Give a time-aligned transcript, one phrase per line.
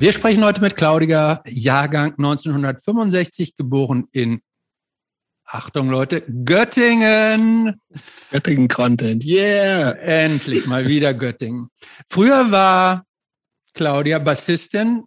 [0.00, 4.40] Wir sprechen heute mit Claudia, Jahrgang 1965, geboren in,
[5.44, 7.78] Achtung Leute, Göttingen.
[8.30, 9.90] Göttingen-Content, yeah.
[9.90, 11.68] Endlich mal wieder Göttingen.
[12.08, 13.04] Früher war
[13.74, 15.04] Claudia Bassistin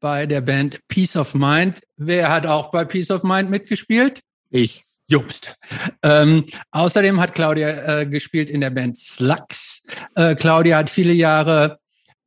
[0.00, 1.80] bei der Band Peace of Mind.
[1.96, 4.22] Wer hat auch bei Peace of Mind mitgespielt?
[4.50, 4.82] Ich.
[5.06, 5.54] Jobst.
[6.02, 9.84] Ähm, außerdem hat Claudia äh, gespielt in der Band Slugs.
[10.16, 11.78] Äh, Claudia hat viele Jahre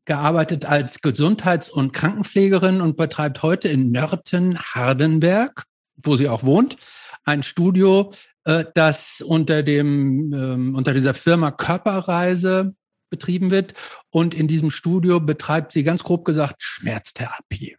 [0.09, 5.65] gearbeitet als Gesundheits- und Krankenpflegerin und betreibt heute in Nörten-Hardenberg,
[5.97, 6.77] wo sie auch wohnt,
[7.25, 8.11] ein Studio,
[8.43, 12.73] äh, das unter dem ähm, unter dieser Firma Körperreise
[13.11, 13.75] betrieben wird.
[14.09, 17.77] Und in diesem Studio betreibt sie ganz grob gesagt Schmerztherapie.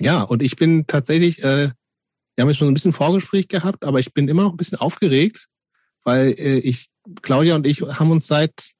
[0.00, 1.68] Ja, und ich bin tatsächlich, äh,
[2.34, 4.78] wir haben jetzt schon ein bisschen Vorgespräch gehabt, aber ich bin immer noch ein bisschen
[4.78, 5.48] aufgeregt,
[6.02, 6.88] weil äh, ich,
[7.20, 8.72] Claudia und ich haben uns seit,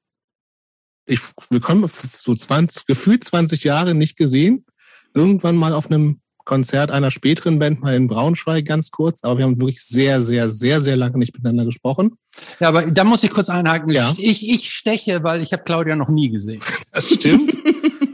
[1.05, 4.65] ich, wir kommen so 20, gefühlt 20 Jahre nicht gesehen.
[5.13, 9.45] Irgendwann mal auf einem Konzert einer späteren Band mal in Braunschweig ganz kurz, aber wir
[9.45, 12.17] haben wirklich sehr, sehr, sehr, sehr lange nicht miteinander gesprochen.
[12.59, 13.89] Ja, aber da muss ich kurz einhaken.
[13.91, 14.13] Ja.
[14.17, 16.61] Ich, ich steche, weil ich habe Claudia noch nie gesehen.
[16.91, 17.55] Das stimmt.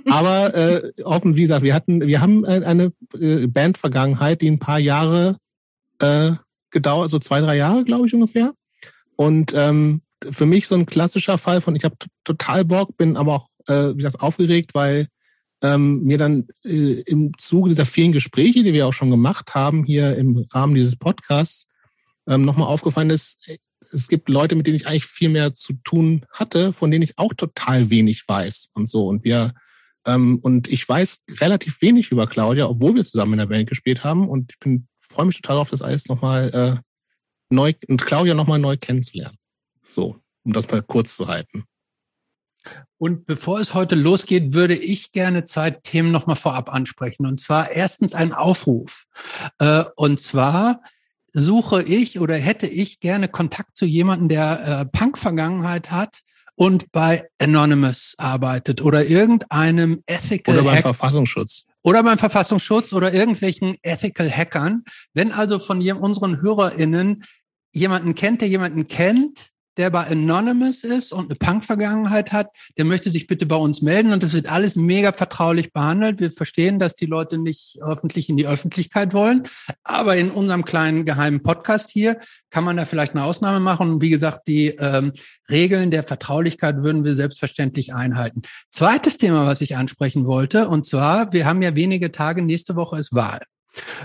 [0.06, 4.80] aber äh, offen, wie gesagt, wir hatten, wir haben eine äh, Bandvergangenheit, die ein paar
[4.80, 5.36] Jahre
[6.00, 6.32] äh,
[6.72, 8.54] gedauert, so zwei, drei Jahre, glaube ich ungefähr.
[9.18, 13.36] Und ähm, für mich so ein klassischer Fall von, ich habe total Bock, bin aber
[13.36, 15.08] auch, äh, wie gesagt, aufgeregt, weil
[15.62, 19.84] ähm, mir dann äh, im Zuge dieser vielen Gespräche, die wir auch schon gemacht haben,
[19.84, 21.68] hier im Rahmen dieses Podcasts,
[22.28, 23.38] ähm, nochmal aufgefallen ist,
[23.92, 27.18] es gibt Leute, mit denen ich eigentlich viel mehr zu tun hatte, von denen ich
[27.18, 29.08] auch total wenig weiß und so.
[29.08, 29.54] Und wir
[30.06, 34.04] ähm, und ich weiß relativ wenig über Claudia, obwohl wir zusammen in der Band gespielt
[34.04, 34.30] haben.
[34.30, 36.82] Und ich bin freue mich total auf das alles nochmal äh,
[37.50, 39.38] neu und Claudia nochmal neu kennenzulernen.
[40.00, 40.16] So,
[40.46, 41.66] um das mal kurz zu halten.
[42.98, 47.26] Und bevor es heute losgeht, würde ich gerne zwei Themen nochmal vorab ansprechen.
[47.26, 49.08] Und zwar erstens ein Aufruf.
[49.58, 50.82] Äh, und zwar
[51.34, 56.22] suche ich oder hätte ich gerne Kontakt zu jemandem, der äh, Punk-Vergangenheit hat
[56.56, 61.66] und bei Anonymous arbeitet oder irgendeinem Ethical Oder beim Hack Verfassungsschutz.
[61.82, 64.86] Oder beim Verfassungsschutz oder irgendwelchen Ethical Hackern.
[65.14, 67.26] Wenn also von unseren HörerInnen
[67.74, 72.48] jemanden kennt, der jemanden kennt, der bei Anonymous ist und eine Punk-Vergangenheit hat,
[72.78, 76.20] der möchte sich bitte bei uns melden und das wird alles mega vertraulich behandelt.
[76.20, 79.48] Wir verstehen, dass die Leute nicht öffentlich in die Öffentlichkeit wollen,
[79.84, 82.20] aber in unserem kleinen geheimen Podcast hier
[82.50, 83.92] kann man da vielleicht eine Ausnahme machen.
[83.92, 85.14] Und wie gesagt, die ähm,
[85.50, 88.42] Regeln der Vertraulichkeit würden wir selbstverständlich einhalten.
[88.70, 93.00] Zweites Thema, was ich ansprechen wollte, und zwar, wir haben ja wenige Tage, nächste Woche
[93.00, 93.42] ist Wahl.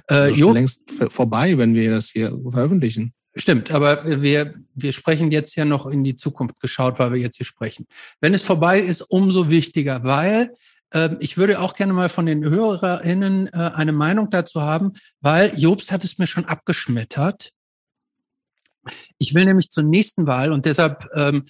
[0.08, 3.12] Äh, also längst vorbei, wenn wir das hier veröffentlichen.
[3.36, 7.36] Stimmt, aber wir, wir sprechen jetzt ja noch in die Zukunft geschaut, weil wir jetzt
[7.36, 7.86] hier sprechen.
[8.20, 10.52] Wenn es vorbei ist, umso wichtiger, weil
[10.90, 15.52] äh, ich würde auch gerne mal von den HörerInnen äh, eine Meinung dazu haben, weil
[15.58, 17.50] Jobst hat es mir schon abgeschmettert.
[19.18, 21.44] Ich will nämlich zur nächsten Wahl und deshalb ähm,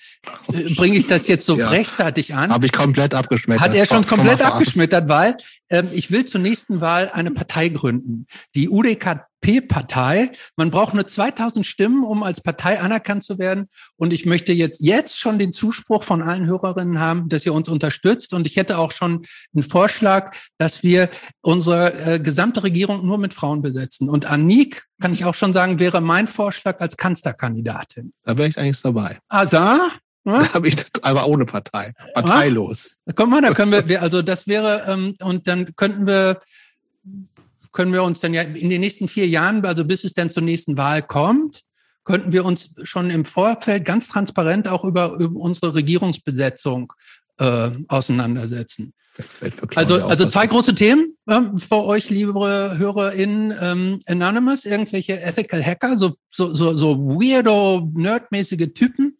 [0.53, 2.50] äh, bringe ich das jetzt so ja, rechtzeitig an.
[2.50, 3.62] Habe ich komplett abgeschmettert.
[3.62, 5.37] Hat er schon komplett abgeschmettert, weil
[5.69, 8.27] ähm, ich will zur nächsten Wahl eine Partei gründen.
[8.55, 10.31] Die UDK FDP-Partei.
[10.56, 13.69] Man braucht nur 2000 Stimmen, um als Partei anerkannt zu werden.
[13.97, 17.69] Und ich möchte jetzt, jetzt schon den Zuspruch von allen Hörerinnen haben, dass ihr uns
[17.69, 18.32] unterstützt.
[18.32, 19.25] Und ich hätte auch schon
[19.55, 21.10] einen Vorschlag, dass wir
[21.43, 24.09] unsere äh, gesamte Regierung nur mit Frauen besetzen.
[24.09, 28.12] Und Anik, kann ich auch schon sagen, wäre mein Vorschlag als Kanzlerkandidatin.
[28.25, 29.19] Da wäre ich eigentlich dabei.
[29.28, 29.76] Asa?
[30.25, 30.38] Ja?
[30.38, 31.93] Da habe ich aber ohne Partei.
[32.15, 32.97] Parteilos.
[33.06, 33.12] Ja?
[33.15, 36.38] Guck mal, da können wir, also das wäre, ähm, und dann könnten wir
[37.75, 40.45] können wir uns dann ja in den nächsten vier Jahren, also bis es dann zur
[40.45, 41.62] nächsten Wahl kommt,
[42.05, 46.93] könnten wir uns schon im Vorfeld ganz transparent auch über, über unsere Regierungsbesetzung
[47.39, 48.95] äh, auseinandersetzen.
[49.75, 53.55] Also, also zwei große Themen äh, für euch, liebe HörerInnen.
[53.61, 59.19] Ähm, Anonymous, irgendwelche Ethical Hacker, so, so, so, so weirdo, nerdmäßige Typen,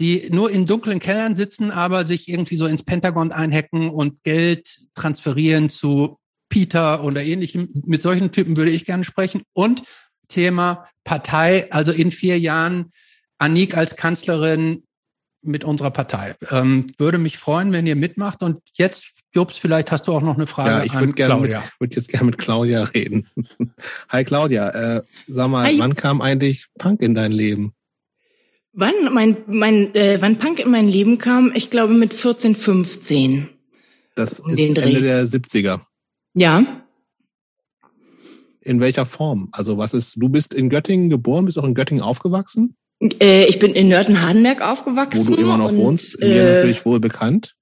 [0.00, 4.80] die nur in dunklen Kellern sitzen, aber sich irgendwie so ins Pentagon einhacken und Geld
[4.94, 6.18] transferieren zu
[6.52, 7.70] Peter oder ähnlichem.
[7.86, 9.42] Mit solchen Typen würde ich gerne sprechen.
[9.54, 9.82] Und
[10.28, 12.92] Thema Partei, also in vier Jahren
[13.38, 14.82] Anik als Kanzlerin
[15.40, 16.36] mit unserer Partei.
[16.50, 18.42] Ähm, würde mich freuen, wenn ihr mitmacht.
[18.42, 20.70] Und jetzt, Jobs, vielleicht hast du auch noch eine Frage.
[20.70, 23.28] Ja, ich würde gerne mit, würd jetzt gerne mit Claudia reden.
[24.10, 25.78] Hi Claudia, äh, sag mal, Hi.
[25.78, 27.72] wann kam eigentlich Punk in dein Leben?
[28.74, 31.50] Wann mein mein äh, wann Punk in mein Leben kam?
[31.54, 33.48] Ich glaube mit 14, 15.
[34.14, 35.80] Das um ist Ende der 70er.
[36.34, 36.84] Ja.
[38.60, 39.48] In welcher Form?
[39.52, 42.76] Also was ist, du bist in Göttingen geboren, bist auch in Göttingen aufgewachsen?
[43.20, 45.26] Äh, ich bin in Nörten-Hardenberg aufgewachsen.
[45.26, 47.56] Wo du immer noch und, wohnst, mir äh, natürlich wohl bekannt.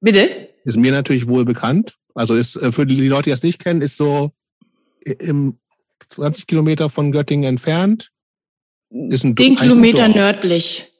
[0.00, 0.48] Bitte?
[0.64, 1.96] Ist mir natürlich wohl bekannt.
[2.14, 4.32] Also ist äh, für die Leute, die das nicht kennen, ist so
[5.00, 5.58] im
[6.08, 8.10] 20 Kilometer von Göttingen entfernt.
[8.90, 10.92] Ist ein 10 Kilometer nördlich.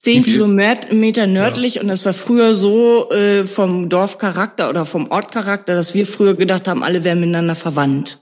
[0.00, 1.82] Zehn Kilometer nördlich ja.
[1.82, 6.68] und das war früher so äh, vom Dorfcharakter oder vom Ortcharakter, dass wir früher gedacht
[6.68, 8.20] haben, alle wären miteinander verwandt.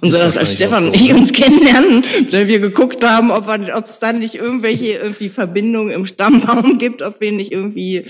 [0.00, 3.46] Und so, dass als Stefan und ich uns kennenlernen, wenn wir geguckt haben, ob
[3.84, 8.06] es dann nicht irgendwelche irgendwie Verbindungen im Stammbaum gibt, ob wir nicht irgendwie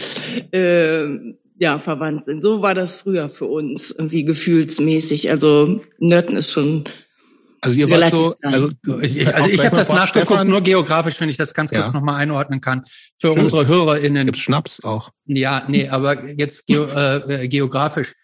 [0.52, 2.43] äh, ja verwandt sind.
[2.43, 5.31] So war das früher für uns irgendwie gefühlsmäßig.
[5.31, 6.84] Also Nörten ist schon
[7.62, 8.70] also ihr wart so, also
[9.03, 11.93] ich, also ich habe das nachgeguckt, Stefan, nur geografisch, wenn ich das ganz kurz ja.
[11.93, 12.85] nochmal einordnen kann.
[13.20, 13.44] Für Schön.
[13.44, 14.26] unsere HörerInnen.
[14.26, 15.11] Gibt's Schnaps auch?
[15.26, 16.85] Ja, nee, aber jetzt geo,
[17.29, 18.14] äh, geografisch.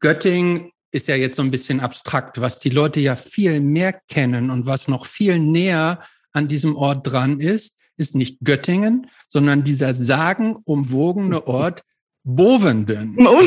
[0.00, 4.50] Göttingen ist ja jetzt so ein bisschen abstrakt, was die Leute ja viel mehr kennen
[4.50, 6.00] und was noch viel näher
[6.32, 11.82] an diesem Ort dran ist, ist nicht Göttingen, sondern dieser sagenumwogene Ort
[12.24, 13.18] Bovenden.
[13.20, 13.42] Oh.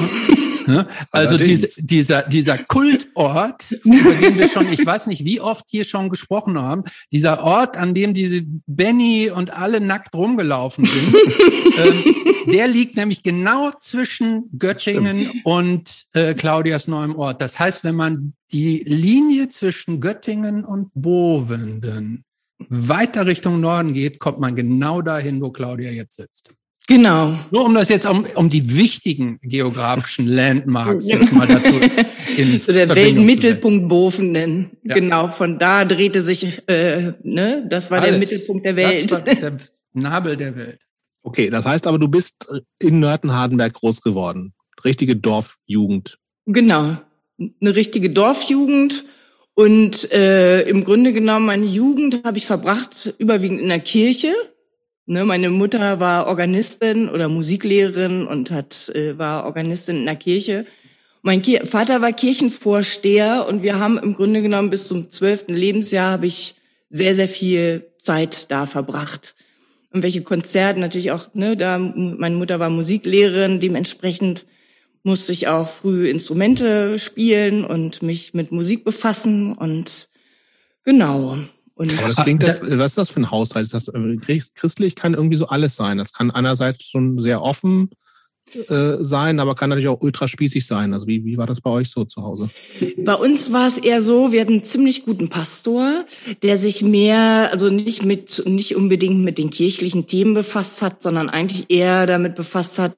[0.68, 0.88] Ne?
[1.12, 5.86] Also diese, dieser, dieser Kultort, über den wir schon, ich weiß nicht, wie oft hier
[5.86, 11.16] schon gesprochen haben, dieser Ort, an dem diese Benny und alle nackt rumgelaufen sind,
[11.78, 12.04] ähm,
[12.52, 17.42] der liegt nämlich genau zwischen Göttingen und äh, Claudias neuem Ort.
[17.42, 22.24] Das heißt, wenn man die Linie zwischen Göttingen und Bovenden
[22.70, 26.52] weiter Richtung Norden geht, kommt man genau dahin, wo Claudia jetzt sitzt.
[26.88, 27.38] Genau.
[27.52, 31.80] Nur um das jetzt um, um die wichtigen geografischen Landmarks jetzt mal dazu
[32.38, 34.72] in so der Weltmittelpunkt Boven nennen.
[34.84, 34.96] Ja.
[34.96, 38.12] Genau, von da drehte sich, äh, ne, das war Alles.
[38.12, 39.12] der Mittelpunkt der Welt.
[39.12, 39.58] Das war der
[39.94, 40.80] Nabel der Welt.
[41.24, 42.48] Okay, das heißt aber, du bist
[42.82, 44.54] in Nörten-Hardenberg groß geworden.
[44.86, 46.18] Richtige Dorfjugend.
[46.46, 46.98] Genau,
[47.38, 49.04] eine richtige Dorfjugend.
[49.56, 54.32] Und äh, im Grunde genommen, meine Jugend habe ich verbracht überwiegend in der Kirche
[55.10, 60.66] Ne, meine Mutter war Organistin oder Musiklehrerin und hat, äh, war Organistin in der Kirche.
[61.22, 66.12] Mein Ki Vater war Kirchenvorsteher und wir haben im Grunde genommen bis zum zwölften Lebensjahr
[66.12, 66.56] habe ich
[66.90, 69.36] sehr, sehr viel Zeit da verbracht.
[69.94, 74.46] Und welche Konzerte natürlich auch, ne, da meine Mutter war Musiklehrerin, dementsprechend
[75.04, 80.10] musste ich auch früh Instrumente spielen und mich mit Musik befassen und
[80.84, 81.38] genau.
[81.78, 83.66] Und Aber das klingt, das, was ist das für ein Haushalt?
[83.66, 86.00] Ist das, äh, christlich kann irgendwie so alles sein.
[86.00, 87.92] Das kann einerseits schon sehr offen
[88.54, 90.94] äh, sein, aber kann natürlich auch ultra spießig sein.
[90.94, 92.50] Also wie, wie war das bei euch so zu Hause?
[92.98, 96.06] Bei uns war es eher so, wir hatten einen ziemlich guten Pastor,
[96.42, 101.30] der sich mehr, also nicht mit, nicht unbedingt mit den kirchlichen Themen befasst hat, sondern
[101.30, 102.98] eigentlich eher damit befasst hat,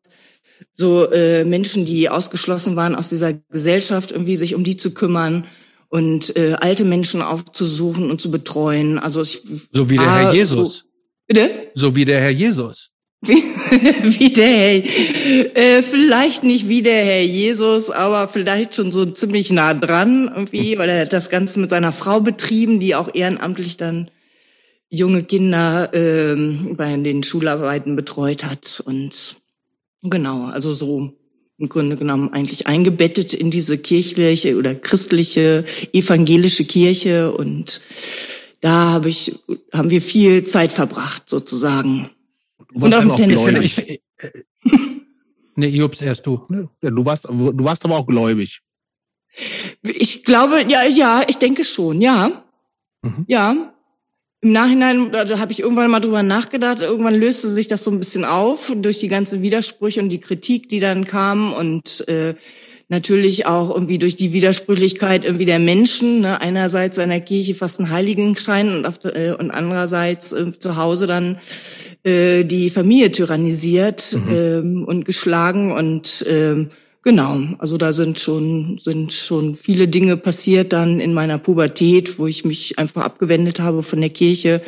[0.73, 5.45] so äh, Menschen, die ausgeschlossen waren aus dieser Gesellschaft, irgendwie sich um die zu kümmern
[5.89, 8.99] und äh, alte Menschen aufzusuchen und zu betreuen.
[8.99, 9.41] Also ich,
[9.71, 10.77] so wie der Herr Jesus.
[10.77, 10.83] So,
[11.27, 11.51] bitte?
[11.73, 12.91] So wie der Herr Jesus.
[13.21, 13.33] Wie,
[14.19, 19.51] wie der Herr, äh, vielleicht nicht wie der Herr Jesus, aber vielleicht schon so ziemlich
[19.51, 23.77] nah dran irgendwie, weil er hat das Ganze mit seiner Frau betrieben, die auch ehrenamtlich
[23.77, 24.09] dann
[24.89, 29.37] junge Kinder ähm, bei den Schularbeiten betreut hat und
[30.01, 31.13] genau, also so
[31.59, 37.81] im Grunde genommen eigentlich eingebettet in diese kirchliche oder christliche evangelische Kirche und
[38.61, 39.39] da habe ich
[39.73, 42.09] haben wir viel Zeit verbracht sozusagen.
[42.73, 43.77] und auch, auch Tennis.
[43.77, 44.01] Ich,
[45.55, 46.41] nee, Jobs erst du.
[46.81, 48.61] Ja, du warst du warst aber auch gläubig.
[49.83, 52.43] Ich glaube, ja, ja, ich denke schon, ja.
[53.01, 53.25] Mhm.
[53.27, 53.73] Ja.
[54.41, 57.91] Im Nachhinein, da, da habe ich irgendwann mal drüber nachgedacht, irgendwann löste sich das so
[57.91, 62.35] ein bisschen auf durch die ganzen Widersprüche und die Kritik, die dann kam und äh,
[62.87, 66.39] natürlich auch irgendwie durch die Widersprüchlichkeit irgendwie der Menschen, ne?
[66.39, 71.37] einerseits seiner Kirche fast ein Heiligenschein und, auf, äh, und andererseits äh, zu Hause dann
[72.03, 74.33] äh, die Familie tyrannisiert mhm.
[74.33, 76.69] ähm, und geschlagen und ähm,
[77.01, 82.27] Genau, also da sind schon, sind schon viele Dinge passiert dann in meiner Pubertät, wo
[82.27, 84.61] ich mich einfach abgewendet habe von der Kirche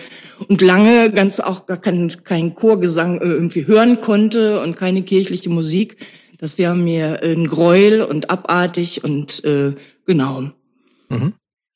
[0.48, 5.50] und lange ganz auch gar keinen kein Chorgesang äh, irgendwie hören konnte und keine kirchliche
[5.50, 5.98] Musik.
[6.38, 9.74] Das wäre mir ein Gräuel und abartig und äh,
[10.06, 10.52] genau.
[11.10, 11.34] Mhm.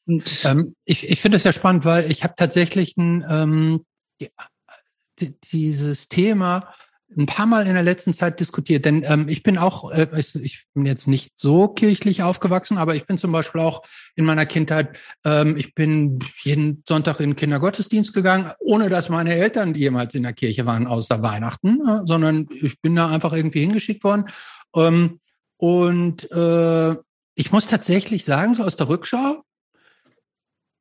[0.08, 3.86] Und, ähm, ich ich finde es ja spannend, weil ich habe tatsächlich ein, ähm,
[5.20, 6.74] die, dieses Thema
[7.18, 10.08] ein paar Mal in der letzten Zeit diskutiert, denn ähm, ich bin auch, äh,
[10.42, 13.84] ich bin jetzt nicht so kirchlich aufgewachsen, aber ich bin zum Beispiel auch
[14.16, 19.34] in meiner Kindheit, ähm, ich bin jeden Sonntag in den Kindergottesdienst gegangen, ohne dass meine
[19.34, 23.62] Eltern jemals in der Kirche waren, außer Weihnachten, äh, sondern ich bin da einfach irgendwie
[23.62, 24.26] hingeschickt worden.
[24.76, 25.20] Ähm,
[25.58, 26.96] und äh,
[27.36, 29.44] ich muss tatsächlich sagen, so aus der Rückschau,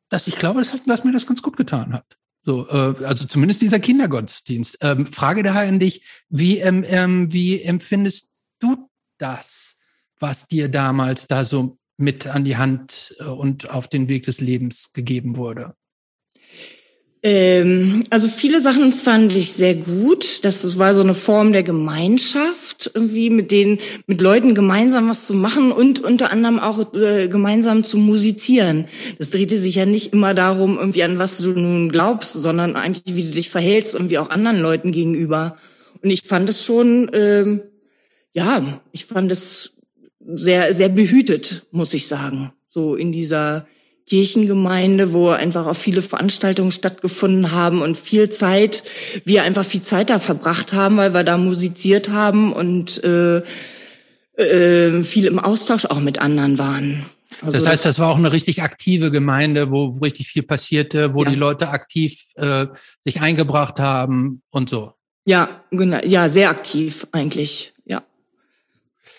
[0.09, 2.17] dass ich glaube, dass, dass mir das ganz gut getan hat.
[2.45, 4.79] So, äh, also zumindest dieser Kindergottesdienst.
[4.83, 9.77] Ähm, Frage daher an dich, wie, ähm, ähm, wie empfindest du das,
[10.21, 14.41] was dir damals da so mit an die Hand äh, und auf den Weg des
[14.41, 15.75] Lebens gegeben wurde?
[17.27, 20.45] Ähm, also viele Sachen fand ich sehr gut.
[20.45, 25.27] Das, das war so eine Form der Gemeinschaft, irgendwie mit den, mit Leuten gemeinsam was
[25.27, 28.89] zu machen und unter anderem auch äh, gemeinsam zu musizieren.
[29.19, 33.17] Das drehte sich ja nicht immer darum, irgendwie an was du nun glaubst, sondern eigentlich,
[33.17, 35.57] wie du dich verhältst, irgendwie auch anderen Leuten gegenüber.
[36.03, 37.63] Und ich fand es schon, ähm,
[38.35, 39.77] ja, ich fand es
[40.37, 42.53] sehr, sehr behütet, muss ich sagen.
[42.69, 43.67] So in dieser
[44.07, 48.85] Kirchengemeinde, wo einfach auch viele Veranstaltungen stattgefunden haben und viel Zeit,
[49.25, 53.43] wir einfach viel Zeit da verbracht haben, weil wir da musiziert haben und äh,
[54.37, 57.07] äh, viel im Austausch auch mit anderen waren.
[57.41, 61.15] Also das heißt, das war auch eine richtig aktive Gemeinde, wo, wo richtig viel passierte,
[61.15, 61.31] wo ja.
[61.31, 62.67] die Leute aktiv äh,
[63.01, 64.93] sich eingebracht haben und so.
[65.27, 67.75] Ja, genau, ja, sehr aktiv eigentlich.
[67.87, 68.03] Das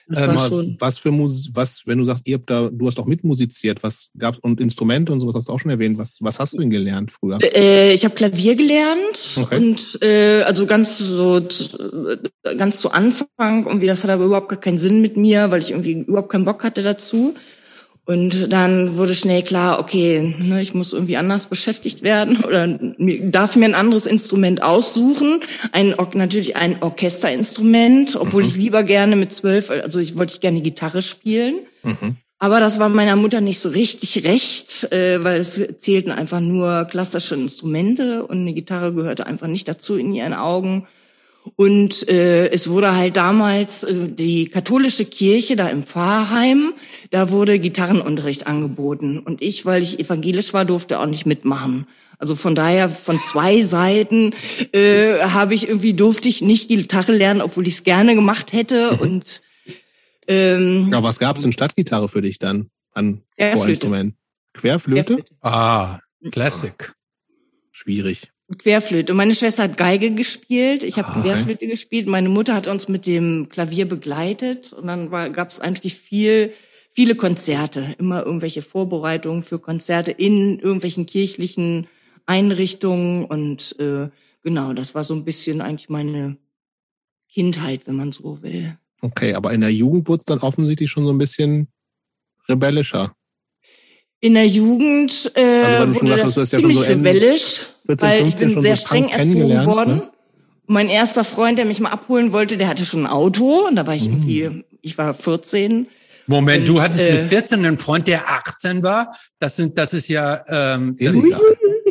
[0.10, 0.76] ähm.
[0.80, 4.10] Was für Musik, was, wenn du sagst, ihr habt da, du hast auch mitmusiziert, was
[4.18, 5.98] gab's und Instrumente und sowas hast du auch schon erwähnt.
[5.98, 7.40] Was, was hast du denn gelernt früher?
[7.42, 9.58] Äh, ich habe Klavier gelernt okay.
[9.58, 11.42] und äh, also ganz so
[12.58, 15.62] ganz zu Anfang und wie das hat aber überhaupt gar keinen Sinn mit mir, weil
[15.62, 17.36] ich irgendwie überhaupt keinen Bock hatte dazu.
[18.08, 23.56] Und dann wurde schnell klar, okay, ne, ich muss irgendwie anders beschäftigt werden oder darf
[23.56, 25.40] mir ein anderes Instrument aussuchen.
[25.72, 28.50] Ein, natürlich ein Orchesterinstrument, obwohl mhm.
[28.50, 31.62] ich lieber gerne mit zwölf, also ich wollte gerne Gitarre spielen.
[31.82, 32.18] Mhm.
[32.38, 36.86] Aber das war meiner Mutter nicht so richtig recht, äh, weil es zählten einfach nur
[36.86, 40.86] klassische Instrumente und eine Gitarre gehörte einfach nicht dazu in ihren Augen.
[41.56, 46.74] Und äh, es wurde halt damals äh, die katholische Kirche da im Pfarrheim,
[47.12, 49.20] da wurde Gitarrenunterricht angeboten.
[49.20, 51.88] Und ich, weil ich evangelisch war, durfte auch nicht mitmachen.
[52.18, 54.34] Also von daher von zwei Seiten
[54.72, 58.54] äh, habe ich irgendwie durfte ich nicht die Gitarre lernen, obwohl ich es gerne gemacht
[58.54, 58.92] hätte.
[59.00, 59.42] Und
[60.28, 64.16] ähm, ja, was gab's denn Stadtgitarre für dich dann an Vorinstrument?
[64.54, 65.18] Querflöte?
[65.18, 65.26] Querflöte?
[65.42, 66.00] Ah,
[66.32, 66.94] Classic.
[67.72, 68.32] Schwierig.
[68.58, 69.14] Querflöte.
[69.14, 70.84] Und meine Schwester hat Geige gespielt.
[70.84, 71.22] Ich habe ah.
[71.22, 72.08] Querflöte gespielt.
[72.08, 74.72] Meine Mutter hat uns mit dem Klavier begleitet.
[74.72, 76.54] Und dann gab es eigentlich viel,
[76.92, 77.96] viele Konzerte.
[77.98, 81.88] Immer irgendwelche Vorbereitungen für Konzerte in irgendwelchen kirchlichen
[82.28, 83.26] Einrichtungen.
[83.26, 84.10] Und äh,
[84.44, 86.38] genau, das war so ein bisschen eigentlich meine
[87.30, 88.78] Kindheit, wenn man so will.
[89.02, 91.68] Okay, aber in der Jugend wurde es dann offensichtlich schon so ein bisschen
[92.48, 93.16] rebellischer.
[94.26, 98.60] In der Jugend äh, also, wurde das, das ziemlich so rebellisch, 14, weil ich bin
[98.60, 99.96] sehr so streng erzogen worden.
[99.98, 100.10] Ne?
[100.66, 103.86] Mein erster Freund, der mich mal abholen wollte, der hatte schon ein Auto und da
[103.86, 104.14] war ich mhm.
[104.14, 105.86] irgendwie, ich war 14.
[106.26, 109.16] Moment, und, du hattest äh, mit 14 einen Freund, der 18 war.
[109.38, 111.32] Das sind, das ist ja, ähm, das ist,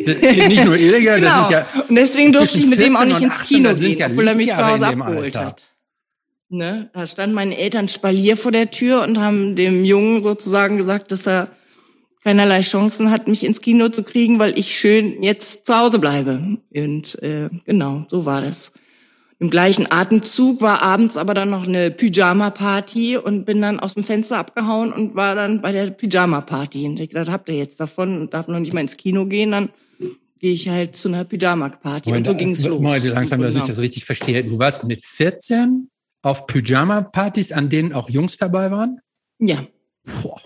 [0.05, 1.29] das, nicht nur illegal, genau.
[1.29, 1.83] das sind ja.
[1.87, 4.49] Und deswegen durfte ich mit dem auch nicht ins Kino gehen, ja obwohl er mich
[4.49, 5.45] zu Hause abgeholt Alter.
[5.45, 5.63] hat.
[6.49, 6.89] Ne?
[6.93, 11.25] Da standen meine Eltern Spalier vor der Tür und haben dem Jungen sozusagen gesagt, dass
[11.25, 11.47] er
[12.25, 16.57] keinerlei Chancen hat, mich ins Kino zu kriegen, weil ich schön jetzt zu Hause bleibe.
[16.75, 18.73] Und äh, genau, so war das.
[19.37, 24.03] Im gleichen Atemzug war abends aber dann noch eine Pyjama-Party und bin dann aus dem
[24.03, 26.87] Fenster abgehauen und war dann bei der Pyjama-Party.
[26.87, 29.51] Und ich dachte, habt ihr jetzt davon und darf noch nicht mal ins Kino gehen,
[29.51, 29.69] dann
[30.39, 32.11] gehe ich halt zu einer Pyjama-Party.
[32.11, 32.81] Und so ging's los.
[32.81, 34.43] Moment, langsam, dass ich das richtig verstehe.
[34.43, 35.89] Du warst mit 14
[36.23, 38.99] auf Pyjama-Partys, an denen auch Jungs dabei waren?
[39.37, 39.67] Ja.
[40.23, 40.41] Boah.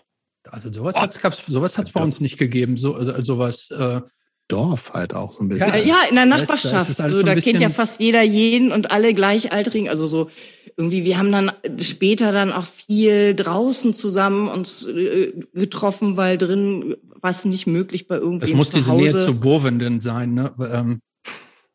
[0.51, 2.77] Also sowas hat es sowas hat's bei uns nicht gegeben.
[2.77, 3.69] So, also, sowas.
[3.71, 4.01] Äh,
[4.49, 5.67] Dorf halt auch so ein bisschen.
[5.67, 6.99] Ja, ja in der Nachbarschaft.
[6.99, 9.87] Da, also, da kennt ja fast jeder jeden und alle gleichaltrigen.
[9.89, 10.29] Also so
[10.75, 16.95] irgendwie, wir haben dann später dann auch viel draußen zusammen uns äh, getroffen, weil drin
[17.21, 20.53] war es nicht möglich bei irgendwem Es muss diese Nähe zu Bovenden sein, ne?
[20.73, 21.01] Ähm,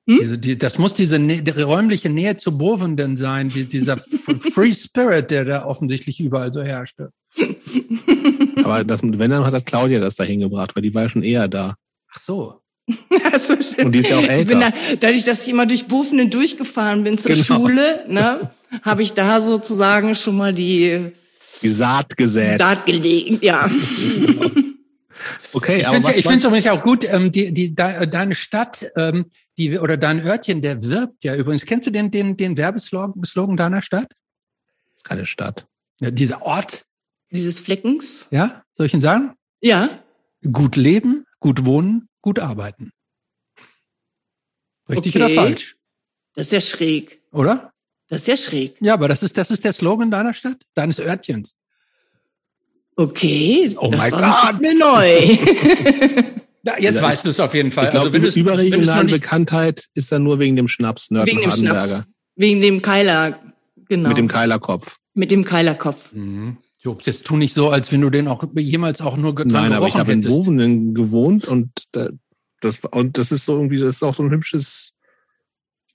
[0.09, 0.19] hm?
[0.21, 3.99] diese, die, das muss diese Nä die räumliche Nähe zu Bovenden sein, die, dieser
[4.55, 7.11] Free Spirit, der da offensichtlich überall so herrschte.
[8.63, 11.49] Aber das, wenn, dann hat Claudia das da hingebracht, weil die war ja schon eher
[11.49, 11.77] da.
[12.13, 12.61] Ach so.
[13.41, 13.87] so schön.
[13.87, 14.61] Und die ist ja auch älter.
[14.61, 17.45] Da, dadurch, dass ich immer durch Bufenen durchgefahren bin zur genau.
[17.45, 18.51] Schule, ne,
[18.83, 21.13] habe ich da sozusagen schon mal die,
[21.63, 22.61] die Saat gesät.
[22.61, 23.71] Saat gelegt, ja.
[25.53, 29.27] Okay, ich aber finde es übrigens auch gut, ähm, die, die, de, deine Stadt, ähm,
[29.57, 31.65] die oder dein Örtchen, der wirbt ja übrigens.
[31.65, 34.09] Kennst du den, den, den Werbeslogan Slogan deiner Stadt?
[34.11, 35.67] Das ist keine Stadt.
[36.01, 36.85] Ja, dieser Ort,
[37.35, 38.29] dieses Fleckens.
[38.31, 39.35] Ja, soll ich Ihnen sagen?
[39.61, 40.03] Ja.
[40.51, 42.93] Gut leben, gut wohnen, gut arbeiten.
[44.89, 45.25] Richtig okay.
[45.25, 45.77] oder falsch?
[46.35, 47.23] Das ist ja schräg.
[47.33, 47.73] Oder?
[48.09, 48.77] Das ist ja schräg.
[48.81, 51.57] Ja, aber das ist, das ist der Slogan deiner Stadt, deines Örtchens.
[52.97, 54.61] Okay, oh das war Gott.
[54.61, 55.19] mir neu.
[56.65, 57.87] ja, jetzt ja, weißt du es auf jeden Fall.
[57.87, 62.03] Ich glaube, also, überregionale Bekanntheit ist dann nur wegen dem Schnaps, Nörden Wegen dem Schnaps.
[62.37, 63.41] Wegen dem Keiler,
[63.89, 64.11] genau.
[64.11, 64.99] Mit dem Keilerkopf.
[65.15, 66.13] Mit dem Keilerkopf.
[66.13, 66.59] Mhm.
[66.85, 69.73] Jo, jetzt tu nicht so, als wenn du den auch jemals auch nur dran Nein,
[69.73, 71.71] aber ich habe in Wovenen gewohnt und
[72.61, 74.93] das und das ist so irgendwie, das ist auch so ein hübsches,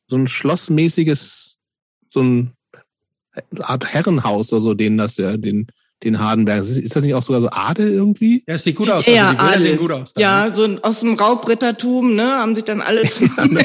[0.07, 1.57] so ein schlossmäßiges,
[2.09, 2.53] so ein
[3.59, 5.67] Art Herrenhaus oder so, den das ja, den
[6.03, 6.59] den Hardenberg.
[6.59, 8.43] Ist das nicht auch sogar so Adel irgendwie?
[8.47, 9.05] Ja, es sieht gut aus.
[9.05, 9.77] Ja, also Adel.
[9.77, 10.55] Gut aus dann, ja, ne?
[10.55, 13.63] so aus dem Raubrittertum, ne, haben sich dann alle zusammen.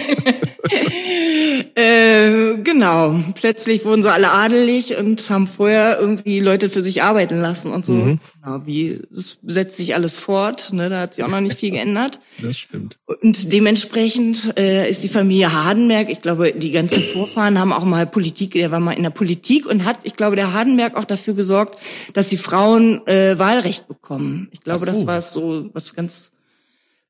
[1.75, 3.23] äh, genau.
[3.35, 7.85] Plötzlich wurden sie alle adelig und haben vorher irgendwie Leute für sich arbeiten lassen und
[7.85, 7.92] so.
[7.92, 8.21] Mhm.
[8.42, 11.71] Genau, wie es setzt sich alles fort, ne, da hat sich auch noch nicht viel
[11.73, 12.21] geändert.
[12.40, 12.99] Das stimmt.
[13.06, 18.06] Und dementsprechend äh, ist die Familie Hardenberg, ich glaube, die ganzen Vorfahren haben auch mal
[18.06, 21.35] Politik, der war mal in der Politik und hat, ich glaube, der Hardenberg auch dafür
[21.35, 21.78] gesorgt,
[22.14, 24.49] dass die Frauen äh, Wahlrecht bekommen.
[24.52, 24.87] Ich glaube, so.
[24.87, 26.33] das war so was ganz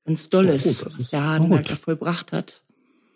[0.05, 2.63] ganz Dolles, was der Hardenberg da vollbracht hat.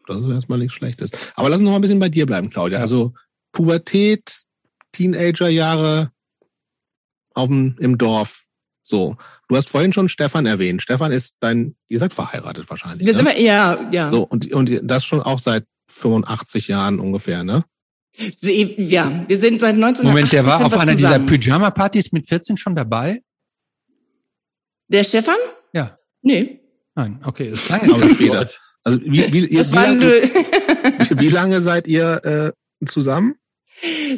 [0.09, 1.11] Das ist erstmal nichts Schlechtes.
[1.37, 2.79] Aber lass uns noch ein bisschen bei dir bleiben, Claudia.
[2.79, 3.15] Also
[3.53, 4.43] Pubertät,
[4.93, 6.11] Teenagerjahre
[7.35, 8.45] auf dem, im Dorf.
[8.85, 9.17] So.
[9.49, 10.83] Du hast vorhin schon Stefan erwähnt.
[10.83, 13.07] Stefan ist dein, ihr seid verheiratet wahrscheinlich.
[13.07, 13.31] Wir ne?
[13.31, 14.11] sind ja, ja.
[14.11, 17.65] So, und, und das schon auch seit 85 Jahren ungefähr, ne?
[18.41, 22.75] Ja, wir sind seit 1980 Moment, der war auf einer dieser Pyjama-Partys mit 14 schon
[22.75, 23.23] dabei?
[24.89, 25.37] Der Stefan?
[25.73, 25.99] Ja.
[26.23, 26.61] Nee.
[26.95, 28.47] Nein, okay, das klang jetzt später.
[28.89, 30.11] Also wie, wie, ihr, wie, lange,
[31.21, 33.37] wie lange seid ihr äh, zusammen?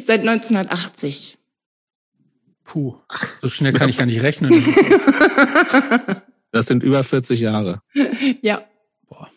[0.05, 1.37] Seit 1980.
[2.63, 2.95] Puh,
[3.41, 4.51] so schnell kann ich gar nicht rechnen.
[6.53, 7.81] Das sind über 40 Jahre.
[8.41, 8.65] Ja.
[9.09, 9.29] Boah.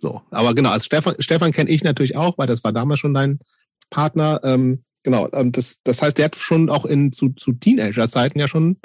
[0.00, 3.14] So, aber genau, also Stefan, Stefan kenne ich natürlich auch, weil das war damals schon
[3.14, 3.38] dein
[3.88, 4.40] Partner.
[4.42, 8.78] Ähm, genau, das, das heißt, der hat schon auch in zu, zu Teenager-Zeiten ja schon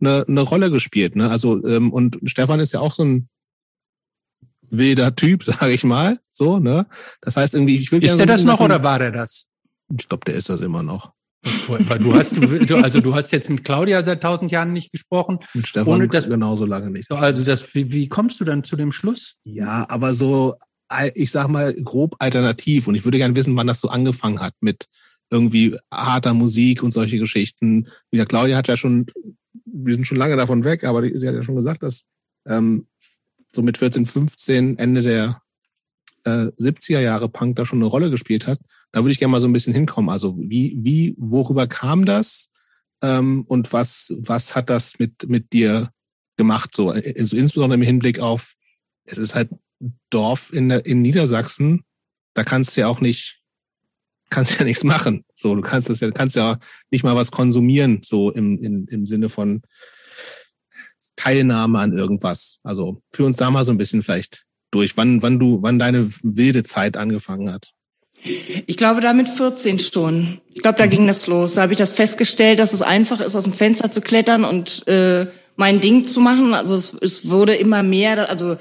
[0.00, 1.16] eine, eine Rolle gespielt.
[1.16, 1.30] Ne?
[1.30, 3.28] Also ähm, und Stefan ist ja auch so ein
[4.70, 6.18] wilder Typ, sage ich mal.
[6.32, 6.86] So, ne?
[7.20, 9.46] Das heißt irgendwie, ich will Ist der das noch oder war der das?
[9.96, 11.12] Ich glaube, der ist das immer noch.
[11.68, 15.38] Weil du hast, du, also du hast jetzt mit Claudia seit tausend Jahren nicht gesprochen.
[15.54, 17.10] Mit Stefan ohne das, genauso lange nicht.
[17.10, 19.36] Also das, wie, wie kommst du dann zu dem Schluss?
[19.44, 20.56] Ja, aber so,
[21.14, 22.88] ich sag mal, grob alternativ.
[22.88, 24.86] Und ich würde gerne wissen, wann das so angefangen hat mit
[25.30, 27.88] irgendwie harter Musik und solche Geschichten.
[28.10, 29.06] Ja, Claudia hat ja schon,
[29.64, 32.02] wir sind schon lange davon weg, aber sie hat ja schon gesagt, dass
[32.46, 32.86] ähm,
[33.54, 35.42] so mit 14, 15, Ende der
[36.24, 38.58] äh, 70er Jahre Punk da schon eine Rolle gespielt hat.
[38.92, 40.10] Da würde ich gerne mal so ein bisschen hinkommen.
[40.10, 42.50] Also wie, wie, worüber kam das?
[43.02, 45.90] Ähm, und was, was hat das mit, mit dir
[46.36, 46.70] gemacht?
[46.74, 48.54] So, also insbesondere im Hinblick auf,
[49.04, 49.50] es ist halt
[50.10, 51.82] Dorf in, der, in Niedersachsen,
[52.34, 53.40] da kannst du ja auch nicht,
[54.28, 55.24] kannst ja nichts machen.
[55.34, 56.58] So, du kannst das ja, kannst ja
[56.90, 59.62] nicht mal was konsumieren, so im, im, im Sinne von
[61.20, 62.58] Teilnahme an irgendwas.
[62.62, 66.10] Also für uns da mal so ein bisschen vielleicht durch, wann, wann du, wann deine
[66.22, 67.72] wilde Zeit angefangen hat.
[68.66, 70.40] Ich glaube, da mit 14 schon.
[70.52, 70.90] Ich glaube, da mhm.
[70.90, 71.54] ging das los.
[71.54, 74.86] Da habe ich das festgestellt, dass es einfach ist, aus dem Fenster zu klettern und
[74.88, 76.54] äh, mein Ding zu machen.
[76.54, 78.56] Also es, es wurde immer mehr, also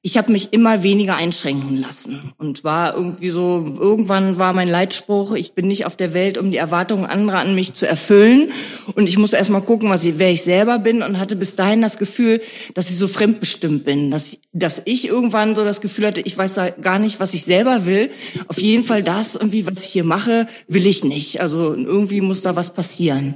[0.00, 5.34] ich habe mich immer weniger einschränken lassen und war irgendwie so, irgendwann war mein Leitspruch,
[5.34, 8.52] ich bin nicht auf der Welt, um die Erwartungen anderer an mich zu erfüllen.
[8.94, 11.56] Und ich muss erst mal gucken, was ich, wer ich selber bin und hatte bis
[11.56, 12.40] dahin das Gefühl,
[12.74, 16.36] dass ich so fremdbestimmt bin, dass ich, dass ich irgendwann so das Gefühl hatte, ich
[16.36, 18.10] weiß da gar nicht, was ich selber will.
[18.48, 21.40] Auf jeden Fall das irgendwie, was ich hier mache, will ich nicht.
[21.40, 23.34] Also irgendwie muss da was passieren.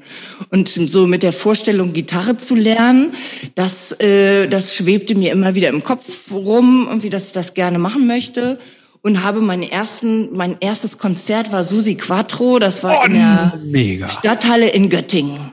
[0.50, 3.14] Und so mit der Vorstellung, Gitarre zu lernen,
[3.54, 7.78] das, äh, das schwebte mir immer wieder im Kopf rum irgendwie, dass ich das gerne
[7.78, 8.58] machen möchte
[9.02, 13.60] und habe meinen ersten, mein erstes Konzert war Susi Quattro, das war oh, in der
[13.64, 14.08] mega.
[14.08, 15.52] Stadthalle in Göttingen.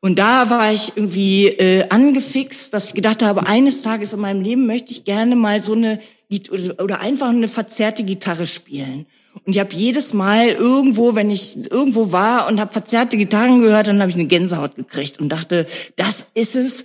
[0.00, 4.42] Und da war ich irgendwie äh, angefixt, dass ich gedacht habe, eines Tages in meinem
[4.42, 6.00] Leben möchte ich gerne mal so eine
[6.78, 9.06] oder einfach eine verzerrte Gitarre spielen.
[9.44, 13.86] Und ich habe jedes Mal irgendwo, wenn ich irgendwo war und habe verzerrte Gitarren gehört,
[13.86, 16.84] dann habe ich eine Gänsehaut gekriegt und dachte, das ist es,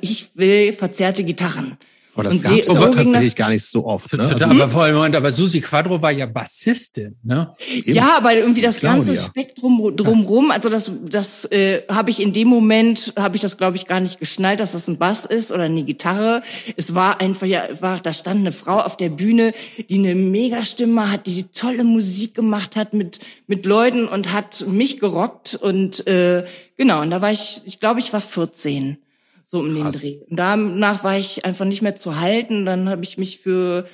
[0.00, 1.76] ich will, verzerrte Gitarren.
[2.14, 4.12] Aber das gab es so tatsächlich gar nicht so oft.
[4.12, 4.22] Ne?
[4.22, 7.54] Also, aber vor allem, aber Susi Quadro war ja Bassistin, ne?
[7.84, 12.48] Ja, aber irgendwie das ganze Spektrum drumrum, also das, das äh, habe ich in dem
[12.48, 15.64] Moment, habe ich das glaube ich gar nicht geschnallt, dass das ein Bass ist oder
[15.64, 16.42] eine Gitarre.
[16.76, 19.52] Es war einfach, ja, war, da stand eine Frau auf der Bühne,
[19.88, 25.00] die eine Megastimme hat, die tolle Musik gemacht hat mit mit Leuten und hat mich
[25.00, 26.44] gerockt und äh,
[26.76, 27.02] genau.
[27.02, 28.98] Und da war ich, ich glaube, ich war 14
[29.54, 29.92] so um Krass.
[29.92, 30.18] den Dreh.
[30.28, 32.66] Und danach war ich einfach nicht mehr zu halten.
[32.66, 33.86] Dann habe ich mich für,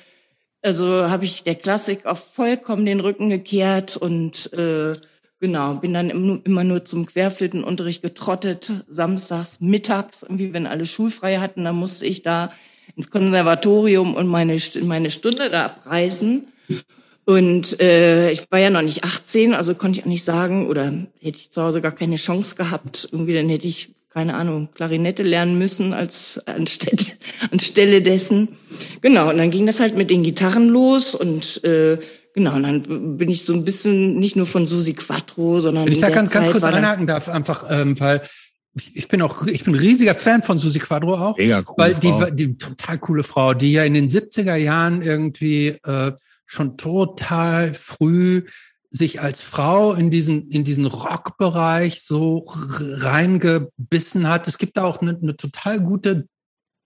[0.61, 4.95] also habe ich der Klassik auf vollkommen den Rücken gekehrt und äh,
[5.39, 11.63] genau, bin dann immer nur zum Querflötenunterricht getrottet, samstags, mittags, irgendwie, wenn alle schulfrei hatten,
[11.63, 12.51] dann musste ich da
[12.95, 16.47] ins Konservatorium und meine, meine Stunde da abreißen.
[17.25, 20.85] Und äh, ich war ja noch nicht 18, also konnte ich auch nicht sagen, oder
[21.21, 25.23] hätte ich zu Hause gar keine Chance gehabt, irgendwie dann hätte ich, keine Ahnung, Klarinette
[25.23, 27.05] lernen müssen als anstelle,
[27.51, 28.49] anstelle dessen.
[29.01, 31.97] Genau, und dann ging das halt mit den Gitarren los und äh,
[32.33, 35.85] Genau, und dann bin ich so ein bisschen nicht nur von Susi Quattro, sondern.
[35.85, 38.21] Wenn ich da ganz, ganz kurz einhaken darf, einfach, ähm, weil
[38.93, 41.37] ich bin auch, ich bin ein riesiger Fan von Susi Quadro auch.
[41.37, 41.75] Mega cool.
[41.75, 46.13] Weil die, die total coole Frau, die ja in den 70er Jahren irgendwie äh,
[46.45, 48.43] schon total früh
[48.91, 54.47] sich als Frau in diesen, in diesen Rockbereich so reingebissen hat.
[54.47, 56.27] Es gibt da auch eine, eine total gute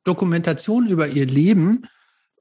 [0.03, 1.87] Dokumentation über ihr Leben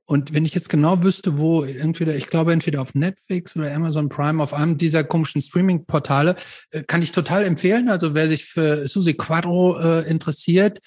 [0.06, 4.10] und wenn ich jetzt genau wüsste, wo entweder, ich glaube entweder auf Netflix oder Amazon
[4.10, 6.36] Prime, auf einem dieser komischen Streaming-Portale,
[6.70, 7.88] äh, kann ich total empfehlen.
[7.88, 10.80] Also wer sich für Susi Quadro äh, interessiert,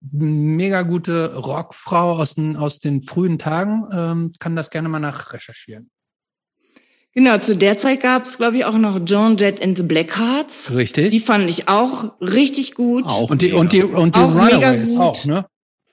[0.00, 5.90] mega gute Rockfrau aus den, aus den frühen Tagen, ähm, kann das gerne mal nachrecherchieren.
[7.14, 10.72] Genau, zu der Zeit gab es, glaube ich, auch noch John Jett and the Blackhearts.
[10.74, 11.12] Richtig.
[11.12, 13.04] Die fand ich auch richtig gut.
[13.06, 15.46] Auch und die, und die, und die auch Runaways auch, ne?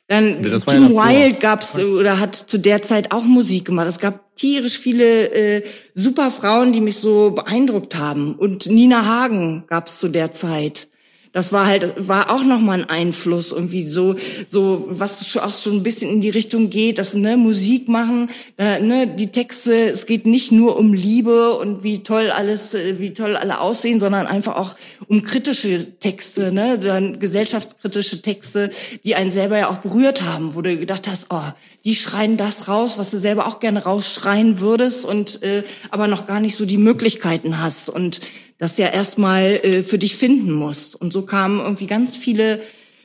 [0.07, 3.87] Dann ja, Kim ja Wilde gab's oder hat zu der Zeit auch Musik gemacht.
[3.87, 8.35] Es gab tierisch viele äh, super Frauen, die mich so beeindruckt haben.
[8.35, 10.89] Und Nina Hagen gab's zu der Zeit
[11.33, 14.15] das war halt war auch noch mal ein Einfluss irgendwie so
[14.47, 18.79] so was auch schon ein bisschen in die Richtung geht, dass ne Musik machen, äh,
[18.79, 23.13] ne die Texte, es geht nicht nur um Liebe und wie toll alles äh, wie
[23.13, 24.75] toll alle aussehen, sondern einfach auch
[25.07, 28.71] um kritische Texte, ne, dann gesellschaftskritische Texte,
[29.03, 31.41] die einen selber ja auch berührt haben, wo du gedacht hast, oh,
[31.85, 36.27] die schreien das raus, was du selber auch gerne rausschreien würdest und äh, aber noch
[36.27, 37.89] gar nicht so die Möglichkeiten hast.
[37.89, 38.21] Und
[38.61, 40.95] das ja erstmal äh, für dich finden musst.
[40.95, 42.61] Und so kamen irgendwie ganz viele,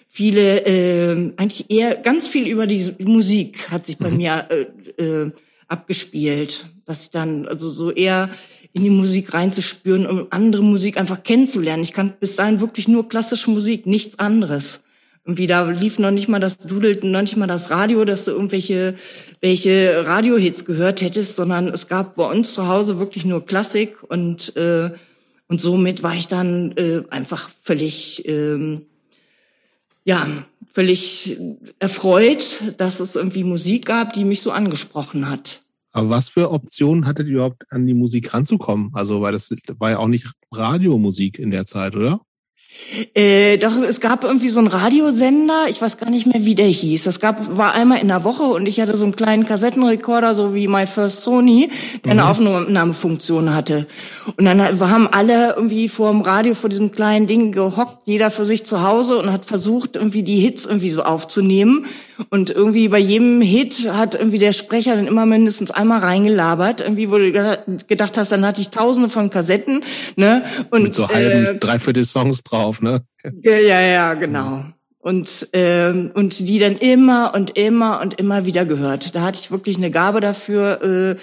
[0.06, 4.16] viele, äh, eigentlich eher ganz viel über die Musik hat sich bei mhm.
[4.18, 5.30] mir äh, äh,
[5.66, 8.28] abgespielt, dass ich dann also so eher
[8.74, 11.84] in die Musik reinzuspüren, um andere Musik einfach kennenzulernen.
[11.84, 14.82] Ich kann bis dahin wirklich nur klassische Musik, nichts anderes.
[15.24, 18.32] Irgendwie da lief noch nicht mal das dudelte noch nicht mal das Radio, dass du
[18.32, 18.94] irgendwelche
[19.40, 24.54] welche Radiohits gehört hättest, sondern es gab bei uns zu Hause wirklich nur Klassik und
[24.56, 24.90] äh,
[25.48, 28.82] und somit war ich dann äh, einfach völlig, ähm,
[30.04, 30.26] ja,
[30.72, 31.38] völlig
[31.78, 35.62] erfreut, dass es irgendwie Musik gab, die mich so angesprochen hat.
[35.92, 38.90] Aber was für Optionen hattet ihr überhaupt an die Musik ranzukommen?
[38.92, 42.20] Also, weil das war ja auch nicht Radiomusik in der Zeit, oder?
[43.14, 46.66] Äh, doch, es gab irgendwie so einen Radiosender, ich weiß gar nicht mehr, wie der
[46.66, 47.04] hieß.
[47.04, 50.54] Das gab, war einmal in der Woche und ich hatte so einen kleinen Kassettenrekorder, so
[50.54, 51.70] wie My First Sony,
[52.04, 52.20] der mhm.
[52.20, 53.86] eine Aufnahmefunktion hatte.
[54.36, 58.44] Und dann haben alle irgendwie vor dem Radio, vor diesem kleinen Ding gehockt, jeder für
[58.44, 61.86] sich zu Hause und hat versucht, irgendwie die Hits irgendwie so aufzunehmen.
[62.30, 66.80] Und irgendwie bei jedem Hit hat irgendwie der Sprecher dann immer mindestens einmal reingelabert.
[66.80, 67.32] Irgendwie, wo du
[67.86, 69.84] gedacht hast, dann hatte ich tausende von Kassetten,
[70.16, 70.44] ne?
[70.70, 73.02] Und Mit so halben, äh, dreiviertel Songs drauf, ne?
[73.42, 74.64] Ja, ja, ja, genau.
[74.98, 79.14] Und, ähm, und die dann immer und immer und immer wieder gehört.
[79.14, 81.16] Da hatte ich wirklich eine Gabe dafür, äh,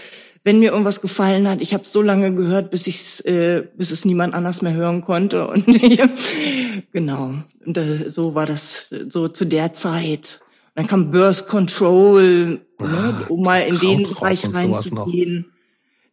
[0.44, 4.04] wenn mir irgendwas gefallen hat, ich habe so lange gehört, bis ich's, äh, bis es
[4.04, 5.48] niemand anders mehr hören konnte.
[5.48, 5.66] Und
[6.92, 10.42] genau, und, äh, so war das so zu der Zeit.
[10.76, 15.52] Dann kam Birth Control, ne, ah, um mal in den Bereich reinzugehen.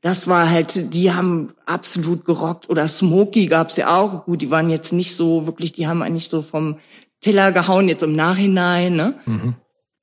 [0.02, 2.68] Das war halt, die haben absolut gerockt.
[2.68, 4.24] Oder Smokey gab's ja auch.
[4.24, 6.78] Gut, die waren jetzt nicht so wirklich, die haben eigentlich so vom
[7.20, 8.96] Teller gehauen, jetzt im Nachhinein.
[8.96, 9.20] Ne?
[9.26, 9.54] Mhm.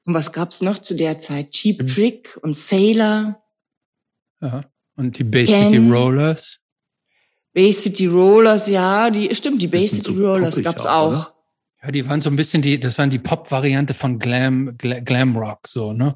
[0.06, 1.52] Und was gab's noch zu der Zeit?
[1.52, 1.88] Cheap mhm.
[1.88, 3.42] Trick und Sailor.
[4.42, 4.64] Ja.
[4.96, 6.60] Und die Bay City Rollers.
[7.54, 11.14] Bay City Rollers, ja, die stimmt, die Bay City Rollers gab's auch.
[11.14, 11.34] auch.
[11.84, 15.68] Ja, die waren so ein bisschen die, das waren die Pop-Variante von Glam, Glam Rock,
[15.68, 16.16] so, ne?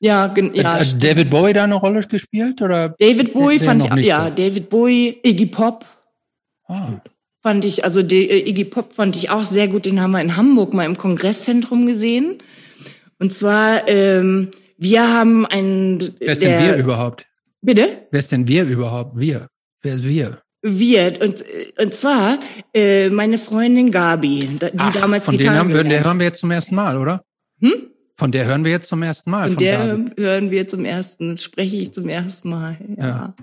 [0.00, 0.78] Ja, ja.
[0.80, 2.90] Hat David Bowie da eine Rolle gespielt oder?
[2.98, 4.34] David Bowie fand ich, ja, so?
[4.34, 5.86] David Bowie, Iggy Pop.
[6.66, 7.00] Ah.
[7.40, 9.84] Fand ich, also die, äh, Iggy Pop fand ich auch sehr gut.
[9.84, 12.38] Den haben wir in Hamburg mal im Kongresszentrum gesehen.
[13.20, 16.14] Und zwar, ähm, wir haben einen.
[16.18, 17.26] Wer ist der, denn wir überhaupt?
[17.60, 18.06] Bitte?
[18.10, 19.16] Wer ist denn wir überhaupt?
[19.16, 19.46] Wir.
[19.82, 20.41] Wer ist wir?
[20.62, 21.20] Wird.
[21.20, 21.44] Und,
[21.78, 22.38] und zwar
[22.72, 26.40] äh, meine Freundin Gabi, die Ach, damals von Gitarre haben wir, der hören wir jetzt
[26.40, 27.24] zum ersten Mal, oder?
[27.60, 27.72] Hm?
[28.16, 29.48] Von der hören wir jetzt zum ersten Mal.
[29.48, 30.12] Von, von der Gabi.
[30.16, 32.76] hören wir zum ersten, spreche ich zum ersten Mal.
[32.96, 33.06] Ja.
[33.06, 33.34] ja.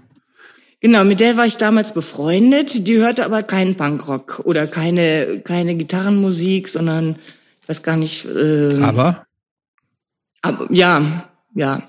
[0.81, 2.87] Genau, mit der war ich damals befreundet.
[2.87, 7.17] Die hörte aber keinen Punkrock oder keine keine Gitarrenmusik, sondern
[7.61, 8.25] ich weiß gar nicht.
[8.25, 9.25] Äh, aber?
[10.41, 11.83] Aber ja, ja.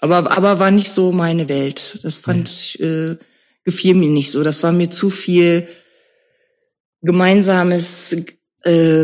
[0.00, 2.00] Aber aber war nicht so meine Welt.
[2.02, 2.44] Das fand nee.
[2.44, 2.80] ich.
[2.80, 3.16] Äh,
[3.64, 4.42] gefiel mir nicht so.
[4.42, 5.68] Das war mir zu viel
[7.02, 8.16] gemeinsames,
[8.64, 9.02] äh,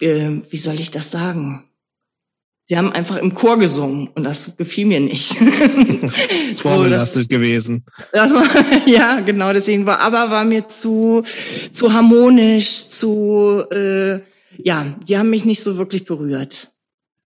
[0.00, 1.68] äh, wie soll ich das sagen?
[2.66, 5.36] Sie haben einfach im Chor gesungen und das gefiel mir nicht.
[6.48, 7.84] das vorbelastet so, gewesen.
[8.12, 8.46] Das war,
[8.86, 11.24] ja, genau, deswegen war, aber war mir zu,
[11.72, 14.20] zu harmonisch, zu, äh,
[14.56, 16.72] ja, die haben mich nicht so wirklich berührt.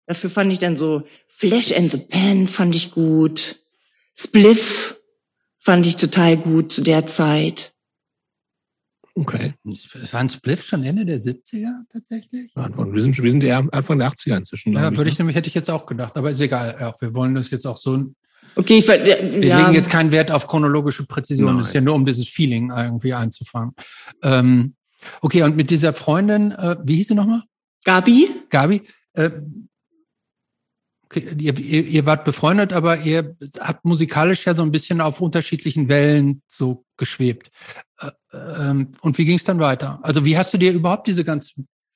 [0.08, 3.58] Dafür fand ich dann so Flash and the Pan fand ich gut.
[4.18, 4.95] Spliff
[5.66, 7.74] fand ich total gut zu der Zeit.
[9.16, 9.54] Okay.
[10.12, 12.52] War ein Spliff schon Ende der 70er tatsächlich?
[12.56, 14.74] Ja, wir, sind, wir sind eher Anfang der 80er inzwischen.
[14.74, 15.24] Ja, würde ich ne?
[15.24, 16.76] nämlich, hätte ich jetzt auch gedacht, aber ist egal.
[16.80, 18.12] Ja, wir wollen das jetzt auch so.
[18.58, 21.60] Okay, ich, ja, wir legen jetzt keinen Wert auf chronologische Präzision.
[21.60, 23.74] Es ist ja nur, um dieses Feeling irgendwie einzufangen.
[24.22, 24.76] Ähm,
[25.22, 27.44] okay, und mit dieser Freundin, äh, wie hieß sie nochmal?
[27.86, 28.30] Gabi.
[28.50, 28.82] Gabi.
[29.14, 29.32] Äh,
[31.14, 35.90] ihr, ihr, ihr wart befreundet, aber ihr habt musikalisch ja so ein bisschen auf unterschiedlichen
[35.90, 37.52] Wellen so geschwebt.
[38.00, 40.00] Äh, ähm, und wie ging es dann weiter?
[40.04, 41.54] Also wie hast du dir überhaupt diese ganze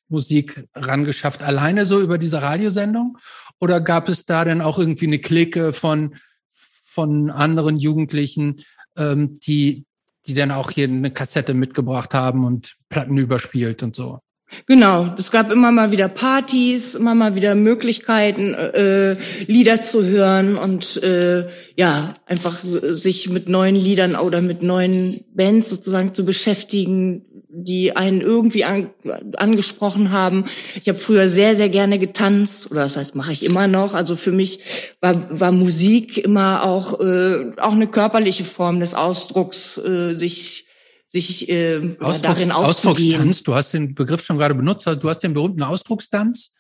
[0.08, 1.43] Musik rangeschafft?
[1.43, 3.17] Alleine so über diese Radiosendung?
[3.60, 6.15] Oder gab es da denn auch irgendwie eine Clique von,
[6.54, 8.63] von anderen Jugendlichen,
[8.98, 9.86] ähm, die,
[10.26, 14.19] die dann auch hier eine Kassette mitgebracht haben und Platten überspielt und so?
[14.66, 20.58] Genau, es gab immer mal wieder Partys, immer mal wieder Möglichkeiten, äh, Lieder zu hören
[20.58, 27.26] und äh, ja, einfach sich mit neuen Liedern oder mit neuen Bands sozusagen zu beschäftigen,
[27.52, 28.92] die einen irgendwie an,
[29.38, 30.46] angesprochen haben.
[30.82, 33.94] Ich habe früher sehr, sehr gerne getanzt, oder das heißt, mache ich immer noch.
[33.94, 34.60] Also für mich
[35.02, 40.66] war, war Musik immer auch, äh, auch eine körperliche Form des Ausdrucks, äh, sich
[41.12, 43.15] sich äh, Ausdrucks, darin auszugehen.
[43.15, 46.52] Ausdruckstanz, du hast den Begriff schon gerade benutzt, du hast den berühmten Ausdruckstanz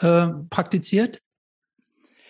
[0.00, 1.20] äh, praktiziert?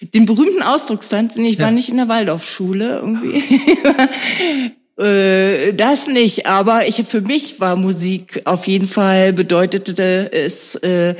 [0.01, 1.67] Den berühmten Ausdruckstanz, ich ja.
[1.67, 3.43] war nicht in der Waldorfschule irgendwie.
[5.03, 10.75] äh, das nicht, aber ich für mich war Musik auf jeden Fall bedeutete es.
[10.77, 11.15] Äh,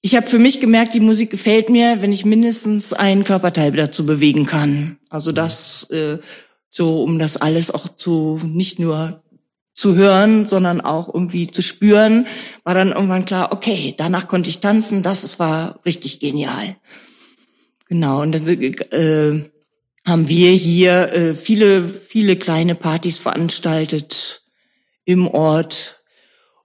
[0.00, 4.06] ich habe für mich gemerkt, die Musik gefällt mir, wenn ich mindestens einen Körperteil dazu
[4.06, 4.98] bewegen kann.
[5.08, 6.18] Also das äh,
[6.70, 9.22] so, um das alles auch zu nicht nur
[9.76, 12.26] zu hören, sondern auch irgendwie zu spüren,
[12.64, 16.76] war dann irgendwann klar, okay, danach konnte ich tanzen, das war richtig genial.
[17.88, 19.50] Genau, und dann äh,
[20.04, 24.42] haben wir hier äh, viele, viele kleine Partys veranstaltet
[25.04, 26.00] im Ort.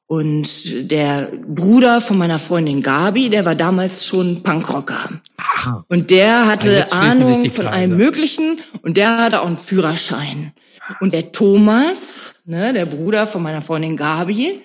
[0.07, 5.21] Und der Bruder von meiner Freundin Gabi, der war damals schon Punkrocker.
[5.37, 10.53] Ach, und der hatte Ahnung von allem Möglichen und der hatte auch einen Führerschein.
[10.99, 14.61] Und der Thomas, ne, der Bruder von meiner Freundin Gabi,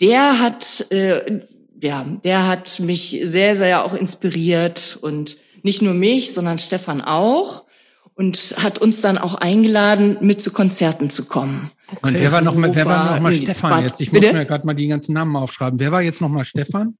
[0.00, 1.40] der hat, äh,
[1.80, 7.64] ja, der hat mich sehr, sehr auch inspiriert und nicht nur mich, sondern Stefan auch
[8.14, 11.70] und hat uns dann auch eingeladen, mit zu Konzerten zu kommen.
[12.02, 14.00] Und wer war noch mal, wer war noch mal Stefan jetzt?
[14.00, 14.28] Ich Bitte?
[14.28, 15.78] muss mir gerade mal die ganzen Namen aufschreiben.
[15.78, 16.96] Wer war jetzt noch mal Stefan?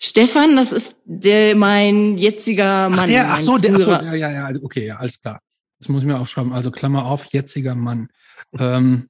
[0.00, 2.98] Stefan, das ist der mein jetziger Mann.
[2.98, 5.40] Ach, der, ach so, der, ach so, ja, ja, ja, also okay, ja, alles klar.
[5.78, 6.52] Das muss ich mir aufschreiben.
[6.52, 8.08] Also Klammer auf, jetziger Mann.
[8.58, 9.08] Ähm,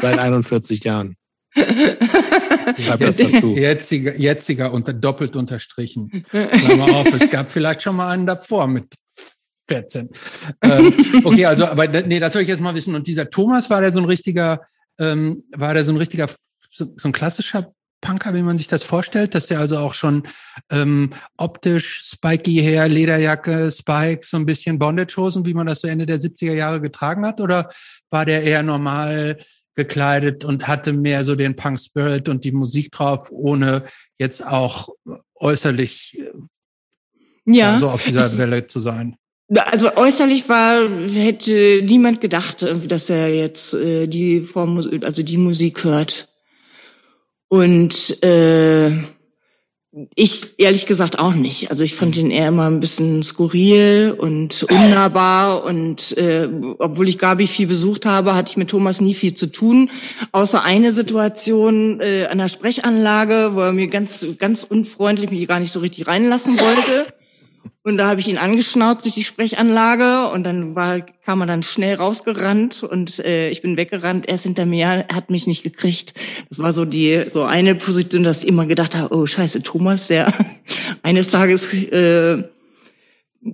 [0.00, 1.16] seit, 41 Jahren.
[1.56, 3.56] Schreib das dazu.
[3.56, 6.24] Jetziger, jetziger unter, doppelt unterstrichen.
[6.30, 8.94] Klammer auf, es gab vielleicht schon mal einen davor mit
[9.68, 10.10] 14.
[10.62, 12.94] Ähm, okay, also, aber nee, das soll ich jetzt mal wissen.
[12.94, 14.60] Und dieser Thomas, war der so ein richtiger,
[14.98, 16.28] ähm, war der so ein richtiger,
[16.70, 20.26] so, so ein klassischer Punker, wie man sich das vorstellt, dass der also auch schon
[20.70, 26.06] ähm, optisch spiky her, Lederjacke, Spikes, so ein bisschen Bondage-Hosen, wie man das so Ende
[26.06, 27.40] der 70er Jahre getragen hat?
[27.40, 27.70] Oder
[28.10, 29.38] war der eher normal
[29.74, 33.84] gekleidet und hatte mehr so den Punk-Spirit und die Musik drauf, ohne
[34.18, 34.88] jetzt auch
[35.36, 36.32] äußerlich äh,
[37.46, 37.78] ja.
[37.78, 39.16] so auf dieser Welle zu sein?
[39.56, 45.84] Also äußerlich war, hätte niemand gedacht, dass er jetzt äh, die Form, also die Musik
[45.84, 46.27] hört.
[47.48, 48.90] Und äh,
[50.14, 51.70] ich ehrlich gesagt auch nicht.
[51.70, 57.18] Also ich fand ihn eher immer ein bisschen skurril und unnahbar und äh, obwohl ich
[57.18, 59.90] Gabi viel besucht habe, hatte ich mit Thomas nie viel zu tun,
[60.32, 65.60] außer eine Situation äh, an der Sprechanlage, wo er mir ganz ganz unfreundlich mich gar
[65.60, 67.06] nicht so richtig reinlassen wollte.
[67.82, 71.62] Und da habe ich ihn angeschnauzt durch die Sprechanlage und dann war, kam er dann
[71.62, 74.28] schnell rausgerannt und äh, ich bin weggerannt.
[74.28, 76.14] Er ist hinter mir, er hat mich nicht gekriegt.
[76.48, 80.06] Das war so die so eine Position, dass ich immer gedacht habe, oh Scheiße, Thomas,
[80.06, 80.32] der
[81.02, 82.42] eines Tages äh,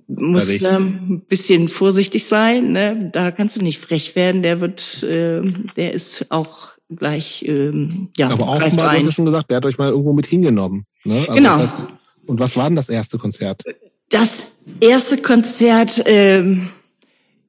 [0.07, 2.73] muss äh, ein bisschen vorsichtig sein.
[2.73, 3.11] Ne?
[3.13, 4.43] Da kannst du nicht frech werden.
[4.43, 5.43] Der wird, äh,
[5.77, 9.79] der ist auch gleich, ähm, ja, aber auch mal, du schon gesagt, der hat euch
[9.79, 10.87] mal irgendwo mit hingenommen.
[11.05, 11.21] Ne?
[11.21, 11.59] Also genau.
[11.59, 11.89] Das heißt,
[12.27, 13.63] und was war denn das erste Konzert?
[14.11, 14.47] Das
[14.81, 16.71] erste Konzert, ähm,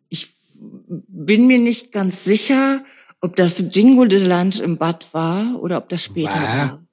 [0.09, 0.35] ich
[0.85, 2.83] bin mir nicht ganz sicher,
[3.21, 6.69] ob das Jingle de Lunch im Bad war oder ob das später war.
[6.69, 6.84] war.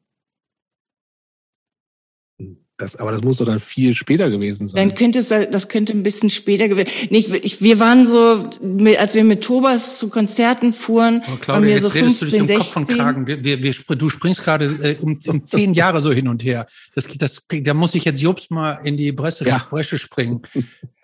[2.82, 4.88] Das, aber das muss doch dann viel später gewesen sein.
[4.88, 6.90] Dann könnte es, das könnte ein bisschen später gewesen.
[7.10, 8.50] Nicht, ich, wir waren so,
[8.98, 12.46] als wir mit Thomas zu Konzerten fuhren, oh, Claudia, waren wir so 15, du dich
[12.48, 12.58] 16.
[12.58, 13.26] Kopf von Kragen.
[13.28, 16.66] Wir, wir, wir, du springst gerade äh, um, um zehn Jahre so hin und her.
[16.96, 19.64] Das, das, da muss ich jetzt Jobs mal in die Bresche, ja.
[19.70, 20.42] Bresche springen.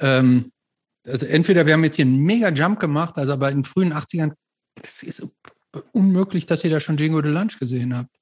[0.01, 0.51] ähm,
[1.07, 3.93] also entweder wir haben jetzt hier einen mega Jump gemacht, also aber in den frühen
[3.93, 4.33] 80ern,
[4.83, 5.23] das ist
[5.93, 8.18] unmöglich, dass ihr da schon Jingo de Lunch gesehen habt.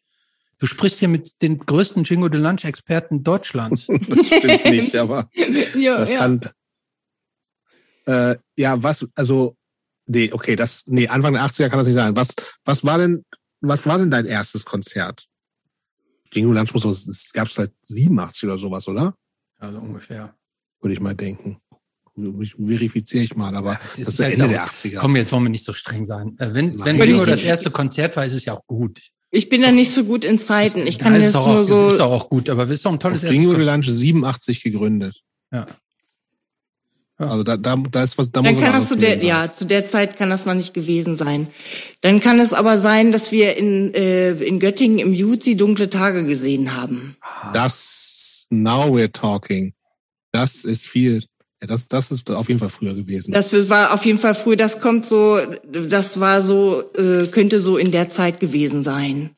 [0.58, 3.86] Du sprichst hier mit den größten Jingo de Lunch Experten Deutschlands.
[4.08, 5.28] das stimmt nicht, aber
[5.74, 6.18] ja, das ja.
[6.18, 6.40] kann.
[8.06, 9.56] Äh, ja, was, also,
[10.06, 12.16] nee, okay, das, nee, Anfang der 80er kann das nicht sein.
[12.16, 12.28] Was,
[12.64, 13.24] was war denn,
[13.60, 15.26] was war denn dein erstes Konzert?
[16.32, 19.14] Jingo Lunch muss, es gab es seit 87 oder sowas, oder?
[19.58, 20.34] Also ungefähr.
[20.80, 21.60] Würde ich mal denken.
[22.14, 24.98] Verifiziere ich mal, aber das, das ist Ende auch, der 80er.
[24.98, 26.34] Komm, jetzt wollen wir nicht so streng sein.
[26.38, 26.98] Äh, wenn, Nein.
[26.98, 29.02] wenn Jingo das erste Konzert war, ist es ja auch gut.
[29.30, 30.86] Ich bin da nicht so gut in Zeiten.
[30.86, 31.84] Ich kann das, das nur auch, so.
[31.86, 35.22] Das ist auch gut, aber ist doch ein tolles Bingo Lunch 87 gegründet.
[35.52, 35.66] Ja.
[37.18, 37.26] ja.
[37.26, 38.30] Also da, da, da ist was.
[38.30, 39.28] Da Dann kann das zu der, sein.
[39.28, 41.48] ja, zu der Zeit kann das noch nicht gewesen sein.
[42.02, 46.24] Dann kann es aber sein, dass wir in äh, in Göttingen im Juzi dunkle Tage
[46.24, 47.16] gesehen haben.
[47.52, 49.72] Das now we're talking.
[50.32, 51.24] Das ist viel.
[51.60, 53.32] Ja, das, das ist auf jeden Fall früher gewesen.
[53.32, 54.56] Das war auf jeden Fall früher.
[54.56, 59.30] Das kommt so, das war so, äh, könnte so in der Zeit gewesen sein.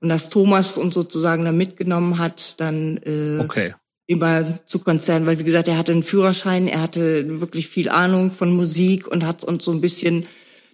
[0.00, 3.74] Und dass Thomas uns sozusagen da mitgenommen hat, dann äh, okay.
[4.06, 8.32] immer zu Konzernen, weil wie gesagt, er hatte einen Führerschein, er hatte wirklich viel Ahnung
[8.32, 10.26] von Musik und hat uns so ein bisschen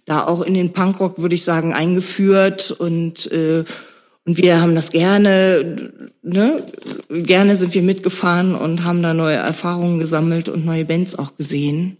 [0.05, 3.65] da auch in den Punkrock, würde ich sagen, eingeführt und äh,
[4.27, 6.63] und wir haben das gerne, ne,
[7.09, 11.97] gerne sind wir mitgefahren und haben da neue Erfahrungen gesammelt und neue Bands auch gesehen.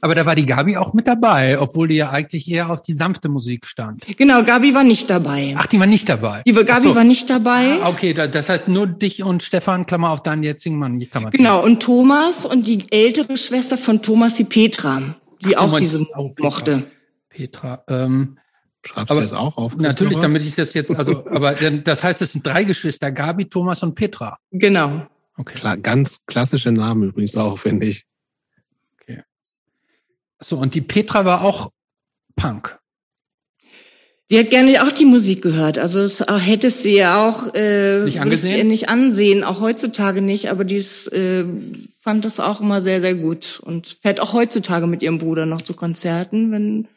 [0.00, 2.94] Aber da war die Gabi auch mit dabei, obwohl die ja eigentlich eher auf die
[2.94, 4.04] sanfte Musik stand.
[4.16, 5.54] Genau, Gabi war nicht dabei.
[5.56, 6.42] Ach, die war nicht dabei.
[6.46, 6.94] Die Gabi so.
[6.96, 7.78] war nicht dabei.
[7.80, 10.98] Ah, okay, das heißt nur dich und Stefan, Klammer auf deinen jetzigen Mann.
[11.08, 15.00] Klammer genau, und Thomas und die ältere Schwester von Thomas, die Petra,
[15.44, 16.04] die Ach, auch diese
[16.38, 16.82] mochte.
[17.30, 18.36] Petra, ähm,
[18.84, 19.76] Schreibst aber, du das auch auf?
[19.76, 23.82] Natürlich, damit ich das jetzt, also, aber das heißt, es sind drei Geschwister, Gabi, Thomas
[23.82, 24.38] und Petra.
[24.50, 25.06] Genau.
[25.36, 25.54] Okay.
[25.54, 28.04] Klar, ganz klassische Namen übrigens auch, finde ich.
[29.00, 29.22] Okay.
[30.40, 31.70] So, und die Petra war auch
[32.36, 32.78] Punk.
[34.30, 35.78] Die hat gerne auch die Musik gehört.
[35.78, 38.68] Also es hätte sie ja auch äh, nicht, angesehen?
[38.68, 41.44] nicht ansehen, auch heutzutage nicht, aber die äh,
[41.98, 45.62] fand das auch immer sehr, sehr gut und fährt auch heutzutage mit ihrem Bruder noch
[45.62, 46.88] zu Konzerten, wenn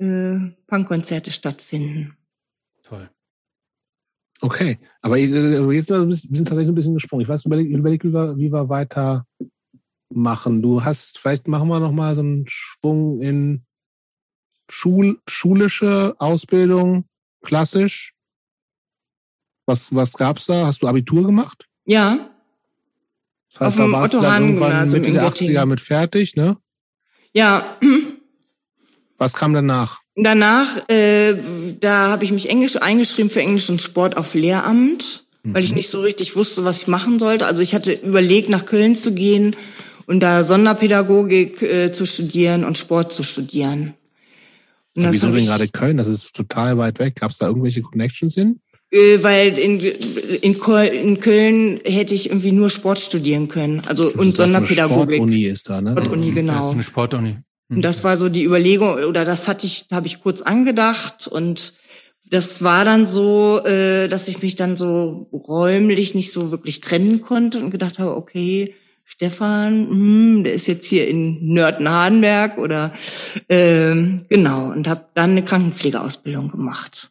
[0.00, 2.16] äh, Punkkonzerte stattfinden.
[2.82, 3.10] Toll.
[4.40, 7.22] Okay, aber äh, jetzt wir sind tatsächlich ein bisschen gesprungen.
[7.22, 9.26] Ich weiß, überleg, überleg wie, wir, wie wir weiter
[10.08, 10.62] machen.
[10.62, 13.62] Du hast, vielleicht machen wir noch mal so einen Schwung in
[14.70, 17.04] Schul, schulische Ausbildung,
[17.42, 18.14] klassisch.
[19.66, 20.66] Was, was gab's da?
[20.66, 21.68] Hast du Abitur gemacht?
[21.84, 22.30] Ja.
[23.52, 26.56] Das heißt, Auf da warst du dann irgendwann Mitte der 80er mit fertig, ne?
[27.32, 27.76] Ja,
[29.20, 30.00] was kam danach?
[30.16, 31.34] Danach, äh,
[31.78, 35.54] da habe ich mich Englisch eingeschrieben für Englisch und Sport auf Lehramt, mhm.
[35.54, 35.76] weil ich mhm.
[35.76, 37.46] nicht so richtig wusste, was ich machen sollte.
[37.46, 39.54] Also ich hatte überlegt, nach Köln zu gehen
[40.06, 43.94] und da Sonderpädagogik äh, zu studieren und Sport zu studieren.
[44.96, 45.98] Und wieso denn gerade Köln?
[45.98, 47.16] Das ist total weit weg.
[47.20, 48.60] Gab es da irgendwelche Connections hin?
[48.90, 53.82] Äh, weil in, in, in Köln hätte ich irgendwie nur Sport studieren können.
[53.86, 55.16] Also und Sonderpädagogik.
[55.16, 55.92] Sportuni ist da, ne?
[55.92, 56.54] Sportuni, genau.
[56.54, 57.36] Das ist eine Sportuni.
[57.76, 61.74] Und das war so die Überlegung, oder das hatte ich, habe ich kurz angedacht und
[62.28, 67.22] das war dann so, äh, dass ich mich dann so räumlich nicht so wirklich trennen
[67.22, 72.92] konnte und gedacht habe, okay, Stefan, hm, der ist jetzt hier in Nörden-Hardenberg oder
[73.48, 77.10] ähm, genau und habe dann eine Krankenpflegeausbildung gemacht.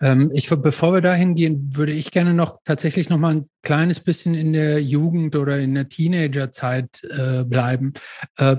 [0.00, 4.00] Ähm, ich, bevor wir dahin gehen, würde ich gerne noch tatsächlich noch mal ein kleines
[4.00, 7.92] bisschen in der Jugend oder in der Teenagerzeit äh, bleiben.
[8.38, 8.56] Äh,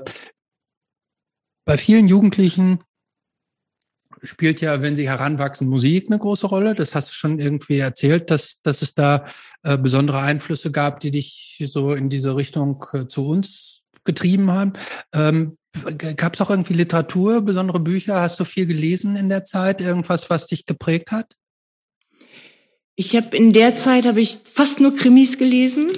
[1.69, 2.79] bei vielen Jugendlichen
[4.23, 6.73] spielt ja, wenn sie heranwachsen, Musik eine große Rolle.
[6.73, 9.27] Das hast du schon irgendwie erzählt, dass, dass es da
[9.61, 14.73] äh, besondere Einflüsse gab, die dich so in diese Richtung äh, zu uns getrieben haben.
[15.13, 15.57] Ähm,
[16.17, 18.19] Gab es auch irgendwie Literatur, besondere Bücher?
[18.19, 19.79] Hast du viel gelesen in der Zeit?
[19.79, 21.35] Irgendwas, was dich geprägt hat?
[22.95, 25.91] Ich habe in der Zeit habe ich fast nur Krimis gelesen.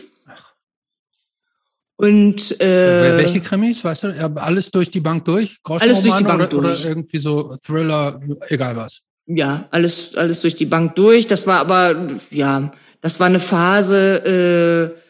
[2.02, 4.32] Und äh, welche Krimis, weißt du?
[4.36, 5.60] Alles durch die Bank durch?
[5.64, 6.80] Alles durch die Bank oder, durch.
[6.80, 9.02] Oder irgendwie so Thriller, egal was.
[9.28, 11.28] Ja, alles, alles durch die Bank durch.
[11.28, 12.72] Das war aber, ja,
[13.02, 15.02] das war eine Phase äh,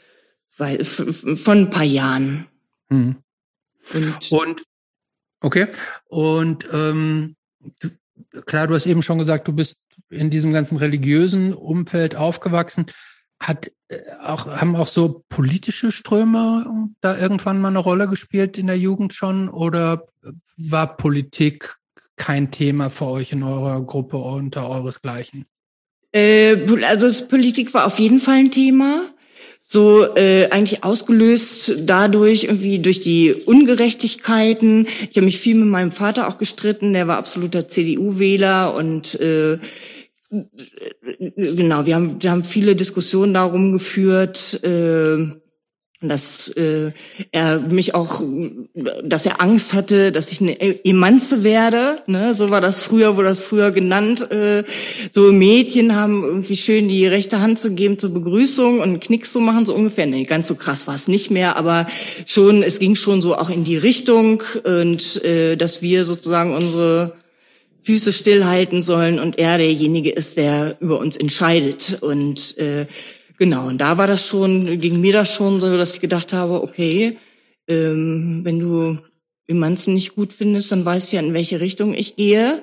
[0.58, 2.48] weil, von ein paar Jahren.
[2.90, 3.16] Mhm.
[3.94, 4.64] Und, Und
[5.40, 5.68] okay.
[6.10, 7.38] Und ähm,
[8.46, 9.78] klar, du hast eben schon gesagt, du bist
[10.10, 12.86] in diesem ganzen religiösen Umfeld aufgewachsen.
[13.42, 18.68] Hat äh, auch, haben auch so politische Ströme da irgendwann mal eine Rolle gespielt in
[18.68, 20.08] der Jugend schon oder
[20.58, 21.78] war Politik
[22.16, 25.46] kein Thema für euch in eurer Gruppe unter euresgleichen?
[26.14, 29.10] Äh, also Politik war auf jeden Fall ein Thema.
[29.64, 34.86] So äh, eigentlich ausgelöst dadurch irgendwie durch die Ungerechtigkeiten.
[35.10, 36.94] Ich habe mich viel mit meinem Vater auch gestritten.
[36.94, 39.60] Der war absoluter CDU-Wähler und äh,
[40.32, 44.64] genau, wir haben, wir haben viele Diskussionen darum geführt.
[44.64, 45.42] Äh,
[46.02, 46.92] dass äh,
[47.32, 48.24] er mich auch,
[49.04, 52.02] dass er Angst hatte, dass ich eine Emanze werde.
[52.08, 52.34] Ne?
[52.34, 54.32] So war das früher, wurde das früher genannt.
[54.32, 54.64] Äh,
[55.12, 59.40] so Mädchen haben irgendwie schön die rechte Hand zu geben zur Begrüßung und Knicks zu
[59.40, 60.08] machen, so ungefähr.
[60.08, 61.88] Nee, ganz so krass war es nicht mehr, aber
[62.26, 67.14] schon, es ging schon so auch in die Richtung und äh, dass wir sozusagen unsere
[67.84, 71.98] Füße stillhalten sollen und er derjenige ist, der über uns entscheidet.
[72.02, 72.86] Und äh,
[73.42, 76.62] Genau, und da war das schon, ging mir das schon so, dass ich gedacht habe,
[76.62, 77.18] okay,
[77.68, 79.00] ähm, wenn du
[79.48, 82.62] Emanzen nicht gut findest, dann weißt du ja, in welche Richtung ich gehe.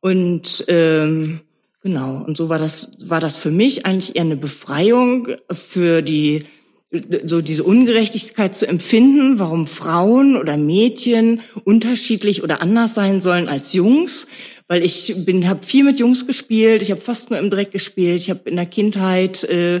[0.00, 1.40] Und ähm,
[1.82, 6.44] genau, und so war das, war das für mich eigentlich eher eine Befreiung für die
[7.24, 13.72] so diese Ungerechtigkeit zu empfinden, warum Frauen oder Mädchen unterschiedlich oder anders sein sollen als
[13.72, 14.26] Jungs,
[14.68, 18.16] weil ich bin habe viel mit Jungs gespielt, ich habe fast nur im Dreck gespielt,
[18.16, 19.80] ich habe in der Kindheit äh,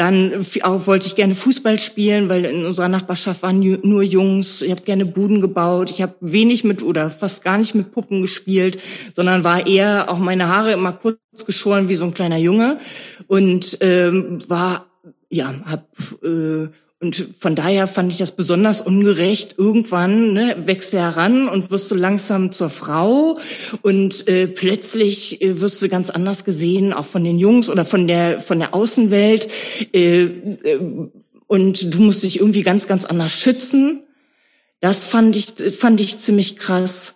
[0.00, 4.62] dann auch wollte ich gerne Fußball spielen, weil in unserer Nachbarschaft waren nur Jungs.
[4.62, 5.90] Ich habe gerne Buden gebaut.
[5.90, 8.80] Ich habe wenig mit oder fast gar nicht mit Puppen gespielt,
[9.12, 12.78] sondern war eher auch meine Haare immer kurz geschoren wie so ein kleiner Junge
[13.26, 14.86] und ähm, war
[15.28, 15.86] ja hab
[16.24, 16.68] äh,
[17.02, 19.54] und von daher fand ich das besonders ungerecht.
[19.56, 23.38] Irgendwann ne, wächst du heran und wirst du langsam zur Frau
[23.80, 28.06] und äh, plötzlich äh, wirst du ganz anders gesehen, auch von den Jungs oder von
[28.06, 29.48] der von der Außenwelt.
[29.94, 31.10] Äh, äh,
[31.46, 34.02] und du musst dich irgendwie ganz ganz anders schützen.
[34.80, 37.14] Das fand ich fand ich ziemlich krass.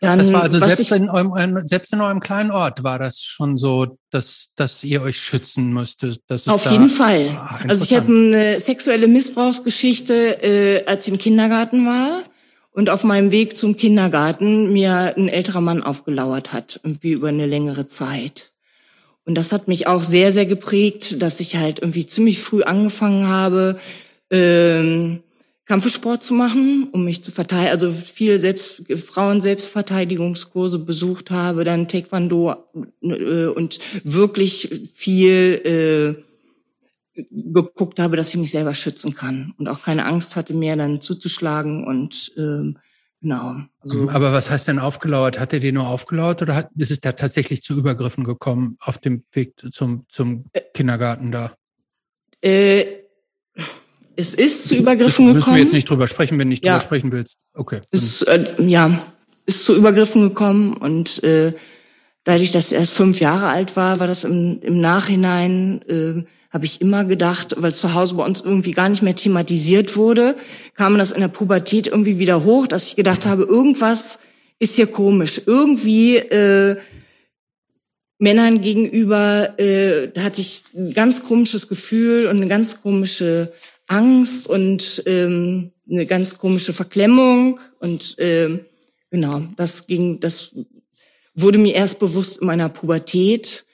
[0.00, 3.56] Dann, das war also selbst in, eurem, selbst in eurem kleinen Ort war das schon
[3.56, 6.20] so, dass, dass ihr euch schützen müsstet.
[6.46, 7.36] Auf da, jeden Fall.
[7.38, 12.22] Ach, also ich habe eine sexuelle Missbrauchsgeschichte, äh, als ich im Kindergarten war
[12.72, 17.46] und auf meinem Weg zum Kindergarten mir ein älterer Mann aufgelauert hat, irgendwie über eine
[17.46, 18.52] längere Zeit.
[19.24, 23.26] Und das hat mich auch sehr, sehr geprägt, dass ich halt irgendwie ziemlich früh angefangen
[23.26, 23.80] habe,
[24.30, 25.22] ähm,
[25.66, 31.88] Kampfsport zu machen, um mich zu verteidigen, also viel selbst Frauen Selbstverteidigungskurse besucht habe, dann
[31.88, 32.54] Taekwondo
[33.02, 36.22] äh, und wirklich viel
[37.16, 40.76] äh, geguckt habe, dass ich mich selber schützen kann und auch keine Angst hatte mehr,
[40.76, 42.78] dann zuzuschlagen und ähm,
[43.20, 43.56] genau.
[43.80, 45.40] Also, Aber was heißt denn aufgelauert?
[45.40, 48.98] Hat er dir nur aufgelauert oder hat, ist es da tatsächlich zu Übergriffen gekommen auf
[48.98, 51.52] dem Weg zum zum äh, Kindergarten da?
[52.40, 53.05] Äh,
[54.16, 55.34] es ist zu Übergriffen gekommen.
[55.34, 56.72] Müssen wir jetzt nicht drüber sprechen, wenn du nicht ja.
[56.72, 57.36] drüber sprechen willst.
[57.54, 57.80] Okay.
[57.90, 58.98] Es, äh, ja,
[59.46, 61.52] ist zu Übergriffen gekommen und äh,
[62.24, 66.64] dadurch, dass er erst fünf Jahre alt war, war das im, im Nachhinein, äh, habe
[66.64, 70.36] ich immer gedacht, weil zu Hause bei uns irgendwie gar nicht mehr thematisiert wurde,
[70.74, 74.18] kam das in der Pubertät irgendwie wieder hoch, dass ich gedacht habe, irgendwas
[74.58, 75.42] ist hier komisch.
[75.44, 76.76] Irgendwie äh,
[78.18, 83.52] Männern gegenüber äh, hatte ich ein ganz komisches Gefühl und eine ganz komische
[83.86, 88.60] Angst und ähm, eine ganz komische Verklemmung und ähm,
[89.10, 90.54] genau, das ging, das
[91.34, 93.64] wurde mir erst bewusst in meiner Pubertät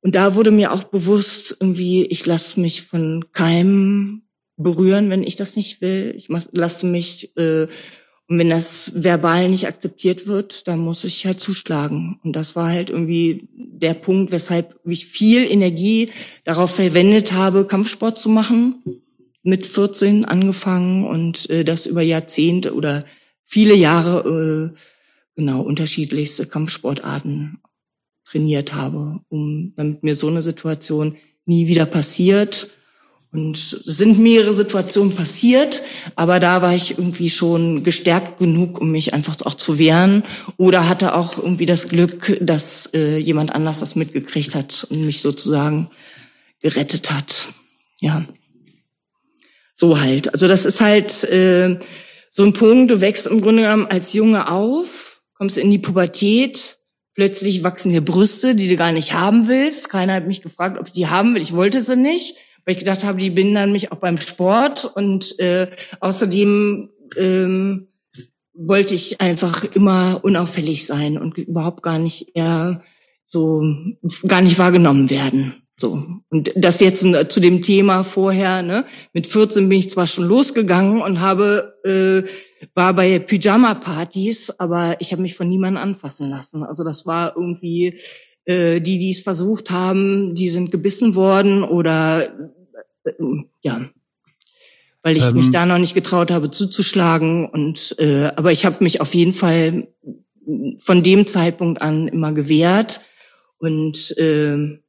[0.00, 4.22] und da wurde mir auch bewusst irgendwie, ich lasse mich von keinem
[4.56, 6.14] berühren, wenn ich das nicht will.
[6.16, 7.66] Ich lasse mich äh,
[8.28, 12.20] und wenn das verbal nicht akzeptiert wird, dann muss ich halt zuschlagen.
[12.22, 16.10] Und das war halt irgendwie der Punkt, weshalb ich viel Energie
[16.44, 18.82] darauf verwendet habe, Kampfsport zu machen
[19.42, 23.04] mit 14 angefangen und äh, das über Jahrzehnte oder
[23.44, 24.78] viele Jahre äh,
[25.36, 27.58] genau unterschiedlichste Kampfsportarten
[28.24, 31.16] trainiert habe, um damit mir so eine Situation
[31.46, 32.70] nie wieder passiert.
[33.30, 35.82] Und es sind mehrere Situationen passiert,
[36.16, 40.24] aber da war ich irgendwie schon gestärkt genug, um mich einfach auch zu wehren.
[40.56, 45.20] Oder hatte auch irgendwie das Glück, dass äh, jemand anders das mitgekriegt hat und mich
[45.20, 45.90] sozusagen
[46.60, 47.48] gerettet hat.
[48.00, 48.26] Ja.
[49.80, 50.34] So halt.
[50.34, 51.78] Also das ist halt äh,
[52.30, 56.78] so ein Punkt, du wächst im Grunde genommen als Junge auf, kommst in die Pubertät,
[57.14, 59.88] plötzlich wachsen dir Brüste, die du gar nicht haben willst.
[59.88, 61.42] Keiner hat mich gefragt, ob ich die haben will.
[61.42, 64.84] Ich wollte sie nicht, weil ich gedacht habe, die behindern mich auch beim Sport.
[64.84, 65.68] Und äh,
[66.00, 67.88] außerdem ähm,
[68.54, 72.82] wollte ich einfach immer unauffällig sein und überhaupt gar nicht eher
[73.26, 73.62] so
[74.26, 75.67] gar nicht wahrgenommen werden.
[75.80, 76.02] So.
[76.28, 78.84] Und das jetzt zu dem Thema vorher, ne?
[79.12, 85.12] Mit 14 bin ich zwar schon losgegangen und habe, äh, war bei Pyjama-Partys, aber ich
[85.12, 86.64] habe mich von niemandem anfassen lassen.
[86.64, 88.00] Also das war irgendwie,
[88.44, 92.24] äh, die, die es versucht haben, die sind gebissen worden oder
[93.04, 93.12] äh,
[93.62, 93.88] ja,
[95.04, 97.46] weil ich ähm, mich da noch nicht getraut habe zuzuschlagen.
[97.46, 99.86] Und äh, aber ich habe mich auf jeden Fall
[100.78, 103.00] von dem Zeitpunkt an immer gewehrt
[103.58, 104.80] und äh,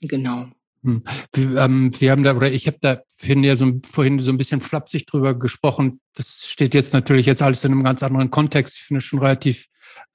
[0.00, 0.48] genau.
[0.84, 1.02] Hm.
[1.32, 4.38] Wir, ähm, wir haben da, oder ich habe da vorhin ja so, vorhin so ein
[4.38, 6.00] bisschen flapsig drüber gesprochen.
[6.14, 8.76] Das steht jetzt natürlich jetzt alles in einem ganz anderen Kontext.
[8.76, 9.66] Ich finde es schon relativ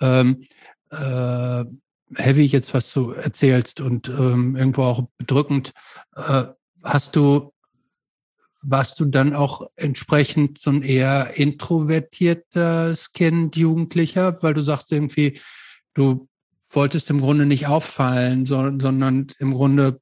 [0.01, 0.45] ähm,
[0.89, 1.65] äh,
[2.15, 5.73] heavy jetzt, was du erzählst und ähm, irgendwo auch bedrückend.
[6.15, 6.45] Äh,
[6.83, 7.53] hast du
[8.63, 15.39] warst du dann auch entsprechend so ein eher introvertiertes Kind, Jugendlicher, weil du sagst irgendwie,
[15.93, 16.27] du
[16.75, 19.99] wolltest im Grunde nicht auffallen, sondern im Grunde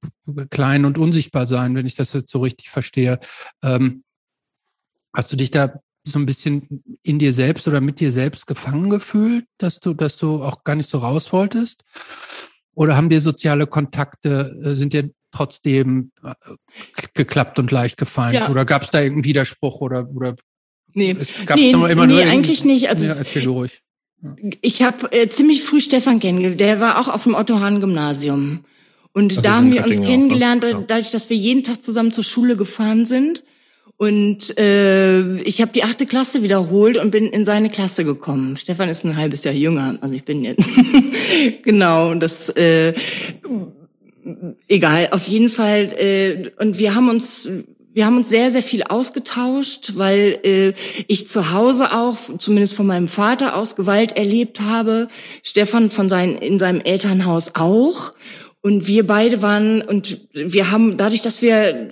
[0.50, 3.20] klein und unsichtbar sein, wenn ich das jetzt so richtig verstehe.
[3.64, 4.04] Ähm,
[5.14, 8.90] hast du dich da so ein bisschen in dir selbst oder mit dir selbst gefangen
[8.90, 11.84] gefühlt, dass du, dass du auch gar nicht so raus wolltest?
[12.74, 16.34] Oder haben dir soziale Kontakte, äh, sind dir trotzdem äh,
[17.14, 18.36] geklappt und leicht gefallen?
[18.36, 18.50] Ja.
[18.50, 20.36] Oder gab es da irgendeinen Widerspruch oder, oder
[20.94, 21.16] Nee,
[21.56, 22.90] nee, immer nee eigentlich nicht.
[22.90, 23.82] Also, ja, erzähl ruhig.
[24.62, 26.60] Ich habe äh, ziemlich früh Stefan kennengelernt.
[26.60, 28.60] Der war auch auf dem Otto-Hahn-Gymnasium.
[29.14, 30.06] Und das da haben wir uns ne?
[30.06, 33.44] kennengelernt, auch, dadurch, dass wir jeden Tag zusammen zur Schule gefahren sind.
[33.98, 38.58] Und äh, ich habe die achte Klasse wiederholt und bin in seine Klasse gekommen.
[38.58, 40.68] Stefan ist ein halbes Jahr jünger, also ich bin jetzt
[41.64, 42.16] genau.
[42.16, 42.94] Das äh,
[44.68, 45.94] egal, auf jeden Fall.
[45.98, 47.48] Äh, und wir haben uns
[47.94, 50.74] wir haben uns sehr, sehr viel ausgetauscht, weil äh,
[51.08, 55.10] ich zu Hause auch, zumindest von meinem Vater aus, Gewalt erlebt habe.
[55.44, 58.14] Stefan von sein, in seinem Elternhaus auch.
[58.64, 61.90] Und wir beide waren, und wir haben, dadurch, dass wir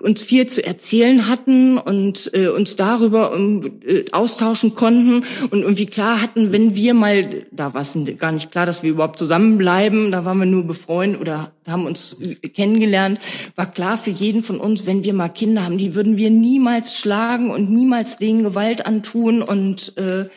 [0.00, 5.84] uns viel zu erzählen hatten und äh, uns darüber um, äh, austauschen konnten und irgendwie
[5.84, 10.10] klar hatten, wenn wir mal, da war es gar nicht klar, dass wir überhaupt zusammenbleiben,
[10.10, 12.16] da waren wir nur befreundet oder haben uns
[12.54, 13.20] kennengelernt,
[13.54, 16.96] war klar für jeden von uns, wenn wir mal Kinder haben, die würden wir niemals
[16.96, 20.30] schlagen und niemals denen Gewalt antun und äh,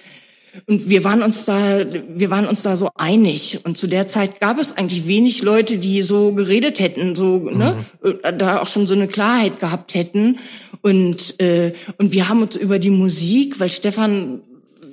[0.68, 3.60] und wir waren uns da, wir waren uns da so einig.
[3.64, 7.76] Und zu der Zeit gab es eigentlich wenig Leute, die so geredet hätten, so, ne,
[8.01, 8.20] mhm.
[8.24, 10.39] ne, da auch schon so eine Klarheit gehabt hätten.
[10.82, 14.41] Und, äh, und wir haben uns über die Musik, weil Stefan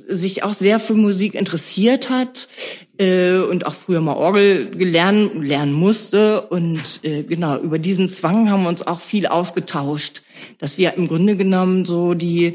[0.08, 2.48] sich auch sehr für Musik interessiert hat
[2.98, 6.42] äh, und auch früher mal Orgel gelernt, lernen musste.
[6.42, 10.22] Und äh, genau, über diesen Zwang haben wir uns auch viel ausgetauscht,
[10.58, 12.54] dass wir im Grunde genommen so die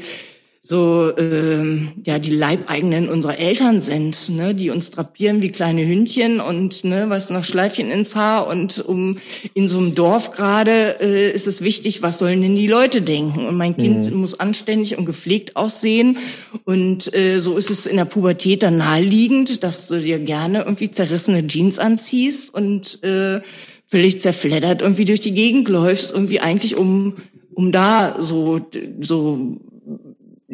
[0.64, 6.40] so ähm, ja die Leibeigenen unserer Eltern sind, ne, die uns drapieren wie kleine Hündchen
[6.40, 9.18] und ne, was noch Schleifchen ins Haar und um
[9.54, 13.44] in so einem Dorf gerade äh, ist es wichtig, was sollen denn die Leute denken
[13.44, 14.18] und mein Kind mhm.
[14.18, 16.18] muss anständig und gepflegt aussehen
[16.64, 20.92] und äh, so ist es in der Pubertät dann naheliegend, dass du dir gerne irgendwie
[20.92, 23.40] zerrissene Jeans anziehst und äh,
[23.88, 27.14] völlig zerfleddert irgendwie durch die Gegend läufst, irgendwie eigentlich um
[27.54, 28.60] um da so
[29.00, 29.58] so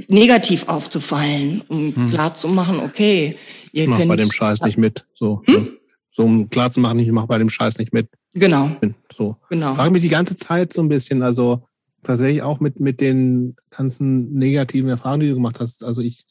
[0.07, 2.11] negativ aufzufallen, um hm.
[2.11, 3.37] klar zu machen, okay,
[3.73, 5.07] ihr ich mach könnt bei dem Scheiß nicht mit.
[5.15, 5.79] So, hm?
[6.11, 8.09] So um klar zu machen, ich mach bei dem Scheiß nicht mit.
[8.35, 8.77] Genau.
[9.13, 9.37] So.
[9.49, 9.75] Genau.
[9.75, 11.65] Frage mich die ganze Zeit so ein bisschen, also
[12.03, 15.83] tatsächlich auch mit mit den ganzen negativen Erfahrungen, die du gemacht hast.
[15.83, 16.25] Also ich,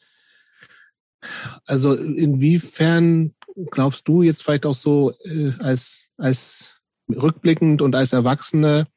[1.65, 3.33] also inwiefern
[3.71, 6.75] glaubst du jetzt vielleicht auch so äh, als als
[7.09, 8.87] rückblickend und als Erwachsene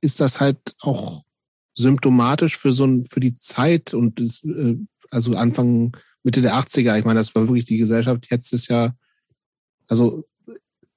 [0.00, 1.25] ist das halt auch
[1.76, 4.76] symptomatisch für so ein, für die Zeit und das, äh,
[5.10, 8.26] also Anfang, Mitte der 80er, ich meine, das war wirklich die Gesellschaft.
[8.30, 8.94] Jetzt ist ja,
[9.86, 10.26] also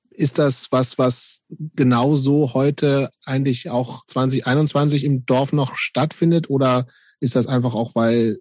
[0.09, 1.41] ist das was, was
[1.75, 6.87] genauso heute eigentlich auch 2021 im Dorf noch stattfindet oder
[7.19, 8.39] ist das einfach auch, weil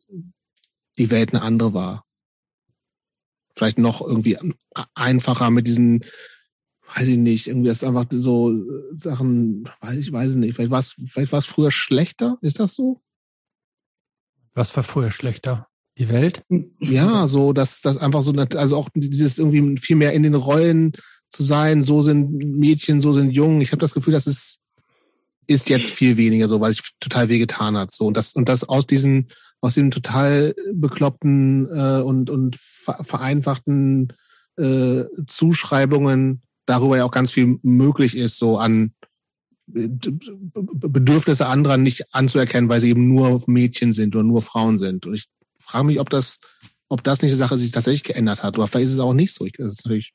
[0.97, 2.05] die Welt eine andere war?
[3.51, 4.39] Vielleicht noch irgendwie
[4.95, 6.05] einfacher mit diesen
[6.95, 10.71] weiß ich nicht, irgendwie ist einfach so äh, Sachen, weiß ich, weiß ich nicht, vielleicht
[10.71, 13.01] war es vielleicht es früher schlechter, ist das so?
[14.55, 15.69] Was war früher schlechter?
[15.99, 16.43] Die Welt?
[16.81, 20.93] Ja, so, dass das einfach so, also auch dieses irgendwie viel mehr in den Rollen
[21.29, 23.61] zu sein, so sind Mädchen, so sind Jungen.
[23.61, 24.61] Ich habe das Gefühl, das ist,
[25.47, 27.93] ist jetzt viel weniger so, weil sich total wehgetan hat.
[27.93, 29.29] So, und das, und das aus diesen,
[29.61, 34.13] aus diesen total bekloppten äh, und, und vereinfachten
[34.57, 38.93] äh, Zuschreibungen darüber ja auch ganz viel möglich ist, so an
[39.75, 45.07] äh, Bedürfnisse anderer nicht anzuerkennen, weil sie eben nur Mädchen sind oder nur Frauen sind.
[45.07, 46.39] Und ich frage mich, ob das,
[46.89, 48.59] ob das nicht eine Sache sich tatsächlich geändert hat.
[48.59, 49.47] Oder vielleicht ist es auch nicht so.
[49.47, 50.15] Ich, also ich,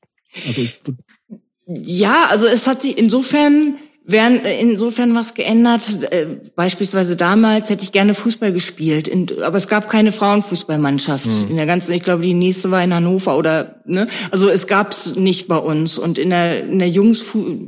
[1.65, 6.11] Ja, also es hat sich insofern wären insofern was geändert.
[6.11, 6.25] Äh,
[6.55, 11.47] beispielsweise damals hätte ich gerne Fußball gespielt, aber es gab keine Frauenfußballmannschaft mhm.
[11.51, 11.93] in der ganzen.
[11.93, 14.07] Ich glaube, die nächste war in Hannover oder ne.
[14.31, 17.23] Also es gab's nicht bei uns und in der in der Jungs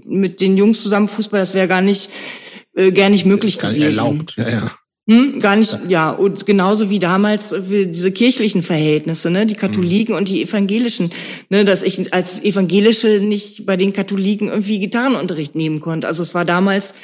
[0.06, 2.10] mit den Jungs zusammen Fußball, das wäre gar nicht
[2.76, 3.88] äh, gar nicht möglich gar gewesen.
[3.88, 4.36] Nicht erlaubt.
[4.38, 4.72] Ja, ja.
[5.08, 10.14] Hm, gar nicht, ja, und genauso wie damals wie diese kirchlichen Verhältnisse, ne, die Katholiken
[10.14, 10.18] mhm.
[10.18, 11.12] und die Evangelischen,
[11.50, 16.08] ne, dass ich als Evangelische nicht bei den Katholiken irgendwie Gitarrenunterricht nehmen konnte.
[16.08, 16.96] Also es war damals,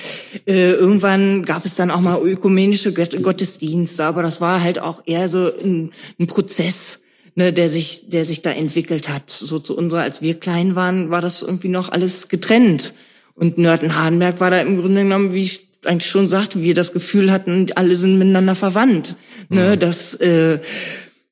[0.48, 5.30] äh, irgendwann gab es dann auch mal ökumenische Gottesdienste, aber das war halt auch eher
[5.30, 7.02] so ein, ein Prozess,
[7.36, 9.30] ne, der sich, der sich da entwickelt hat.
[9.30, 12.96] So zu unserer, als wir klein waren, war das irgendwie noch alles getrennt.
[13.36, 15.44] Und Nörten-Hardenberg war da im Grunde genommen, wie
[15.86, 19.16] eigentlich schon sagte, wir das Gefühl hatten, alle sind miteinander verwandt.
[19.50, 19.76] Ne?
[19.76, 19.80] Mhm.
[19.80, 20.60] Das äh,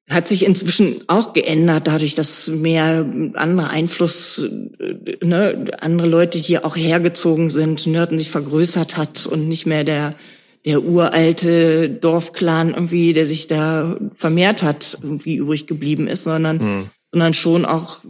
[0.09, 4.43] hat sich inzwischen auch geändert, dadurch, dass mehr andere Einfluss,
[4.79, 9.83] äh, ne, andere Leute hier auch hergezogen sind, Nörten sich vergrößert hat und nicht mehr
[9.83, 10.15] der
[10.65, 16.89] der uralte Dorfclan irgendwie, der sich da vermehrt hat, irgendwie übrig geblieben ist, sondern mhm.
[17.11, 18.01] sondern schon auch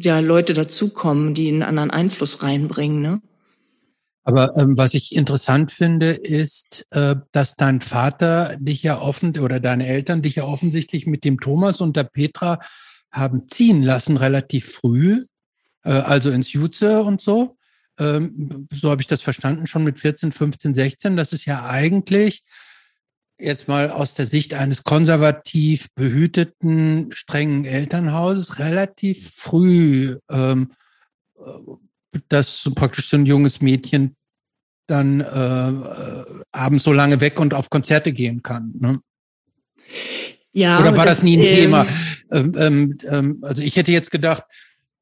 [0.00, 3.02] ja Leute dazukommen, die einen anderen Einfluss reinbringen.
[3.02, 3.20] Ne?
[4.24, 9.58] Aber ähm, was ich interessant finde, ist, äh, dass dein Vater dich ja offen oder
[9.58, 12.60] deine Eltern dich ja offensichtlich mit dem Thomas und der Petra
[13.10, 15.24] haben ziehen lassen relativ früh,
[15.84, 17.56] äh, also ins Jutze und so.
[17.98, 21.16] Ähm, so habe ich das verstanden, schon mit 14, 15, 16.
[21.16, 22.42] Das ist ja eigentlich
[23.38, 30.72] jetzt mal aus der Sicht eines konservativ behüteten, strengen Elternhauses relativ früh ähm,
[32.28, 34.16] dass so praktisch so ein junges Mädchen
[34.86, 38.72] dann äh, äh, abends so lange weg und auf Konzerte gehen kann.
[38.78, 39.00] Ne?
[40.52, 40.80] Ja.
[40.80, 41.86] Oder war das, das nie ein ähm, Thema?
[42.30, 44.44] Ähm, ähm, ähm, also ich hätte jetzt gedacht,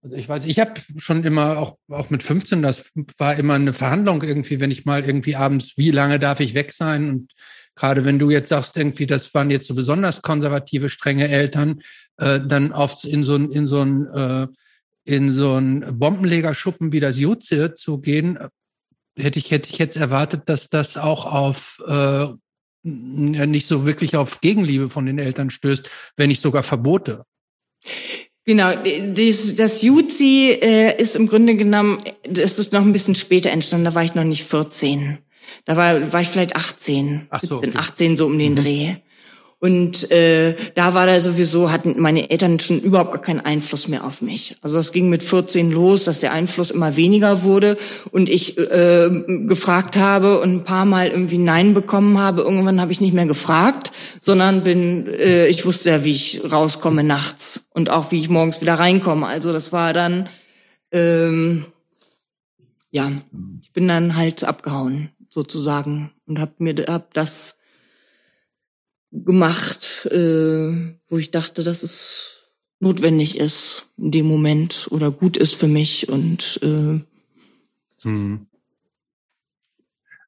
[0.03, 3.75] also ich weiß, ich habe schon immer auch auch mit 15, das war immer eine
[3.75, 7.11] Verhandlung irgendwie, wenn ich mal irgendwie abends, wie lange darf ich weg sein?
[7.11, 7.33] Und
[7.75, 11.81] gerade wenn du jetzt sagst irgendwie, das waren jetzt so besonders konservative, strenge Eltern,
[12.17, 14.47] äh, dann oft in so ein in so ein äh,
[15.11, 18.39] in so einen Bombenlegerschuppen wie das Jutze zu gehen,
[19.19, 22.29] hätte ich, hätte ich jetzt erwartet, dass das auch auf äh,
[22.85, 27.25] nicht so wirklich auf Gegenliebe von den Eltern stößt, wenn nicht sogar Verbote.
[28.47, 28.73] Genau,
[29.15, 33.87] das, das Jutzi äh, ist im Grunde genommen, das ist noch ein bisschen später entstanden,
[33.87, 35.19] da war ich noch nicht 14.
[35.65, 37.79] Da war, war ich vielleicht 18, Ach so, 17, okay.
[37.79, 38.57] 18 so um den mhm.
[38.57, 38.97] Dreh.
[39.61, 44.05] Und äh, da war da sowieso, hatten meine Eltern schon überhaupt gar keinen Einfluss mehr
[44.05, 44.57] auf mich.
[44.63, 47.77] Also das ging mit 14 los, dass der Einfluss immer weniger wurde
[48.11, 49.11] und ich äh,
[49.47, 52.41] gefragt habe und ein paar Mal irgendwie Nein bekommen habe.
[52.41, 57.05] Irgendwann habe ich nicht mehr gefragt, sondern bin, äh, ich wusste ja, wie ich rauskomme
[57.05, 59.27] nachts und auch wie ich morgens wieder reinkomme.
[59.27, 60.31] Also das war dann,
[60.91, 61.67] ähm,
[62.91, 63.13] ja,
[63.61, 67.59] ich bin dann halt abgehauen sozusagen und habe mir hab das
[69.13, 72.41] gemacht, äh, wo ich dachte, dass es
[72.79, 77.01] notwendig ist in dem Moment oder gut ist für mich und äh,
[78.03, 78.47] hm.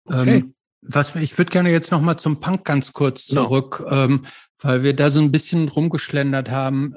[0.05, 0.37] okay.
[0.37, 3.91] ähm, was ich würde gerne jetzt noch mal zum Punk ganz kurz zurück, no.
[3.91, 4.27] ähm,
[4.59, 6.95] weil wir da so ein bisschen rumgeschlendert haben.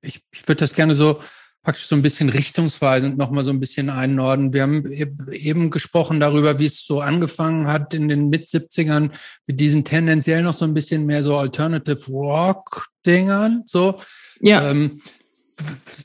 [0.00, 1.20] Ich, ich würde das gerne so
[1.64, 4.52] praktisch so ein bisschen richtungsweisend nochmal so ein bisschen einnorden.
[4.52, 4.92] Wir haben
[5.32, 9.10] eben gesprochen darüber, wie es so angefangen hat in den Mit-70ern
[9.46, 13.64] mit diesen tendenziell noch so ein bisschen mehr so Alternative Rock-Dingern.
[13.66, 13.98] So.
[14.40, 14.70] Ja.
[14.70, 15.00] Ähm,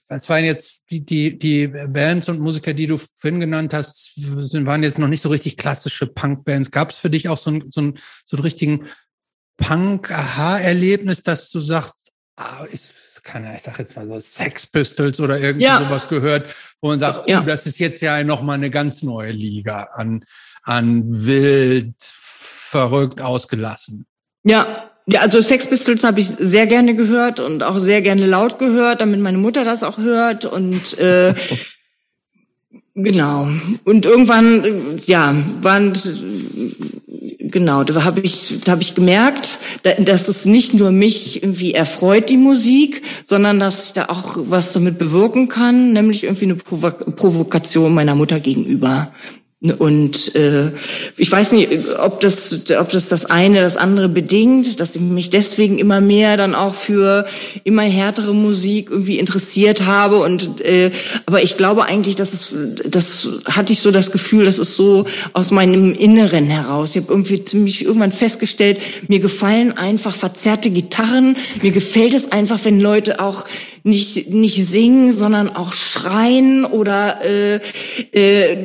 [0.08, 4.84] was waren jetzt die, die, die Bands und Musiker, die du vorhin genannt hast, waren
[4.84, 6.72] jetzt noch nicht so richtig klassische Punk-Bands.
[6.72, 8.86] Gab es für dich auch so, ein, so, ein, so einen richtigen
[9.58, 11.96] Punk-Aha-Erlebnis, dass du sagst,
[12.38, 12.82] ah, ich,
[13.32, 15.80] keine, ich sag jetzt mal so Sex Pistols oder irgendwie ja.
[15.80, 17.42] sowas gehört, wo man sagt, ja.
[17.42, 20.26] oh, das ist jetzt ja nochmal eine ganz neue Liga an,
[20.64, 24.06] an wild, verrückt, ausgelassen.
[24.44, 28.60] Ja, ja, also Sex Pistols habe ich sehr gerne gehört und auch sehr gerne laut
[28.60, 31.34] gehört, damit meine Mutter das auch hört und äh,
[32.96, 33.48] genau.
[33.86, 35.94] Und irgendwann, ja, waren
[37.52, 39.60] genau, da habe ich, da habe ich gemerkt,
[40.00, 44.74] dass es nicht nur mich irgendwie erfreut, die Musik, sondern dass ich da auch was
[44.74, 49.12] damit bewirken kann, nämlich irgendwie eine Provokation meiner Mutter gegenüber.
[49.62, 50.72] Und äh,
[51.18, 51.68] ich weiß nicht,
[52.00, 56.38] ob das, ob das das eine das andere bedingt, dass ich mich deswegen immer mehr
[56.38, 57.26] dann auch für
[57.66, 60.20] immer härtere Musik irgendwie interessiert habe.
[60.20, 60.92] Und äh,
[61.26, 62.54] aber ich glaube eigentlich, dass es,
[62.86, 66.92] das hatte ich so das Gefühl, das ist so aus meinem Inneren heraus.
[66.96, 68.80] Ich habe irgendwie ziemlich irgendwann festgestellt,
[69.10, 71.36] mir gefallen einfach verzerrte Gitarren.
[71.62, 73.44] Mir gefällt es einfach, wenn Leute auch
[73.84, 77.60] nicht nicht singen, sondern auch schreien oder äh,
[78.12, 78.58] äh,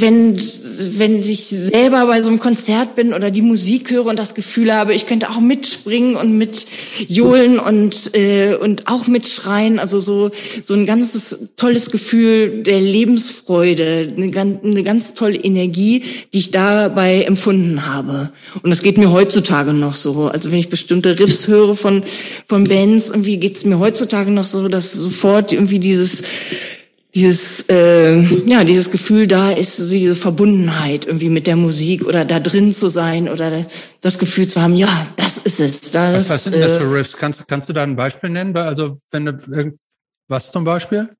[0.00, 0.38] wenn
[0.78, 4.74] wenn ich selber bei so einem Konzert bin oder die Musik höre und das Gefühl
[4.74, 6.66] habe, ich könnte auch mitspringen und mit
[7.08, 10.30] johlen und äh, und auch mitschreien, also so
[10.62, 16.50] so ein ganzes tolles Gefühl der Lebensfreude, eine ganz, eine ganz tolle Energie, die ich
[16.50, 18.30] dabei empfunden habe.
[18.62, 20.28] Und das geht mir heutzutage noch so.
[20.28, 22.02] Also wenn ich bestimmte Riffs höre von
[22.48, 26.22] von Bands, irgendwie geht es mir heutzutage noch so, dass sofort irgendwie dieses
[27.14, 32.40] dieses äh, ja dieses Gefühl da ist diese Verbundenheit irgendwie mit der Musik oder da
[32.40, 33.66] drin zu sein oder
[34.00, 36.94] das Gefühl zu haben ja das ist es das, was, was sind das für äh,
[36.94, 37.16] Riffs?
[37.16, 38.56] Kannst kannst du da ein Beispiel nennen?
[38.56, 39.72] Also wenn du
[40.28, 41.10] was zum Beispiel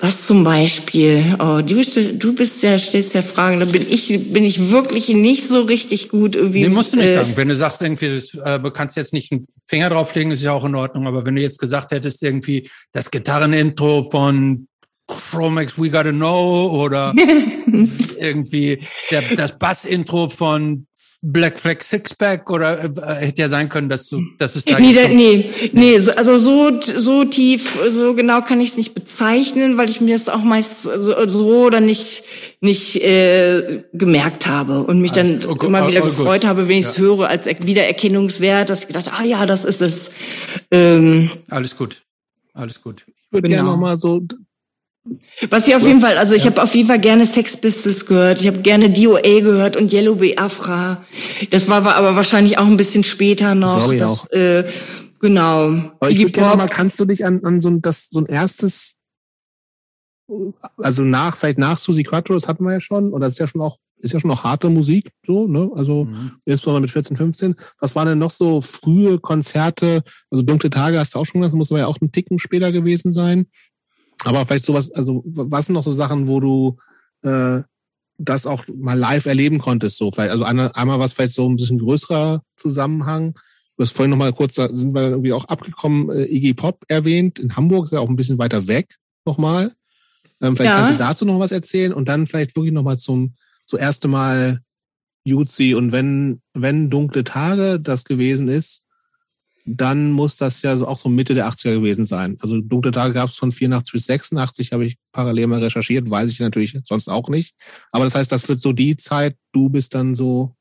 [0.00, 1.36] was zum Beispiel?
[1.40, 5.48] Oh, du, du bist ja, stellst ja Fragen, da bin ich, bin ich wirklich nicht
[5.48, 6.62] so richtig gut irgendwie.
[6.62, 7.32] Nee, musst du nicht äh, sagen.
[7.34, 10.52] Wenn du sagst irgendwie, das, äh, du kannst jetzt nicht einen Finger drauflegen, ist ja
[10.52, 11.06] auch in Ordnung.
[11.06, 14.68] Aber wenn du jetzt gesagt hättest irgendwie das Gitarrenintro von
[15.08, 17.14] Chromex We Gotta Know oder
[18.18, 20.86] irgendwie der, das Bass-Intro von
[21.20, 24.94] Black Flag Sixpack oder äh, hätte ja sein können, dass du, dass es da nee,
[24.94, 29.76] da, nee, nee, so, also so so tief, so genau kann ich es nicht bezeichnen,
[29.78, 32.22] weil ich mir das auch meist so, so oder nicht
[32.60, 36.50] nicht äh, gemerkt habe und mich dann also, okay, immer wieder oh, gefreut gut.
[36.50, 37.02] habe, wenn ich es ja.
[37.02, 40.12] höre als Wiedererkennungswert, dass ich gedacht, ah ja, das ist es.
[40.70, 42.02] Ähm, Alles gut,
[42.54, 43.04] alles gut.
[43.08, 43.62] Ich würde genau.
[43.62, 44.22] gerne noch mal so
[45.50, 46.50] was ich auf jeden Fall, also ich ja.
[46.50, 50.16] habe auf jeden Fall gerne Sex Pistols gehört, ich habe gerne DOA gehört und Yellow
[50.16, 51.04] Biafra.
[51.50, 53.92] Das war aber wahrscheinlich auch ein bisschen später noch.
[53.92, 54.30] Ich das, auch.
[54.30, 54.64] Äh,
[55.20, 55.92] genau.
[56.00, 58.96] Aber ich gerne mal, kannst du dich an, an so, ein, das, so ein erstes,
[60.76, 63.46] also nach, vielleicht nach Susi Quattro, das hatten wir ja schon, und das ist ja
[63.46, 65.70] schon auch, ist ja schon auch harte Musik, so, ne?
[65.74, 66.32] Also mhm.
[66.44, 67.56] insbesondere mit 14, 15.
[67.80, 70.02] Was waren denn noch so frühe Konzerte?
[70.30, 72.38] Also Dunkle Tage hast du auch schon gesagt, das muss aber ja auch ein Ticken
[72.38, 73.46] später gewesen sein.
[74.24, 76.76] Aber vielleicht sowas, also was sind noch so Sachen, wo du
[77.22, 77.62] äh,
[78.18, 79.96] das auch mal live erleben konntest?
[79.96, 83.38] So, vielleicht, also eine, einmal was vielleicht so ein bisschen größerer Zusammenhang.
[83.76, 86.84] Du hast vorhin noch mal kurz, da sind wir irgendwie auch abgekommen, äh, Iggy Pop
[86.88, 87.38] erwähnt.
[87.38, 89.72] In Hamburg ist ja auch ein bisschen weiter weg nochmal.
[90.40, 90.76] Ähm, vielleicht ja.
[90.76, 93.34] kannst du dazu noch was erzählen und dann vielleicht wirklich noch mal zum
[93.66, 94.60] zuerst Mal
[95.24, 98.82] Jutzi und wenn wenn dunkle Tage das gewesen ist,
[99.76, 102.36] dann muss das ja auch so Mitte der 80er gewesen sein.
[102.40, 106.30] Also dunkle Tage gab es von 84 bis 86, habe ich parallel mal recherchiert, weiß
[106.30, 107.54] ich natürlich sonst auch nicht.
[107.92, 110.54] Aber das heißt, das wird so die Zeit, du bist dann so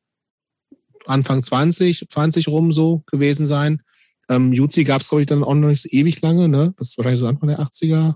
[1.05, 3.81] Anfang 20, 20 rum so gewesen sein.
[4.29, 6.73] Ähm, Juzi gab es, glaube ich, dann auch noch nicht so ewig lange, ne?
[6.77, 8.15] Das ist wahrscheinlich so Anfang der 80er.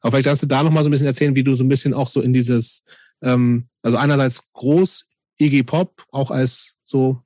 [0.00, 1.68] Aber vielleicht kannst du da noch mal so ein bisschen erzählen, wie du so ein
[1.68, 2.82] bisschen auch so in dieses,
[3.22, 5.04] ähm, also einerseits groß
[5.38, 7.22] Iggy Pop, auch als so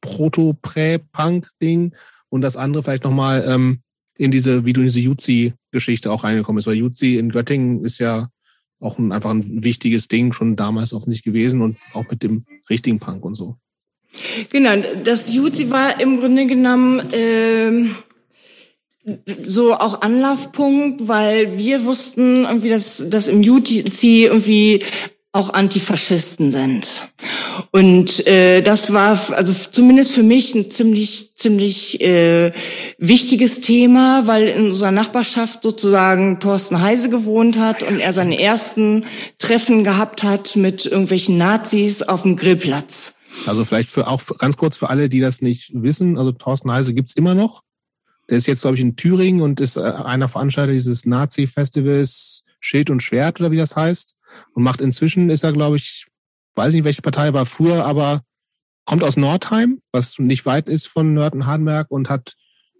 [0.00, 1.94] Proto-Prä-Punk-Ding
[2.30, 3.80] und das andere vielleicht nochmal ähm,
[4.16, 7.98] in diese, wie du in diese Jutzi-Geschichte auch reingekommen bist, weil Jutzi in Göttingen ist
[7.98, 8.28] ja
[8.80, 12.98] auch ein, einfach ein wichtiges Ding schon damals offensichtlich gewesen und auch mit dem richtigen
[12.98, 13.56] Punk und so.
[14.50, 17.96] Genau, das Jutzi war im Grunde genommen ähm,
[19.46, 24.82] so auch Anlaufpunkt, weil wir wussten irgendwie, dass, dass im Jutzi irgendwie
[25.32, 27.10] auch Antifaschisten sind.
[27.70, 32.52] Und äh, das war also zumindest für mich ein ziemlich ziemlich äh,
[32.98, 39.04] wichtiges Thema, weil in unserer Nachbarschaft sozusagen Thorsten Heise gewohnt hat und er seine ersten
[39.38, 43.14] Treffen gehabt hat mit irgendwelchen Nazis auf dem Grillplatz.
[43.46, 46.94] Also vielleicht für auch ganz kurz für alle, die das nicht wissen, also Thorsten Heise
[46.94, 47.62] gibt's immer noch.
[48.30, 52.90] Der ist jetzt, glaube ich, in Thüringen und ist äh, einer Veranstalter dieses Nazi-Festivals Schild
[52.90, 54.17] und Schwert oder wie das heißt
[54.52, 56.06] und macht inzwischen, ist er, glaube ich,
[56.54, 58.22] weiß nicht, welche Partei war früher, aber
[58.84, 62.34] kommt aus Nordheim, was nicht weit ist von Nörten-Hardenberg und hat,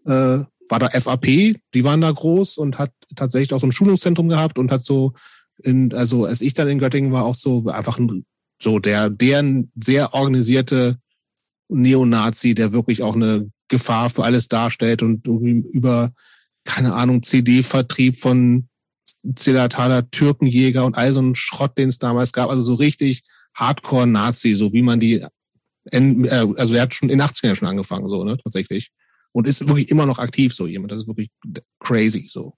[0.06, 0.40] äh,
[0.70, 1.26] war da FAP,
[1.74, 5.12] die waren da groß und hat tatsächlich auch so ein Schulungszentrum gehabt und hat so,
[5.58, 8.24] in, also als ich dann in Göttingen war, auch so einfach ein,
[8.60, 10.98] so der, der sehr organisierte
[11.68, 16.12] Neonazi, der wirklich auch eine Gefahr für alles darstellt und irgendwie über,
[16.64, 18.68] keine Ahnung, CD-Vertrieb von
[19.34, 22.50] Zillertaler Türkenjäger und all so ein Schrott, den es damals gab.
[22.50, 23.22] Also so richtig
[23.54, 25.24] Hardcore-Nazi, so wie man die,
[25.90, 28.90] äh, also er hat schon in den 80ern schon angefangen, so, ne, tatsächlich.
[29.32, 30.92] Und ist wirklich immer noch aktiv, so jemand.
[30.92, 31.30] Das ist wirklich
[31.80, 32.54] crazy, so.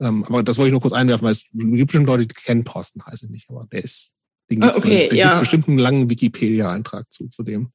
[0.00, 2.64] Ähm, aber das wollte ich nur kurz einwerfen, weil es gibt bestimmt Leute, die kennen
[2.64, 4.10] Thorsten Heise nicht, aber der ist,
[4.50, 5.38] den ah, okay, gibt, ja.
[5.40, 7.70] bestimmt einen langen Wikipedia-Eintrag zu, zu dem.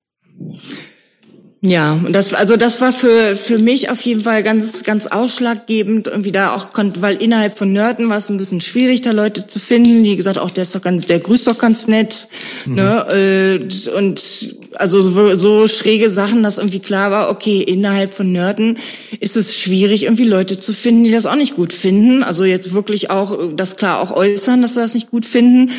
[1.61, 6.07] Ja, und das, also das war für, für mich auf jeden Fall ganz, ganz ausschlaggebend,
[6.07, 9.45] irgendwie da auch konnte, weil innerhalb von Nörden war es ein bisschen schwierig, da Leute
[9.45, 12.29] zu finden, die gesagt, auch der ist doch ganz, der grüßt doch ganz nett,
[12.65, 12.75] mhm.
[12.75, 13.59] ne,
[13.93, 18.79] und also so, so schräge Sachen, dass irgendwie klar war, okay, innerhalb von Nörden
[19.19, 22.23] ist es schwierig, irgendwie Leute zu finden, die das auch nicht gut finden.
[22.23, 25.71] Also jetzt wirklich auch das klar auch äußern, dass sie das nicht gut finden.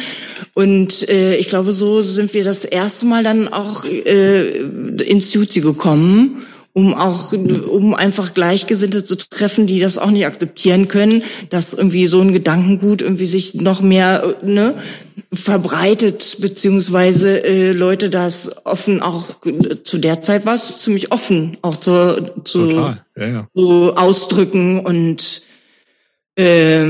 [0.54, 5.62] Und äh, ich glaube, so sind wir das erste Mal dann auch äh, ins Juzi
[5.62, 11.74] gekommen um auch, um einfach Gleichgesinnte zu treffen, die das auch nicht akzeptieren können, dass
[11.74, 14.74] irgendwie so ein Gedankengut irgendwie sich noch mehr ne,
[15.32, 19.38] verbreitet, beziehungsweise äh, Leute das offen auch
[19.84, 23.46] zu der Zeit war es ziemlich offen, auch zu, zu, ja, ja.
[23.54, 25.42] zu ausdrücken und
[26.36, 26.86] äh,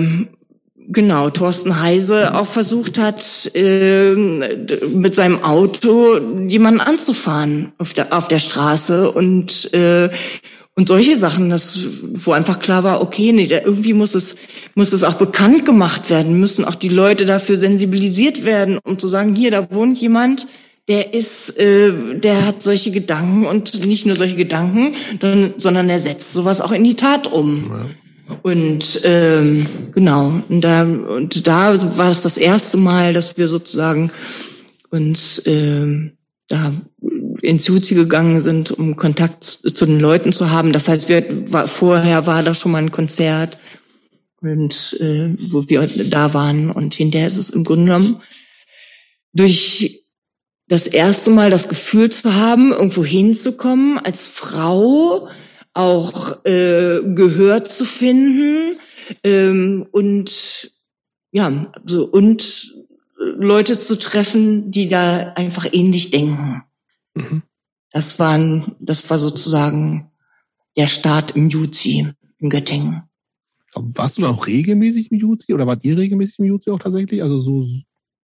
[0.93, 6.19] genau, Thorsten Heise auch versucht hat, äh, mit seinem Auto
[6.49, 10.11] jemanden anzufahren auf der, auf der Straße und, äh,
[10.75, 14.37] und solche Sachen, das, wo einfach klar war, okay, nee, irgendwie muss es,
[14.75, 19.09] muss es auch bekannt gemacht werden, müssen auch die Leute dafür sensibilisiert werden, um zu
[19.09, 20.47] sagen, hier, da wohnt jemand,
[20.89, 24.95] der ist, äh, der hat solche Gedanken und nicht nur solche Gedanken,
[25.57, 27.65] sondern er setzt sowas auch in die Tat um.
[27.71, 27.91] Ja.
[28.43, 34.11] Und ähm, genau, und da, und da war es das erste Mal, dass wir sozusagen
[34.91, 36.13] uns ähm,
[36.49, 36.73] da
[37.43, 40.73] ins Juzi gegangen sind, um Kontakt zu den Leuten zu haben.
[40.73, 43.59] Das heißt, wir, war, vorher war da schon mal ein Konzert,
[44.43, 46.71] und äh, wo wir da waren.
[46.71, 48.21] Und hinterher ist es im Grunde genommen
[49.33, 50.05] durch
[50.69, 55.29] das erste Mal das Gefühl zu haben, irgendwo hinzukommen als Frau,
[55.81, 58.79] auch äh, Gehör zu finden
[59.25, 60.73] ähm, und
[61.33, 62.75] ja, so und
[63.17, 66.63] Leute zu treffen, die da einfach ähnlich denken.
[67.15, 67.43] Mhm.
[67.93, 70.11] Das waren, das war sozusagen
[70.77, 72.07] der Start im Juzi
[72.39, 73.03] in Göttingen.
[73.75, 77.23] Warst du da auch regelmäßig im Juzi oder wart ihr regelmäßig im Juzi auch tatsächlich?
[77.23, 77.67] Also so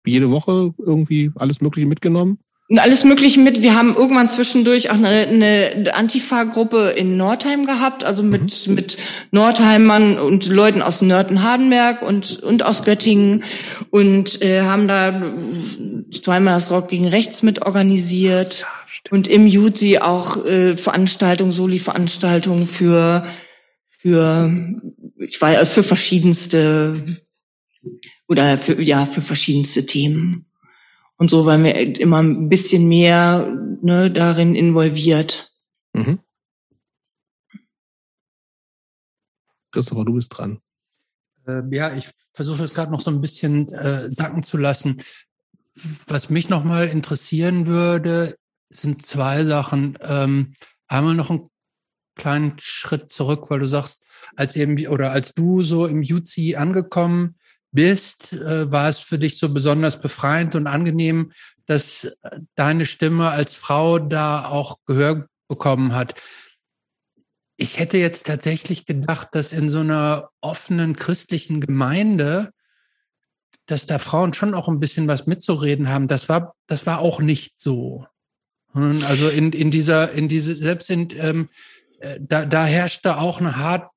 [0.05, 2.39] jede Woche irgendwie alles Mögliche mitgenommen?
[2.79, 3.63] Alles Mögliche mit.
[3.63, 8.75] Wir haben irgendwann zwischendurch auch eine, eine Antifa-Gruppe in Nordheim gehabt, also mit, mhm.
[8.75, 8.97] mit
[9.33, 13.43] Nordheimern und Leuten aus Nörten-Hardenberg und, und aus Göttingen
[13.91, 15.35] und äh, haben da
[16.13, 18.69] zweimal das Rock gegen Rechts mit organisiert ja,
[19.11, 23.27] und im Juzi auch äh, Veranstaltungen, Soli-Veranstaltungen für,
[23.89, 24.55] für,
[25.19, 27.19] ich weiß, für verschiedenste
[28.29, 30.47] oder für, ja, für verschiedenste Themen.
[31.21, 33.47] Und so waren wir immer ein bisschen mehr
[33.83, 35.53] ne, darin involviert.
[35.93, 36.21] Mhm.
[39.71, 40.63] Christopher, du bist dran.
[41.47, 45.03] Äh, ja, ich versuche das gerade noch so ein bisschen äh, sacken zu lassen.
[46.07, 48.39] Was mich nochmal interessieren würde,
[48.71, 49.99] sind zwei Sachen.
[50.01, 50.55] Ähm,
[50.89, 51.51] einmal noch einen
[52.15, 54.01] kleinen Schritt zurück, weil du sagst,
[54.37, 57.37] als eben oder als du so im UC angekommen
[57.73, 61.33] bist, äh, war es für dich so besonders befreiend und angenehm,
[61.67, 66.15] dass äh, deine Stimme als Frau da auch Gehör bekommen hat.
[67.57, 72.53] Ich hätte jetzt tatsächlich gedacht, dass in so einer offenen christlichen Gemeinde,
[73.67, 76.09] dass da Frauen schon auch ein bisschen was mitzureden haben.
[76.09, 78.07] Das war, das war auch nicht so.
[78.73, 81.49] Also in, in dieser, in diese, selbst in, ähm,
[82.01, 83.91] äh, da, da herrschte auch eine hart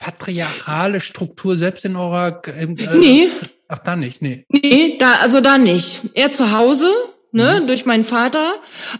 [0.00, 3.28] patriarchale Struktur selbst in eurer äh, Nee.
[3.68, 4.44] Ach, da nicht, nee.
[4.48, 6.00] Nee, da, also da nicht.
[6.14, 6.86] Er zu Hause,
[7.30, 7.66] ne, mhm.
[7.68, 8.54] durch meinen Vater,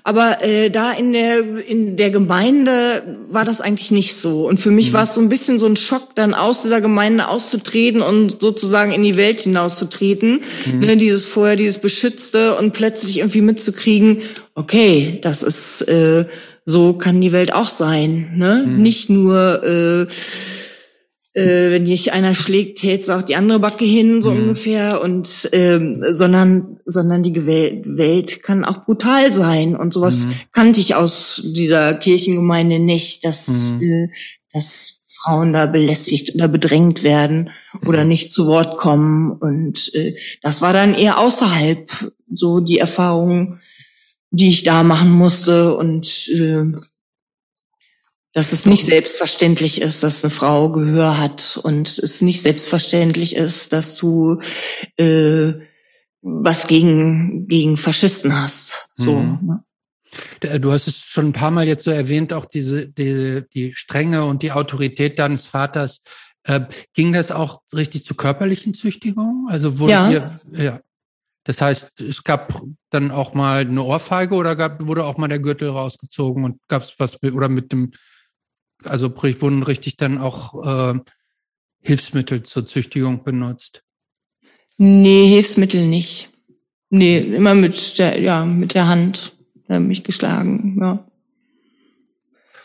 [0.04, 4.70] aber äh, da in der in der Gemeinde war das eigentlich nicht so und für
[4.70, 4.92] mich mhm.
[4.92, 8.92] war es so ein bisschen so ein Schock dann aus dieser Gemeinde auszutreten und sozusagen
[8.92, 10.80] in die Welt hinauszutreten, mhm.
[10.80, 14.22] ne, dieses vorher dieses beschützte und plötzlich irgendwie mitzukriegen,
[14.54, 16.26] okay, das ist äh,
[16.66, 18.64] so kann die Welt auch sein, ne?
[18.64, 18.82] Mhm.
[18.82, 20.06] Nicht nur äh,
[21.32, 24.42] äh, wenn dich einer schlägt, hältst du auch die andere Backe hin, so mhm.
[24.42, 25.00] ungefähr.
[25.00, 29.76] Und ähm, sondern, sondern die Welt kann auch brutal sein.
[29.76, 30.32] Und sowas mhm.
[30.52, 33.82] kannte ich aus dieser Kirchengemeinde nicht, dass, mhm.
[33.82, 34.08] äh,
[34.52, 37.50] dass Frauen da belästigt oder bedrängt werden
[37.86, 38.08] oder mhm.
[38.08, 39.32] nicht zu Wort kommen.
[39.32, 41.90] Und äh, das war dann eher außerhalb
[42.32, 43.58] so die Erfahrung,
[44.30, 45.76] die ich da machen musste.
[45.76, 46.72] Und äh,
[48.32, 53.72] dass es nicht selbstverständlich ist, dass eine Frau Gehör hat und es nicht selbstverständlich ist,
[53.72, 54.40] dass du
[54.96, 55.52] äh,
[56.22, 58.88] was gegen gegen Faschisten hast.
[58.94, 59.16] So.
[59.16, 59.38] Mhm.
[59.42, 59.64] Ne?
[60.60, 64.24] Du hast es schon ein paar Mal jetzt so erwähnt, auch diese die, die Strenge
[64.24, 66.00] und die Autorität deines Vaters.
[66.44, 66.62] Äh,
[66.94, 69.46] ging das auch richtig zu körperlichen Züchtigungen?
[69.48, 70.10] Also wurde ja.
[70.10, 70.80] Ihr, ja.
[71.44, 75.38] Das heißt, es gab dann auch mal eine Ohrfeige oder gab, wurde auch mal der
[75.38, 77.92] Gürtel rausgezogen und gab es was mit, oder mit dem
[78.84, 80.98] also wurden richtig dann auch äh,
[81.80, 83.82] Hilfsmittel zur Züchtigung benutzt?
[84.76, 86.30] Nee, Hilfsmittel nicht.
[86.90, 89.36] Nee, immer mit der, ja, mit der Hand.
[89.68, 91.06] mich geschlagen, ja.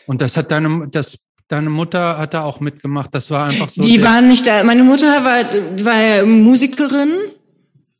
[0.06, 3.14] Und das hat deine, das, deine Mutter hat da auch mitgemacht.
[3.14, 3.82] Das war einfach so.
[3.82, 4.64] Die waren nicht da.
[4.64, 5.44] Meine Mutter war,
[5.84, 7.12] war Musikerin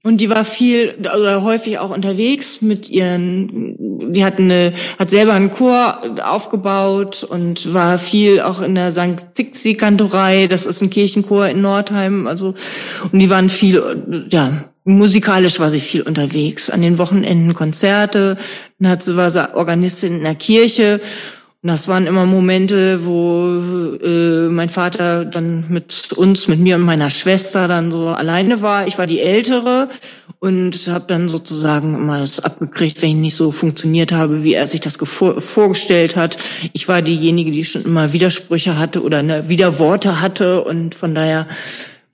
[0.02, 3.75] und die war viel oder häufig auch unterwegs mit ihren,
[4.12, 9.34] die hat eine, hat selber einen Chor aufgebaut und war viel auch in der St.
[9.34, 10.46] Zixi Kantorei.
[10.46, 12.26] Das ist ein Kirchenchor in Nordheim.
[12.26, 12.54] Also,
[13.12, 16.70] und die waren viel, ja, musikalisch war sie viel unterwegs.
[16.70, 18.36] An den Wochenenden Konzerte.
[18.78, 21.00] Dann hat sie, war sie Organistin in der Kirche
[21.66, 23.44] und das waren immer Momente, wo
[24.00, 28.86] äh, mein Vater dann mit uns, mit mir und meiner Schwester dann so alleine war.
[28.86, 29.88] Ich war die Ältere
[30.46, 34.68] und habe dann sozusagen immer das abgekriegt, wenn ich nicht so funktioniert habe, wie er
[34.68, 36.36] sich das vorgestellt hat.
[36.72, 41.48] Ich war diejenige, die schon immer Widersprüche hatte oder ne, Widerworte hatte und von daher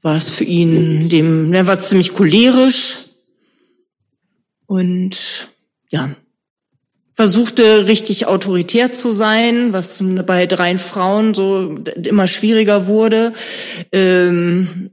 [0.01, 3.01] war es für ihn, dem, er war ziemlich cholerisch
[4.65, 5.49] und
[5.91, 6.17] ja,
[7.13, 13.35] versuchte richtig autoritär zu sein, was bei dreien Frauen so immer schwieriger wurde.
[13.93, 14.91] Ähm,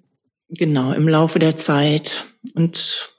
[0.49, 2.25] genau, im Laufe der Zeit.
[2.53, 3.13] Und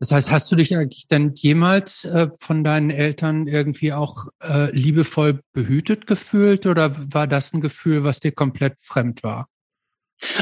[0.00, 4.70] das heißt, hast du dich eigentlich denn jemals äh, von deinen Eltern irgendwie auch äh,
[4.70, 9.48] liebevoll behütet gefühlt oder war das ein Gefühl, was dir komplett fremd war?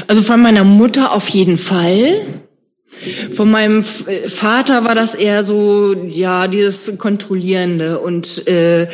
[0.07, 2.43] Also von meiner Mutter auf jeden Fall.
[3.33, 8.87] Von meinem Vater war das eher so, ja, dieses Kontrollierende und äh,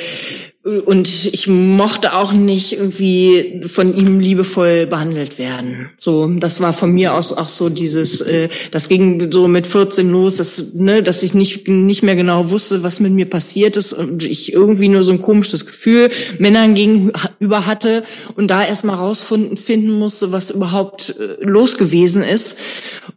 [0.63, 5.89] und ich mochte auch nicht irgendwie von ihm liebevoll behandelt werden.
[5.97, 10.09] So, das war von mir aus auch so dieses, äh, das ging so mit 14
[10.09, 13.91] los, dass, ne, dass ich nicht nicht mehr genau wusste, was mit mir passiert ist
[13.91, 18.03] und ich irgendwie nur so ein komisches Gefühl Männern gegenüber hatte
[18.37, 22.57] und da erstmal rausfinden musste, was überhaupt äh, los gewesen ist.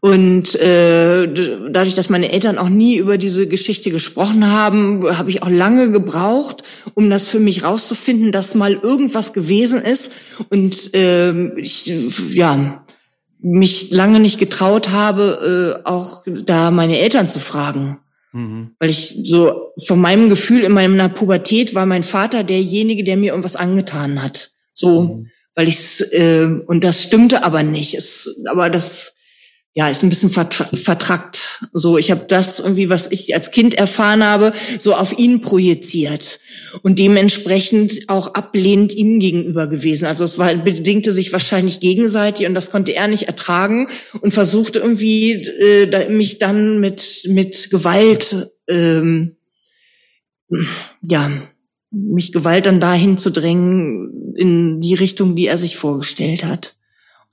[0.00, 1.26] Und äh,
[1.70, 5.90] dadurch, dass meine Eltern auch nie über diese Geschichte gesprochen haben, habe ich auch lange
[5.90, 6.62] gebraucht,
[6.94, 10.12] um das für mich rauszufinden, dass mal irgendwas gewesen ist.
[10.50, 11.92] Und äh, ich,
[12.30, 12.84] ja,
[13.40, 17.98] mich lange nicht getraut habe, äh, auch da meine Eltern zu fragen.
[18.32, 18.72] Mhm.
[18.78, 23.30] Weil ich so von meinem Gefühl in meiner Pubertät war mein Vater derjenige, der mir
[23.30, 24.50] irgendwas angetan hat.
[24.74, 25.26] So, mhm.
[25.54, 27.94] weil ich äh, und das stimmte aber nicht.
[27.94, 29.15] Es, aber das
[29.76, 31.62] ja, ist ein bisschen vertrackt.
[31.74, 36.40] So, ich habe das irgendwie, was ich als Kind erfahren habe, so auf ihn projiziert
[36.80, 40.06] und dementsprechend auch ablehnend ihm gegenüber gewesen.
[40.06, 43.88] Also es war, bedingte sich wahrscheinlich gegenseitig und das konnte er nicht ertragen
[44.22, 49.36] und versuchte irgendwie äh, mich dann mit mit Gewalt, ähm,
[51.02, 51.30] ja,
[51.90, 56.76] mich Gewalt dann dahin zu drängen in die Richtung, die er sich vorgestellt hat.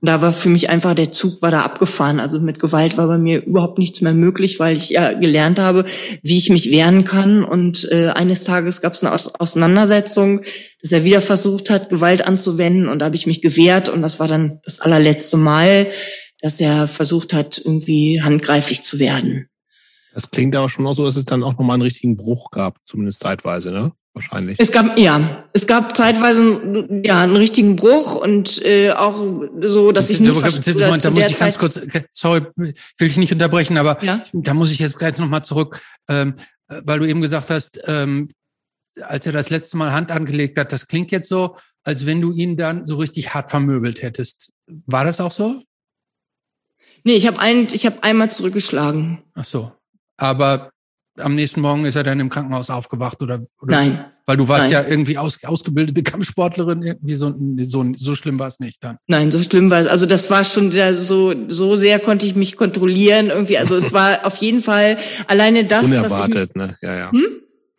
[0.04, 2.20] Und da war für mich einfach, der Zug war da abgefahren.
[2.20, 5.86] Also mit Gewalt war bei mir überhaupt nichts mehr möglich, weil ich ja gelernt habe,
[6.22, 7.46] wie ich mich wehren kann.
[7.46, 10.42] Und äh, eines Tages gab es eine Auseinandersetzung,
[10.82, 12.90] dass er wieder versucht hat, Gewalt anzuwenden.
[12.90, 13.88] Und da habe ich mich gewehrt.
[13.88, 15.88] Und das war dann das allerletzte Mal,
[16.42, 19.48] dass er versucht hat, irgendwie handgreiflich zu werden.
[20.14, 22.76] Das klingt aber schon auch so, dass es dann auch nochmal einen richtigen Bruch gab,
[22.84, 23.94] zumindest zeitweise, ne?
[24.14, 24.60] Wahrscheinlich.
[24.60, 29.24] Es gab ja, es gab zeitweise ja einen richtigen Bruch und äh, auch
[29.62, 31.80] so, dass ich nicht Moment, da muss ich ganz kurz,
[32.12, 34.24] sorry, will ich nicht unterbrechen, aber ja?
[34.34, 36.36] da muss ich jetzt gleich nochmal zurück, ähm,
[36.68, 38.30] weil du eben gesagt hast, ähm,
[39.02, 42.32] als er das letzte Mal Hand angelegt hat, das klingt jetzt so, als wenn du
[42.32, 44.52] ihn dann so richtig hart vermöbelt hättest.
[44.86, 45.62] War das auch so?
[47.04, 49.24] Nee, ich habe ein, ich habe einmal zurückgeschlagen.
[49.34, 49.72] Ach so.
[50.18, 50.72] Aber
[51.18, 54.06] am nächsten Morgen ist er dann im Krankenhaus aufgewacht oder, oder Nein.
[54.26, 54.72] Weil du warst Nein.
[54.72, 58.98] ja irgendwie aus, ausgebildete Kampfsportlerin, irgendwie so, so, so schlimm war es nicht dann.
[59.06, 59.88] Nein, so schlimm war es.
[59.88, 63.58] Also das war schon so, so sehr konnte ich mich kontrollieren irgendwie.
[63.58, 64.98] Also es war auf jeden Fall
[65.28, 65.84] alleine das.
[65.84, 66.78] Unerwartet, ne?
[66.82, 67.12] Ja, ja.
[67.12, 67.26] Hm?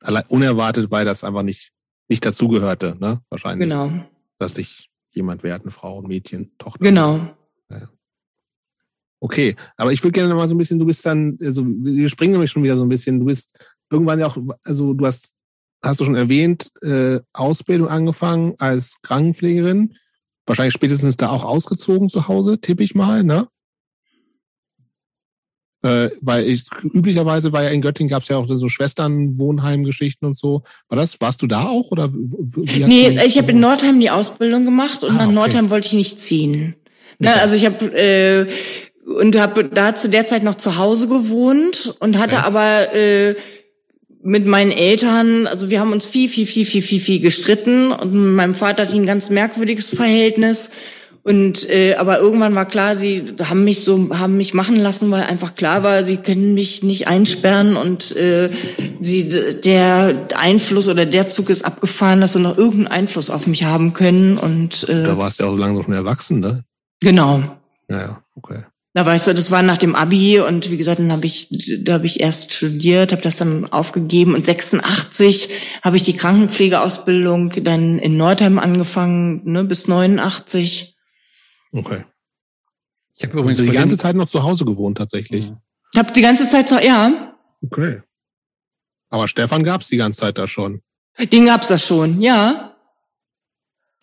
[0.00, 1.70] Allein, unerwartet, weil das einfach nicht,
[2.08, 3.22] nicht dazugehörte, ne?
[3.30, 3.66] Wahrscheinlich.
[3.66, 3.90] Genau.
[4.38, 6.84] Dass sich jemand wehrt, eine Frau, ein Mädchen, Tochter.
[6.84, 7.34] Genau.
[9.24, 12.10] Okay, aber ich würde gerne noch mal so ein bisschen, du bist dann, also wir
[12.10, 13.52] springen nämlich schon wieder so ein bisschen, du bist
[13.90, 15.30] irgendwann ja auch, also du hast,
[15.82, 19.94] hast du schon erwähnt, äh, Ausbildung angefangen als Krankenpflegerin,
[20.44, 23.48] wahrscheinlich spätestens da auch ausgezogen zu Hause, tippe ich mal, ne?
[25.82, 30.36] Äh, weil ich, üblicherweise war ja in Göttingen gab es ja auch so Schwesternwohnheimgeschichten und
[30.36, 30.64] so.
[30.90, 31.90] War das, warst du da auch?
[31.92, 35.34] Oder wie nee, ich habe in Nordheim die Ausbildung gemacht und ah, nach okay.
[35.34, 36.74] Nordheim wollte ich nicht ziehen.
[37.18, 37.40] Ne, okay.
[37.40, 38.52] Also ich habe äh,
[39.04, 42.44] und habe da zu der Zeit noch zu Hause gewohnt und hatte ja.
[42.44, 43.34] aber äh,
[44.22, 48.12] mit meinen Eltern, also wir haben uns viel, viel, viel, viel, viel, viel gestritten und
[48.12, 50.70] mit meinem Vater hatte ich ein ganz merkwürdiges Verhältnis.
[51.22, 55.22] Und äh, aber irgendwann war klar, sie haben mich so haben mich machen lassen, weil
[55.22, 58.50] einfach klar war, sie können mich nicht einsperren und äh,
[59.00, 59.30] sie,
[59.64, 63.94] der Einfluss oder der Zug ist abgefahren, dass sie noch irgendeinen Einfluss auf mich haben
[63.94, 64.36] können.
[64.36, 66.64] Und äh, da warst du ja auch langsam schon erwachsen, ne?
[67.00, 67.42] Genau.
[67.88, 68.64] Ja, ja, okay.
[68.96, 71.48] Da war ich so, das war nach dem Abi und wie gesagt, dann habe ich,
[71.82, 75.48] da habe ich erst studiert, habe das dann aufgegeben und 86
[75.82, 80.96] habe ich die Krankenpflegeausbildung dann in Nordheim angefangen, ne, bis 89.
[81.72, 82.04] Okay.
[83.16, 85.50] Ich habe übrigens die ganze Zeit noch zu Hause gewohnt tatsächlich.
[85.92, 87.34] Ich habe die ganze Zeit so, ja.
[87.62, 88.00] Okay.
[89.10, 90.82] Aber Stefan gab's die ganze Zeit da schon.
[91.32, 92.76] Den gab's da schon, ja.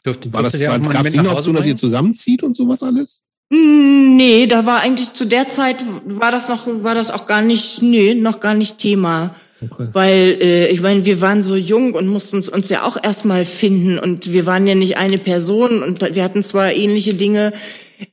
[0.06, 3.22] Dürfte, war das, war, gab's ihn noch so, dass ihr zusammenzieht und sowas alles?
[3.52, 7.42] Hm, nee, da war eigentlich zu der Zeit war das noch war das auch gar
[7.42, 9.36] nicht nee, noch gar nicht Thema.
[9.64, 9.90] Okay.
[9.92, 13.46] Weil äh, ich meine, wir waren so jung und mussten uns, uns ja auch erstmal
[13.46, 17.54] finden und wir waren ja nicht eine Person und wir hatten zwar ähnliche Dinge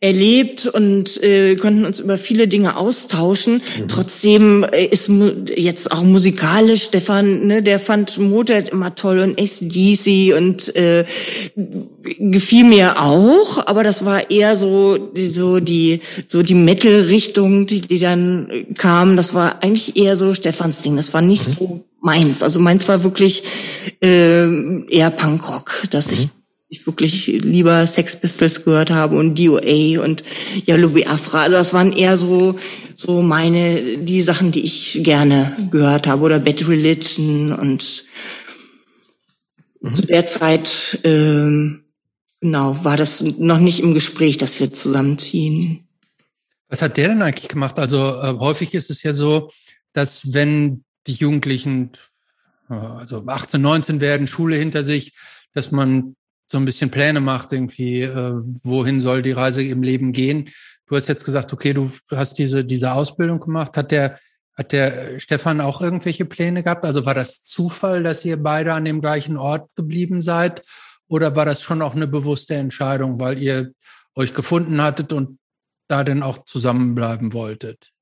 [0.01, 3.55] erlebt und äh, konnten uns über viele Dinge austauschen.
[3.55, 3.89] Mhm.
[3.89, 5.11] Trotzdem äh, ist
[5.57, 11.05] jetzt auch musikalisch Stefan, ne, der fand Motorhead immer toll und ACDC und äh,
[12.18, 17.99] gefiel mir auch, aber das war eher so so die so die Metal-Richtung, die, die
[17.99, 19.16] dann kam.
[19.16, 20.97] Das war eigentlich eher so Stefans Ding.
[20.97, 21.53] Das war nicht mhm.
[21.53, 22.43] so meins.
[22.43, 23.43] Also meins war wirklich
[24.03, 26.12] äh, eher Punkrock, dass mhm.
[26.14, 26.28] ich
[26.69, 30.23] ich wirklich lieber Sex Pistols gehört habe und DOA und
[30.66, 31.43] ja Louis Afra.
[31.43, 32.59] Also das waren eher so
[32.95, 38.05] so meine die Sachen, die ich gerne gehört habe oder Bad Religion und
[39.81, 39.95] mhm.
[39.95, 41.85] zu der Zeit ähm,
[42.41, 45.89] genau war das noch nicht im Gespräch, dass wir zusammenziehen.
[46.69, 47.79] Was hat der denn eigentlich gemacht?
[47.79, 49.51] Also äh, häufig ist es ja so,
[49.95, 51.93] dass wenn die Jugendlichen
[52.69, 55.14] äh, also 18, 19 werden, Schule hinter sich,
[55.55, 56.14] dass man
[56.51, 58.32] so ein bisschen Pläne macht, irgendwie, äh,
[58.62, 60.51] wohin soll die Reise im Leben gehen.
[60.86, 63.76] Du hast jetzt gesagt, okay, du hast diese, diese Ausbildung gemacht.
[63.76, 64.18] Hat der,
[64.55, 66.86] hat der Stefan auch irgendwelche Pläne gehabt?
[66.86, 70.62] Also war das Zufall, dass ihr beide an dem gleichen Ort geblieben seid?
[71.07, 73.72] Oder war das schon auch eine bewusste Entscheidung, weil ihr
[74.14, 75.38] euch gefunden hattet und
[75.88, 77.92] da dann auch zusammenbleiben wolltet?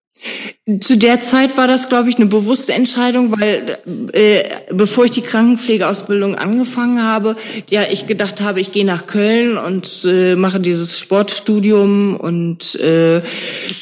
[0.80, 3.78] Zu der Zeit war das, glaube ich, eine bewusste Entscheidung, weil
[4.12, 4.42] äh,
[4.72, 7.36] bevor ich die Krankenpflegeausbildung angefangen habe,
[7.68, 13.22] ja, ich gedacht habe, ich gehe nach Köln und äh, mache dieses Sportstudium und äh,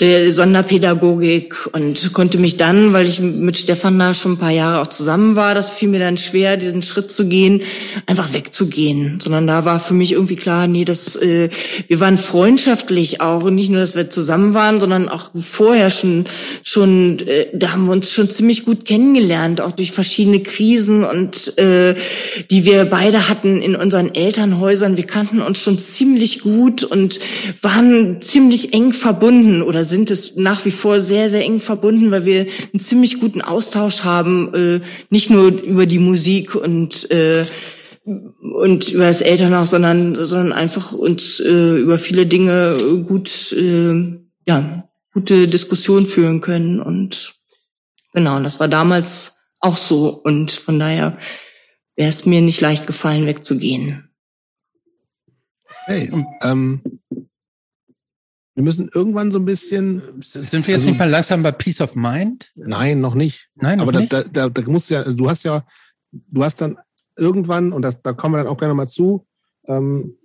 [0.01, 4.83] der Sonderpädagogik und konnte mich dann, weil ich mit Stefan da schon ein paar Jahre
[4.83, 7.63] auch zusammen war, das fiel mir dann schwer, diesen Schritt zu gehen,
[8.05, 9.21] einfach wegzugehen.
[9.23, 11.49] Sondern da war für mich irgendwie klar, nee, das, äh,
[11.89, 16.24] wir waren freundschaftlich auch und nicht nur, dass wir zusammen waren, sondern auch vorher schon
[16.63, 21.57] schon, äh, da haben wir uns schon ziemlich gut kennengelernt, auch durch verschiedene Krisen und
[21.59, 21.95] äh,
[22.51, 24.97] die wir beide hatten in unseren Elternhäusern.
[24.97, 27.21] Wir kannten uns schon ziemlich gut und
[27.63, 32.25] waren ziemlich eng verbunden oder sind es nach wie vor sehr, sehr eng verbunden, weil
[32.25, 37.45] wir einen ziemlich guten Austausch haben, äh, nicht nur über die Musik und äh,
[38.05, 44.85] und über das Elternhaus, sondern sondern einfach uns äh, über viele Dinge gut äh, ja
[45.15, 46.81] gute Diskussion führen können.
[46.81, 47.37] Und
[48.13, 50.09] genau, das war damals auch so.
[50.09, 51.17] Und von daher
[51.97, 54.11] wäre es mir nicht leicht gefallen, wegzugehen.
[55.87, 56.11] Hey,
[56.43, 56.83] ähm,
[58.55, 60.23] wir müssen irgendwann so ein bisschen.
[60.23, 62.51] Sind wir jetzt also, nicht mal langsam bei Peace of Mind?
[62.55, 63.49] Nein, noch nicht.
[63.55, 64.13] Nein, noch aber nicht?
[64.13, 65.65] Da, da, da musst ja, du hast ja,
[66.13, 66.79] du hast dann
[67.17, 69.27] irgendwann, und das, da kommen wir dann auch gerne mal zu,
[69.67, 70.17] ähm,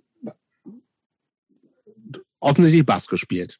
[2.40, 3.58] offensichtlich Bass gespielt.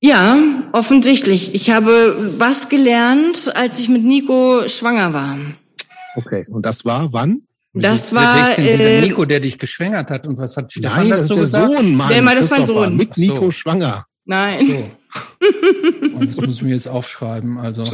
[0.00, 0.36] Ja,
[0.72, 1.54] offensichtlich.
[1.54, 5.38] Ich habe was gelernt, als ich mit Nico schwanger war.
[6.16, 7.42] Okay, und das war wann?
[7.72, 11.30] Das war äh, Nico, der dich geschwängert hat und was hat Stefan Nein, das ist
[11.30, 11.74] der gesagt?
[11.74, 12.08] Sohn, Mann.
[12.08, 12.96] Der, das war Sohn.
[12.96, 13.50] Mit Nico so.
[13.50, 14.06] schwanger.
[14.24, 14.66] Nein.
[14.68, 15.46] So.
[16.16, 17.58] Und das muss ich mir jetzt aufschreiben.
[17.58, 17.84] Also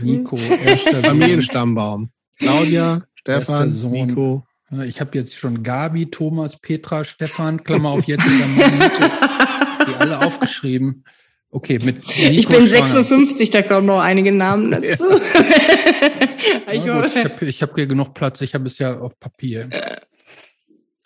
[0.00, 2.10] Nico, erster Familienstammbaum.
[2.38, 4.44] Claudia, Stefan, Nico.
[4.86, 8.24] Ich habe jetzt schon Gabi, Thomas, Petra, Stefan, Klammer auf jetzt
[9.86, 11.04] die alle aufgeschrieben.
[11.50, 15.04] Okay, mit Nico Ich bin 56, da kommen noch einige Namen dazu.
[15.10, 16.72] Ja.
[16.72, 19.68] ich ja, habe hab hier genug Platz, ich habe es ja auf Papier.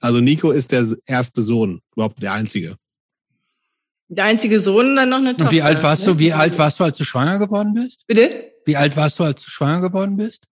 [0.00, 2.76] Also Nico ist der erste Sohn, überhaupt der einzige.
[4.08, 5.46] Der einzige Sohn und dann noch eine Tochter.
[5.46, 6.16] Und wie alt warst du?
[6.16, 8.06] Wie alt warst du, als du schwanger geworden bist?
[8.06, 8.52] Bitte?
[8.64, 10.44] Wie alt warst du, als du schwanger geworden bist?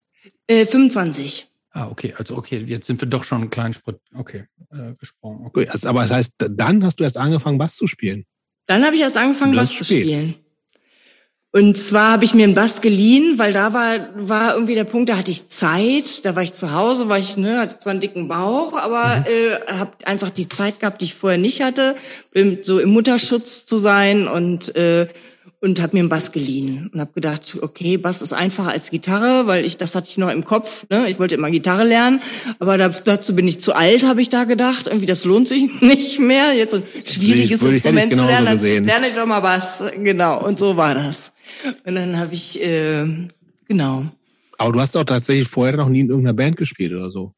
[0.47, 1.47] Äh, 25.
[1.75, 5.47] Ah, okay, also okay, jetzt sind wir doch schon einen kleinen Sprit, okay, äh, gesprungen.
[5.47, 5.65] Okay.
[5.65, 8.25] Gut, aber das heißt, dann hast du erst angefangen, Bass zu spielen.
[8.67, 10.35] Dann habe ich erst angefangen, Bass zu spielen.
[11.55, 15.09] Und zwar habe ich mir einen Bass geliehen, weil da war, war irgendwie der Punkt,
[15.09, 18.01] da hatte ich Zeit, da war ich zu Hause, war ich, ne, hatte zwar einen
[18.01, 19.25] dicken Bauch, aber mhm.
[19.27, 21.95] äh, habe einfach die Zeit gehabt, die ich vorher nicht hatte,
[22.61, 25.07] so im Mutterschutz zu sein und äh,
[25.63, 29.47] und habe mir einen Bass geliehen und habe gedacht, okay, Bass ist einfacher als Gitarre,
[29.47, 30.85] weil ich das hatte ich noch im Kopf.
[30.89, 31.09] Ne?
[31.09, 32.21] Ich wollte immer Gitarre lernen,
[32.59, 34.87] aber dazu bin ich zu alt, habe ich da gedacht.
[34.87, 36.51] Irgendwie das lohnt sich nicht mehr.
[36.53, 38.83] Jetzt ein schwieriges ich, Instrument zu lernen, dann gesehen.
[38.83, 39.81] lerne ich doch mal Bass.
[39.97, 41.31] Genau und so war das.
[41.85, 43.05] Und dann habe ich äh,
[43.69, 44.03] genau.
[44.57, 47.33] Aber du hast doch tatsächlich vorher noch nie in irgendeiner Band gespielt oder so.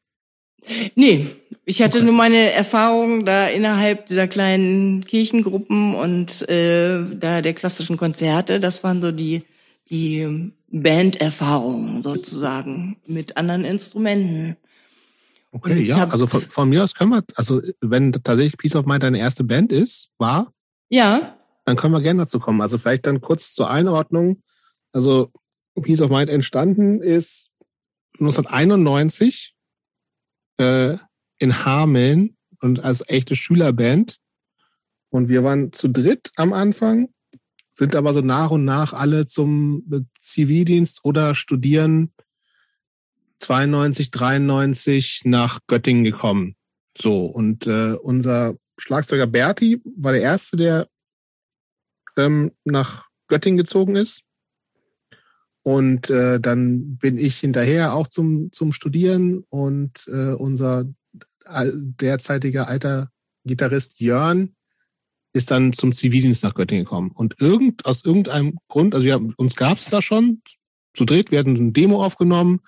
[0.96, 1.28] Nee,
[1.66, 7.96] ich hatte nur meine Erfahrungen da innerhalb dieser kleinen Kirchengruppen und äh, da der klassischen
[7.96, 8.60] Konzerte.
[8.60, 9.42] Das waren so die
[9.90, 14.56] die Banderfahrungen sozusagen mit anderen Instrumenten.
[15.52, 18.84] Okay, ja, hab, also von, von, mir aus können wir, also wenn tatsächlich Peace of
[18.84, 20.52] Mind deine erste Band ist, war,
[20.88, 22.60] ja, dann können wir gerne dazu kommen.
[22.60, 24.42] Also vielleicht dann kurz zur Einordnung.
[24.92, 25.32] Also
[25.80, 27.50] Peace of Mind entstanden ist
[28.20, 29.54] 1991
[30.58, 30.96] äh,
[31.38, 34.18] in Hameln und als echte Schülerband.
[35.10, 37.08] Und wir waren zu dritt am Anfang,
[37.72, 42.12] sind aber so nach und nach alle zum Zivildienst oder Studieren
[43.40, 46.56] 92, 93 nach Göttingen gekommen.
[46.98, 50.88] So, und äh, unser Schlagzeuger Berti war der Erste, der
[52.16, 54.22] ähm, nach Göttingen gezogen ist.
[55.62, 60.84] Und äh, dann bin ich hinterher auch zum, zum Studieren und äh, unser
[61.72, 63.10] derzeitiger alter
[63.44, 64.54] Gitarrist Jörn
[65.32, 67.10] ist dann zum Zivildienst nach Göttingen gekommen.
[67.12, 70.40] Und irgend, aus irgendeinem Grund, also wir, uns gab es da schon
[70.94, 72.60] zu dritt, wir hatten ein Demo aufgenommen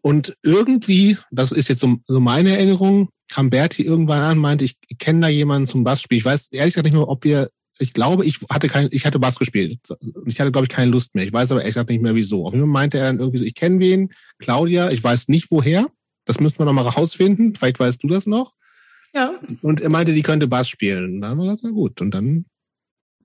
[0.00, 4.76] und irgendwie, das ist jetzt so, so meine Erinnerung, kam Berti irgendwann an meinte, ich
[4.98, 6.18] kenne da jemanden zum Bassspiel.
[6.18, 9.18] Ich weiß ehrlich gesagt nicht mehr, ob wir ich glaube, ich hatte kein, ich hatte
[9.18, 9.78] Bass gespielt.
[10.26, 11.24] Ich hatte, glaube ich, keine Lust mehr.
[11.24, 12.46] Ich weiß aber echt nicht mehr wieso.
[12.46, 15.50] Auf jeden Fall meinte er dann irgendwie so, ich kenne wen, Claudia, ich weiß nicht
[15.50, 15.86] woher.
[16.26, 17.54] Das müssen wir noch mal rausfinden.
[17.54, 18.52] Vielleicht weißt du das noch.
[19.14, 19.32] Ja.
[19.62, 21.14] Und er meinte, die könnte Bass spielen.
[21.14, 22.00] Und dann haben wir gesagt, na gut.
[22.02, 22.44] Und dann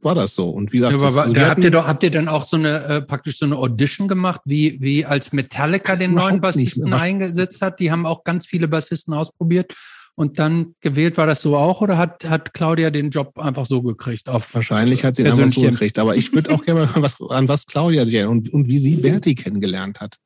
[0.01, 0.49] war das so.
[0.49, 2.45] Und wie gesagt, ja, aber das, also da habt ihr doch, habt ihr dann auch
[2.45, 6.93] so eine, äh, praktisch so eine Audition gemacht, wie, wie als Metallica den neuen Bassisten
[6.93, 7.79] eingesetzt hat?
[7.79, 9.73] Die haben auch ganz viele Bassisten ausprobiert
[10.15, 11.17] und dann gewählt.
[11.17, 14.29] War das so auch oder hat, hat Claudia den Job einfach so gekriegt?
[14.29, 15.99] Auf Wahrscheinlich hat sie ihn einfach so gekriegt.
[15.99, 18.95] Aber ich würde auch gerne mal was, an was Claudia sich und, und wie sie
[18.95, 20.17] Berti kennengelernt hat.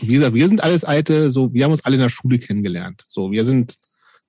[0.00, 3.04] Wie gesagt, wir sind alles alte, so, wir haben uns alle in der Schule kennengelernt.
[3.08, 3.76] So, wir sind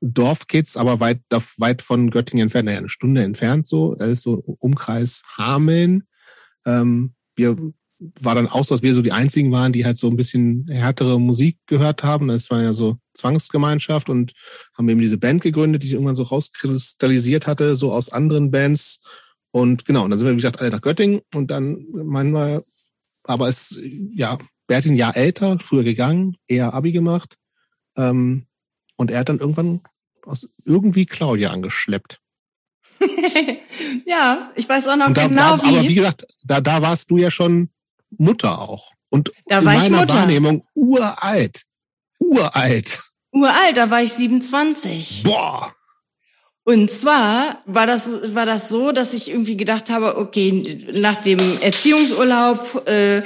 [0.01, 1.21] Dorfkids, aber weit,
[1.57, 3.95] weit von Göttingen entfernt, naja, eine Stunde entfernt so.
[3.95, 6.03] Das ist so Umkreis Hameln.
[6.65, 7.57] Ähm, wir
[8.19, 10.67] war dann auch so, dass wir so die einzigen waren, die halt so ein bisschen
[10.67, 12.27] härtere Musik gehört haben.
[12.27, 14.33] Das war ja so Zwangsgemeinschaft und
[14.77, 18.99] haben eben diese Band gegründet, die sich irgendwann so rauskristallisiert hatte, so aus anderen Bands.
[19.51, 22.65] Und genau, und dann sind wir, wie gesagt, alle nach Göttingen und dann meinen wir,
[23.23, 23.79] aber es,
[24.11, 27.37] ja, Bert ein Jahr älter, früher gegangen, eher Abi gemacht.
[27.97, 28.47] Ähm,
[28.95, 29.81] und er hat dann irgendwann
[30.25, 32.19] aus, irgendwie Claudia angeschleppt.
[34.05, 35.77] ja, ich weiß auch noch da, genau da, wie.
[35.77, 37.69] Aber wie gesagt, da, da warst du ja schon
[38.17, 38.91] Mutter auch.
[39.09, 40.07] Und da in war meiner.
[40.07, 41.63] Wahrnehmung uralt.
[42.19, 43.03] Uralt.
[43.31, 45.23] Uralt, da war ich 27.
[45.23, 45.75] Boah.
[46.65, 51.39] Und zwar war das, war das so, dass ich irgendwie gedacht habe, okay, nach dem
[51.61, 53.21] Erziehungsurlaub, äh,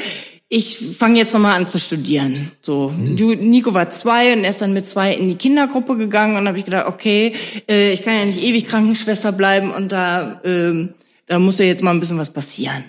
[0.50, 2.52] ich fange jetzt nochmal an zu studieren.
[2.62, 3.50] So, mhm.
[3.50, 6.58] Nico war zwei und er ist dann mit zwei in die Kindergruppe gegangen und habe
[6.58, 7.34] ich gedacht, okay,
[7.70, 10.88] äh, ich kann ja nicht ewig Krankenschwester bleiben und da, äh,
[11.26, 12.86] da muss ja jetzt mal ein bisschen was passieren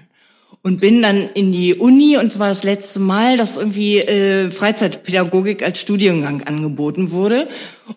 [0.62, 5.62] und bin dann in die Uni und zwar das letzte Mal, dass irgendwie äh, Freizeitpädagogik
[5.62, 7.48] als Studiengang angeboten wurde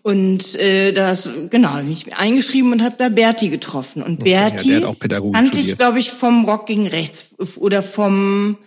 [0.03, 4.79] und äh, das genau bin ich eingeschrieben und habe da Berti getroffen und okay, Berti
[4.79, 4.93] ja,
[5.33, 8.57] kannte ich glaube ich vom Rock gegen Rechts oder vom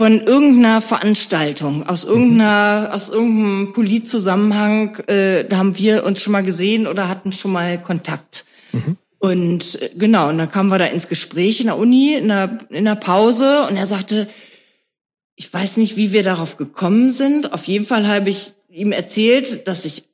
[0.00, 2.94] von irgendeiner Veranstaltung, aus irgendeiner, mhm.
[2.94, 7.76] aus irgendeinem Politzusammenhang, äh, da haben wir uns schon mal gesehen oder hatten schon mal
[7.76, 8.46] Kontakt.
[8.72, 8.96] Mhm.
[9.18, 12.60] Und äh, genau, und dann kamen wir da ins Gespräch in der Uni, in der,
[12.70, 14.26] in der Pause, und er sagte,
[15.36, 17.52] ich weiß nicht, wie wir darauf gekommen sind.
[17.52, 20.04] Auf jeden Fall habe ich ihm erzählt, dass ich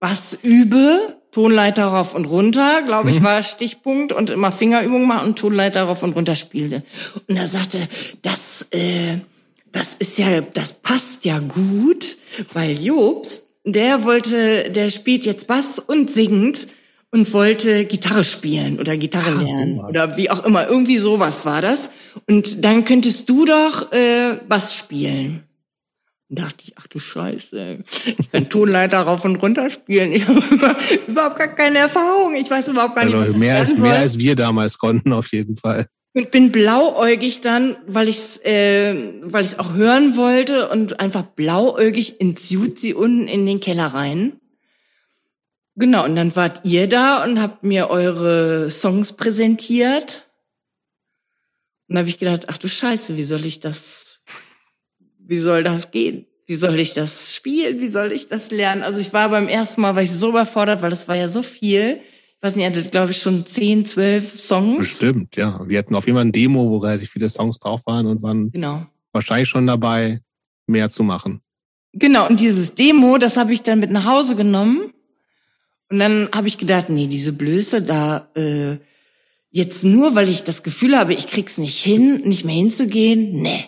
[0.00, 3.24] Bass übe, Tonleiter rauf und runter, glaube ich, mhm.
[3.24, 6.82] war Stichpunkt und immer Fingerübungen machen und Tonleiter rauf und runter spielte.
[7.28, 7.88] Und er sagte,
[8.22, 9.18] das, äh,
[9.70, 12.16] das ist ja, das passt ja gut,
[12.54, 16.68] weil Jobs, der wollte, der spielt jetzt Bass und singt
[17.10, 20.66] und wollte Gitarre spielen oder Gitarre lernen Ach, oder wie auch immer.
[20.66, 21.90] Irgendwie sowas war das.
[22.26, 25.45] Und dann könntest du doch äh, Bass spielen.
[26.28, 30.12] Dachte ich, ach du Scheiße, ich kann Tonleiter rauf und runter spielen.
[30.16, 30.42] Ich habe
[31.06, 32.34] überhaupt gar keine Erfahrung.
[32.34, 35.12] Ich weiß überhaupt gar nicht, also was mehr das als, Mehr als wir damals konnten,
[35.12, 35.86] auf jeden Fall.
[36.14, 42.20] Und bin blauäugig dann, weil ich äh, weil ich auch hören wollte und einfach blauäugig
[42.20, 44.40] ins Jutzi unten in den Keller rein.
[45.76, 50.26] Genau, und dann wart ihr da und habt mir eure Songs präsentiert.
[51.86, 54.05] Und da habe ich gedacht, ach du Scheiße, wie soll ich das,
[55.26, 56.26] wie soll das gehen?
[56.46, 57.80] Wie soll ich das spielen?
[57.80, 58.82] Wie soll ich das lernen?
[58.82, 61.42] Also ich war beim ersten Mal, war ich so überfordert, weil das war ja so
[61.42, 62.00] viel.
[62.36, 64.78] Ich weiß nicht, ihr hattet, glaube ich, schon zehn, zwölf Songs.
[64.78, 65.60] Bestimmt, ja.
[65.66, 68.52] Wir hatten auf jeden Fall ein Demo, wo relativ viele Songs drauf waren und waren
[68.52, 68.86] genau.
[69.12, 70.20] wahrscheinlich schon dabei,
[70.66, 71.40] mehr zu machen.
[71.92, 74.92] Genau, und dieses Demo, das habe ich dann mit nach Hause genommen.
[75.88, 78.76] Und dann habe ich gedacht, nee, diese Blöße da, äh,
[79.50, 83.64] jetzt nur, weil ich das Gefühl habe, ich krieg's nicht hin, nicht mehr hinzugehen, nee.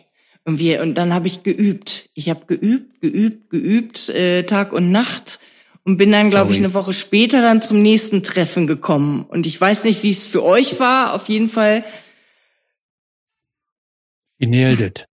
[0.49, 2.09] Und wir, und dann habe ich geübt.
[2.15, 5.41] Ich habe geübt, geübt, geübt, äh, Tag und Nacht
[5.85, 9.27] und bin dann, glaube ich, eine Woche später dann zum nächsten Treffen gekommen.
[9.27, 11.13] Und ich weiß nicht, wie es für euch war.
[11.13, 11.85] Auf jeden Fall.
[14.39, 15.07] Nailed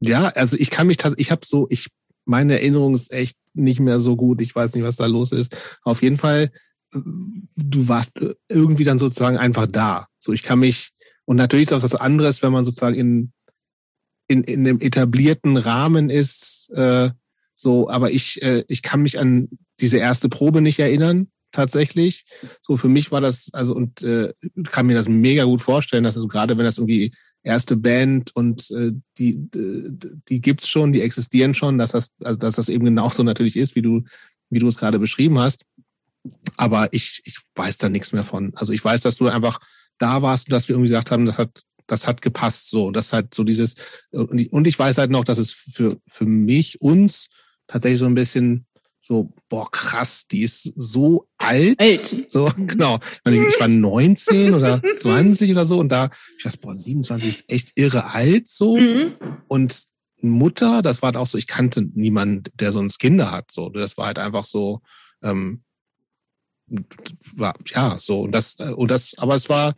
[0.00, 1.86] Ja, also ich kann mich tatsächlich, ich habe so, ich,
[2.26, 4.42] meine Erinnerung ist echt nicht mehr so gut.
[4.42, 5.56] Ich weiß nicht, was da los ist.
[5.84, 6.52] Auf jeden Fall,
[6.92, 8.10] du warst
[8.50, 10.06] irgendwie dann sozusagen einfach da.
[10.18, 10.90] So, ich kann mich,
[11.24, 13.32] und natürlich ist auch das anderes, wenn man sozusagen in,
[14.32, 17.10] in, in einem etablierten Rahmen ist, äh,
[17.54, 19.48] so, aber ich, äh, ich kann mich an
[19.80, 22.24] diese erste Probe nicht erinnern, tatsächlich.
[22.62, 24.32] So, für mich war das, also, und äh,
[24.70, 27.12] kann mir das mega gut vorstellen, dass es gerade, wenn das irgendwie
[27.44, 29.38] erste Band und äh, die,
[30.28, 33.74] die gibt's schon, die existieren schon, dass das, also dass das eben genauso natürlich ist,
[33.74, 34.02] wie du,
[34.50, 35.64] wie du es gerade beschrieben hast.
[36.56, 38.52] Aber ich, ich weiß da nichts mehr von.
[38.54, 39.60] Also ich weiß, dass du einfach
[39.98, 42.70] da warst und dass wir irgendwie gesagt haben, das hat, das hat gepasst.
[42.70, 43.74] So, das hat so dieses,
[44.10, 47.28] und ich weiß halt noch, dass es für, für mich, uns
[47.66, 48.66] tatsächlich so ein bisschen
[49.04, 51.78] so, boah, krass, die ist so alt.
[51.80, 52.32] Alt.
[52.32, 52.98] So, genau.
[53.26, 56.08] Ich war 19 oder 20 oder so und da,
[56.38, 58.78] ich dachte, boah, 27 ist echt irre alt so.
[58.78, 59.16] Mhm.
[59.48, 59.84] Und
[60.20, 63.50] Mutter, das war halt auch so, ich kannte niemanden, der sonst Kinder hat.
[63.50, 64.80] So, das war halt einfach so,
[65.22, 65.62] ähm,
[67.34, 69.74] war, ja, so, und das, und das, aber es war,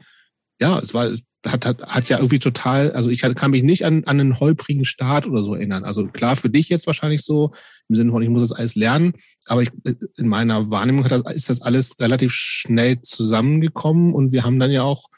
[0.60, 1.10] ja, es war,
[1.46, 4.84] hat, hat, hat ja irgendwie total, also ich kann mich nicht an, an einen holprigen
[4.84, 5.84] Start oder so erinnern.
[5.84, 7.52] Also klar, für dich jetzt wahrscheinlich so,
[7.88, 9.14] im Sinne von, ich muss das alles lernen,
[9.46, 9.70] aber ich,
[10.16, 14.70] in meiner Wahrnehmung hat das, ist das alles relativ schnell zusammengekommen und wir haben dann
[14.70, 15.08] ja auch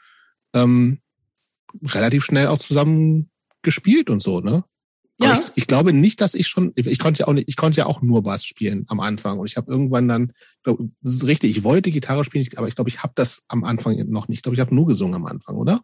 [0.53, 0.99] ähm,
[1.83, 3.29] relativ schnell auch zusammen
[3.61, 4.63] gespielt und so, ne?
[5.19, 5.39] Ja.
[5.39, 7.87] Ich, ich, glaube nicht, dass ich schon, ich konnte ja auch nicht, ich konnte ja
[7.87, 10.31] auch nur Bass spielen am Anfang und ich habe irgendwann dann,
[10.61, 13.63] glaub, das ist richtig, ich wollte Gitarre spielen, aber ich glaube, ich habe das am
[13.63, 14.39] Anfang noch nicht.
[14.39, 15.81] Ich glaube, ich habe nur gesungen am Anfang, oder?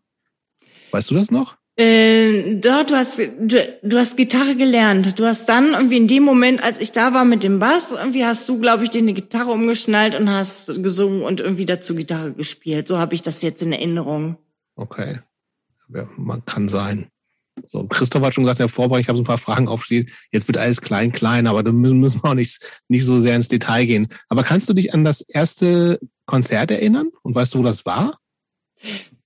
[0.94, 1.56] Weißt du das noch?
[1.76, 5.18] Äh, dort, du hast, du, du hast Gitarre gelernt.
[5.18, 8.26] Du hast dann irgendwie in dem Moment, als ich da war mit dem Bass, irgendwie
[8.26, 12.34] hast du, glaube ich, dir eine Gitarre umgeschnallt und hast gesungen und irgendwie dazu Gitarre
[12.34, 12.88] gespielt.
[12.88, 14.38] So habe ich das jetzt in Erinnerung.
[14.76, 15.20] Okay.
[15.92, 17.08] Ja, man kann sein.
[17.66, 20.12] So, Christoph hat schon gesagt in der Vorbereitung, ich habe so ein paar Fragen aufgestellt.
[20.32, 23.36] Jetzt wird alles klein, klein, aber da müssen, müssen wir auch nicht, nicht so sehr
[23.36, 24.10] ins Detail gehen.
[24.30, 27.10] Aber kannst du dich an das erste Konzert erinnern?
[27.24, 28.20] Und weißt du, wo das war?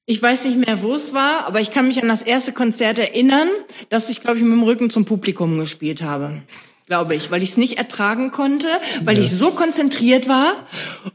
[0.09, 2.97] Ich weiß nicht mehr, wo es war, aber ich kann mich an das erste Konzert
[2.97, 3.49] erinnern,
[3.89, 6.43] dass ich, glaube ich, mit dem Rücken zum Publikum gespielt habe.
[6.85, 8.67] Glaube ich, weil ich es nicht ertragen konnte,
[9.03, 9.23] weil ja.
[9.23, 10.53] ich so konzentriert war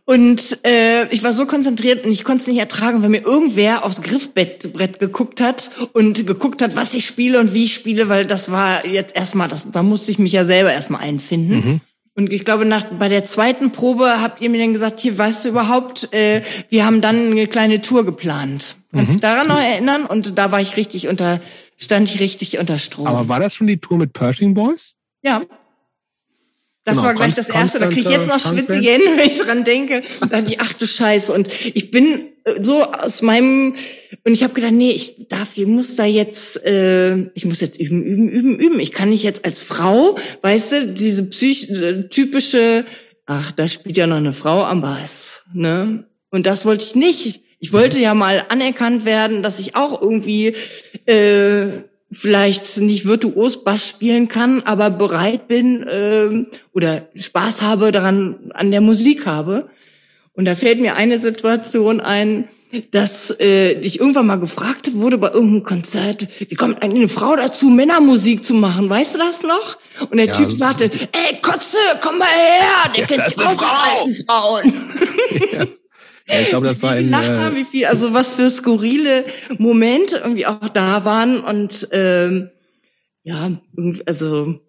[0.04, 3.86] und äh, ich war so konzentriert und ich konnte es nicht ertragen, wenn mir irgendwer
[3.86, 8.26] aufs Griffbrett geguckt hat und geguckt hat, was ich spiele und wie ich spiele, weil
[8.26, 11.54] das war jetzt erstmal, das, da musste ich mich ja selber erstmal einfinden.
[11.54, 11.80] Mhm.
[12.14, 15.44] Und ich glaube, nach, bei der zweiten Probe habt ihr mir dann gesagt, hier, weißt
[15.44, 18.76] du überhaupt, äh, wir haben dann eine kleine Tour geplant.
[18.92, 19.06] Kannst du mhm.
[19.06, 20.04] dich daran noch erinnern?
[20.04, 21.40] Und da war ich richtig unter,
[21.78, 23.06] stand ich richtig unter Strom.
[23.06, 24.92] Aber war das schon die Tour mit Pershing Boys?
[25.22, 25.42] Ja.
[26.84, 27.78] Das genau, war gleich das erste.
[27.78, 30.02] Da kriege ich jetzt noch schwitzige Hände, wenn ich dran denke.
[30.20, 31.32] Da dachte ich, ach du Scheiße.
[31.32, 33.74] Und ich bin so aus meinem
[34.24, 37.78] und ich habe gedacht, nee, ich darf, ich muss da jetzt, äh, ich muss jetzt
[37.80, 38.80] üben, üben, üben, üben.
[38.80, 41.68] Ich kann nicht jetzt als Frau, weißt du, diese psych
[42.10, 42.84] typische,
[43.26, 46.04] ach, da spielt ja noch eine Frau am Bass, ne?
[46.30, 47.42] Und das wollte ich nicht.
[47.58, 50.54] Ich wollte ja mal anerkannt werden, dass ich auch irgendwie
[51.06, 51.82] äh,
[52.12, 58.70] vielleicht nicht virtuos Bass spielen kann, aber bereit bin äh, oder Spaß habe daran an
[58.70, 59.68] der Musik habe.
[60.34, 62.48] Und da fällt mir eine Situation ein,
[62.90, 67.36] dass äh, ich irgendwann mal gefragt wurde bei irgendeinem Konzert, wie kommt eigentlich eine Frau
[67.36, 68.88] dazu, Männermusik zu machen?
[68.88, 69.76] Weißt du das noch?
[70.10, 73.58] Und der ja, Typ sagte, ey, Kotze, komm mal her, der ja, kennt sich aus
[73.58, 74.90] alten Frauen.
[75.52, 75.66] Ja.
[76.28, 79.24] Ja, ich glaube, das war in, gelacht äh, haben, wie viel, also was für skurrile
[79.58, 82.50] Momente irgendwie auch da waren und ähm,
[83.24, 83.50] ja,
[84.06, 84.60] also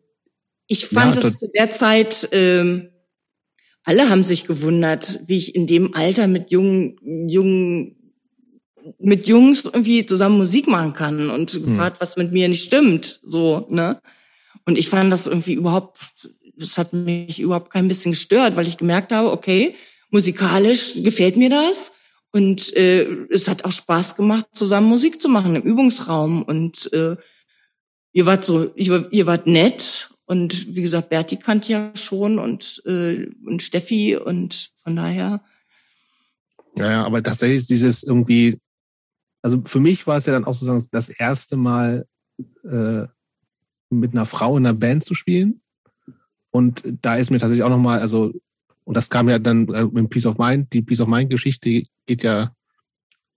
[0.67, 2.89] ich fand ja, es zu der Zeit, ähm,
[3.83, 6.97] alle haben sich gewundert, wie ich in dem Alter mit jungen,
[7.29, 7.95] jungen,
[8.99, 11.65] mit Jungs irgendwie zusammen Musik machen kann und hm.
[11.65, 14.01] gefragt, was mit mir nicht stimmt, so, ne?
[14.65, 15.99] Und ich fand das irgendwie überhaupt,
[16.55, 19.75] das hat mich überhaupt kein bisschen gestört, weil ich gemerkt habe, okay,
[20.09, 21.91] musikalisch gefällt mir das.
[22.31, 26.43] Und äh, es hat auch Spaß gemacht, zusammen Musik zu machen im Übungsraum.
[26.43, 27.15] Und äh,
[28.13, 30.09] ihr wart so, ihr, ihr wart nett.
[30.33, 35.43] Und wie gesagt, Berti kannte ja schon und, äh, und Steffi und von daher.
[36.75, 38.59] Ja, ja, aber tatsächlich dieses irgendwie,
[39.43, 42.07] also für mich war es ja dann auch sozusagen das erste Mal
[42.67, 43.03] äh,
[43.91, 45.61] mit einer Frau in einer Band zu spielen.
[46.49, 48.33] Und da ist mir tatsächlich auch nochmal, also,
[48.85, 52.23] und das kam ja dann äh, mit Peace of Mind, die Peace of Mind-Geschichte geht
[52.23, 52.55] ja,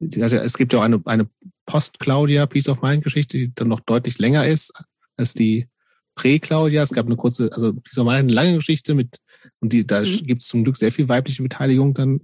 [0.01, 1.29] also es gibt ja auch eine, eine
[1.67, 4.73] Post-Claudia Peace of Mind-Geschichte, die dann noch deutlich länger ist
[5.19, 5.69] als die
[6.17, 6.83] Prä-Claudia.
[6.83, 9.19] Es gab eine kurze, also Peace of Mind eine lange Geschichte mit,
[9.61, 10.27] und die, da mhm.
[10.27, 12.21] gibt es zum Glück sehr viel weibliche Beteiligung dann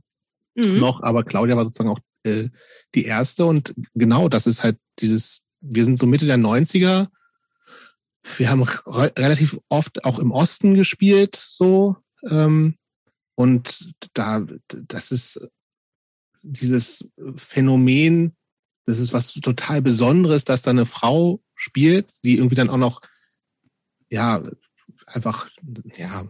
[0.56, 0.80] mhm.
[0.80, 2.48] noch, aber Claudia war sozusagen auch äh,
[2.94, 7.08] die erste und genau das ist halt dieses, wir sind so Mitte der 90er,
[8.36, 11.96] wir haben re relativ oft auch im Osten gespielt, so.
[12.28, 12.76] Ähm,
[13.34, 15.40] und da, das ist
[16.42, 17.04] dieses
[17.36, 18.36] Phänomen,
[18.86, 23.00] das ist was total Besonderes, dass da eine Frau spielt, die irgendwie dann auch noch,
[24.12, 24.42] ja,
[25.06, 25.48] einfach,
[25.96, 26.28] ja,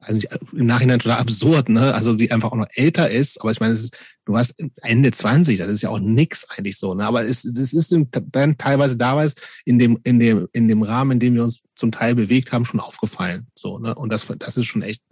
[0.00, 1.94] also im Nachhinein total absurd, ne?
[1.94, 5.12] Also die einfach auch noch älter ist, aber ich meine, es ist, du warst Ende
[5.12, 7.04] 20, das ist ja auch nix eigentlich so, ne?
[7.04, 7.94] Aber es, es ist
[8.32, 9.34] dann teilweise damals
[9.64, 12.64] in dem, in dem, in dem Rahmen, in dem wir uns zum Teil bewegt haben,
[12.64, 13.46] schon aufgefallen.
[13.54, 13.94] So, ne?
[13.94, 15.02] Und das, das ist schon echt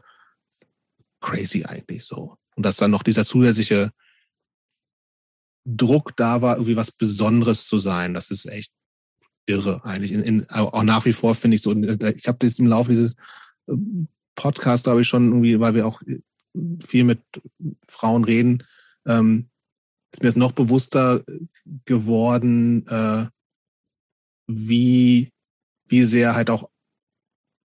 [1.21, 2.37] crazy eigentlich so.
[2.57, 3.93] Und dass dann noch dieser zusätzliche
[5.65, 8.73] Druck da war, irgendwie was Besonderes zu sein, das ist echt
[9.49, 10.13] irre eigentlich.
[10.13, 13.17] In, in, auch nach wie vor finde ich so, ich habe das im Laufe dieses
[14.35, 16.01] Podcast, glaube ich, schon irgendwie, weil wir auch
[16.85, 17.21] viel mit
[17.87, 18.65] Frauen reden,
[19.07, 19.49] ähm,
[20.13, 21.25] ist mir jetzt noch bewusster
[21.85, 23.27] geworden, äh,
[24.47, 25.33] wie,
[25.87, 26.71] wie sehr halt auch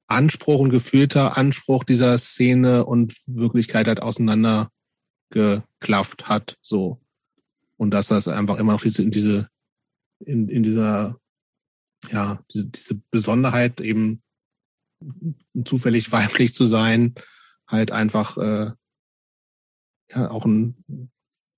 [0.07, 7.01] Anspruch und gefühlter Anspruch dieser Szene und Wirklichkeit halt auseinandergeklafft hat, so.
[7.77, 9.49] Und dass das einfach immer noch diese, in diese,
[10.21, 11.20] in, in dieser,
[12.11, 14.23] ja, diese, diese Besonderheit eben
[15.65, 17.15] zufällig weiblich zu sein,
[17.67, 18.73] halt einfach äh,
[20.11, 21.11] ja auch ein,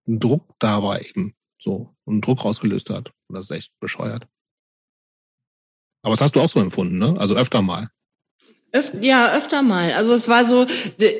[0.06, 3.12] ein Druck da war eben so und Druck rausgelöst hat.
[3.28, 4.26] Und das ist echt bescheuert.
[6.02, 7.14] Aber das hast du auch so empfunden, ne?
[7.18, 7.90] Also öfter mal.
[8.74, 9.92] Öf ja, öfter mal.
[9.92, 10.66] Also es war so,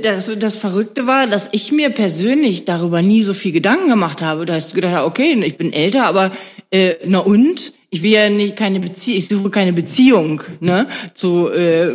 [0.03, 4.47] das, das Verrückte war, dass ich mir persönlich darüber nie so viel Gedanken gemacht habe.
[4.47, 6.33] Da hast du gedacht, okay, ich bin älter, aber
[6.71, 7.75] äh, na und?
[7.95, 10.89] Ich will ja nicht keine Beziehung, ich suche keine Beziehung, ne?
[11.13, 11.93] Zu äh,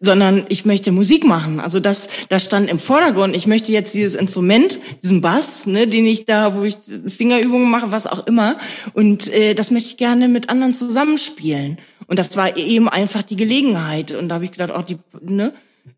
[0.00, 1.60] sondern ich möchte Musik machen.
[1.60, 3.36] Also das, das stand im Vordergrund.
[3.36, 6.76] Ich möchte jetzt dieses Instrument, diesen Bass, ne, den ich da, wo ich
[7.06, 8.58] Fingerübungen mache, was auch immer,
[8.92, 11.78] und äh, das möchte ich gerne mit anderen zusammenspielen.
[12.08, 14.12] Und das war eben einfach die Gelegenheit.
[14.12, 15.52] Und da habe ich gedacht, auch die, ne,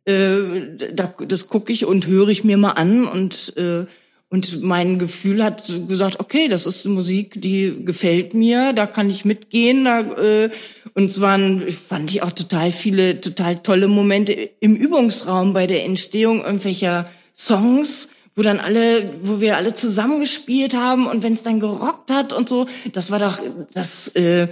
[0.04, 3.86] äh, da, das gucke ich und höre ich mir mal an und äh,
[4.32, 9.24] und mein Gefühl hat gesagt, okay, das ist Musik, die gefällt mir, da kann ich
[9.24, 9.84] mitgehen.
[9.84, 10.50] Da, äh,
[10.94, 15.84] und es waren, fand ich auch total viele, total tolle Momente im Übungsraum bei der
[15.84, 21.58] Entstehung irgendwelcher Songs, wo dann alle, wo wir alle zusammengespielt haben und wenn es dann
[21.58, 23.40] gerockt hat und so, das war doch,
[23.74, 24.46] das, äh,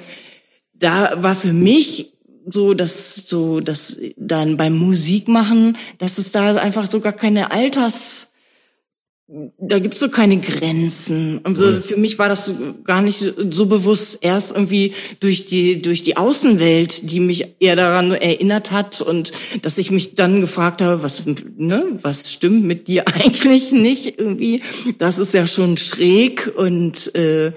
[0.74, 2.14] da war für mich
[2.50, 8.27] so, dass so, dass dann beim Musikmachen, dass es da einfach so gar keine Alters
[9.30, 11.40] da gibt's so keine Grenzen.
[11.44, 13.18] Also für mich war das gar nicht
[13.50, 19.02] so bewusst erst irgendwie durch die durch die Außenwelt, die mich eher daran erinnert hat
[19.02, 24.18] und dass ich mich dann gefragt habe, was ne, was stimmt mit dir eigentlich nicht
[24.18, 24.62] irgendwie?
[24.96, 27.52] Das ist ja schon schräg und äh,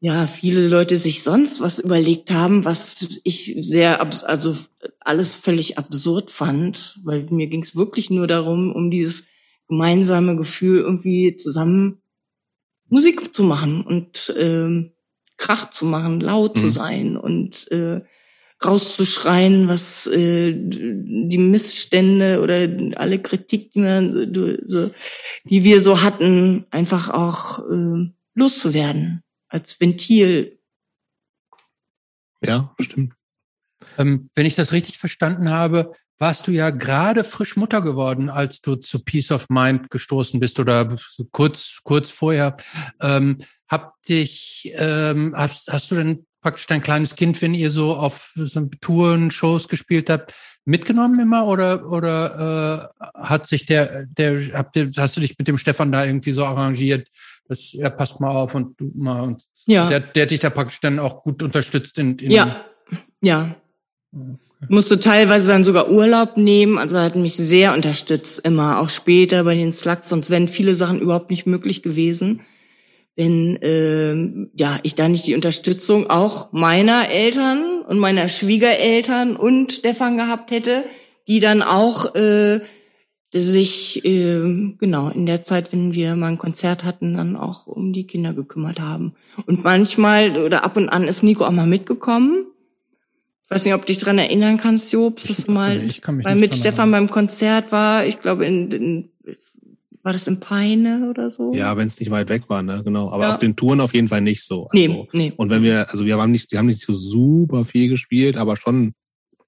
[0.00, 4.54] ja, viele Leute sich sonst was überlegt haben, was ich sehr also
[5.00, 9.24] alles völlig absurd fand, weil mir ging's wirklich nur darum um dieses
[9.68, 12.02] gemeinsame Gefühl, irgendwie zusammen
[12.88, 14.92] Musik zu machen und ähm,
[15.36, 16.60] Krach zu machen, laut mhm.
[16.60, 18.02] zu sein und äh,
[18.64, 22.68] rauszuschreien, was äh, die Missstände oder
[22.98, 24.90] alle Kritik, die, wir so,
[25.44, 30.58] die wir so hatten, einfach auch äh, loszuwerden als Ventil.
[32.40, 33.14] Ja, stimmt.
[33.96, 38.60] Ähm, wenn ich das richtig verstanden habe, warst du ja gerade frisch Mutter geworden, als
[38.60, 40.96] du zu Peace of Mind gestoßen bist oder
[41.30, 42.56] kurz, kurz vorher.
[43.00, 43.38] Ähm,
[43.68, 48.32] hab dich, ähm, hast, hast du denn praktisch dein kleines Kind, wenn ihr so auf
[48.34, 50.34] so Touren, Shows gespielt habt,
[50.64, 55.48] mitgenommen immer oder oder äh, hat sich der der habt ihr, hast du dich mit
[55.48, 57.08] dem Stefan da irgendwie so arrangiert,
[57.48, 59.88] dass er passt mal auf und du mal und ja.
[59.88, 62.64] der der dich da praktisch dann auch gut unterstützt in, in ja
[63.22, 63.56] ja
[64.68, 69.54] musste teilweise dann sogar Urlaub nehmen, also hat mich sehr unterstützt immer, auch später bei
[69.54, 72.40] den Slugs, sonst wären viele Sachen überhaupt nicht möglich gewesen,
[73.16, 74.14] wenn äh,
[74.56, 80.50] ja ich da nicht die Unterstützung auch meiner Eltern und meiner Schwiegereltern und Stefan gehabt
[80.50, 80.84] hätte,
[81.26, 82.60] die dann auch äh,
[83.32, 87.92] sich äh, genau in der Zeit, wenn wir mal ein Konzert hatten, dann auch um
[87.92, 89.14] die Kinder gekümmert haben.
[89.46, 92.46] Und manchmal oder ab und an ist Nico auch mal mitgekommen.
[93.48, 96.16] Ich weiß nicht, ob du dich dran erinnern kannst, Jobs, dass du mal ich kann
[96.16, 98.04] mich weil mit Stefan beim Konzert war.
[98.04, 99.08] Ich glaube, in, in
[100.02, 101.54] war das in Peine oder so?
[101.54, 103.10] Ja, wenn es nicht weit weg war, ne, genau.
[103.10, 103.30] Aber Ja.
[103.30, 104.68] auf den Touren auf jeden Fall nicht so.
[104.72, 105.32] Nee, Also, nee.
[105.36, 108.56] Und wenn wir, also wir haben nicht, wir haben nicht so super viel gespielt, aber
[108.58, 108.92] schon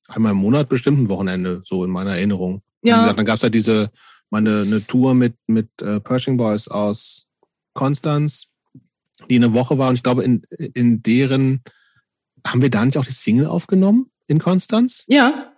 [0.08, 2.62] einmal im Monat bestimmt ein Wochenende, so in meiner Erinnerung.
[2.82, 3.00] Ja.
[3.00, 3.90] gesagt, dann gab's halt diese,
[4.30, 7.26] meine, eine Tour mit, mit äh, Pershing Boys aus
[7.74, 8.46] Konstanz,
[9.28, 10.42] die eine Woche war und ich glaube, in,
[10.74, 11.60] in deren,
[12.46, 15.04] haben wir da nicht auch die Single aufgenommen in Konstanz?
[15.06, 15.50] Ja,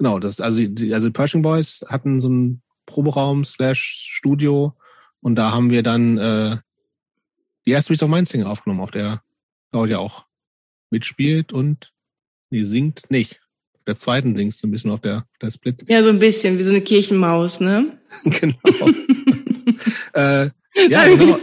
[0.00, 4.74] Genau, das, also, die, also Pershing Boys hatten so einen Proberaum slash Studio
[5.20, 6.56] und da haben wir dann äh,
[7.66, 9.22] die erste Beat of Mind Single aufgenommen, auf der
[9.70, 10.24] Claudia auch
[10.88, 11.92] mitspielt und
[12.48, 13.42] nee, singt nicht.
[13.74, 15.84] Auf der zweiten singst du ein bisschen auf der, auf der Split.
[15.86, 17.98] ja, so ein bisschen wie so eine Kirchenmaus, ne?
[18.24, 18.56] genau.
[20.14, 20.48] äh,
[20.88, 21.38] ja, genau.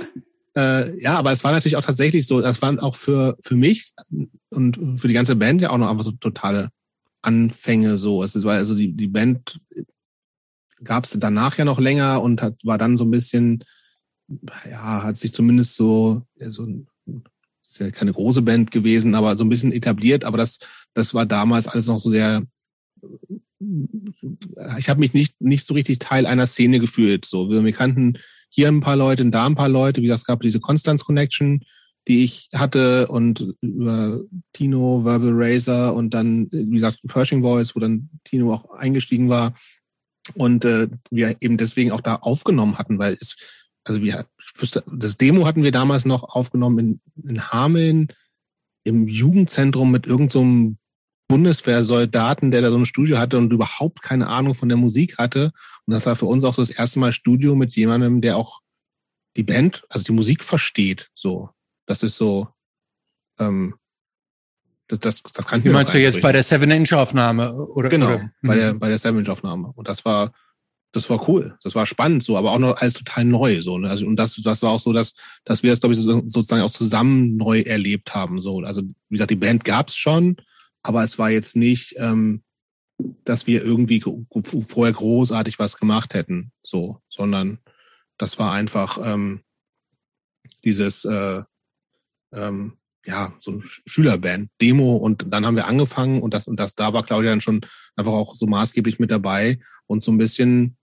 [0.58, 3.92] Äh, ja, aber es war natürlich auch tatsächlich so, das waren auch für, für mich
[4.50, 6.70] und für die ganze Band ja auch noch einfach so totale
[7.22, 8.24] Anfänge so.
[8.24, 9.60] Es war also die, die Band
[10.84, 13.64] gab es danach ja noch länger und hat, war dann so ein bisschen,
[14.68, 16.68] ja, hat sich zumindest so, so
[17.68, 20.58] ist ja keine große Band gewesen, aber so ein bisschen etabliert, aber das,
[20.96, 22.42] das war damals alles noch so sehr,
[24.80, 27.26] ich habe mich nicht, nicht so richtig Teil einer Szene gefühlt.
[27.26, 28.18] So, wir kannten
[28.50, 31.64] hier ein paar Leute, da ein paar Leute, wie gesagt, es gab diese Constance Connection,
[32.08, 34.22] die ich hatte und über
[34.54, 39.56] Tino, Verbal Razor und dann, wie gesagt, Pershing Boys, wo dann Tino auch eingestiegen war
[40.36, 43.36] und äh, wir eben deswegen auch da aufgenommen hatten, weil es,
[43.84, 44.26] also wir,
[44.88, 48.08] das Demo hatten wir damals noch aufgenommen in, in Hameln
[48.84, 50.87] im Jugendzentrum mit irgendeinem so
[51.28, 55.52] Bundeswehrsoldaten, der da so ein Studio hatte und überhaupt keine Ahnung von der Musik hatte.
[55.86, 58.62] Und das war für uns auch so das erste Mal Studio mit jemandem, der auch
[59.36, 61.10] die Band, also die Musik versteht.
[61.14, 61.50] So,
[61.86, 62.48] das ist so.
[63.40, 63.76] Ähm,
[64.88, 67.54] das, das, das kann ich Wie mir meinst du jetzt bei der Seven-Inch-Aufnahme?
[67.54, 68.32] Oder, Genau, oder?
[68.42, 68.60] bei Mhm.
[68.60, 69.74] der, bei der Savage-Aufnahme.
[69.76, 70.32] Und das war,
[70.94, 71.58] das war cool.
[71.62, 73.90] Das war spannend, so, aber auch noch alles total neu, so, ne?
[73.90, 75.14] Also, und das, das war auch so, dass,
[75.44, 78.62] dass wir es, glaube ich, so, sozusagen auch zusammen neu erlebt haben, so.
[78.62, 80.38] Also, wie gesagt, die Band gab's schon,
[80.88, 82.44] aber es war jetzt nicht, ähm,
[83.24, 87.60] dass wir irgendwie vorher großartig was gemacht hätten, so, sondern
[88.18, 89.42] das war einfach, ähm,
[90.64, 91.44] dieses, äh,
[92.34, 96.60] ähm, ja, so ein Sch- Schülerband, Demo und dann haben wir angefangen und das, und
[96.60, 97.62] das, da war Claudia dann schon
[97.96, 100.78] einfach auch so maßgeblich mit dabei und so ein bisschen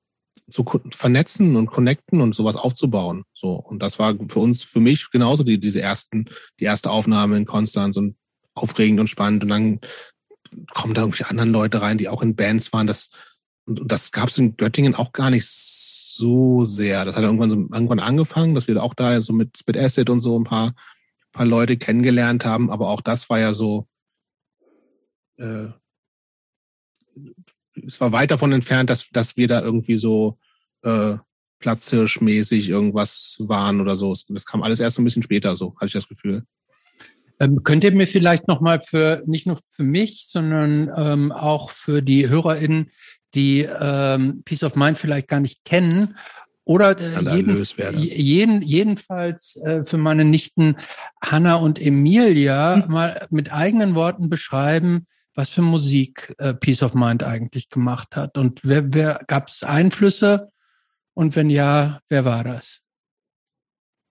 [0.50, 3.24] zu vernetzen und connecten und sowas aufzubauen.
[3.32, 3.54] So.
[3.54, 6.26] Und das war für uns, für mich genauso die, diese ersten,
[6.60, 8.16] die erste Aufnahme in Konstanz und
[8.54, 9.80] aufregend und spannend und dann
[10.72, 12.86] kommen da irgendwelche anderen Leute rein, die auch in Bands waren.
[12.86, 13.10] Das,
[13.66, 17.04] das gab es in Göttingen auch gar nicht so sehr.
[17.04, 20.20] Das hat irgendwann so irgendwann angefangen, dass wir auch da so mit Spit Acid und
[20.20, 20.74] so ein paar
[21.34, 23.86] paar Leute kennengelernt haben, aber auch das war ja so,
[25.36, 25.66] äh,
[27.84, 30.38] es war weit davon entfernt, dass, dass wir da irgendwie so
[30.82, 31.16] äh,
[31.58, 34.14] Platzhirschmäßig irgendwas waren oder so.
[34.28, 36.44] Das kam alles erst so ein bisschen später, so hatte ich das Gefühl.
[37.40, 42.02] Ähm, könnt ihr mir vielleicht nochmal für, nicht nur für mich, sondern ähm, auch für
[42.02, 42.90] die HörerInnen,
[43.34, 46.16] die ähm, Peace of Mind vielleicht gar nicht kennen,
[46.64, 47.64] oder äh, jeden,
[47.98, 50.76] jeden, jedenfalls äh, für meine Nichten
[51.22, 57.22] Hanna und Emilia mal mit eigenen Worten beschreiben, was für Musik äh, Peace of Mind
[57.22, 58.38] eigentlich gemacht hat.
[58.38, 60.50] Und wer, wer gab es Einflüsse?
[61.12, 62.80] Und wenn ja, wer war das?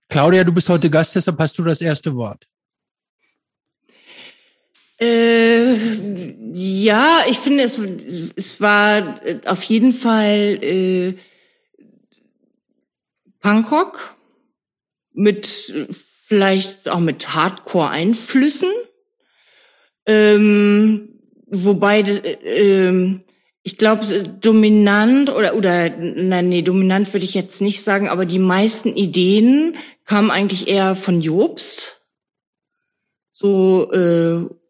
[0.08, 2.46] Claudia, du bist heute Gast, deshalb hast du das erste Wort.
[5.04, 5.76] Äh,
[6.52, 7.78] ja, ich finde, es,
[8.36, 11.14] es war äh, auf jeden Fall äh,
[13.40, 14.16] Punkrock
[15.12, 15.74] mit
[16.26, 18.70] vielleicht auch mit Hardcore-Einflüssen.
[20.06, 23.20] Ähm, wobei, äh,
[23.62, 24.04] ich glaube,
[24.40, 29.76] dominant oder oder nein, nee, dominant würde ich jetzt nicht sagen, aber die meisten Ideen
[30.04, 32.02] kamen eigentlich eher von Jobst.
[33.32, 34.63] So äh,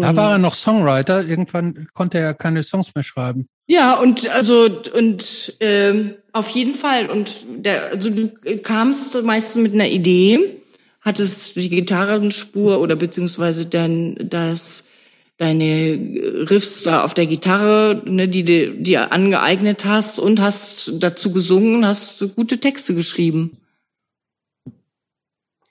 [0.00, 1.24] Da war er noch Songwriter.
[1.24, 3.48] Irgendwann konnte er keine Songs mehr schreiben.
[3.66, 7.10] Ja, und also und ähm, auf jeden Fall.
[7.10, 8.28] Und der, also du
[8.62, 10.60] kamst meistens mit einer Idee,
[11.00, 14.84] hattest die Gitarrenspur oder beziehungsweise dann das
[15.38, 21.32] deine Riffs da auf der Gitarre, ne, die du dir angeeignet hast und hast dazu
[21.32, 23.52] gesungen, hast gute Texte geschrieben.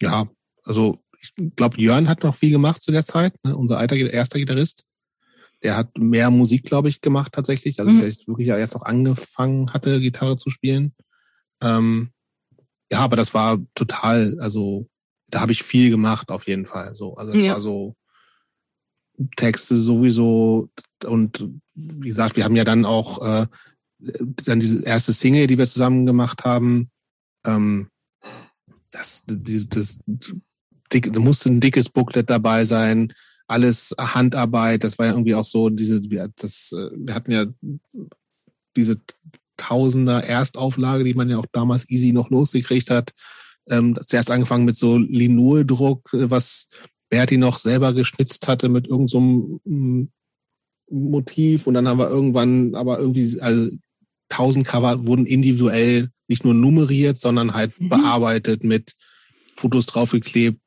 [0.02, 0.28] Ja,
[0.64, 4.40] also ich glaube, Jörn hat noch viel gemacht zu der Zeit, ne, unser alter erster
[4.40, 4.86] Gitarrist.
[5.64, 7.80] Der hat mehr Musik, glaube ich, gemacht tatsächlich.
[7.80, 8.02] Also mhm.
[8.02, 10.94] der wirklich erst noch angefangen hatte, Gitarre zu spielen.
[11.62, 12.12] Ähm,
[12.92, 14.88] ja, aber das war total, also
[15.30, 16.96] da habe ich viel gemacht auf jeden Fall.
[16.96, 17.54] So, also es ja.
[17.54, 17.96] war so
[19.36, 20.70] Texte sowieso
[21.06, 23.48] und wie gesagt, wir haben ja dann auch äh,
[24.00, 26.92] dann diese erste Single, die wir zusammen gemacht haben.
[27.46, 27.90] Ähm,
[28.92, 30.00] das, das, das,
[30.94, 33.14] dick, da musste ein dickes Booklet dabei sein,
[33.48, 34.84] alles Handarbeit.
[34.84, 37.46] Das war ja irgendwie auch so diese, das, äh, wir hatten ja
[38.76, 39.02] diese
[39.58, 43.12] Tausender Erstauflage, die man ja auch damals easy noch losgekriegt hat.
[43.70, 46.68] Ähm, zuerst angefangen mit so Linoldruck, äh, was
[47.10, 50.10] Berti noch selber geschnitzt hatte mit irgendeinem so mm,
[50.90, 53.70] Motiv und dann haben wir irgendwann aber irgendwie, also
[54.30, 57.90] tausend Cover wurden individuell nicht nur nummeriert, sondern halt mhm.
[57.90, 58.94] bearbeitet mit
[59.56, 60.62] Fotos draufgeklebt,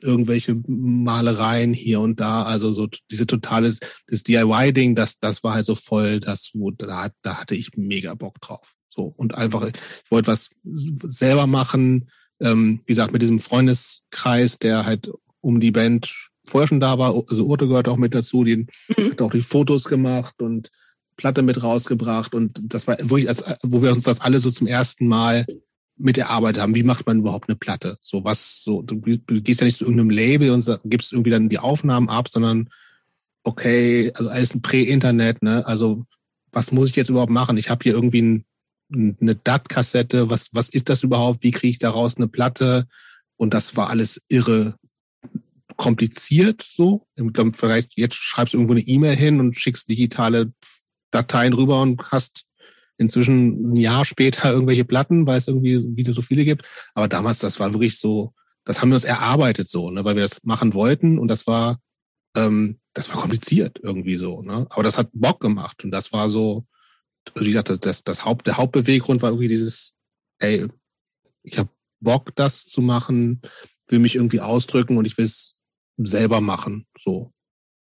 [0.00, 3.74] irgendwelche Malereien hier und da, also so diese totale,
[4.06, 8.14] das DIY-Ding, das, das war halt so voll, das, wo, da, da hatte ich mega
[8.14, 8.74] Bock drauf.
[8.88, 12.10] So, und einfach, ich wollte was selber machen,
[12.40, 15.10] ähm, wie gesagt, mit diesem Freundeskreis, der halt
[15.40, 19.12] um die Band vorher schon da war, also Urte gehört auch mit dazu, die mhm.
[19.12, 20.70] hat auch die Fotos gemacht und
[21.16, 24.66] Platte mit rausgebracht und das war wirklich, als, wo wir uns das alle so zum
[24.66, 25.44] ersten Mal
[26.00, 26.74] mit erarbeitet haben.
[26.74, 27.98] Wie macht man überhaupt eine Platte?
[28.00, 31.58] So was, so, du, gehst ja nicht zu irgendeinem Label und gibst irgendwie dann die
[31.58, 32.70] Aufnahmen ab, sondern
[33.44, 35.66] okay, also alles ein Prä-Internet, ne?
[35.66, 36.04] Also
[36.52, 37.56] was muss ich jetzt überhaupt machen?
[37.56, 38.44] Ich habe hier irgendwie ein,
[39.20, 41.42] eine DAT-Kassette, was, was ist das überhaupt?
[41.42, 42.88] Wie kriege ich daraus eine Platte?
[43.36, 44.74] Und das war alles irre
[45.76, 47.06] kompliziert so.
[47.54, 50.52] Vielleicht jetzt schreibst du irgendwo eine E-Mail hin und schickst digitale
[51.10, 52.44] Dateien rüber und hast
[53.00, 56.68] inzwischen ein Jahr später irgendwelche Platten, weil es irgendwie wieder so viele gibt.
[56.94, 60.22] Aber damals, das war wirklich so, das haben wir uns erarbeitet so, ne, weil wir
[60.22, 61.80] das machen wollten und das war,
[62.36, 64.66] ähm, das war kompliziert irgendwie so, ne.
[64.70, 66.66] Aber das hat Bock gemacht und das war so,
[67.34, 69.94] wie gesagt, das, das, das Haupt, der Hauptbeweggrund war irgendwie dieses,
[70.38, 70.66] ey,
[71.42, 71.70] ich habe
[72.00, 73.40] Bock, das zu machen,
[73.88, 75.56] will mich irgendwie ausdrücken und ich will es
[75.96, 77.32] selber machen, so.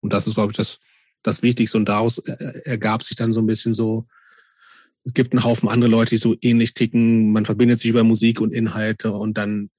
[0.01, 0.79] Und das ist, glaube ich, das,
[1.23, 1.77] das Wichtigste.
[1.77, 4.07] Und daraus ergab sich dann so ein bisschen so,
[5.07, 7.31] es gibt einen Haufen andere Leute, die so ähnlich ticken.
[7.31, 9.69] Man verbindet sich über Musik und Inhalte und dann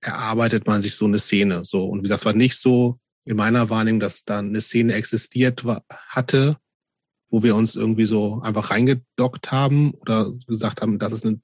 [0.00, 1.64] erarbeitet man sich so eine Szene.
[1.66, 5.66] So und wie gesagt, war nicht so in meiner Wahrnehmung, dass da eine Szene existiert
[5.66, 6.56] war, hatte,
[7.28, 11.38] wo wir uns irgendwie so einfach reingedockt haben oder gesagt haben, das ist eine,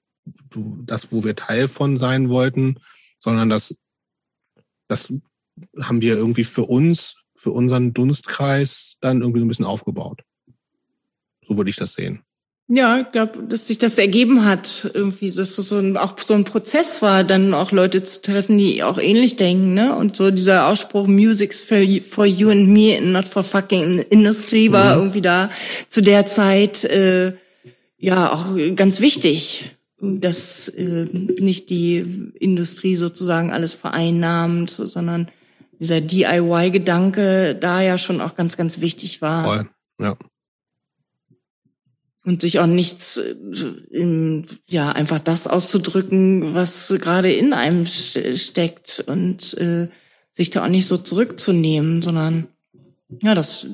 [0.87, 2.81] das, wo wir Teil von sein wollten,
[3.19, 3.77] sondern das,
[4.89, 5.13] das
[5.81, 10.23] haben wir irgendwie für uns, für unseren Dunstkreis dann irgendwie so ein bisschen aufgebaut.
[11.47, 12.23] So würde ich das sehen.
[12.71, 16.35] Ja, ich glaube, dass sich das ergeben hat, irgendwie, dass das so ein, auch so
[16.35, 19.97] ein Prozess war, dann auch Leute zu treffen, die auch ähnlich denken, ne?
[19.97, 24.01] Und so dieser Ausspruch Music's for you, for you and me and not for fucking
[24.11, 25.01] industry war mhm.
[25.01, 25.51] irgendwie da
[25.89, 27.33] zu der Zeit äh,
[27.97, 31.07] ja auch ganz wichtig, dass äh,
[31.41, 35.29] nicht die Industrie sozusagen alles vereinnahmt, sondern
[35.81, 39.45] dieser DIY-Gedanke da ja schon auch ganz, ganz wichtig war.
[39.45, 39.69] Voll,
[40.03, 40.19] ja
[42.29, 43.35] und sich auch nichts, äh,
[43.91, 49.89] im, ja, einfach das auszudrücken, was gerade in einem steckt und äh,
[50.29, 52.49] sich da auch nicht so zurückzunehmen, sondern
[53.23, 53.67] ja, das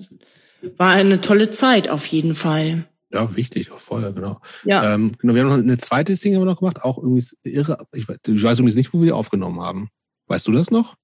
[0.76, 2.88] war eine tolle Zeit auf jeden Fall.
[3.12, 4.40] Ja, wichtig, auch vorher, genau.
[4.64, 4.94] Ja.
[4.94, 7.84] Ähm, genau, wir haben noch eine zweite Single noch gemacht, auch irgendwie irre.
[7.92, 9.88] Ich, ich weiß übrigens nicht, wo wir die aufgenommen haben.
[10.28, 10.94] Weißt du das noch?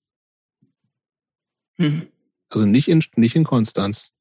[1.78, 2.06] Hm.
[2.52, 4.12] Also nicht in, nicht in Konstanz.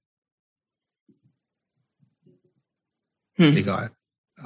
[3.40, 3.56] Hm.
[3.56, 3.92] Egal.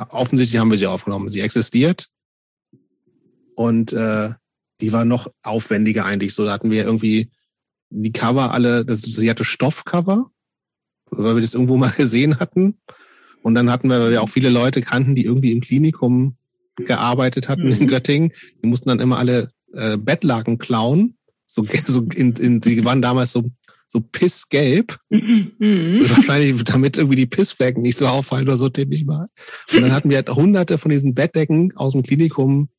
[0.09, 1.29] Offensichtlich haben wir sie aufgenommen.
[1.29, 2.07] Sie existiert.
[3.55, 4.29] Und äh,
[4.81, 6.33] die war noch aufwendiger eigentlich.
[6.33, 7.31] So, da hatten wir irgendwie
[7.89, 10.31] die Cover alle, das, sie hatte Stoffcover,
[11.11, 12.79] weil wir das irgendwo mal gesehen hatten.
[13.41, 16.37] Und dann hatten wir, weil wir auch viele Leute kannten, die irgendwie im Klinikum
[16.75, 17.73] gearbeitet hatten mhm.
[17.73, 18.31] in Göttingen.
[18.63, 21.17] Die mussten dann immer alle äh, Bettlaken klauen.
[21.47, 23.51] So, so in, in, die waren damals so
[23.93, 24.97] so pissgelb.
[25.09, 25.51] Mhm.
[26.09, 29.27] Wahrscheinlich, damit irgendwie die Pissflecken nicht so auffallen oder so tippig mal.
[29.71, 32.69] Und dann hatten wir halt hunderte von diesen Bettdecken aus dem Klinikum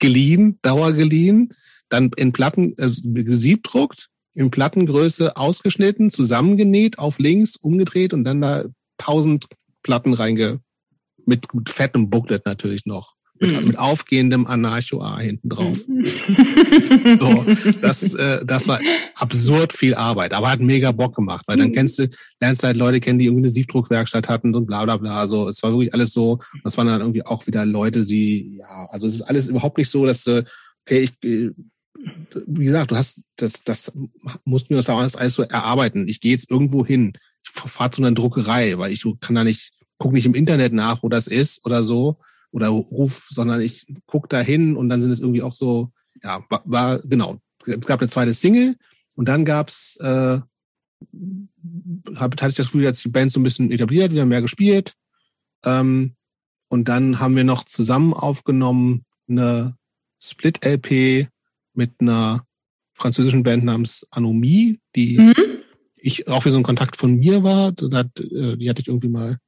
[0.00, 1.54] geliehen, Dauer geliehen,
[1.88, 8.64] dann in Platten, also gesiebdruckt, in Plattengröße ausgeschnitten, zusammengenäht, auf links, umgedreht und dann da
[8.98, 9.46] tausend
[9.82, 10.60] Platten reinge,
[11.26, 13.66] mit fettem Booklet natürlich noch mit, mhm.
[13.68, 15.88] mit aufgehendem Anarcho-A hinten drauf.
[15.88, 16.06] Mhm.
[17.18, 17.46] so,
[17.80, 18.78] das, äh, das war
[19.14, 21.72] absurd viel Arbeit, aber hat mega Bock gemacht, weil dann mhm.
[21.72, 22.08] kennst du,
[22.40, 25.26] lernst du halt Leute kennen, die irgendwie eine Siebdruckwerkstatt hatten und bla bla bla.
[25.26, 26.38] So, es war wirklich alles so.
[26.64, 29.90] Das waren dann irgendwie auch wieder Leute, die, ja, also es ist alles überhaupt nicht
[29.90, 30.44] so, dass du,
[30.84, 31.50] okay, ich, äh,
[32.46, 33.92] wie gesagt, du hast, das, das
[34.44, 36.08] musst mir das alles, alles so erarbeiten.
[36.08, 37.14] Ich gehe jetzt irgendwo hin.
[37.42, 41.02] Ich fahre zu einer Druckerei, weil ich kann da nicht, guck nicht im Internet nach,
[41.02, 42.18] wo das ist oder so
[42.52, 46.44] oder ruf, sondern ich guck da hin und dann sind es irgendwie auch so, ja,
[46.48, 47.40] war, war genau.
[47.66, 48.76] Es gab eine zweite Single
[49.14, 50.40] und dann gab's, äh,
[52.14, 54.42] hab, hatte ich das Gefühl, dass die Band so ein bisschen etabliert, wir haben mehr
[54.42, 54.94] gespielt.
[55.64, 56.14] Ähm,
[56.68, 59.76] und dann haben wir noch zusammen aufgenommen eine
[60.20, 61.28] Split-LP
[61.74, 62.44] mit einer
[62.94, 65.34] französischen Band namens Anomie, die mhm.
[65.96, 67.68] ich auch wie so ein Kontakt von mir war.
[67.70, 69.38] Äh, die hatte ich irgendwie mal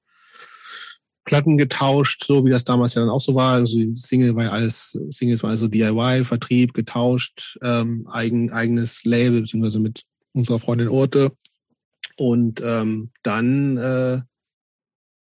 [1.25, 3.55] Platten getauscht, so wie das damals ja dann auch so war.
[3.55, 9.43] Also Single war ja alles, Singles war also DIY, Vertrieb, getauscht, ähm, eigen, eigenes Label,
[9.43, 11.33] beziehungsweise mit unserer Freundin Orte.
[12.17, 14.23] Und ähm, dann äh,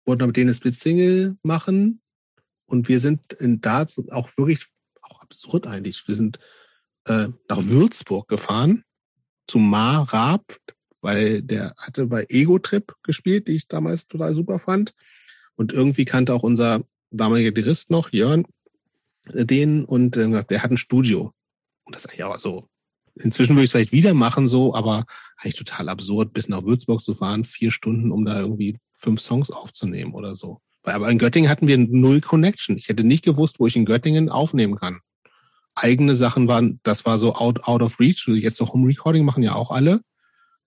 [0.06, 2.02] wollten wir mit denen eine Split-Single machen.
[2.66, 4.66] Und wir sind in da auch wirklich,
[5.02, 6.40] auch absurd eigentlich, wir sind
[7.06, 8.86] äh, nach Würzburg gefahren,
[9.48, 10.58] zu Mar Raab,
[11.02, 14.94] weil der hatte bei Ego Trip gespielt, die ich damals total super fand.
[15.62, 18.48] Und irgendwie kannte auch unser damaliger Dirist noch, Jörn,
[19.32, 21.34] äh, den und äh, der hat ein Studio.
[21.84, 22.68] Und das ist eigentlich auch so.
[23.14, 25.06] Inzwischen würde ich es vielleicht wieder machen, so, aber
[25.38, 29.52] eigentlich total absurd, bis nach Würzburg zu fahren, vier Stunden, um da irgendwie fünf Songs
[29.52, 30.62] aufzunehmen oder so.
[30.82, 32.76] Aber in Göttingen hatten wir null Connection.
[32.76, 35.02] Ich hätte nicht gewusst, wo ich in Göttingen aufnehmen kann.
[35.76, 38.28] Eigene Sachen waren, das war so out, out of reach.
[38.28, 40.02] Jetzt so Home Recording machen ja auch alle.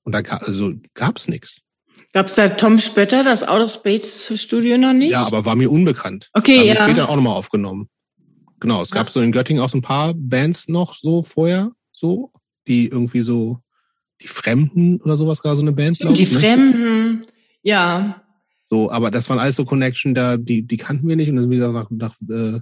[0.05, 1.64] Und da also, gab's nichts.
[2.15, 5.11] Gab es da Tom Spötter, das Outer Space Studio noch nicht?
[5.11, 6.31] Ja, aber war mir unbekannt.
[6.32, 6.74] Okay, Haben ja.
[6.74, 7.89] Wir später auch nochmal aufgenommen.
[8.61, 9.12] Genau, es gab ja.
[9.12, 12.31] so in Göttingen auch so ein paar Bands noch so vorher, so,
[12.69, 13.59] die irgendwie so,
[14.23, 15.97] die Fremden oder sowas, gerade so eine Band.
[15.97, 16.28] Stimmt, die ne?
[16.28, 17.27] Fremden,
[17.62, 18.23] ja.
[18.70, 21.51] So, aber das waren alles so Connection, da, die, die kannten wir nicht und dann
[21.51, 22.61] wieder nach, nach äh,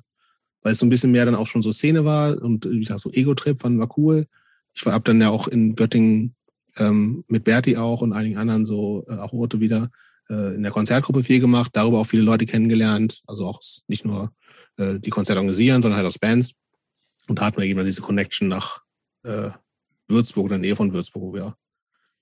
[0.62, 3.00] weil es so ein bisschen mehr dann auch schon so Szene war und wie gesagt,
[3.00, 4.26] so Ego-Trip fanden wir cool.
[4.72, 6.36] Ich war ab dann ja auch in Göttingen
[6.76, 9.90] ähm, mit Berti auch und einigen anderen so, äh, auch Orte wieder,
[10.28, 14.32] äh, in der Konzertgruppe viel gemacht, darüber auch viele Leute kennengelernt, also auch nicht nur
[14.76, 16.52] äh, die Konzerte organisieren, sondern halt aus Bands.
[17.28, 18.82] Und da hatten wir eben diese Connection nach
[19.24, 19.50] äh,
[20.08, 21.56] Würzburg, in der Nähe von Würzburg, wo wir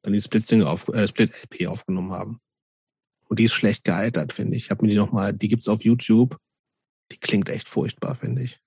[0.03, 2.41] dann die Split-Single auf, äh, Split-LP aufgenommen haben.
[3.29, 4.65] Und die ist schlecht gealtert, finde ich.
[4.65, 6.37] Ich habe mir die nochmal, die gibt's auf YouTube.
[7.13, 8.59] Die klingt echt furchtbar, finde ich.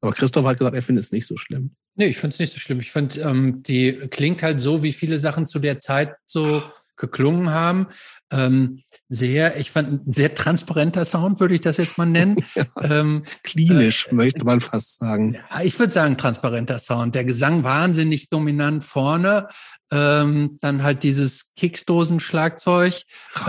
[0.00, 1.76] Aber Christoph hat gesagt, er findet es nicht so schlimm.
[1.96, 2.80] Nee, ich finde es nicht so schlimm.
[2.80, 6.62] Ich finde, ähm, die klingt halt so, wie viele Sachen zu der Zeit so
[6.96, 7.88] geklungen haben.
[8.30, 12.36] Ähm, sehr, ich fand ein sehr transparenter Sound, würde ich das jetzt mal nennen.
[12.82, 15.34] ähm, klinisch, äh, möchte man fast sagen.
[15.34, 17.14] Ja, ich würde sagen, transparenter Sound.
[17.14, 19.48] Der Gesang wahnsinnig dominant vorne.
[19.90, 23.02] Ähm, dann halt dieses Kickstoßen-Schlagzeug.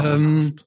[0.03, 0.57] Ähm,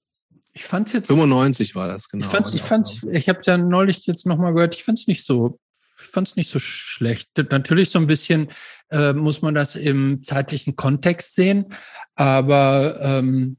[0.52, 1.06] ich fand's jetzt.
[1.06, 2.26] 95 war das, genau.
[2.26, 5.60] Ich fand's, ich fand's, ich habe ja neulich jetzt nochmal gehört, ich fand's nicht so
[6.00, 7.30] fand es nicht so schlecht.
[7.50, 8.48] Natürlich so ein bisschen
[8.90, 11.66] äh, muss man das im zeitlichen Kontext sehen,
[12.14, 13.56] aber ähm,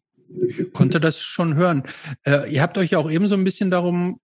[0.48, 1.84] ich konnte das schon hören.
[2.24, 4.20] Äh, ihr habt euch auch eben so ein bisschen darum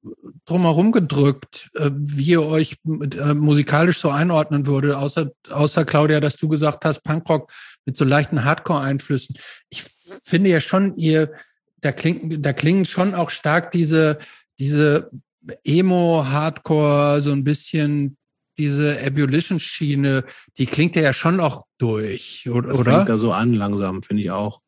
[0.46, 6.38] drumherum gedrückt, äh, wie ihr euch äh, musikalisch so einordnen würde, außer, außer Claudia, dass
[6.38, 7.52] du gesagt hast, Punkrock
[7.86, 9.38] mit so leichten Hardcore-Einflüssen.
[9.70, 11.34] Ich finde ja schon, ihr,
[11.82, 14.18] da klingt, da klingen schon auch stark diese,
[14.60, 15.12] diese
[15.64, 18.18] Emo, Hardcore, so ein bisschen
[18.58, 20.24] diese Ebullition-Schiene,
[20.58, 22.70] die klingt ja schon auch durch, oder?
[22.70, 24.62] Das fängt da so an langsam, finde ich auch.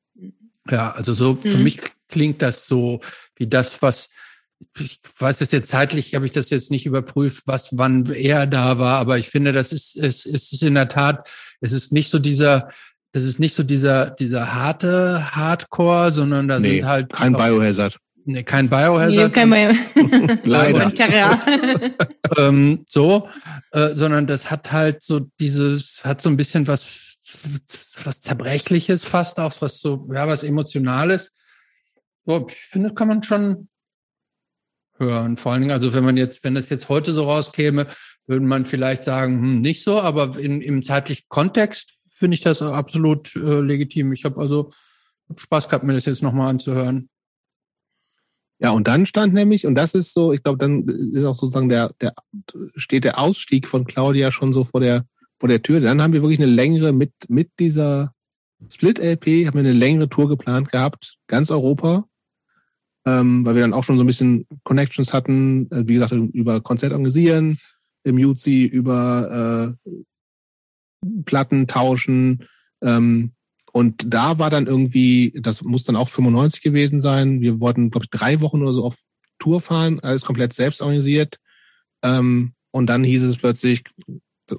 [0.70, 1.42] Ja, also so mhm.
[1.42, 3.00] für mich klingt das so
[3.36, 4.10] wie das, was
[4.78, 8.78] ich weiß es jetzt zeitlich, habe ich das jetzt nicht überprüft, was wann er da
[8.78, 11.30] war, aber ich finde, das ist es ist, ist in der Tat,
[11.62, 12.70] es ist nicht so dieser
[13.12, 17.98] das ist nicht so dieser dieser harte Hardcore, sondern da nee, sind halt kein Biohazard.
[18.32, 19.12] Nee, kein Biohazard.
[19.12, 20.46] Nee, kein Biohazard.
[20.46, 20.92] Leider.
[22.38, 23.28] ähm, so,
[23.72, 26.86] äh, sondern das hat halt so dieses, hat so ein bisschen was,
[28.04, 31.32] was Zerbrechliches fast auch, was so, ja, was Emotionales.
[32.28, 33.68] So, ich finde, kann man schon
[35.00, 35.36] hören.
[35.36, 37.88] Vor allen Dingen, also wenn man jetzt, wenn das jetzt heute so rauskäme,
[38.28, 42.62] würde man vielleicht sagen, hm, nicht so, aber in, im zeitlichen Kontext finde ich das
[42.62, 44.14] absolut äh, legitim.
[44.14, 44.72] Ich habe also
[45.36, 47.10] Spaß gehabt, mir das jetzt nochmal anzuhören.
[48.62, 51.70] Ja, und dann stand nämlich, und das ist so, ich glaube, dann ist auch sozusagen
[51.70, 52.14] der, der,
[52.76, 55.06] steht der Ausstieg von Claudia schon so vor der,
[55.40, 55.80] vor der Tür.
[55.80, 58.14] Dann haben wir wirklich eine längere, mit, mit dieser
[58.70, 62.06] Split-LP, haben wir eine längere Tour geplant gehabt, ganz Europa.
[63.06, 66.62] ähm, weil wir dann auch schon so ein bisschen Connections hatten, äh, wie gesagt, über
[66.62, 67.58] Konzert organisieren,
[68.04, 69.92] im Jutzi, über äh,
[71.26, 72.46] Platten tauschen.
[72.82, 73.32] Ähm,
[73.80, 77.40] und da war dann irgendwie, das muss dann auch 95 gewesen sein.
[77.40, 78.98] Wir wollten, glaube ich, drei Wochen oder so auf
[79.40, 81.38] Tour fahren, alles komplett selbst organisiert.
[82.04, 83.86] Ähm, und dann hieß es plötzlich,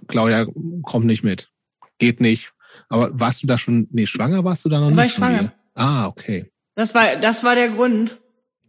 [0.09, 0.47] Claudia
[0.85, 1.51] kommt nicht mit.
[1.99, 2.53] Geht nicht.
[2.89, 4.97] Aber warst du da schon, nee, schwanger warst du da noch da nicht?
[4.97, 5.53] War ich schwanger.
[5.75, 6.51] Ah, okay.
[6.75, 8.19] Das war, das war der Grund.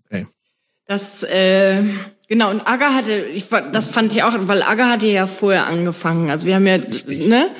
[0.06, 0.28] Okay.
[0.86, 1.82] Das, äh,
[2.28, 6.30] genau, und Aga hatte, ich, das fand ich auch, weil Aga hatte ja vorher angefangen.
[6.30, 7.52] Also wir haben ja, ne?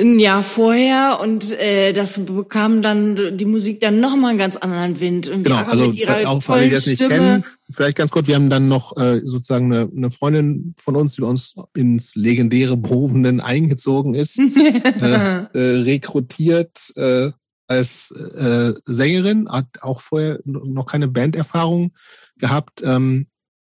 [0.00, 5.00] Ein Jahr vorher und äh, das bekam dann die Musik dann nochmal einen ganz anderen
[5.00, 5.28] Wind.
[5.28, 5.92] Und genau, also
[6.26, 9.72] auch weil wir das nicht kennen, vielleicht ganz kurz, wir haben dann noch äh, sozusagen
[9.72, 14.38] eine, eine Freundin von uns, die uns ins legendäre Bovenen eingezogen ist,
[15.00, 17.32] äh, äh, rekrutiert äh,
[17.66, 21.92] als äh, Sängerin, hat auch vorher noch keine Banderfahrung
[22.38, 23.26] gehabt ähm,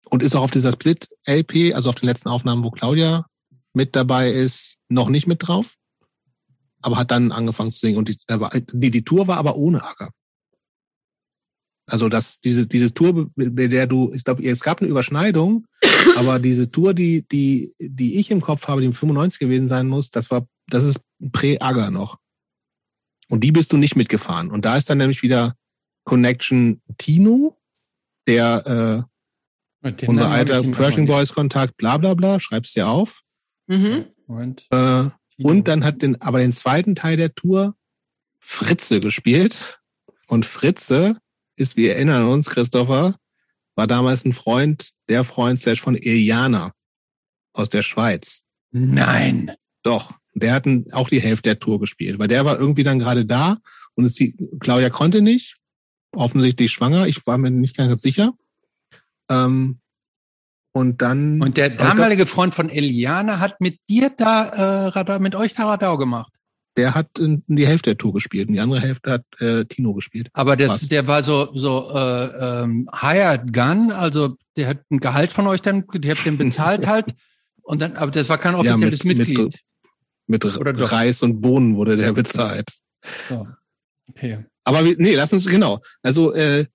[0.09, 3.25] und ist auch auf dieser Split-LP, also auf den letzten Aufnahmen, wo Claudia
[3.73, 5.75] mit dabei ist, noch nicht mit drauf
[6.83, 7.97] aber hat dann angefangen zu singen.
[7.97, 8.17] Und die,
[8.73, 10.11] die, die Tour war aber ohne Acker.
[11.89, 15.65] Also das, diese, diese Tour, bei der du, ich glaube, es gab eine Überschneidung,
[16.15, 19.87] aber diese Tour, die, die, die ich im Kopf habe, die im 95 gewesen sein
[19.87, 21.01] muss, das war, das ist
[21.31, 22.17] Prä-Agger noch.
[23.27, 24.51] Und die bist du nicht mitgefahren.
[24.51, 25.55] Und da ist dann nämlich wieder
[26.05, 27.57] Connection Tino,
[28.27, 29.07] der
[29.83, 33.21] äh, unser alter Pershing Boys Kontakt, bla bla bla, schreibst dir auf.
[33.67, 34.05] Mhm.
[34.27, 37.75] Und, äh, und dann hat den, aber den zweiten Teil der Tour
[38.39, 39.79] Fritze gespielt.
[40.27, 41.17] Und Fritze
[41.55, 43.15] ist, wir erinnern uns, Christopher,
[43.75, 46.73] war damals ein Freund, der Freund slash von Iliana
[47.53, 48.41] aus der Schweiz.
[48.71, 49.51] Nein.
[49.83, 50.13] Doch.
[50.35, 53.57] Der hat auch die Hälfte der Tour gespielt, weil der war irgendwie dann gerade da
[53.93, 55.57] und es die, Claudia konnte nicht,
[56.11, 58.33] offensichtlich schwanger, ich war mir nicht ganz sicher.
[59.29, 59.79] Ähm,
[60.73, 61.41] und dann.
[61.41, 65.65] Und der damalige Freund von Eliane hat mit dir da äh, Radau, mit euch da
[65.67, 66.33] Radau gemacht.
[66.75, 69.93] Der hat in, die Hälfte der Tour gespielt und die andere Hälfte hat äh, Tino
[69.93, 70.29] gespielt.
[70.33, 75.31] Aber das, der war so so äh, ähm, hired gun, also der hat ein Gehalt
[75.31, 77.13] von euch dann, die habt den bezahlt halt.
[77.65, 79.59] Und dann, aber das war kein offizielles ja, mit, Mitglied.
[80.27, 82.69] Mit, mit Reis und Bohnen wurde der bezahlt.
[83.29, 83.47] So.
[84.09, 84.45] Okay.
[84.65, 85.79] Aber nee, lass uns genau.
[86.01, 86.65] Also äh,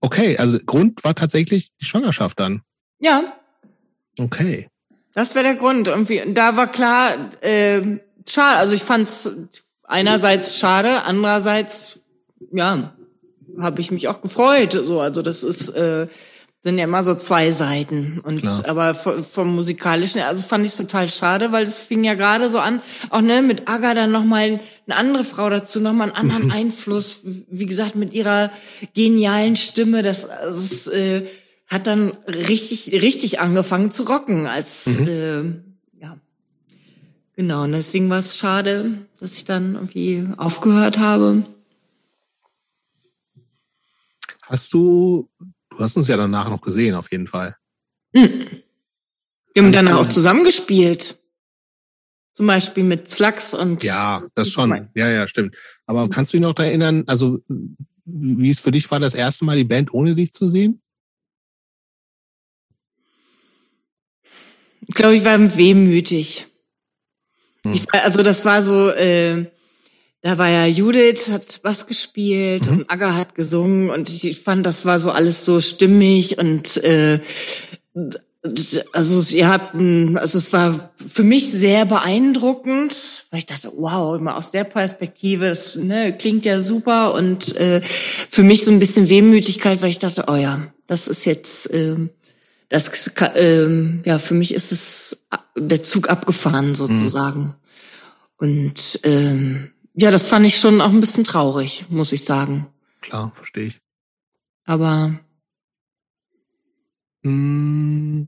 [0.00, 2.62] okay, also Grund war tatsächlich die Schwangerschaft dann.
[3.00, 3.36] Ja.
[4.18, 4.68] Okay.
[5.14, 5.88] Das wäre der Grund.
[5.88, 7.80] Irgendwie, da war klar, äh,
[8.26, 8.58] schade.
[8.58, 9.30] Also ich fand's
[9.84, 12.00] einerseits schade, andererseits,
[12.52, 12.94] ja,
[13.58, 14.72] habe ich mich auch gefreut.
[14.72, 16.06] So, also das ist äh,
[16.62, 18.20] sind ja immer so zwei Seiten.
[18.22, 18.64] Und Klar.
[18.68, 22.58] aber vom, vom musikalischen, also fand ich total schade, weil es fing ja gerade so
[22.58, 27.20] an, auch ne, mit Aga dann nochmal eine andere Frau dazu, nochmal einen anderen Einfluss,
[27.22, 28.50] wie gesagt, mit ihrer
[28.94, 30.02] genialen Stimme.
[30.02, 31.26] Das, das äh,
[31.70, 35.08] hat dann richtig, richtig angefangen zu rocken als, mhm.
[35.08, 36.18] äh, ja.
[37.36, 41.44] Genau, und deswegen war es schade, dass ich dann irgendwie aufgehört habe.
[44.42, 47.56] Hast du, du hast uns ja danach noch gesehen, auf jeden Fall.
[48.12, 48.46] Mhm.
[49.54, 51.16] Wir haben dann auch zusammengespielt.
[52.32, 53.82] Zum Beispiel mit Slugs und.
[53.82, 54.88] Ja, das schon.
[54.94, 55.56] Ja, ja, stimmt.
[55.86, 57.40] Aber kannst du dich noch erinnern, also
[58.04, 60.80] wie es für dich war, das erste Mal die Band ohne dich zu sehen?
[64.90, 66.48] Ich glaube, ich war wehmütig.
[67.64, 67.74] Hm.
[67.74, 69.46] Ich war, also das war so, äh,
[70.20, 72.78] da war ja Judith, hat was gespielt mhm.
[72.78, 77.20] und Aga hat gesungen und ich fand, das war so alles so stimmig und äh,
[78.92, 84.36] also ihr habt, also es war für mich sehr beeindruckend, weil ich dachte, wow, immer
[84.36, 87.80] aus der Perspektive, das ne, klingt ja super und äh,
[88.28, 91.94] für mich so ein bisschen Wehmütigkeit, weil ich dachte, oh ja, das ist jetzt äh,
[92.70, 95.26] das ähm, ja für mich ist es
[95.56, 97.40] der Zug abgefahren sozusagen.
[97.40, 97.54] Mhm.
[98.38, 102.66] Und ähm, ja, das fand ich schon auch ein bisschen traurig, muss ich sagen.
[103.02, 103.80] Klar, verstehe ich.
[104.64, 105.20] Aber
[107.22, 108.22] mm.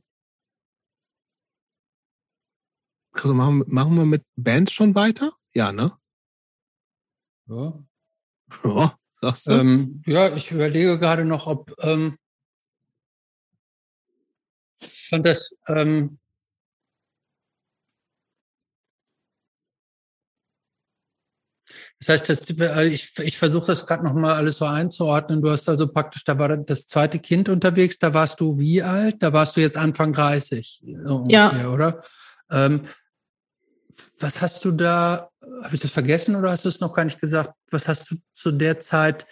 [3.13, 5.33] Also machen, machen wir mit Bands schon weiter?
[5.55, 5.93] Ja, ne?
[7.47, 7.79] Ja.
[8.65, 9.53] Ja, sagst du?
[9.53, 12.19] Ähm, ja, ich überlege gerade noch, ob ähm,
[15.13, 16.19] fand das ähm,
[21.99, 25.41] Das heißt, das, äh, ich, ich versuche das gerade nochmal alles so einzuordnen.
[25.41, 29.23] Du hast also praktisch, da war das zweite Kind unterwegs, da warst du wie alt?
[29.23, 31.69] Da warst du jetzt Anfang 30, ungefähr, ja.
[31.69, 32.01] oder?
[32.51, 32.89] Ähm,
[34.19, 35.31] was hast du da,
[35.63, 37.53] habe ich das vergessen oder hast du es noch gar nicht gesagt?
[37.71, 39.25] Was hast du zu der Zeit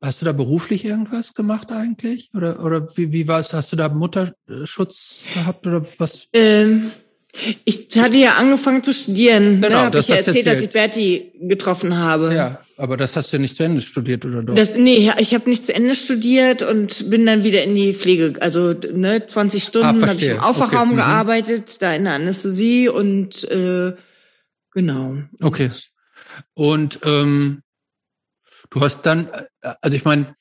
[0.00, 2.30] Hast du da beruflich irgendwas gemacht eigentlich?
[2.34, 3.52] Oder, oder wie, wie war es?
[3.52, 6.28] Hast du da Mutterschutz gehabt oder was?
[6.32, 6.92] Ähm,
[7.64, 9.60] ich hatte ja angefangen zu studieren.
[9.60, 9.68] Ne?
[9.68, 9.90] Genau, ne?
[9.90, 12.32] das ich ja erzählt, erzählt, dass ich Berti getroffen habe.
[12.34, 14.54] Ja, aber das hast du ja nicht zu Ende studiert, oder doch?
[14.54, 18.40] Das, nee, ich habe nicht zu Ende studiert und bin dann wieder in die Pflege.
[18.40, 20.92] Also ne, 20 Stunden ah, habe ich im Aufwachraum okay.
[20.92, 20.96] Mhm.
[20.96, 23.94] gearbeitet, da in der Anästhesie und äh,
[24.72, 25.16] genau.
[25.42, 25.70] Okay.
[26.54, 27.62] Und ähm,
[28.70, 29.28] du hast dann,
[29.62, 30.34] äh, also ich meine,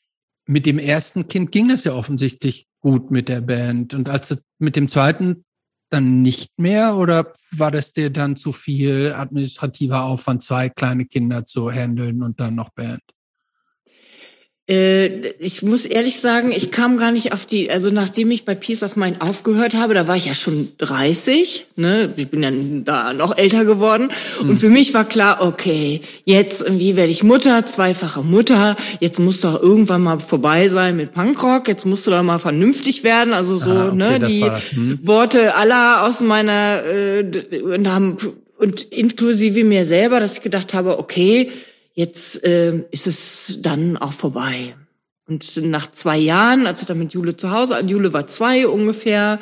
[0.46, 3.94] mit dem ersten Kind ging das ja offensichtlich gut mit der Band.
[3.94, 5.44] Und als mit dem zweiten
[5.90, 11.46] dann nicht mehr oder war das dir dann zu viel administrativer Aufwand, zwei kleine Kinder
[11.46, 13.02] zu handeln und dann noch Band?
[14.70, 18.54] Äh, ich muss ehrlich sagen, ich kam gar nicht auf die, also nachdem ich bei
[18.54, 22.52] Peace of Mind aufgehört habe, da war ich ja schon 30, ne, ich bin ja
[22.84, 24.10] da noch älter geworden.
[24.42, 24.50] Mhm.
[24.50, 29.40] und für mich war klar, okay, jetzt irgendwie werde ich Mutter, zweifache Mutter, jetzt muss
[29.40, 33.56] doch irgendwann mal vorbei sein mit Punkrock, jetzt musst du doch mal vernünftig werden, also
[33.56, 35.00] so, ah, okay, ne, die hm.
[35.02, 38.18] Worte aller aus meiner, äh, und haben,
[38.58, 41.52] und inklusive mir selber, dass ich gedacht habe, okay,
[41.98, 44.76] jetzt äh, ist es dann auch vorbei.
[45.28, 49.40] Und nach zwei Jahren, als ich dann mit Jule zu Hause, Jule war zwei ungefähr,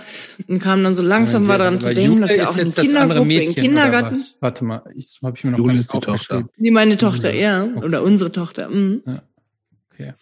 [0.48, 2.74] und kam dann so langsam ja, war daran zu denken, Jule dass ja auch in
[2.74, 4.24] Kindergruppe, in Kindergarten.
[4.40, 6.48] Warte mal, ich habe ich mir noch Jule ist die Tochter.
[6.58, 7.42] Die meine Tochter, Jule.
[7.42, 7.86] ja, okay.
[7.86, 8.70] oder unsere Tochter.
[8.70, 9.04] Mhm.
[9.06, 9.24] Ja.
[9.94, 10.14] Okay.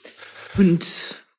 [0.57, 0.85] Und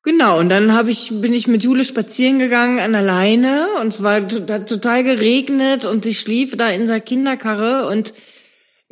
[0.05, 4.03] genau, und dann habe ich bin ich mit Jule spazieren gegangen an alleine und es
[4.03, 8.15] war total geregnet und sie schlief da in der Kinderkarre und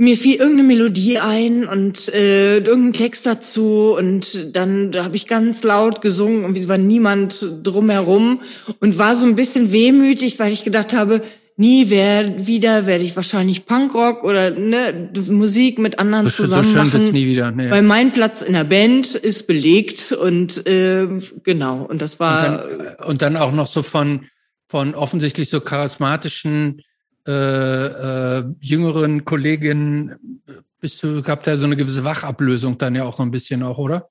[0.03, 5.29] mir fiel irgendeine Melodie ein und äh, irgendein Text dazu und dann da habe ich
[5.29, 8.41] ganz laut gesungen und es war niemand drumherum
[8.81, 11.23] und war so ein bisschen wehmütig, weil ich gedacht habe,
[11.57, 17.13] nie wer, wieder werde ich wahrscheinlich Punkrock oder ne, Musik mit anderen das zusammen machen.
[17.13, 17.71] Nie wieder, nee.
[17.71, 21.07] Weil mein Platz in der Band ist belegt und äh,
[21.45, 24.27] genau und das war und dann, und dann auch noch so von
[24.67, 26.83] von offensichtlich so charismatischen
[27.27, 30.43] äh, äh, jüngeren Kolleginnen
[30.81, 33.79] bist du, gab da so eine gewisse Wachablösung dann ja auch so ein bisschen auch,
[33.79, 34.11] oder?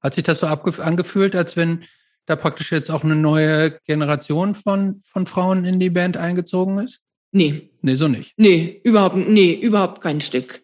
[0.00, 1.84] Hat sich das so angefühlt, als wenn
[2.26, 7.00] da praktisch jetzt auch eine neue Generation von, von Frauen in die Band eingezogen ist?
[7.32, 7.70] Nee.
[7.80, 8.34] Nee, so nicht.
[8.36, 10.62] Nee, überhaupt, nee, überhaupt kein Stück.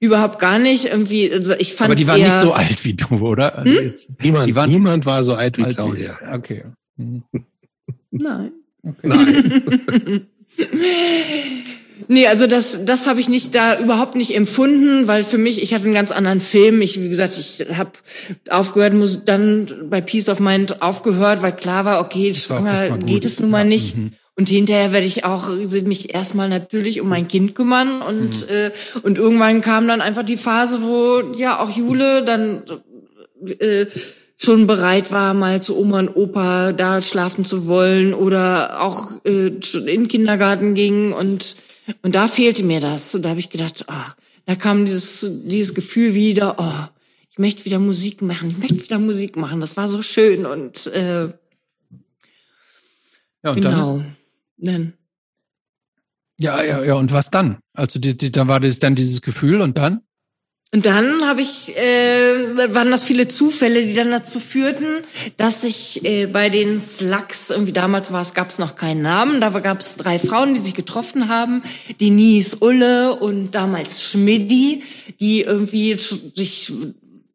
[0.00, 0.86] Überhaupt gar nicht.
[0.86, 3.58] Irgendwie, also ich fand Aber die waren nicht so alt wie du, oder?
[3.58, 3.84] Also hm?
[3.84, 6.16] jetzt, niemand, waren, niemand war so alt wie alt Claudia.
[6.20, 6.64] Wie, okay.
[6.96, 7.24] Mhm.
[8.12, 8.52] Nein.
[8.84, 9.08] Okay.
[9.08, 10.26] Nein.
[12.06, 15.74] Nee, also das, das habe ich nicht da überhaupt nicht empfunden, weil für mich, ich
[15.74, 16.80] hatte einen ganz anderen Film.
[16.80, 17.90] Ich, wie gesagt, ich habe
[18.48, 23.40] aufgehört, muss dann bei Peace of Mind aufgehört, weil klar war, okay, schwanger geht es
[23.40, 23.96] nun mal nicht.
[23.96, 24.12] Mhm.
[24.36, 28.54] Und hinterher werde ich auch mich erstmal natürlich um mein Kind kümmern und mhm.
[28.54, 28.70] äh,
[29.02, 32.62] und irgendwann kam dann einfach die Phase, wo ja auch Jule dann
[33.58, 33.86] äh,
[34.40, 39.48] schon bereit war, mal zu Oma und Opa da schlafen zu wollen oder auch äh,
[39.48, 41.56] in den Kindergarten ging und
[42.02, 44.14] und da fehlte mir das und da habe ich gedacht, ah,
[44.46, 46.94] da kam dieses dieses Gefühl wieder, oh,
[47.30, 50.86] ich möchte wieder Musik machen, ich möchte wieder Musik machen, das war so schön und
[50.86, 51.32] äh,
[53.42, 54.02] ja, und genau.
[54.56, 54.94] Dann,
[56.40, 57.58] ja, ja, ja, und was dann?
[57.72, 60.02] Also die, die, da war das dann dieses Gefühl und dann?
[60.70, 65.02] Und dann habe ich, äh, waren das viele Zufälle, die dann dazu führten,
[65.38, 69.40] dass ich äh, bei den Slugs, irgendwie damals war es, gab es noch keinen Namen,
[69.40, 71.62] da gab es drei Frauen, die sich getroffen haben,
[72.02, 74.82] Denise, Ulle und damals Schmidti,
[75.20, 76.70] die irgendwie sich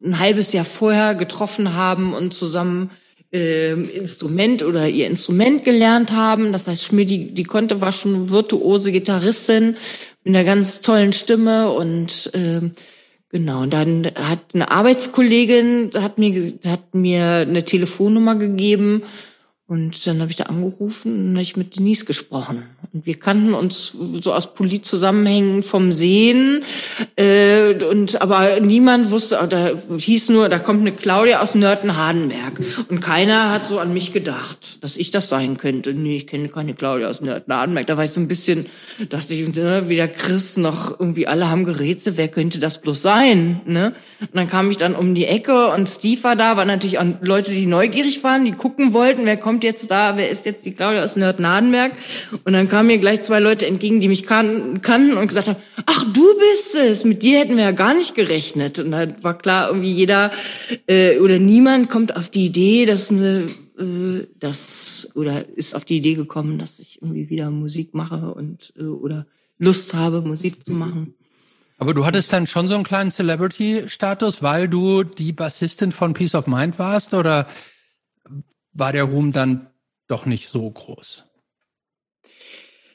[0.04, 2.92] ein halbes Jahr vorher getroffen haben und zusammen
[3.32, 6.54] äh, Instrument oder ihr Instrument gelernt haben.
[6.54, 9.76] Das heißt, Schmidti, die konnte, war schon virtuose Gitarristin
[10.24, 12.70] mit einer ganz tollen Stimme und äh,
[13.34, 19.02] Genau, und dann hat eine Arbeitskollegin hat mir hat mir eine Telefonnummer gegeben
[19.74, 22.62] und dann habe ich da angerufen und ich mit Denise gesprochen.
[22.94, 26.64] Und wir kannten uns so aus Politzusammenhängen vom Sehen.
[27.16, 32.62] Äh, und aber niemand wusste, da hieß nur, da kommt eine Claudia aus Nörten-Hardenberg.
[32.90, 35.95] Und keiner hat so an mich gedacht, dass ich das sein könnte.
[35.95, 37.88] Nee, ich kenne keine Claudia aus Nörten-Hardenberg.
[37.88, 38.68] Da war ich so ein bisschen,
[39.10, 43.02] dachte ich, ne, wie der Chris noch irgendwie alle haben gerätselt, wer könnte das bloß
[43.02, 43.62] sein?
[43.66, 43.95] Ne?
[44.20, 47.06] Und dann kam ich dann um die Ecke und Steve war da, waren natürlich auch
[47.22, 50.65] Leute, die neugierig waren, die gucken wollten, wer kommt kommt jetzt da, wer ist jetzt
[50.65, 51.94] die Claudia aus Nörden-Hardenberg?
[52.44, 55.60] Und dann kamen mir gleich zwei Leute entgegen, die mich kan kannten und gesagt haben,
[55.85, 58.80] ach, du bist es, mit dir hätten wir ja gar nicht gerechnet.
[58.80, 60.31] Und da war klar, irgendwie jeder
[60.88, 63.45] äh, oder niemand kommt auf die Idee, dass eine
[63.80, 68.73] äh, das oder ist auf die Idee gekommen, dass ich irgendwie wieder Musik mache und
[68.77, 69.26] äh, oder
[69.60, 71.14] Lust habe, Musik zu machen.
[71.77, 76.35] Aber du hattest dann schon so einen kleinen Celebrity-Status, weil du die Bassistin von Peace
[76.35, 77.48] of Mind warst oder
[78.74, 79.68] war der Ruhm dann
[80.08, 81.24] doch nicht so groß?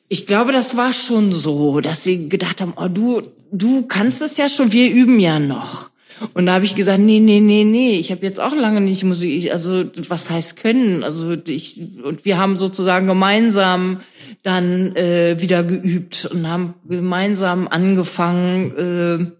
[0.09, 3.23] Ich glaube, das war schon so, dass sie gedacht haben, oh, du,
[3.53, 5.91] du kannst es ja schon, wir üben ja noch.
[6.35, 9.05] Und da habe ich gesagt, nee, nee, nee, nee, ich habe jetzt auch lange nicht
[9.05, 11.05] Musik, also was heißt können?
[11.05, 14.01] Also ich und wir haben sozusagen gemeinsam
[14.43, 19.31] dann äh, wieder geübt und haben gemeinsam angefangen äh,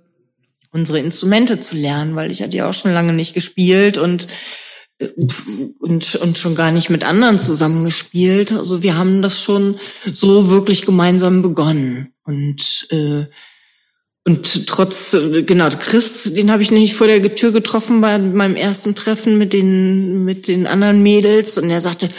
[0.71, 4.29] unsere Instrumente zu lernen, weil ich hatte ja auch schon lange nicht gespielt und
[5.79, 8.53] und, und schon gar nicht mit anderen zusammengespielt.
[8.53, 9.79] Also wir haben das schon
[10.13, 12.15] so wirklich gemeinsam begonnen.
[12.25, 13.27] Und äh,
[14.29, 15.17] und trotz,
[15.47, 19.55] genau, Chris, den habe ich nämlich vor der Tür getroffen bei meinem ersten Treffen mit
[19.55, 21.57] den, mit den anderen Mädels.
[21.57, 22.11] Und er sagte,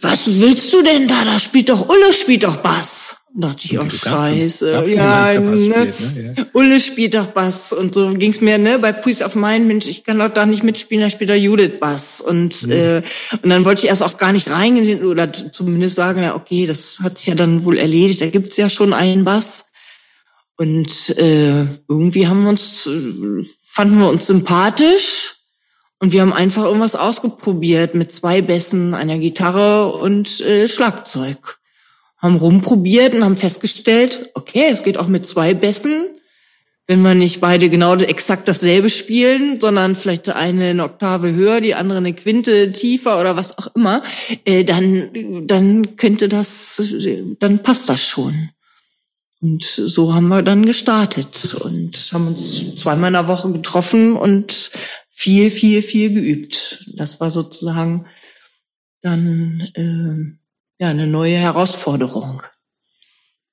[0.00, 1.24] was willst du denn da?
[1.24, 3.16] Da spielt doch, Ulle spielt doch Bass.
[3.38, 4.84] Da dachte ich, oh scheiße.
[4.88, 5.56] Ja, ne?
[5.58, 6.46] Spielt, ne?
[6.54, 7.70] Ulle spielt doch Bass.
[7.74, 10.64] Und so ging's mir, ne, bei Puis auf Main, Mensch, ich kann doch da nicht
[10.64, 12.22] mitspielen, da spielt doch Judith Bass.
[12.22, 12.72] Und, mhm.
[12.72, 13.02] äh,
[13.42, 17.00] und dann wollte ich erst auch gar nicht reingehen oder zumindest sagen, ja, okay, das
[17.02, 19.66] hat sich ja dann wohl erledigt, da gibt's ja schon einen Bass.
[20.56, 22.88] Und äh, irgendwie haben wir uns,
[23.66, 25.34] fanden wir uns sympathisch
[25.98, 31.58] und wir haben einfach irgendwas ausgeprobiert mit zwei Bässen, einer Gitarre und äh, Schlagzeug.
[32.18, 36.06] Haben rumprobiert und haben festgestellt, okay, es geht auch mit zwei Bässen,
[36.86, 41.74] wenn wir nicht beide genau exakt dasselbe spielen, sondern vielleicht eine eine Oktave höher, die
[41.74, 44.02] andere eine Quinte tiefer oder was auch immer,
[44.44, 46.80] äh, dann dann könnte das,
[47.40, 48.50] dann passt das schon.
[49.40, 54.70] Und so haben wir dann gestartet und haben uns zweimal in der Woche getroffen und
[55.10, 56.84] viel, viel, viel geübt.
[56.94, 58.06] Das war sozusagen
[59.02, 60.45] dann äh,
[60.78, 62.42] ja eine neue Herausforderung.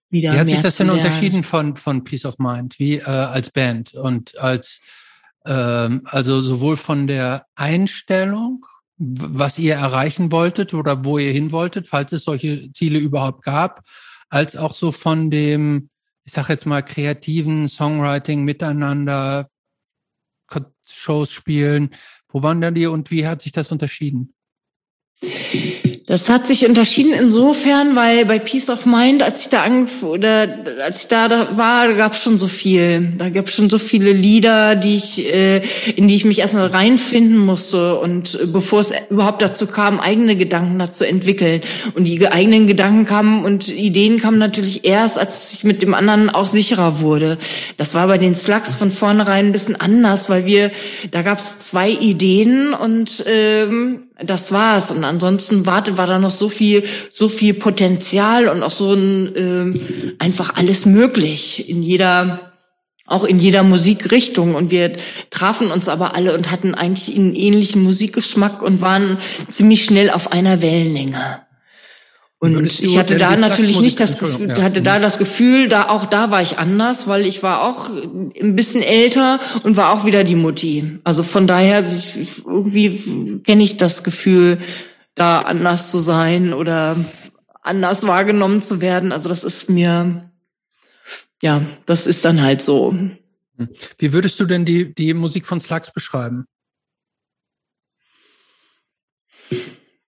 [0.10, 3.50] Wieder Wie hat sich das denn unterschieden von von Peace of Mind, wie äh, als
[3.50, 4.82] Band und als
[5.45, 8.66] ähm, also sowohl von der Einstellung,
[8.98, 13.84] was ihr erreichen wolltet oder wo ihr hin wolltet, falls es solche Ziele überhaupt gab,
[14.30, 15.90] als auch so von dem,
[16.26, 19.50] ich sag jetzt mal, kreativen Songwriting miteinander,
[20.86, 21.95] Shows spielen.
[22.28, 24.34] Wo waren da die und wie hat sich das unterschieden?
[26.06, 29.64] Das hat sich unterschieden insofern, weil bei Peace of Mind, als ich da
[30.02, 33.14] oder als ich da, war, gab es schon so viel.
[33.18, 35.62] Da gab es schon so viele Lieder, die ich, äh,
[35.96, 40.36] in die ich mich erstmal reinfinden musste und äh, bevor es überhaupt dazu kam, eigene
[40.36, 41.62] Gedanken dazu entwickeln.
[41.94, 46.30] Und die eigenen Gedanken kamen und Ideen kamen natürlich erst, als ich mit dem anderen
[46.30, 47.38] auch sicherer wurde.
[47.78, 50.72] Das war bei den Slugs von vornherein ein bisschen anders, weil wir,
[51.12, 54.91] da gab es zwei Ideen und ähm, das war's.
[54.91, 59.34] Und ansonsten warte, war da noch so viel, so viel Potenzial und auch so ein
[59.35, 62.53] ähm, einfach alles möglich in jeder
[63.06, 64.95] auch in jeder Musikrichtung und wir
[65.30, 69.18] trafen uns aber alle und hatten eigentlich einen ähnlichen Musikgeschmack und waren
[69.49, 71.43] ziemlich schnell auf einer Wellenlänge.
[72.44, 74.61] Und ich hatte da natürlich nicht das Gefühl, ja.
[74.61, 78.53] hatte da das Gefühl, da auch da war ich anders, weil ich war auch ein
[78.57, 80.99] bisschen älter und war auch wieder die Mutti.
[81.06, 81.86] Also von daher
[82.45, 84.61] irgendwie kenne ich das Gefühl,
[85.15, 86.98] da anders zu sein oder
[87.61, 89.14] anders wahrgenommen zu werden.
[89.14, 90.30] Also das ist mir,
[91.41, 92.94] ja, das ist dann halt so.
[93.98, 96.44] Wie würdest du denn die, die Musik von Slugs beschreiben?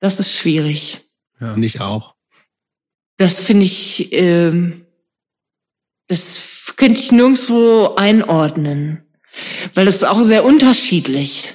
[0.02, 1.08] Das ist schwierig.
[1.40, 1.56] Ja.
[1.56, 2.15] Nicht auch.
[3.18, 4.52] Das finde ich, äh,
[6.08, 9.04] das könnte ich nirgendwo einordnen,
[9.74, 11.54] weil das ist auch sehr unterschiedlich.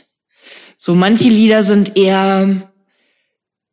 [0.79, 2.71] So manche Lieder sind eher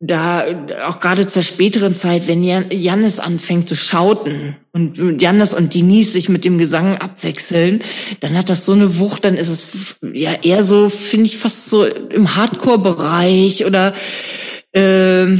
[0.00, 0.44] da,
[0.86, 6.28] auch gerade zur späteren Zeit, wenn Jannis anfängt zu schauten und Jannis und Denise sich
[6.28, 7.82] mit dem Gesang abwechseln,
[8.20, 11.68] dann hat das so eine Wucht, dann ist es ja eher so, finde ich, fast
[11.68, 13.92] so im Hardcore-Bereich oder
[14.72, 15.38] äh,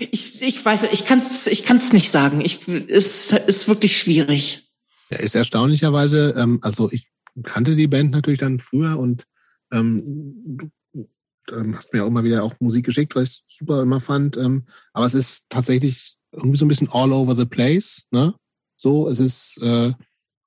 [0.00, 2.40] ich, ich weiß, ich kann es ich kann's nicht sagen.
[2.40, 4.70] Ich, es ist wirklich schwierig.
[5.10, 7.08] Ja, ist erstaunlicherweise, ähm, also ich
[7.42, 9.26] kannte die Band natürlich dann früher und
[9.70, 10.70] ähm, du
[11.52, 14.36] ähm, hast mir auch immer wieder auch Musik geschickt, was ich super immer fand.
[14.36, 18.34] Ähm, aber es ist tatsächlich irgendwie so ein bisschen all over the place, ne?
[18.76, 19.92] So, es ist äh,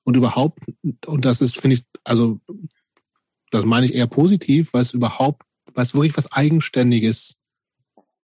[0.03, 0.59] und überhaupt,
[1.05, 2.39] und das ist, finde ich, also
[3.51, 5.43] das meine ich eher positiv, weil es überhaupt,
[5.73, 7.35] weil es wirklich was Eigenständiges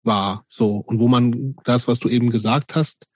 [0.06, 0.46] war.
[0.48, 0.78] So.
[0.78, 3.08] Und wo man das, was du eben gesagt hast,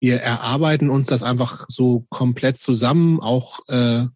[0.00, 4.06] wir erarbeiten uns das einfach so komplett zusammen, auch äh,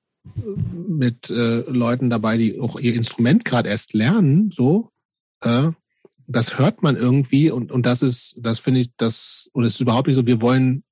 [0.89, 4.91] mit äh, Leuten dabei, die auch ihr Instrument gerade erst lernen, so.
[5.43, 5.69] Äh,
[6.27, 9.81] das hört man irgendwie und, und das ist, das finde ich, das, und es ist
[9.81, 10.83] überhaupt nicht so, wir wollen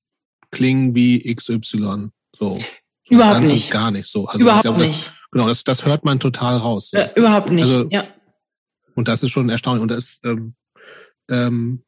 [0.53, 2.11] klingen wie XY.
[2.37, 2.61] So.
[3.09, 3.71] überhaupt nicht.
[3.71, 4.27] Gar nicht so.
[4.27, 5.13] Also überhaupt glaub, nicht.
[5.33, 6.91] genau, das, das hört man total raus.
[6.91, 6.99] So.
[6.99, 7.65] Ja, überhaupt nicht.
[7.65, 8.07] Also, ja.
[8.95, 9.83] Und das ist schon erstaunlich.
[9.83, 10.55] Und das, ähm,
[11.31, 11.83] ähm,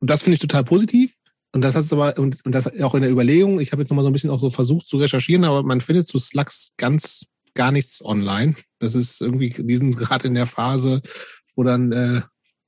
[0.00, 1.16] das finde ich total positiv.
[1.52, 4.04] Und das hat aber, und, und das auch in der Überlegung, ich habe jetzt nochmal
[4.04, 7.72] so ein bisschen auch so versucht zu recherchieren, aber man findet zu Slugs ganz gar
[7.72, 8.54] nichts online.
[8.78, 11.00] Das ist irgendwie, die sind gerade in der Phase,
[11.54, 12.20] wo dann äh,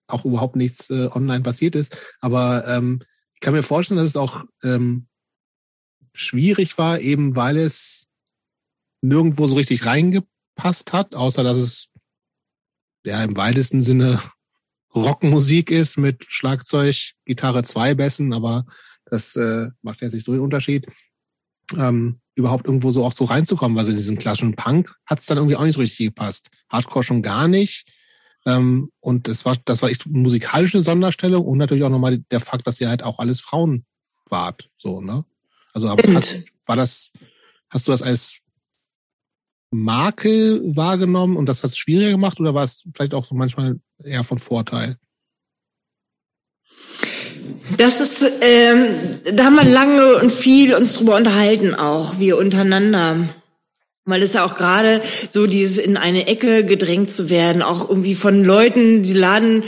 [0.06, 2.16] auch überhaupt nichts äh, online passiert ist.
[2.20, 3.00] Aber ähm,
[3.34, 5.06] ich kann mir vorstellen, dass es auch ähm,
[6.14, 8.08] schwierig war, eben weil es
[9.02, 11.88] nirgendwo so richtig reingepasst hat, außer dass es
[13.04, 14.20] ja im weitesten Sinne
[14.94, 18.64] Rockmusik ist mit Schlagzeug, Gitarre, zwei Bässen, aber
[19.06, 20.86] das äh, macht ja nicht so den Unterschied.
[21.76, 25.26] Ähm, überhaupt irgendwo so auch so reinzukommen, weil so in diesen klassischen Punk hat es
[25.26, 26.50] dann irgendwie auch nicht so richtig gepasst.
[26.70, 27.86] Hardcore schon gar nicht.
[28.46, 32.66] Ähm, und das war, das war echt musikalische Sonderstellung und natürlich auch nochmal der Fakt,
[32.66, 33.84] dass ihr halt auch alles Frauen
[34.30, 34.70] wart.
[34.78, 35.24] So, ne?
[35.74, 37.12] Also hast, war das,
[37.68, 38.38] hast du das als
[39.70, 43.76] Marke wahrgenommen und das hat es schwieriger gemacht oder war es vielleicht auch so manchmal
[44.02, 44.96] eher von Vorteil?
[47.76, 48.88] Das ist, ähm,
[49.34, 53.34] da haben wir lange und viel uns drüber unterhalten, auch wir untereinander.
[54.04, 58.14] Weil es ja auch gerade so dieses in eine Ecke gedrängt zu werden, auch irgendwie
[58.14, 59.64] von Leuten, die laden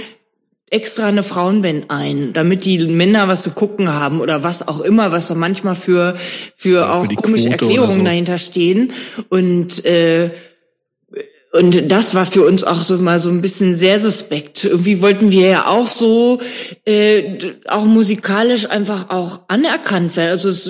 [0.70, 5.12] extra eine Frauenband ein, damit die Männer was zu gucken haben oder was auch immer,
[5.12, 6.16] was da manchmal für
[6.56, 8.05] für ja, auch für komische Quote Erklärungen so.
[8.05, 8.92] dahinter stehen
[9.28, 10.30] und äh,
[11.52, 14.64] und das war für uns auch so mal so ein bisschen sehr suspekt.
[14.64, 16.40] Irgendwie wollten wir ja auch so
[16.86, 20.30] äh, auch musikalisch einfach auch anerkannt werden.
[20.30, 20.66] Also es,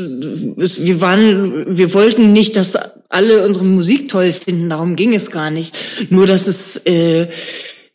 [0.56, 2.78] es, wir waren, wir wollten nicht, dass
[3.10, 4.70] alle unsere Musik toll finden.
[4.70, 5.76] Darum ging es gar nicht.
[6.08, 7.26] Nur dass es äh,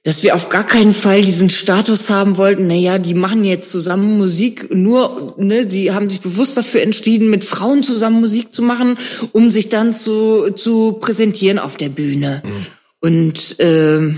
[0.05, 3.71] dass wir auf gar keinen Fall diesen Status haben wollten, na ja, die machen jetzt
[3.71, 8.61] zusammen Musik, nur, ne, die haben sich bewusst dafür entschieden, mit Frauen zusammen Musik zu
[8.61, 8.99] machen,
[9.31, 12.43] um sich dann zu, zu präsentieren auf der Bühne.
[12.45, 12.67] Mhm.
[13.01, 14.13] Und äh,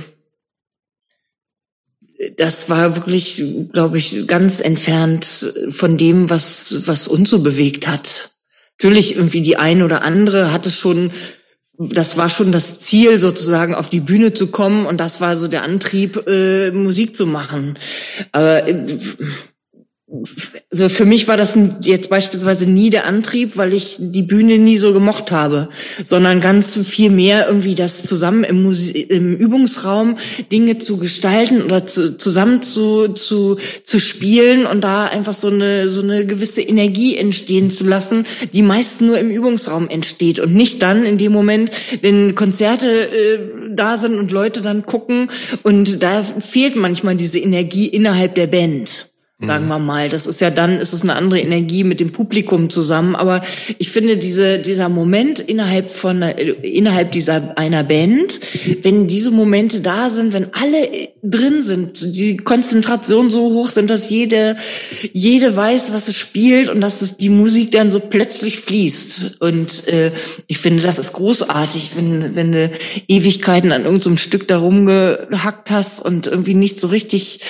[2.35, 3.41] das war wirklich,
[3.71, 8.31] glaube ich, ganz entfernt von dem, was, was uns so bewegt hat.
[8.77, 11.11] Natürlich irgendwie die eine oder andere hat es schon
[11.77, 15.47] das war schon das Ziel, sozusagen auf die Bühne zu kommen und das war so
[15.47, 17.77] der Antrieb, äh, Musik zu machen.
[18.31, 18.97] Aber äh,
[20.71, 24.77] also für mich war das jetzt beispielsweise nie der Antrieb, weil ich die Bühne nie
[24.77, 25.67] so gemocht habe,
[26.01, 30.17] sondern ganz viel mehr irgendwie das zusammen im, Muse im Übungsraum
[30.49, 35.89] Dinge zu gestalten oder zu, zusammen zu, zu, zu spielen und da einfach so eine,
[35.89, 40.81] so eine gewisse Energie entstehen zu lassen, die meist nur im Übungsraum entsteht und nicht
[40.81, 41.69] dann in dem Moment,
[41.99, 43.39] wenn Konzerte äh,
[43.75, 45.29] da sind und Leute dann gucken
[45.63, 49.09] und da fehlt manchmal diese Energie innerhalb der Band
[49.39, 50.09] sagen wir mal.
[50.09, 53.15] Das ist ja dann, ist es eine andere Energie mit dem Publikum zusammen.
[53.15, 53.43] Aber
[53.77, 58.39] ich finde diese, dieser Moment innerhalb von, innerhalb dieser einer Band,
[58.81, 64.09] wenn diese Momente da sind, wenn alle drin sind, die Konzentration so hoch sind, dass
[64.09, 64.57] jede,
[65.13, 69.37] jede weiß, was es spielt und dass es die Musik dann so plötzlich fließt.
[69.41, 70.11] Und äh,
[70.47, 72.71] ich finde, das ist großartig, wenn, wenn du
[73.07, 77.41] Ewigkeiten an irgendeinem so Stück da rumgehackt hast und irgendwie nicht so richtig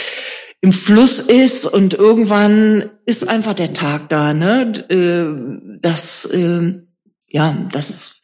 [0.61, 4.73] im Fluss ist und irgendwann ist einfach der Tag da, ne?
[4.89, 6.73] Äh, das, äh,
[7.27, 8.21] ja, das ist,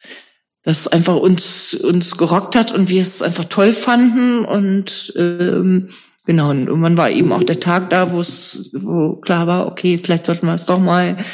[0.62, 5.90] das einfach uns uns gerockt hat und wir es einfach toll fanden und ähm,
[6.24, 10.00] genau und irgendwann war eben auch der Tag da, wo es wo klar war, okay,
[10.02, 11.24] vielleicht sollten wir es doch mal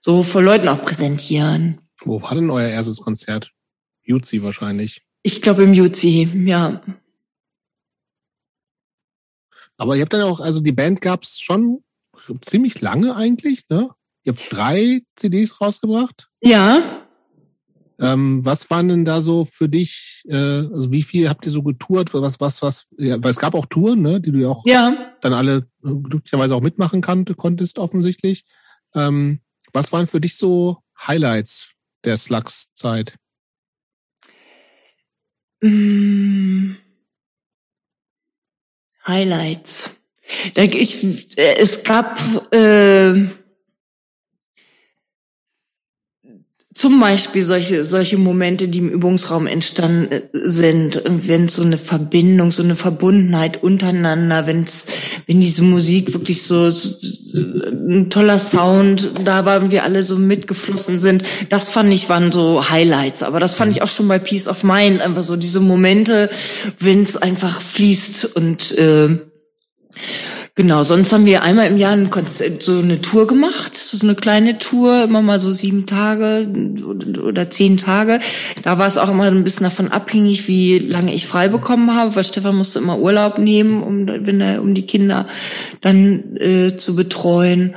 [0.00, 1.80] so vor Leuten auch präsentieren.
[2.04, 3.50] Wo war denn euer erstes Konzert?
[4.04, 5.02] Jutzi wahrscheinlich.
[5.22, 6.80] Ich glaube im Jutzi, ja.
[9.76, 11.82] Aber ihr habt dann auch, also die Band gab's schon
[12.42, 13.90] ziemlich lange eigentlich, ne?
[14.24, 16.28] Ihr habt drei CDs rausgebracht?
[16.40, 17.02] Ja.
[17.98, 21.62] Ähm, was waren denn da so für dich, äh, also wie viel habt ihr so
[21.62, 22.12] getourt?
[22.12, 25.14] Was, was, was, ja, weil es gab auch Touren, ne, die du ja auch ja.
[25.20, 28.44] dann alle glücklicherweise auch mitmachen kannte, konntest offensichtlich.
[28.94, 29.40] Ähm,
[29.72, 31.72] was waren für dich so Highlights
[32.04, 33.16] der Slugs-Zeit?
[35.62, 36.76] Mmh.
[39.06, 39.96] Highlights.
[40.56, 42.18] Ich, es gab
[42.52, 43.28] äh,
[46.76, 52.52] zum Beispiel solche, solche Momente, die im Übungsraum entstanden äh, sind, wenn so eine Verbindung,
[52.52, 54.86] so eine Verbundenheit untereinander, wenn's,
[55.26, 56.94] wenn diese Musik wirklich so, so
[57.32, 62.68] ein toller Sound, da waren wir alle so mitgeflossen sind, das fand ich waren so
[62.68, 63.22] Highlights.
[63.22, 66.28] Aber das fand ich auch schon bei Peace of Mind, einfach so diese Momente,
[66.78, 69.18] wenn es einfach fließt und äh,
[70.58, 72.08] Genau, sonst haben wir einmal im Jahr ein
[72.60, 76.48] so eine Tour gemacht, so eine kleine Tour, immer mal so sieben Tage
[77.22, 78.20] oder zehn Tage.
[78.62, 82.16] Da war es auch immer ein bisschen davon abhängig, wie lange ich frei bekommen habe,
[82.16, 85.28] weil Stefan musste immer Urlaub nehmen, um, wenn er, um die Kinder
[85.82, 87.74] dann äh, zu betreuen.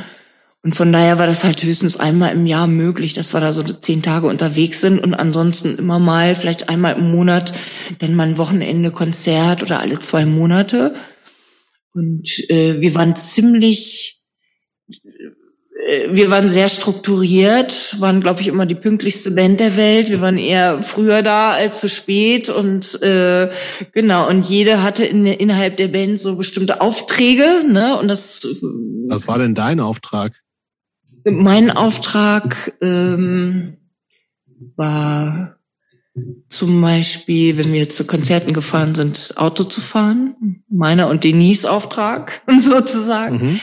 [0.64, 3.62] Und von daher war das halt höchstens einmal im Jahr möglich, dass wir da so
[3.64, 7.52] zehn Tage unterwegs sind und ansonsten immer mal, vielleicht einmal im Monat,
[8.00, 10.96] dann mal ein Wochenende Konzert oder alle zwei Monate.
[11.94, 14.22] Und äh, wir waren ziemlich,
[14.88, 20.10] äh, wir waren sehr strukturiert, waren, glaube ich, immer die pünktlichste Band der Welt.
[20.10, 23.50] Wir waren eher früher da als zu spät und äh,
[23.92, 24.30] genau.
[24.30, 27.98] Und jede hatte in, innerhalb der Band so bestimmte Aufträge, ne?
[27.98, 28.46] Und das.
[29.08, 30.34] Was war denn dein Auftrag?
[31.26, 33.78] Mein Auftrag ähm,
[34.76, 35.59] war
[36.50, 40.64] zum Beispiel, wenn wir zu Konzerten gefahren sind, Auto zu fahren.
[40.70, 43.38] Meiner und Denise Auftrag sozusagen.
[43.38, 43.60] Mhm.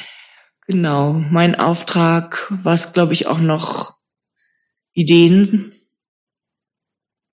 [0.67, 1.13] Genau.
[1.13, 3.97] Mein Auftrag war es, glaube ich, auch noch
[4.93, 5.73] Ideen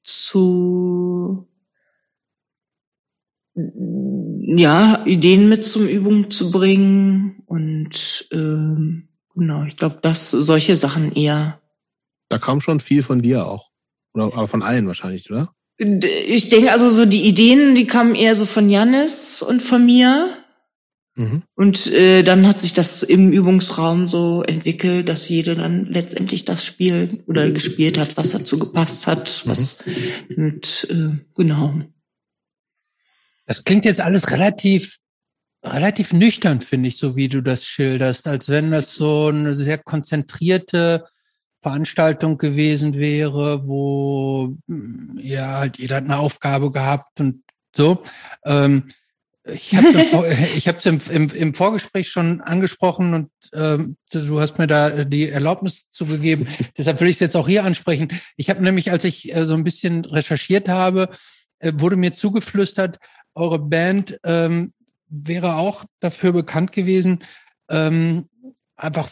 [0.03, 1.47] zu,
[3.55, 11.13] ja, Ideen mit zum Übung zu bringen und ähm, genau, ich glaube, dass solche Sachen
[11.13, 11.61] eher.
[12.29, 13.72] Da kam schon viel von dir auch.
[14.13, 15.53] Oder aber von allen wahrscheinlich, oder?
[15.77, 20.37] Ich denke also so die Ideen, die kamen eher so von Jannis und von mir.
[21.15, 21.43] Mhm.
[21.55, 26.65] Und äh, dann hat sich das im Übungsraum so entwickelt, dass jeder dann letztendlich das
[26.65, 30.45] Spiel oder gespielt hat, was dazu gepasst hat, was mhm.
[30.45, 31.81] mit äh, genau.
[33.45, 34.97] Das klingt jetzt alles relativ
[35.63, 39.77] relativ nüchtern, finde ich, so wie du das schilderst, als wenn das so eine sehr
[39.77, 41.05] konzentrierte
[41.63, 47.43] Veranstaltung gewesen wäre, wo hm, ja halt jeder hat eine Aufgabe gehabt und
[47.75, 48.03] so.
[48.45, 48.83] Ähm,
[49.45, 55.03] ich habe es im, im, im, Vorgespräch schon angesprochen und ähm, du hast mir da
[55.03, 56.47] die Erlaubnis zugegeben.
[56.77, 58.09] Deshalb will ich es jetzt auch hier ansprechen.
[58.37, 61.09] Ich habe nämlich, als ich äh, so ein bisschen recherchiert habe,
[61.59, 62.99] äh, wurde mir zugeflüstert,
[63.35, 64.73] eure Band ähm,
[65.07, 67.23] wäre auch dafür bekannt gewesen,
[67.69, 68.29] ähm,
[68.75, 69.09] einfach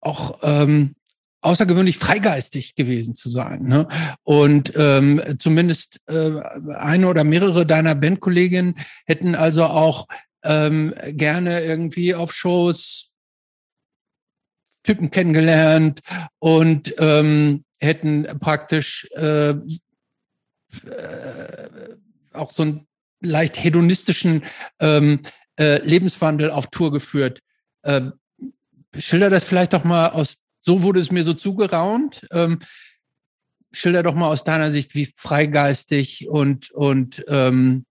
[0.00, 0.94] auch ähm,
[1.42, 3.64] außergewöhnlich freigeistig gewesen zu sein.
[3.64, 3.88] Ne?
[4.22, 6.40] Und ähm, zumindest äh,
[6.74, 10.06] eine oder mehrere deiner Bandkolleginnen hätten also auch
[10.44, 13.08] ähm, gerne irgendwie auf Shows
[14.84, 16.00] Typen kennengelernt
[16.40, 19.56] und ähm, hätten praktisch äh, äh,
[22.32, 22.86] auch so einen
[23.20, 24.42] leicht hedonistischen
[24.80, 25.20] ähm,
[25.58, 27.40] äh, Lebenswandel auf Tour geführt.
[27.82, 28.10] Äh,
[28.98, 32.26] schilder das vielleicht doch mal aus so wurde es mir so zugeraunt.
[32.32, 32.60] Ähm,
[33.72, 37.84] schilder doch mal aus deiner Sicht, wie freigeistig und, und ähm,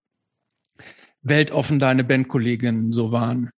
[1.21, 3.51] weltoffen deine Bandkolleginnen so waren.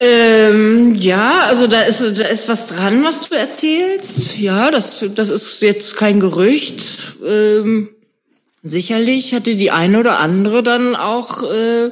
[0.00, 4.38] Ähm, ja, also da ist, da ist was dran, was du erzählst.
[4.38, 7.18] Ja, das, das ist jetzt kein Gerücht.
[7.26, 7.90] Ähm,
[8.62, 11.90] sicherlich hatte die eine oder andere dann auch äh,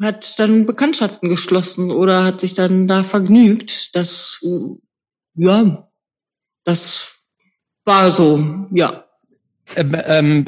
[0.00, 3.94] hat dann Bekanntschaften geschlossen oder hat sich dann da vergnügt.
[3.94, 4.44] Das,
[5.34, 5.88] ja,
[6.64, 7.18] das
[7.84, 9.04] war so, ja.
[9.76, 10.44] Ähm, ähm,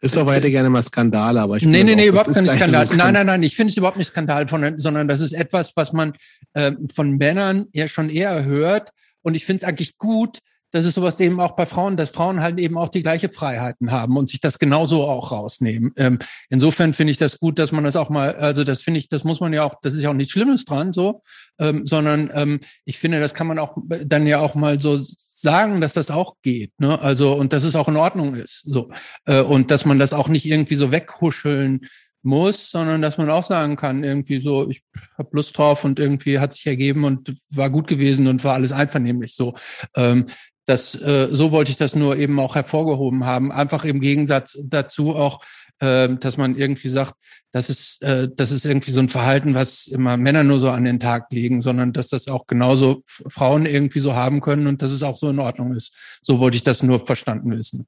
[0.00, 2.86] ist doch weiter gerne mal Skandal, aber ich Nee, nee, nee, überhaupt kein Skandal.
[2.96, 5.92] Nein, nein, nein, ich finde es überhaupt nicht Skandal, von, sondern das ist etwas, was
[5.92, 6.14] man
[6.52, 8.90] äh, von Männern ja schon eher hört.
[9.22, 10.40] Und ich finde es eigentlich gut,
[10.74, 13.92] das ist sowas eben auch bei Frauen, dass Frauen halt eben auch die gleiche Freiheiten
[13.92, 15.92] haben und sich das genauso auch rausnehmen.
[15.96, 16.18] Ähm,
[16.50, 19.22] insofern finde ich das gut, dass man das auch mal, also das finde ich, das
[19.22, 21.22] muss man ja auch, das ist ja auch nichts Schlimmes dran, so,
[21.60, 25.00] ähm, sondern ähm, ich finde, das kann man auch dann ja auch mal so
[25.32, 27.00] sagen, dass das auch geht, ne?
[27.00, 28.90] Also und dass es auch in Ordnung ist, so
[29.26, 31.86] äh, und dass man das auch nicht irgendwie so weghuscheln
[32.24, 34.82] muss, sondern dass man auch sagen kann, irgendwie so, ich
[35.16, 38.72] habe Lust drauf und irgendwie hat sich ergeben und war gut gewesen und war alles
[38.72, 39.54] einvernehmlich so.
[39.94, 40.26] Ähm,
[40.66, 43.52] das, äh, so wollte ich das nur eben auch hervorgehoben haben.
[43.52, 45.44] Einfach im Gegensatz dazu auch,
[45.80, 47.14] äh, dass man irgendwie sagt,
[47.52, 50.84] das ist, äh, das ist irgendwie so ein Verhalten, was immer Männer nur so an
[50.84, 54.92] den Tag legen, sondern dass das auch genauso Frauen irgendwie so haben können und dass
[54.92, 55.94] es auch so in Ordnung ist.
[56.22, 57.86] So wollte ich das nur verstanden wissen.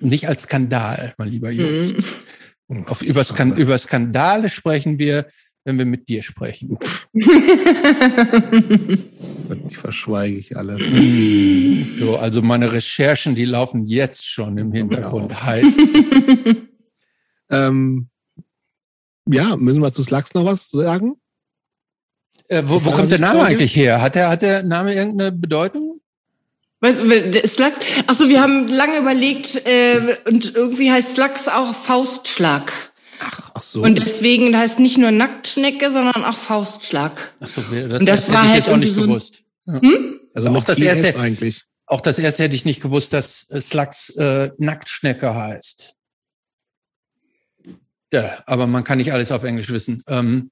[0.00, 1.92] Nicht als Skandal, mein lieber Jungs.
[1.92, 2.04] Mhm.
[2.86, 5.26] Auf, über, Skan über Skandale sprechen wir,
[5.68, 6.78] wenn wir mit dir sprechen.
[7.12, 7.28] Die
[9.74, 10.78] verschweige ich alle.
[11.98, 15.76] So, also meine Recherchen, die laufen jetzt schon im Hintergrund heiß.
[17.50, 18.08] ähm,
[19.30, 21.16] ja, müssen wir zu Slacks noch was sagen?
[22.48, 24.00] Äh, wo, wo kommt der Name eigentlich her?
[24.00, 26.00] Hat der, hat der Name irgendeine Bedeutung?
[27.44, 27.80] Slugs?
[28.06, 32.72] Achso, wir haben lange überlegt äh, und irgendwie heißt Slugs auch Faustschlag.
[33.20, 33.82] Ach, ach so.
[33.82, 37.34] Und deswegen heißt nicht nur Nacktschnecke, sondern auch Faustschlag.
[37.40, 39.42] Ach so, das, und das, das war halt auch nicht so gewusst.
[39.66, 40.20] Hm?
[40.34, 41.64] Also auch das erste eigentlich.
[41.86, 45.94] Auch das erste hätte ich nicht gewusst, dass Slugs äh, Nacktschnecke heißt.
[48.12, 50.02] Ja, aber man kann nicht alles auf Englisch wissen.
[50.06, 50.50] Ähm,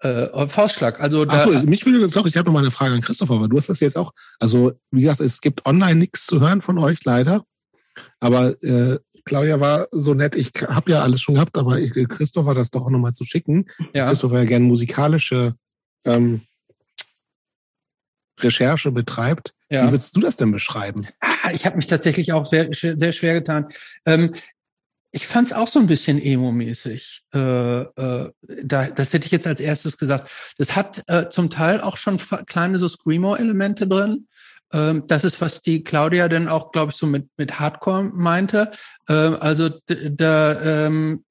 [0.00, 1.00] äh, Faustschlag.
[1.00, 3.40] Also da, Ach so, mich würde doch, ich habe noch mal eine Frage an Christopher,
[3.40, 4.12] weil du hast das jetzt auch.
[4.40, 7.44] Also wie gesagt, es gibt online nichts zu hören von euch leider.
[8.20, 10.34] Aber äh, Claudia war so nett.
[10.34, 13.24] Ich habe ja alles schon gehabt, aber ich, Christopher das doch auch noch mal zu
[13.24, 13.66] schicken.
[13.94, 14.06] Ja.
[14.06, 15.54] Christopher ja gerne musikalische
[16.04, 16.42] ähm,
[18.40, 19.54] Recherche betreibt.
[19.70, 19.86] Ja.
[19.86, 21.06] Wie würdest du das denn beschreiben?
[21.20, 23.68] Ah, ich habe mich tatsächlich auch sehr, sehr schwer getan.
[24.04, 24.34] Ähm,
[25.14, 27.22] ich fand es auch so ein bisschen emo-mäßig.
[27.34, 28.30] Äh, äh,
[28.64, 30.30] da, das hätte ich jetzt als erstes gesagt.
[30.56, 34.26] Das hat äh, zum Teil auch schon kleine so Screamo-Elemente drin.
[34.72, 38.70] Ähm, das ist, was die Claudia dann auch, glaube ich, so mit, mit Hardcore meinte.
[39.08, 41.24] Ähm, also da, ähm,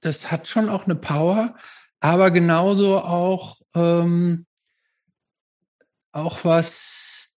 [0.00, 1.54] das hat schon auch eine Power,
[2.00, 3.56] aber genauso auch,
[6.12, 7.30] auch was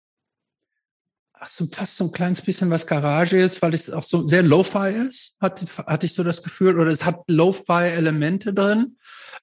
[1.33, 4.41] ach, so fast so ein kleines bisschen was Garage ist, weil es auch so sehr
[4.41, 8.97] Lo-Fi ist, hatte, hatte ich so das Gefühl, oder es hat Lo-Fi-Elemente drin.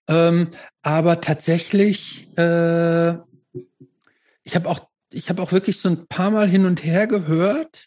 [0.07, 3.13] Aber tatsächlich, äh,
[4.43, 7.87] ich habe auch, ich habe auch wirklich so ein paar Mal hin und her gehört,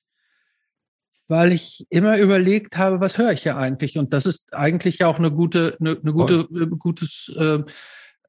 [1.28, 3.98] weil ich immer überlegt habe, was höre ich hier eigentlich?
[3.98, 6.76] Und das ist eigentlich ja auch eine gute, eine, eine gute, oh.
[6.78, 7.64] gutes äh,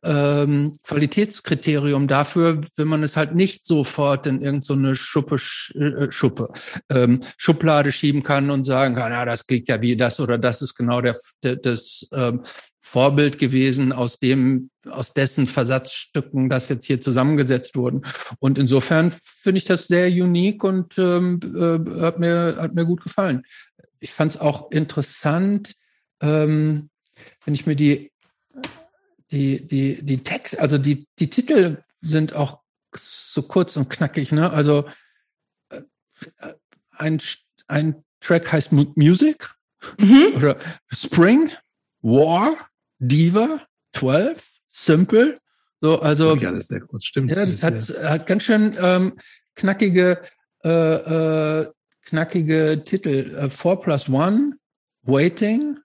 [0.04, 5.36] ähm, Qualitätskriterium dafür, wenn man es halt nicht sofort in irgendeine so Schuppe,
[5.74, 6.48] äh, Schuppe
[6.90, 10.62] ähm, Schublade schieben kann und sagen kann, ja, das klingt ja wie das oder das
[10.62, 12.42] ist genau der, der das ähm,
[12.88, 18.06] Vorbild gewesen, aus dem, aus dessen Versatzstücken das jetzt hier zusammengesetzt wurden.
[18.38, 23.02] Und insofern finde ich das sehr unique und ähm, äh, hat mir hat mir gut
[23.02, 23.44] gefallen.
[23.98, 25.72] Ich fand es auch interessant,
[26.20, 26.90] ähm,
[27.44, 28.12] wenn ich mir die
[29.32, 32.60] die, die, die Text, also die, die Titel sind auch
[32.96, 34.52] so kurz und knackig, ne?
[34.52, 34.88] Also
[35.70, 35.82] äh,
[36.92, 37.20] ein,
[37.66, 39.50] ein Track heißt Music
[39.98, 40.34] mhm.
[40.36, 40.56] oder
[40.92, 41.50] Spring,
[42.02, 42.56] War,
[42.98, 45.38] Diva, 12, Simple.
[45.80, 46.36] So, also.
[46.36, 47.30] Ja, das ist sehr kurz, stimmt.
[47.30, 49.18] Ja, das, das hat, hat ganz schön ähm,
[49.54, 50.22] knackige,
[50.64, 53.34] äh, äh, knackige Titel.
[53.36, 54.54] Äh, 4 plus 1,
[55.02, 55.78] Waiting,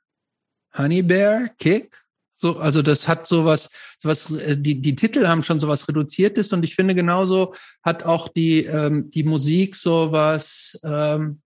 [0.76, 2.02] Honey Bear, Kick,
[2.42, 3.70] so, also das hat sowas,
[4.02, 8.28] was äh, die die Titel haben schon sowas reduziertes und ich finde genauso hat auch
[8.30, 11.42] die ähm, die Musik sowas ähm,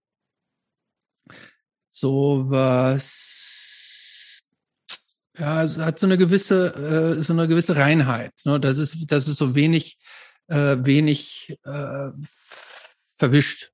[1.90, 3.35] sowas
[5.38, 8.34] ja hat so eine gewisse äh, so eine gewisse Reinheit.
[8.46, 8.60] Ne?
[8.60, 9.98] Das ist das ist so wenig
[10.48, 12.12] äh, wenig äh,
[13.18, 13.72] verwischt.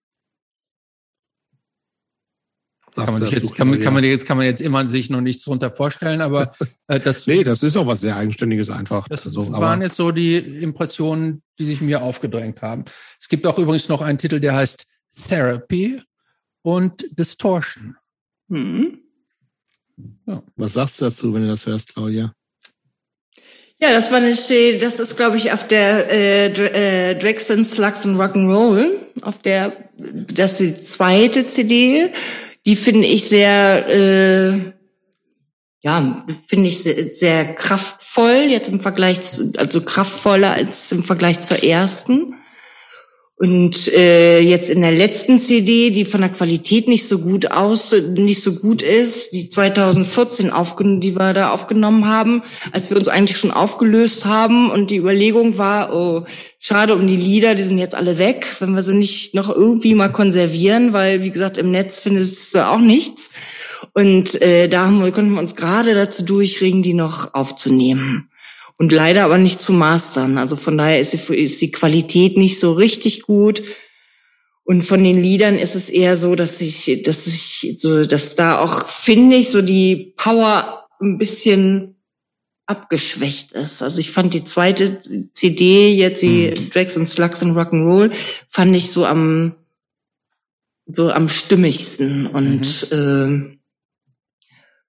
[2.93, 5.71] Kann man, jetzt, kann, kann, man jetzt, kann man jetzt immer sich noch nichts drunter
[5.71, 6.53] vorstellen, aber
[6.88, 7.25] äh, das.
[7.25, 9.07] nee, das ist auch was sehr Eigenständiges einfach.
[9.07, 12.83] Das also, waren jetzt so die Impressionen, die sich mir aufgedrängt haben.
[13.17, 14.88] Es gibt auch übrigens noch einen Titel, der heißt
[15.29, 16.01] Therapy
[16.63, 17.95] und Distortion.
[18.49, 18.99] Mhm.
[20.27, 20.43] Ja.
[20.55, 22.33] Was sagst du dazu, wenn du das hörst, Claudia?
[23.79, 28.19] Ja, das war eine, das ist, glaube ich, auf der äh, äh, Drexen Slugs and
[28.19, 28.89] Rock'n'Roll,
[29.21, 32.11] auf der, das ist die zweite CD
[32.65, 34.73] die finde ich sehr, äh,
[35.81, 41.39] ja, finde ich sehr, sehr kraftvoll jetzt im Vergleich zu, also kraftvoller als im Vergleich
[41.39, 42.35] zur ersten.
[43.41, 47.91] Und äh, jetzt in der letzten CD, die von der Qualität nicht so gut aus,
[48.13, 53.07] nicht so gut ist, die 2014 aufgenommen, die wir da aufgenommen haben, als wir uns
[53.07, 56.27] eigentlich schon aufgelöst haben und die Überlegung war, oh,
[56.59, 59.95] schade um die Lieder, die sind jetzt alle weg, wenn wir sie nicht noch irgendwie
[59.95, 63.31] mal konservieren, weil wie gesagt im Netz findest du auch nichts.
[63.95, 68.30] Und äh, da haben wir, konnten wir uns gerade dazu durchringen, die noch aufzunehmen
[68.81, 70.39] und leider aber nicht zu mastern.
[70.39, 73.61] Also von daher ist die, ist die Qualität nicht so richtig gut.
[74.63, 78.57] Und von den Liedern ist es eher so, dass ich, dass ich so, dass da
[78.57, 82.01] auch finde ich so die Power ein bisschen
[82.65, 83.83] abgeschwächt ist.
[83.83, 84.99] Also ich fand die zweite
[85.31, 86.71] CD jetzt die mhm.
[86.71, 88.11] Drags and Slugs and Rock'n'Roll
[88.49, 89.53] fand ich so am
[90.87, 93.51] so am stimmigsten und mhm.
[93.51, 93.57] äh,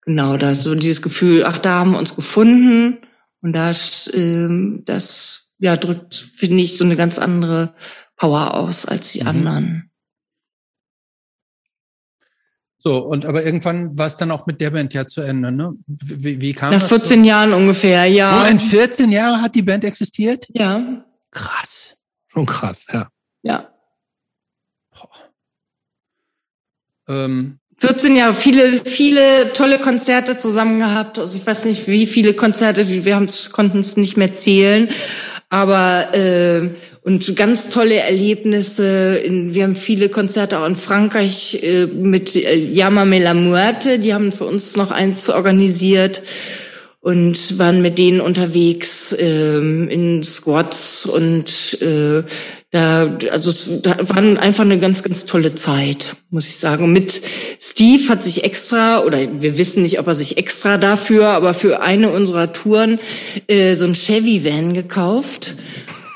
[0.01, 3.02] genau da so dieses Gefühl, ach da haben wir uns gefunden
[3.43, 7.74] und das, ähm, das ja, drückt, finde ich, so eine ganz andere
[8.16, 9.28] Power aus als die mhm.
[9.28, 9.90] anderen.
[12.78, 15.74] So, und aber irgendwann war es dann auch mit der Band ja zu Ende, ne?
[15.86, 17.28] Wie, wie kam Nach 14 so?
[17.28, 18.39] Jahren ungefähr, ja.
[18.39, 20.48] Moment, 14 Jahre hat die Band existiert?
[20.51, 21.05] Ja.
[21.31, 21.97] Krass.
[22.27, 23.09] Schon krass, ja.
[23.44, 23.69] Ja.
[27.06, 31.19] Ähm, 14 Jahre, viele, viele tolle Konzerte zusammen gehabt.
[31.19, 34.89] Also ich weiß nicht, wie viele Konzerte, wir konnten es nicht mehr zählen.
[35.49, 36.69] Aber äh,
[37.03, 39.17] und ganz tolle Erlebnisse.
[39.17, 43.99] In, wir haben viele Konzerte auch in Frankreich äh, mit äh, Yamame la Muerte.
[43.99, 46.23] Die haben für uns noch eins organisiert
[47.01, 52.23] und waren mit denen unterwegs ähm, in Squats und äh,
[52.73, 56.85] da, also es da war einfach eine ganz, ganz tolle Zeit, muss ich sagen.
[56.85, 57.20] Und mit
[57.61, 61.82] Steve hat sich extra, oder wir wissen nicht, ob er sich extra dafür, aber für
[61.82, 62.99] eine unserer Touren
[63.47, 65.55] äh, so ein Chevy-Van gekauft.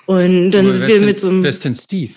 [0.06, 1.42] Und dann aber sind wir mit so einem.
[1.42, 2.14] Wer ist denn Steve?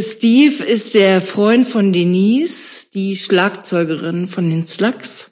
[0.00, 5.31] Steve ist der Freund von Denise, die Schlagzeugerin von den Slugs.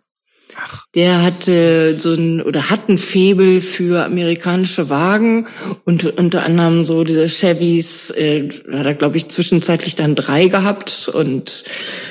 [0.63, 0.85] Ach.
[0.95, 5.47] Der hatte so ein oder hat ein Febel für amerikanische Wagen
[5.85, 11.11] und unter anderem so diese Chevys, äh, hat er glaube ich zwischenzeitlich dann drei gehabt
[11.13, 11.65] und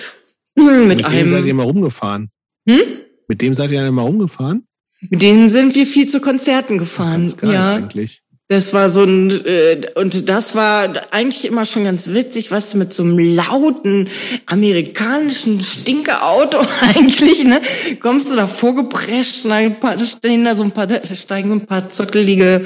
[0.56, 1.12] mit, mit einem.
[1.12, 2.30] Mit dem seid ihr mal rumgefahren?
[2.68, 2.80] Hm?
[3.28, 4.66] Mit dem seid ihr dann mal rumgefahren?
[5.02, 7.32] Mit dem sind wir viel zu Konzerten gefahren.
[7.38, 7.76] Geil, ja.
[7.76, 8.22] Eigentlich.
[8.52, 12.96] Das war so ein, äh, und das war eigentlich immer schon ganz witzig, was mit
[12.96, 14.10] so einem lauten
[14.48, 17.62] amerikanischen Stinkeauto eigentlich, ne?
[18.00, 22.64] Kommst du da vorgeprescht, da stehen da so ein paar, steigen ein paar zottelige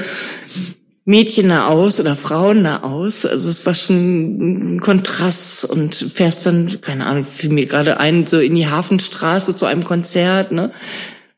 [1.03, 3.25] Mädchen da aus oder Frauen da aus.
[3.25, 8.25] Also es war schon ein Kontrast und fährst dann, keine Ahnung, fiel mir gerade ein,
[8.25, 10.71] so in die Hafenstraße zu einem Konzert, ne?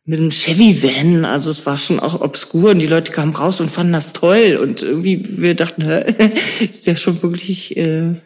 [0.05, 1.25] Mit einem Chevy-Van.
[1.25, 4.57] Also es war schon auch obskur und die Leute kamen raus und fanden das toll.
[4.61, 5.81] Und irgendwie, wir dachten,
[6.59, 8.21] ist ja schon wirklich äh,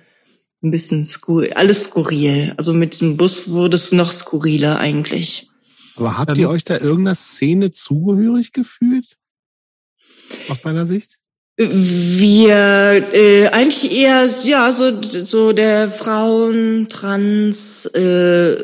[0.62, 2.54] ein bisschen skurril, alles skurril.
[2.58, 5.50] Also mit dem Bus wurde es noch skurriler eigentlich.
[5.96, 9.18] Aber habt ihr euch da irgendeiner Szene zugehörig gefühlt?
[10.48, 11.18] Aus deiner Sicht?
[11.58, 18.56] Wir äh, eigentlich eher ja so so der Frauen Trans äh,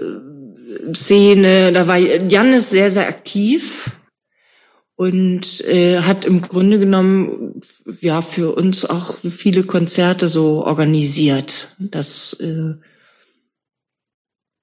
[0.93, 3.91] Szene, da war Jannis sehr, sehr aktiv
[4.95, 7.61] und äh, hat im Grunde genommen
[8.01, 11.75] ja für uns auch viele Konzerte so organisiert.
[11.79, 12.75] Das äh,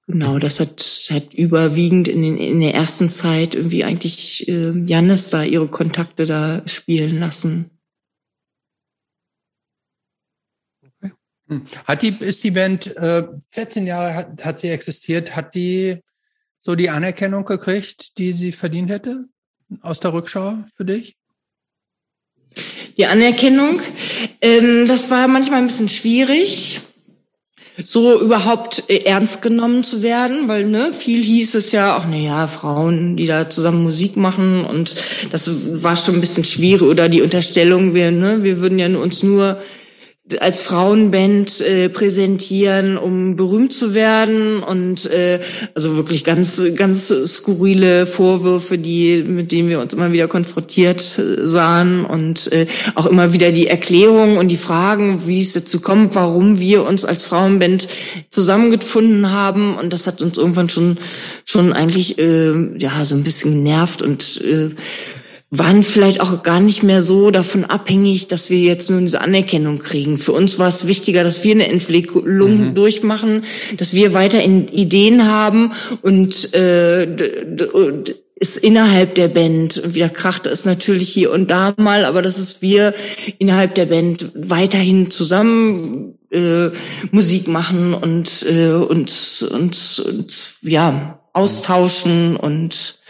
[0.07, 5.29] genau, das hat hat überwiegend in, den, in der ersten Zeit irgendwie eigentlich äh, Jannis
[5.29, 7.69] da ihre Kontakte da spielen lassen.
[11.85, 15.99] Hat die, ist die Band äh, 14 Jahre hat, hat sie existiert, hat die
[16.61, 19.25] so die Anerkennung gekriegt, die sie verdient hätte
[19.81, 21.15] aus der Rückschau für dich?
[22.97, 23.81] Die Anerkennung,
[24.41, 26.81] ähm, das war manchmal ein bisschen schwierig,
[27.85, 32.17] so überhaupt äh, ernst genommen zu werden, weil ne, viel hieß es ja auch, na
[32.17, 34.95] ja, Frauen, die da zusammen Musik machen und
[35.31, 35.49] das
[35.81, 39.59] war schon ein bisschen schwierig oder die Unterstellung, wir, ne, wir würden ja uns nur
[40.41, 45.39] als Frauenband äh, präsentieren, um berühmt zu werden und äh,
[45.73, 51.47] also wirklich ganz ganz skurrile Vorwürfe, die mit denen wir uns immer wieder konfrontiert äh,
[51.47, 56.15] sahen und äh, auch immer wieder die Erklärung und die Fragen, wie es dazu kommt,
[56.15, 57.87] warum wir uns als Frauenband
[58.29, 59.75] zusammengefunden haben.
[59.75, 60.97] Und das hat uns irgendwann schon
[61.45, 64.71] schon eigentlich äh, ja so ein bisschen genervt und äh,
[65.55, 69.77] waren vielleicht auch gar nicht mehr so davon abhängig, dass wir jetzt nur diese Anerkennung
[69.77, 70.17] kriegen.
[70.17, 72.75] Für uns war es wichtiger, dass wir eine Entwicklung mhm.
[72.75, 73.43] durchmachen,
[73.77, 77.07] dass wir weiter Ideen haben und äh,
[78.35, 82.39] ist innerhalb der Band und wieder krachte es natürlich hier und da mal, aber dass
[82.39, 82.95] es wir
[83.37, 86.69] innerhalb der Band weiterhin zusammen äh,
[87.11, 93.02] Musik machen und äh, und, und, und ja austauschen und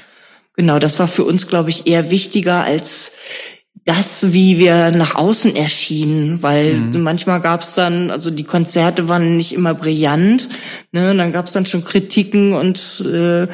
[0.56, 3.14] Genau, das war für uns, glaube ich, eher wichtiger als
[3.86, 7.02] das, wie wir nach außen erschienen, weil mhm.
[7.02, 10.48] manchmal gab es dann, also die Konzerte waren nicht immer brillant,
[10.92, 13.48] ne, dann gab es dann schon Kritiken und äh,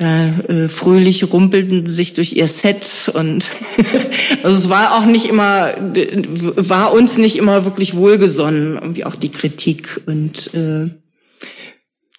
[0.00, 3.50] äh, fröhlich rumpelten sich durch ihr Set und
[4.42, 9.30] also es war auch nicht immer, war uns nicht immer wirklich wohlgesonnen, irgendwie auch die
[9.30, 10.88] Kritik und äh,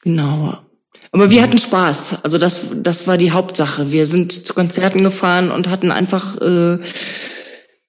[0.03, 0.59] genau.
[1.11, 2.23] Aber wir hatten Spaß.
[2.23, 3.91] Also das, das war die Hauptsache.
[3.91, 6.77] Wir sind zu Konzerten gefahren und hatten einfach, äh,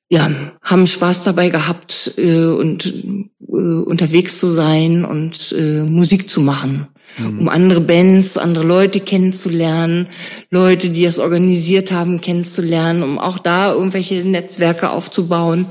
[0.08, 0.30] ja,
[0.60, 6.88] haben Spaß dabei gehabt äh, und äh, unterwegs zu sein und äh, Musik zu machen.
[7.18, 7.38] Mhm.
[7.40, 10.08] Um andere Bands, andere Leute kennenzulernen,
[10.50, 15.66] Leute, die das organisiert haben, kennenzulernen, um auch da irgendwelche Netzwerke aufzubauen.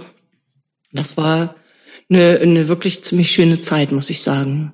[0.93, 1.55] Das war
[2.09, 4.73] eine, eine wirklich ziemlich schöne Zeit, muss ich sagen.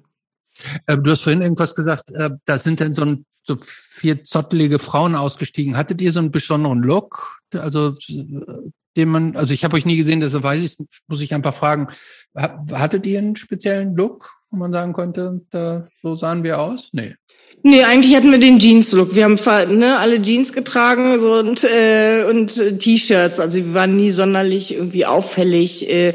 [0.86, 4.80] Äh, du hast vorhin irgendwas gesagt, äh, da sind dann so, ein, so vier zottelige
[4.80, 5.78] Frauen ausgestiegen.
[5.78, 7.40] Hattet ihr so einen besonderen Look?
[7.54, 7.96] Also
[8.98, 11.88] den man, also ich habe euch nie gesehen, deshalb weiß ich, muss ich einfach fragen,
[12.36, 16.90] hattet ihr einen speziellen Look, wo man sagen konnte, da, so sahen wir aus?
[16.94, 17.16] Nee.
[17.64, 19.16] Nee, eigentlich hatten wir den Jeans-Look.
[19.16, 23.40] Wir haben ne, alle Jeans getragen so, und, äh, und äh, T-Shirts.
[23.40, 26.14] Also wir waren nie sonderlich irgendwie auffällig äh,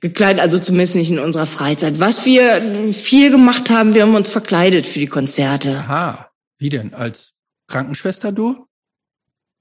[0.00, 2.00] gekleidet, also zumindest nicht in unserer Freizeit.
[2.00, 5.76] Was wir viel gemacht haben, wir haben uns verkleidet für die Konzerte.
[5.78, 6.92] Aha, wie denn?
[6.92, 7.32] Als
[7.68, 8.66] Krankenschwester du?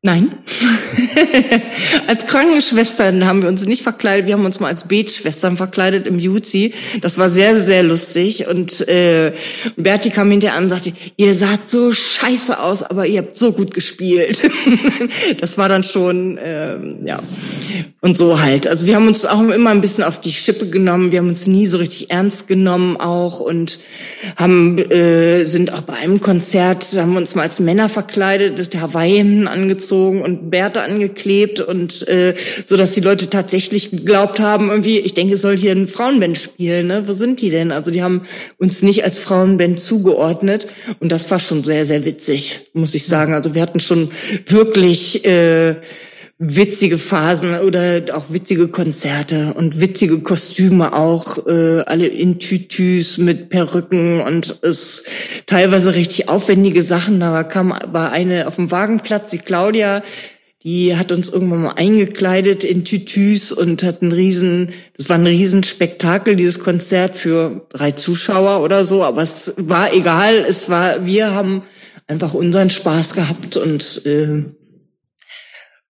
[0.02, 0.32] Nein.
[2.08, 4.28] als Krankenschwestern haben wir uns nicht verkleidet.
[4.28, 6.74] Wir haben uns mal als Betschwestern verkleidet im Juzi.
[7.02, 8.48] Das war sehr, sehr lustig.
[8.48, 9.34] Und äh,
[9.76, 13.52] Berti kam hinterher an und sagte, ihr saht so scheiße aus, aber ihr habt so
[13.52, 14.42] gut gespielt.
[15.42, 17.20] das war dann schon, äh, ja.
[18.00, 18.68] Und so halt.
[18.68, 21.12] Also wir haben uns auch immer ein bisschen auf die Schippe genommen.
[21.12, 23.42] Wir haben uns nie so richtig ernst genommen auch.
[23.42, 23.80] Und
[24.38, 29.50] haben äh, sind auch bei einem Konzert, haben wir uns mal als Männer verkleidet, Hawaii-Hemden
[29.50, 32.36] angezogen angezogen und Bärte angeklebt und äh,
[32.66, 36.38] so, dass die Leute tatsächlich geglaubt haben, irgendwie, ich denke, es soll hier ein Frauenband
[36.38, 37.08] spielen, ne?
[37.08, 37.72] Wo sind die denn?
[37.72, 38.24] Also die haben
[38.58, 40.68] uns nicht als Frauenband zugeordnet
[41.00, 43.34] und das war schon sehr, sehr witzig, muss ich sagen.
[43.34, 44.12] Also wir hatten schon
[44.46, 45.76] wirklich äh,
[46.42, 53.50] witzige Phasen oder auch witzige Konzerte und witzige Kostüme auch, äh, alle in Tütüs mit
[53.50, 55.04] Perücken und es
[55.48, 57.20] teilweise richtig aufwendige Sachen.
[57.20, 60.02] Da kam war eine auf dem Wagenplatz, die Claudia,
[60.64, 65.28] die hat uns irgendwann mal eingekleidet in Tütüs und hat einen riesen, das war ein
[65.28, 71.34] Riesenspektakel, dieses Konzert für drei Zuschauer oder so, aber es war egal, es war, wir
[71.34, 71.64] haben
[72.08, 74.44] einfach unseren Spaß gehabt und äh,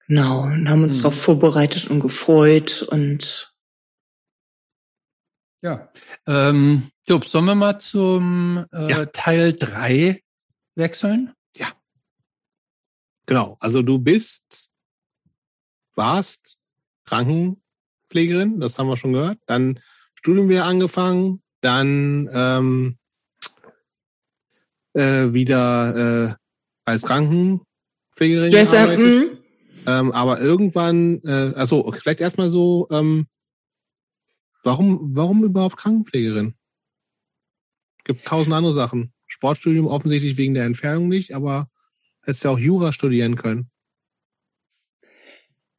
[0.08, 1.04] Genau, und haben uns mhm.
[1.04, 3.56] darauf vorbereitet und gefreut und
[5.62, 5.92] ja.
[6.28, 9.06] Ähm, Jupp, sollen wir mal zum äh, ja.
[9.08, 10.22] Teil drei
[10.76, 11.34] wechseln?
[11.58, 11.68] Ja.
[13.26, 14.70] Genau, also du bist,
[15.96, 16.58] warst
[17.06, 19.80] Krankenpflegerin, das haben wir schon gehört, dann
[20.14, 22.98] Studium wieder angefangen, dann ähm,
[24.94, 26.36] äh, wieder äh,
[26.86, 29.45] als Krankenpflegerin gearbeitet.
[29.88, 33.28] Ähm, aber irgendwann, äh, also vielleicht erstmal so, ähm,
[34.64, 36.56] warum, warum überhaupt Krankenpflegerin?
[38.04, 39.14] Gibt tausend andere Sachen.
[39.28, 41.70] Sportstudium offensichtlich wegen der Entfernung nicht, aber
[42.22, 43.70] hättest ja auch Jura studieren können.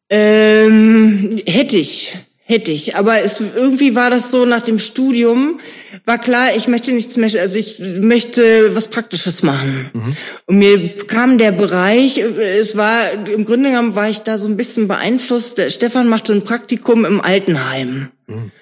[0.09, 2.16] Ähm, hätte ich.
[2.48, 5.59] Hätte ich, aber es irgendwie war das so nach dem Studium
[6.06, 9.91] war klar, ich möchte nichts mehr, also ich möchte was Praktisches machen.
[9.92, 10.16] Mhm.
[10.47, 14.57] Und mir kam der Bereich, es war im Grunde genommen war ich da so ein
[14.57, 15.58] bisschen beeinflusst.
[15.58, 18.10] Der Stefan machte ein Praktikum im Altenheim.
[18.28, 18.52] Mhm.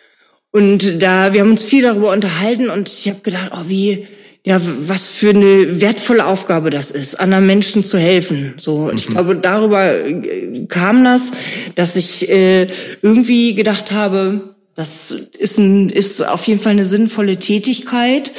[0.50, 4.08] Und da wir haben uns viel darüber unterhalten und ich habe gedacht, oh wie
[4.46, 8.54] ja, was für eine wertvolle Aufgabe das ist, anderen Menschen zu helfen.
[8.58, 9.12] So, und ich mhm.
[9.14, 11.32] glaube, darüber äh, kam das,
[11.76, 12.68] dass ich äh,
[13.00, 18.32] irgendwie gedacht habe, das ist, ein, ist auf jeden Fall eine sinnvolle Tätigkeit.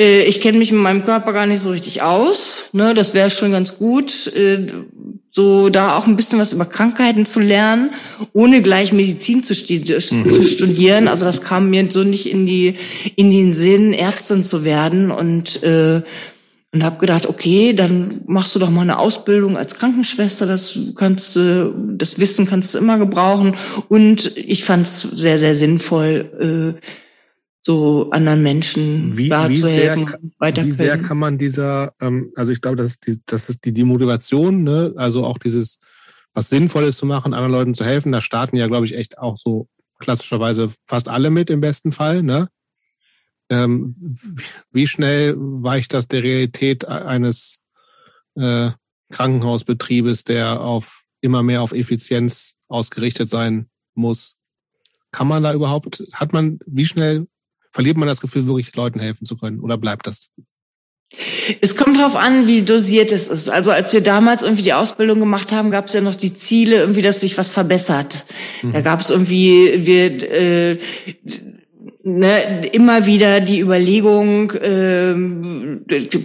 [0.00, 2.70] Äh, ich kenne mich mit meinem Körper gar nicht so richtig aus.
[2.72, 4.66] Ne, das wäre schon ganz gut, äh,
[5.30, 7.90] so da auch ein bisschen was über Krankheiten zu lernen,
[8.32, 10.30] ohne gleich Medizin zu, mhm.
[10.30, 11.08] zu studieren.
[11.08, 12.76] Also das kam mir so nicht in die
[13.16, 16.02] in den Sinn, Ärztin zu werden und äh,
[16.74, 21.36] und habe gedacht, okay, dann machst du doch mal eine Ausbildung als Krankenschwester, das kannst
[21.36, 23.54] du, das Wissen kannst du immer gebrauchen.
[23.88, 26.80] Und ich fand es sehr, sehr sinnvoll, äh,
[27.60, 30.08] so anderen Menschen wie, da wie zu helfen.
[30.40, 33.64] Sehr, wie sehr kann man dieser, ähm, also ich glaube, das ist die, das ist
[33.64, 34.92] die, die Motivation, ne?
[34.96, 35.78] also auch dieses,
[36.32, 38.10] was Sinnvolles zu machen, anderen Leuten zu helfen.
[38.10, 39.68] Da starten ja, glaube ich, echt auch so
[40.00, 42.24] klassischerweise fast alle mit im besten Fall.
[42.24, 42.48] Ne?
[43.50, 43.94] Ähm,
[44.70, 47.60] wie schnell weicht das der Realität eines
[48.36, 48.70] äh,
[49.12, 54.36] Krankenhausbetriebes, der auf immer mehr auf Effizienz ausgerichtet sein muss?
[55.12, 57.26] Kann man da überhaupt, hat man, wie schnell
[57.70, 60.30] verliert man das Gefühl, wirklich Leuten helfen zu können oder bleibt das?
[61.60, 63.48] Es kommt darauf an, wie dosiert es ist.
[63.48, 66.76] Also als wir damals irgendwie die Ausbildung gemacht haben, gab es ja noch die Ziele,
[66.76, 68.24] irgendwie, dass sich was verbessert.
[68.62, 68.72] Mhm.
[68.72, 70.78] Da gab es irgendwie, wir äh,
[72.04, 75.14] ne, immer wieder die Überlegung, äh,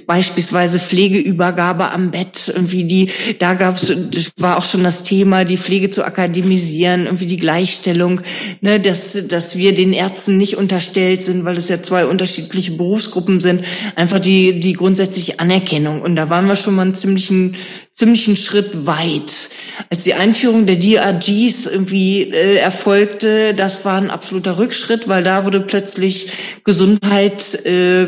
[0.06, 3.10] beispielsweise Pflegeübergabe am Bett, irgendwie die,
[3.40, 3.94] da gab's,
[4.38, 8.22] war auch schon das Thema, die Pflege zu akademisieren, irgendwie die Gleichstellung,
[8.62, 13.40] ne, dass, dass wir den Ärzten nicht unterstellt sind, weil es ja zwei unterschiedliche Berufsgruppen
[13.40, 13.64] sind,
[13.96, 16.02] einfach die, die grundsätzliche Anerkennung.
[16.02, 17.56] Und da waren wir schon mal einen ziemlichen,
[18.00, 19.50] ziemlichen Schritt weit.
[19.90, 25.44] Als die Einführung der DRGs irgendwie äh, erfolgte, das war ein absoluter Rückschritt, weil da
[25.44, 26.32] wurde plötzlich
[26.64, 28.08] Gesundheit äh,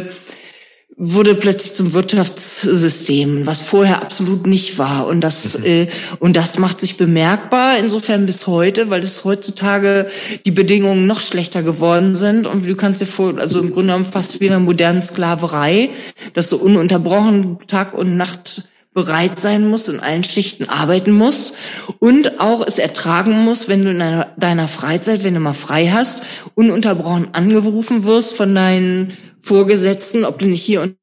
[0.96, 5.08] wurde plötzlich zum Wirtschaftssystem, was vorher absolut nicht war.
[5.08, 5.66] Und das, mhm.
[5.66, 5.88] äh,
[6.20, 10.10] und das macht sich bemerkbar, insofern bis heute, weil es heutzutage
[10.46, 12.48] die Bedingungen noch schlechter geworden sind.
[12.48, 15.90] Und du kannst dir vor, also im Grunde genommen fast wie eine moderne Sklaverei,
[16.34, 21.56] dass du ununterbrochen Tag und Nacht bereit sein musst, in allen Schichten arbeiten musst
[22.00, 24.00] und auch es ertragen musst, wenn du in
[24.38, 26.24] deiner, Freizeit, wenn du mal frei hast,
[26.56, 30.98] ununterbrochen angerufen wirst von deinen Vorgesetzten, ob du nicht hier und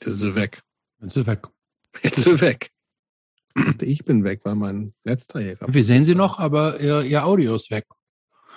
[0.00, 0.62] Jetzt ist sie weg.
[1.00, 1.48] Jetzt ist sie weg.
[2.02, 2.70] Jetzt ist sie weg.
[3.82, 7.54] Ich bin weg, weil mein letzter hier Wir sehen sie noch, aber ihr, ihr Audio
[7.54, 7.86] ist weg.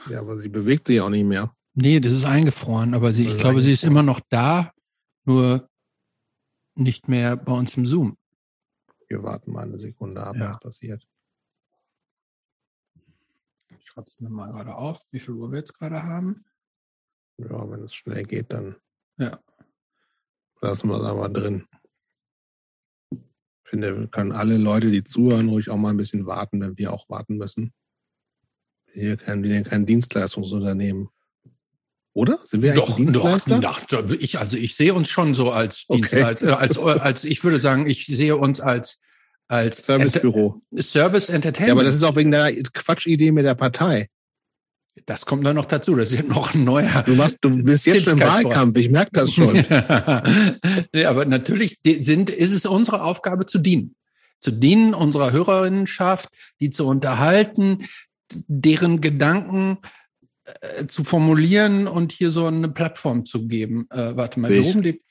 [0.09, 1.53] Ja, aber sie bewegt sich auch nicht mehr.
[1.73, 4.71] Nee, das ist eingefroren, aber sie, ich glaube, sie ist immer noch da,
[5.25, 5.67] nur
[6.75, 8.17] nicht mehr bei uns im Zoom.
[9.07, 10.51] Wir warten mal eine Sekunde ab, ja.
[10.51, 11.07] was passiert.
[13.77, 16.45] Ich schreibe es mir mal gerade auf, wie viel Uhr wir jetzt gerade haben.
[17.37, 18.75] Ja, wenn es schnell geht, dann
[19.17, 19.39] ja.
[20.61, 21.67] lassen wir es aber drin.
[23.11, 26.93] Ich finde, können alle Leute, die zuhören, ruhig auch mal ein bisschen warten, wenn wir
[26.93, 27.73] auch warten müssen.
[28.91, 31.09] Hier kein, wir kein Dienstleistungsunternehmen.
[32.15, 32.39] Oder?
[32.45, 33.59] Sind wir doch, Dienstleister?
[33.59, 35.99] Doch, doch, ich, also ich sehe uns schon so als okay.
[35.99, 38.99] Dienstleister, als, als, ich würde sagen, ich sehe uns als,
[39.49, 40.61] als Servicebüro.
[40.79, 41.67] Service Entertainment.
[41.67, 44.07] Ja, aber das ist auch wegen der Quatschidee mit der Partei.
[45.05, 45.93] Das kommt dann noch dazu.
[45.97, 47.03] Das ist ja noch ein neuer.
[47.05, 48.77] Du, machst, du bist jetzt im Wahlkampf.
[48.77, 49.53] Ich merke das schon.
[50.93, 53.95] nee, aber natürlich sind, ist es unsere Aufgabe zu dienen.
[54.39, 56.29] Zu dienen unserer Hörerinnenschaft,
[56.61, 57.85] die zu unterhalten,
[58.31, 59.79] deren Gedanken
[60.61, 63.87] äh, zu formulieren und hier so eine Plattform zu geben.
[63.89, 65.01] Äh, warte mal, warum die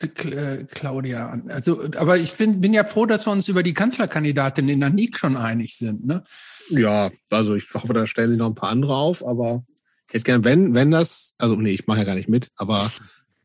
[0.00, 1.50] äh, Claudia an?
[1.50, 4.90] Also, aber ich bin, bin ja froh, dass wir uns über die Kanzlerkandidatin in der
[4.90, 6.06] NIC schon einig sind.
[6.06, 6.22] Ne?
[6.70, 9.64] Ja, also ich hoffe, da stellen sich noch ein paar andere auf, aber
[10.06, 12.92] ich hätte gern, wenn, wenn das, also nee, ich mache ja gar nicht mit, aber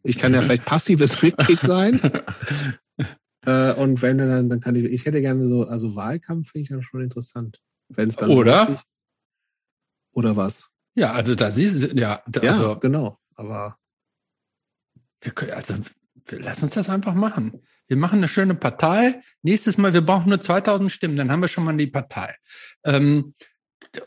[0.04, 2.00] ich kann ja vielleicht passives Mitglied sein.
[3.48, 6.70] äh, und wenn dann, dann kann ich, ich hätte gerne so, also Wahlkampf finde ich
[6.70, 7.60] ja schon interessant.
[7.90, 8.82] Wenn es dann oder wirklich,
[10.14, 10.68] oder was?
[10.96, 13.20] Ja, also da siehst du, ja, da, ja also, genau.
[13.36, 13.78] Aber
[15.22, 15.76] wir können, also
[16.30, 17.62] lass uns das einfach machen.
[17.88, 19.22] Wir machen eine schöne Partei.
[19.42, 22.36] Nächstes Mal, wir brauchen nur 2000 Stimmen, dann haben wir schon mal die Partei.
[22.86, 23.34] Ähm,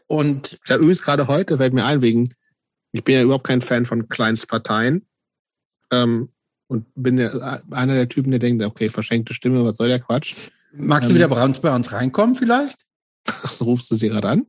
[0.06, 2.28] und habe übrigens gerade heute, fällt mir ein, wegen,
[2.92, 5.06] ich bin ja überhaupt kein Fan von Kleinstparteien.
[5.90, 6.32] Ähm,
[6.68, 7.30] und bin ja
[7.70, 10.34] einer der Typen, der denkt, okay, verschenkte Stimme, was soll der Quatsch?
[10.72, 12.78] Magst ähm, du wieder bei uns, bei uns reinkommen vielleicht?
[13.28, 14.46] Ach, so rufst du sie gerade an?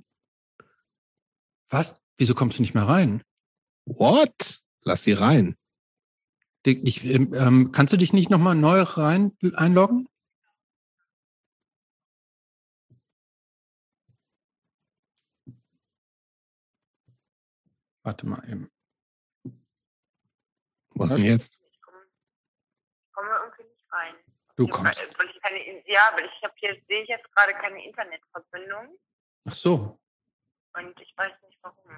[1.69, 1.95] Was?
[2.18, 3.24] Wieso kommst du nicht mehr rein?
[3.86, 4.62] What?
[4.82, 5.56] Lass sie rein.
[6.66, 10.10] Ich, ähm, ähm, kannst du dich nicht nochmal neu rein einloggen?
[18.04, 18.72] Warte mal eben.
[20.90, 21.58] Was denn jetzt?
[21.72, 22.00] Ich komme,
[23.14, 24.16] irgendwie nicht rein.
[24.56, 25.00] Du kommst.
[25.18, 28.98] Weil ich keine, ja, weil ich habe hier sehe ich jetzt gerade keine Internetverbindung.
[29.46, 30.00] Ach so.
[30.77, 31.91] Und ich weiß nicht warum.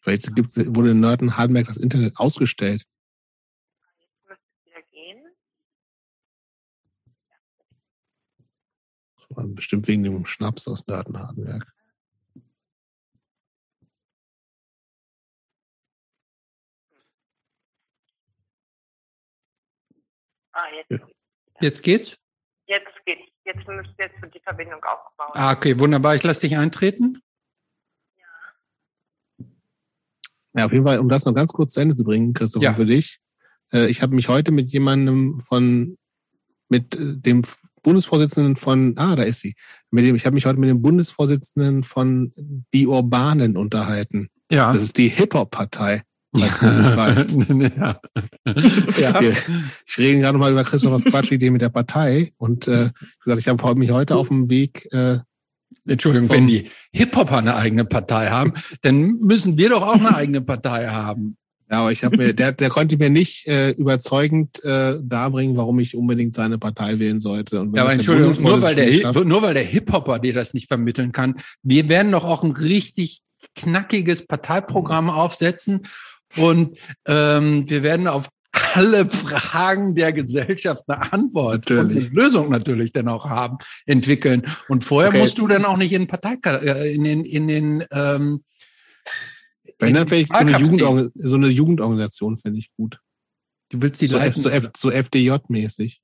[0.00, 2.86] Vielleicht gibt's, wurde in Nörten-Hardenberg das Internet ausgestellt.
[3.98, 5.34] Jetzt müsste es wieder gehen.
[9.16, 11.72] Das war bestimmt wegen dem Schnaps aus Nörten-Hardenberg.
[20.52, 21.04] Ah, jetzt.
[21.60, 22.16] Jetzt geht's?
[22.66, 23.33] Jetzt geht's.
[23.44, 25.32] Jetzt müsste jetzt die Verbindung aufgebaut.
[25.34, 26.14] Ah, okay, wunderbar.
[26.14, 27.20] Ich lasse dich eintreten.
[30.54, 32.74] Ja, auf jeden Fall, um das noch ganz kurz zu Ende zu bringen, Christoph, ja.
[32.74, 33.18] für dich.
[33.72, 35.98] Äh, ich habe mich heute mit jemandem von,
[36.68, 37.42] mit äh, dem
[37.82, 39.56] Bundesvorsitzenden von, ah, da ist sie.
[39.90, 42.32] Mit dem, ich habe mich heute mit dem Bundesvorsitzenden von
[42.72, 44.28] Die Urbanen unterhalten.
[44.50, 44.72] Ja.
[44.72, 46.02] Das ist die Hip-Hop-Partei.
[47.76, 48.00] Ja.
[48.98, 49.20] ja.
[49.20, 49.32] ja.
[49.86, 52.90] Ich rede gerade mal über Christophers Quatschidee mit der Partei und äh,
[53.22, 55.18] gesagt, ich habe mich heute auf dem Weg äh,
[55.86, 60.40] Entschuldigung, wenn die Hip-Hopper eine eigene Partei haben, dann müssen wir doch auch eine eigene
[60.40, 61.36] Partei haben.
[61.70, 65.78] Ja, aber ich habe mir, der, der konnte mir nicht äh, überzeugend äh, darbringen, warum
[65.78, 67.68] ich unbedingt seine Partei wählen sollte.
[67.74, 71.36] Ja, aber Entschuldigung, nur weil, der, nur weil der Hip-Hopper dir das nicht vermitteln kann,
[71.62, 73.22] wir werden doch auch ein richtig
[73.56, 75.82] knackiges Parteiprogramm aufsetzen
[76.36, 78.28] und ähm, wir werden auf
[78.74, 81.80] alle Fragen der Gesellschaft eine Antwort natürlich.
[81.80, 84.46] und eine Lösung natürlich dann auch haben, entwickeln.
[84.68, 85.20] Und vorher okay.
[85.20, 88.44] musst du dann auch nicht in Partei, äh, in den, in den, ähm,
[89.78, 93.00] wenn dann vielleicht so eine, Jugendorgan so eine Jugendorganisation finde ich gut.
[93.70, 94.40] Du willst die so, leiten.
[94.40, 96.00] So, so FDJ-mäßig.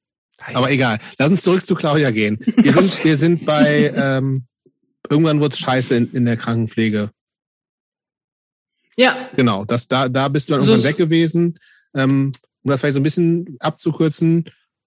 [0.55, 0.99] Aber egal.
[1.19, 2.39] Lass uns zurück zu Claudia gehen.
[2.57, 4.47] Wir sind, wir sind bei, ähm,
[5.09, 7.11] irgendwann wird es scheiße in, in der Krankenpflege.
[9.01, 9.31] Ja.
[9.35, 11.59] Genau, das, da, da bist du dann Also irgendwann weg gewesen.
[11.95, 14.45] Ähm, um das vielleicht so ein bisschen abzukürzen,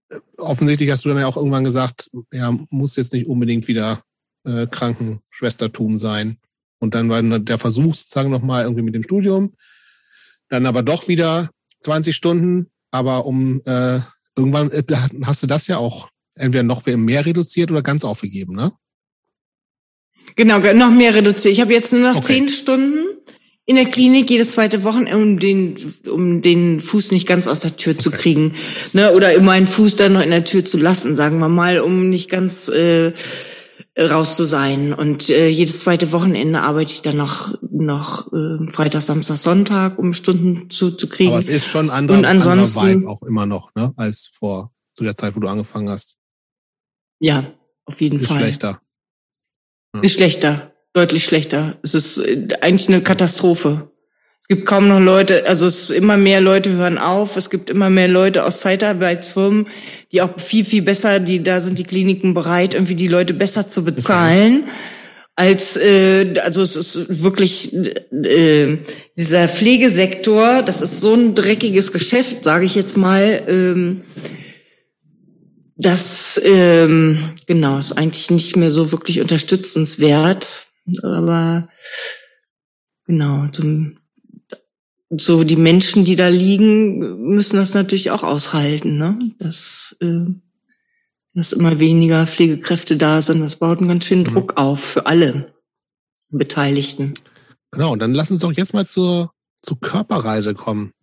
[0.10, 4.04] äh, offensichtlich hast du dann ja auch irgendwann gesagt, ja, muss jetzt nicht unbedingt wieder
[4.46, 6.38] äh, Krankenschwestertum sein.
[6.78, 9.56] Und dann war der Versuch sozusagen nochmal irgendwie mit dem Studium.
[10.50, 11.50] Dann aber doch wieder
[11.82, 12.70] 20 Stunden.
[12.92, 14.00] Aber um äh,
[14.38, 14.84] irgendwann äh,
[15.26, 18.74] hast du das ja auch entweder noch mehr reduziert oder ganz aufgegeben, ne?
[20.36, 21.54] Genau, noch mehr reduziert.
[21.54, 22.26] Ich habe jetzt nur noch Okay.
[22.26, 23.13] zehn Stunden
[23.66, 27.78] in der Klinik jedes zweite Wochenende, um den, um den Fuß nicht ganz aus der
[27.78, 28.56] Tür zu kriegen.
[28.92, 29.14] Ne?
[29.14, 32.10] Oder immer einen Fuß dann noch in der Tür zu lassen, sagen wir mal, um
[32.10, 33.14] nicht ganz äh,
[33.98, 34.94] raus zu sein.
[34.94, 40.14] Und äh, jedes zweite Wochenende arbeite ich dann noch, noch äh, Freitag, Samstag, Sonntag, um
[40.14, 41.30] Stunden zu, zu kriegen.
[41.30, 43.94] Aber es ist schon anderer, Und ansonsten- anderer Vibe auch immer noch, ne?
[43.96, 46.18] Als vor zu der Zeit, wo du angefangen hast.
[47.20, 47.54] ja,
[47.86, 48.38] auf jeden Ist Fall.
[48.40, 48.82] schlechter.
[50.02, 51.78] Ist schlechter, deutlich schlechter.
[51.84, 53.90] Es ist äh, eigentlich eine Katastrophe.
[54.42, 57.38] Es gibt kaum noch Leute, also es immer mehr Leute hören auf.
[57.38, 59.68] Es gibt immer mehr Leute aus Zeitarbeitsfirmen,
[60.12, 63.70] die auch viel viel besser, die da sind die Kliniken bereit, irgendwie die Leute besser
[63.70, 64.66] zu bezahlen.
[65.36, 68.78] Als äh, also es ist wirklich äh,
[69.18, 73.44] dieser Pflegesektor, das ist so ein dreckiges Geschäft, sage ich jetzt mal.
[73.48, 74.02] Ähm,
[75.78, 80.68] das ähm, genau ist eigentlich nicht mehr so wirklich unterstützenswert,
[81.02, 81.70] aber
[83.06, 83.96] genau zum,
[85.10, 89.20] so die Menschen, die da liegen, müssen das natürlich auch aushalten, ne?
[89.40, 90.26] Dass, äh,
[91.34, 95.54] dass immer weniger Pflegekräfte da sind, das baut einen ganz schönen Druck auf für alle
[96.30, 97.14] Beteiligten.
[97.72, 100.94] Genau, dann lass uns doch jetzt mal zur, zur Körperreise kommen.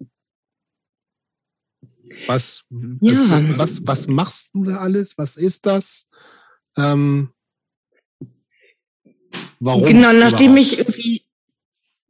[2.26, 2.64] Was,
[3.00, 3.58] Ja.
[3.58, 5.16] was, was machst du da alles?
[5.16, 6.06] Was ist das?
[6.76, 7.30] Ähm,
[9.60, 9.84] warum?
[9.84, 10.72] Genau, nachdem überhaupt?
[10.72, 11.22] ich irgendwie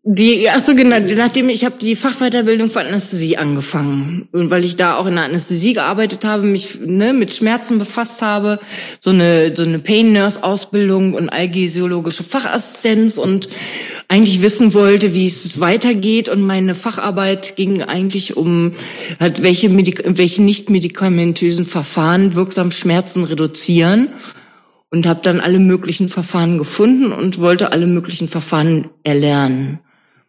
[0.02, 4.76] die, ach so genau, nachdem ich habe die Fachweiterbildung für Anästhesie angefangen und weil ich
[4.76, 8.60] da auch in der Anästhesie gearbeitet habe, mich ne, mit Schmerzen befasst habe,
[8.98, 13.50] so eine so eine Pain Nurse Ausbildung und allgesiologische Fachassistenz und
[14.08, 18.76] eigentlich wissen wollte, wie es weitergeht und meine Facharbeit ging eigentlich um
[19.20, 24.08] halt welche Medik welche nicht medikamentösen Verfahren wirksam Schmerzen reduzieren
[24.90, 29.78] und habe dann alle möglichen Verfahren gefunden und wollte alle möglichen Verfahren erlernen.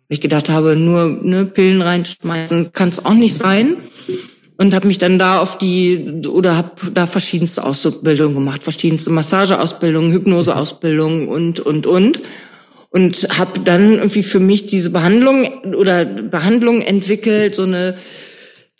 [0.08, 3.78] Weil ich gedacht habe, nur ne, Pillen reinschmeißen kann es auch nicht sein.
[4.58, 10.12] Und habe mich dann da auf die, oder habe da verschiedenste Ausbildungen gemacht, verschiedenste Massageausbildungen,
[10.12, 12.22] Hypnoseausbildungen und, und, und.
[12.92, 17.98] Und habe dann irgendwie für mich diese Behandlung oder Behandlung entwickelt, so eine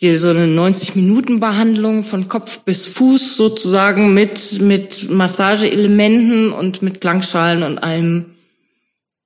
[0.02, 7.62] die so eine 90-Minuten-Behandlung von Kopf bis Fuß sozusagen mit, mit Massageelementen und mit Klangschalen
[7.62, 8.34] und allem,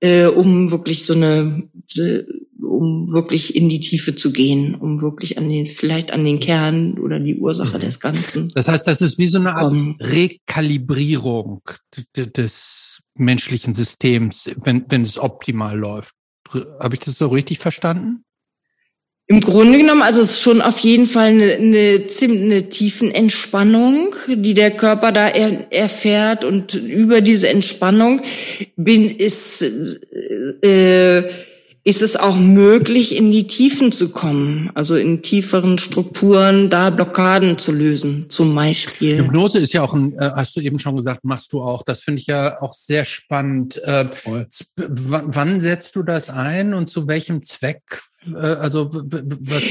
[0.00, 2.24] äh, um wirklich so eine, äh,
[2.62, 6.98] um wirklich in die Tiefe zu gehen, um wirklich an den, vielleicht an den Kern
[6.98, 7.80] oder die Ursache Mhm.
[7.80, 8.48] des Ganzen.
[8.54, 9.96] Das heißt, das ist wie so eine Art kommen.
[9.98, 11.62] Rekalibrierung
[12.14, 16.10] des menschlichen Systems, wenn, wenn es optimal läuft.
[16.80, 18.25] Habe ich das so richtig verstanden?
[19.28, 23.10] Im Grunde genommen, also es ist schon auf jeden Fall eine, eine ziemlich eine tiefen
[23.12, 26.44] Entspannung, die der Körper da er, erfährt.
[26.44, 28.22] Und über diese Entspannung
[28.76, 29.62] bin ist
[30.62, 31.22] äh,
[31.86, 37.58] ist es auch möglich, in die Tiefen zu kommen, also in tieferen Strukturen da Blockaden
[37.58, 39.18] zu lösen, zum Beispiel.
[39.18, 41.84] Hypnose ist ja auch ein, äh, hast du eben schon gesagt, machst du auch.
[41.84, 43.76] Das finde ich ja auch sehr spannend.
[43.84, 44.48] Äh, Voll.
[44.76, 47.82] wann setzt du das ein und zu welchem Zweck?
[48.26, 49.62] Äh, also was,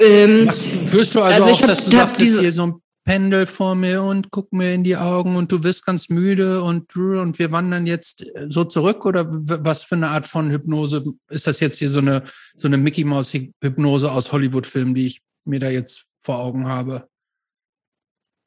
[0.00, 0.58] Ähm, was
[0.90, 2.74] führst du also, Also auch, dass du sagst, diese- hier so ein
[3.04, 6.96] Pendel vor mir und guck mir in die Augen und du wirst ganz müde und
[6.96, 9.04] und wir wandern jetzt äh, so zurück?
[9.04, 11.04] Oder was für eine Art von Hypnose?
[11.28, 12.24] Ist das jetzt hier so eine
[12.56, 16.66] so eine Mickey Maus Hypnose aus Hollywood Filmen, die ich mir da jetzt vor Augen
[16.66, 17.06] habe?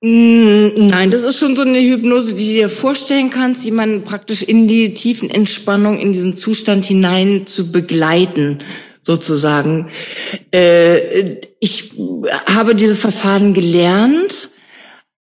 [0.01, 4.43] Mm, Nein, das ist schon so eine Hypnose, die du dir vorstellen kannst, jemanden praktisch
[4.43, 8.59] in die tiefen Entspannung, in diesen Zustand hinein zu begleiten,
[9.07, 9.89] sozusagen.
[10.53, 11.93] Äh, ich
[12.45, 14.49] habe diese Verfahren gelernt,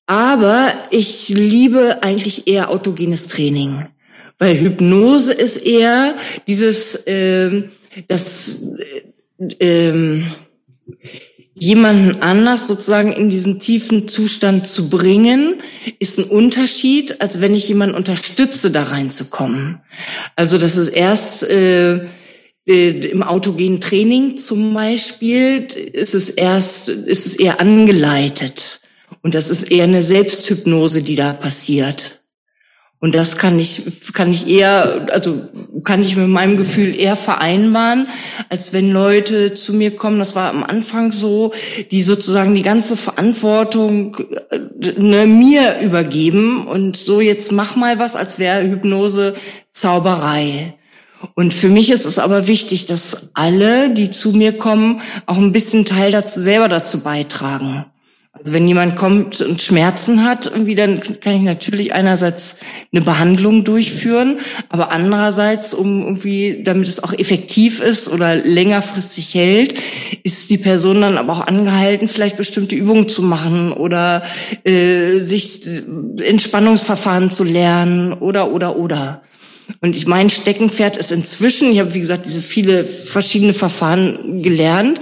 [0.06, 3.86] aber ich liebe eigentlich eher autogenes Training.
[4.38, 6.16] Weil Hypnose ist eher
[6.46, 7.70] dieses, ähm,
[8.08, 8.66] das,
[9.58, 10.22] äh,
[11.58, 15.62] jemanden anders sozusagen in diesen tiefen Zustand zu bringen,
[15.98, 19.80] ist ein Unterschied, als wenn ich jemanden unterstütze, da reinzukommen.
[20.36, 22.08] Also das ist erst äh, äh,
[22.66, 28.80] im autogenen Training zum Beispiel ist es erst ist es eher angeleitet
[29.22, 32.22] und das ist eher eine Selbsthypnose, die da passiert.
[32.98, 33.82] Und das kann ich,
[34.14, 35.48] kann ich eher, also
[35.84, 38.08] kann ich mit meinem Gefühl eher vereinbaren,
[38.48, 41.52] als wenn Leute zu mir kommen, das war am Anfang so,
[41.90, 44.16] die sozusagen die ganze Verantwortung
[44.50, 44.58] äh,
[44.98, 49.36] ne, mir übergeben und so jetzt mach mal was, als wäre Hypnose
[49.72, 50.74] Zauberei.
[51.34, 55.52] Und für mich ist es aber wichtig, dass alle, die zu mir kommen, auch ein
[55.52, 57.84] bisschen Teil dazu, selber dazu beitragen.
[58.38, 62.56] Also wenn jemand kommt und Schmerzen hat, irgendwie, dann kann ich natürlich einerseits
[62.92, 69.74] eine Behandlung durchführen, aber andererseits, um irgendwie, damit es auch effektiv ist oder längerfristig hält,
[70.22, 74.22] ist die Person dann aber auch angehalten, vielleicht bestimmte Übungen zu machen oder
[74.64, 75.66] äh, sich
[76.18, 79.22] Entspannungsverfahren zu lernen oder oder oder.
[79.80, 85.00] Und ich mein Steckenpferd ist inzwischen, ich habe wie gesagt diese viele verschiedene Verfahren gelernt,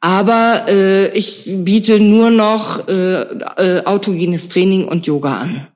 [0.00, 5.66] aber äh, ich biete nur noch äh, äh, autogenes Training und Yoga an.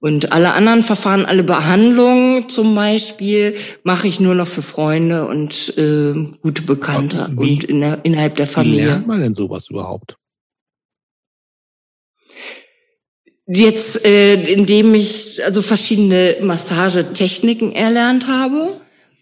[0.00, 5.78] Und alle anderen Verfahren, alle Behandlungen zum Beispiel, mache ich nur noch für Freunde und
[5.78, 8.80] äh, gute Bekannte und in der, innerhalb der Familie.
[8.80, 10.16] Wie lernt man denn sowas überhaupt?
[13.54, 18.70] Jetzt, äh, indem ich also verschiedene Massagetechniken erlernt habe.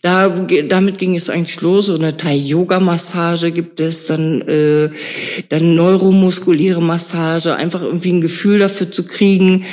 [0.02, 0.28] Da,
[0.68, 1.86] damit ging es eigentlich los.
[1.86, 4.91] So eine Thai-Yoga-Massage gibt es, dann, äh,
[5.50, 9.67] dann neuromuskuläre Massage, einfach irgendwie ein Gefühl dafür zu kriegen,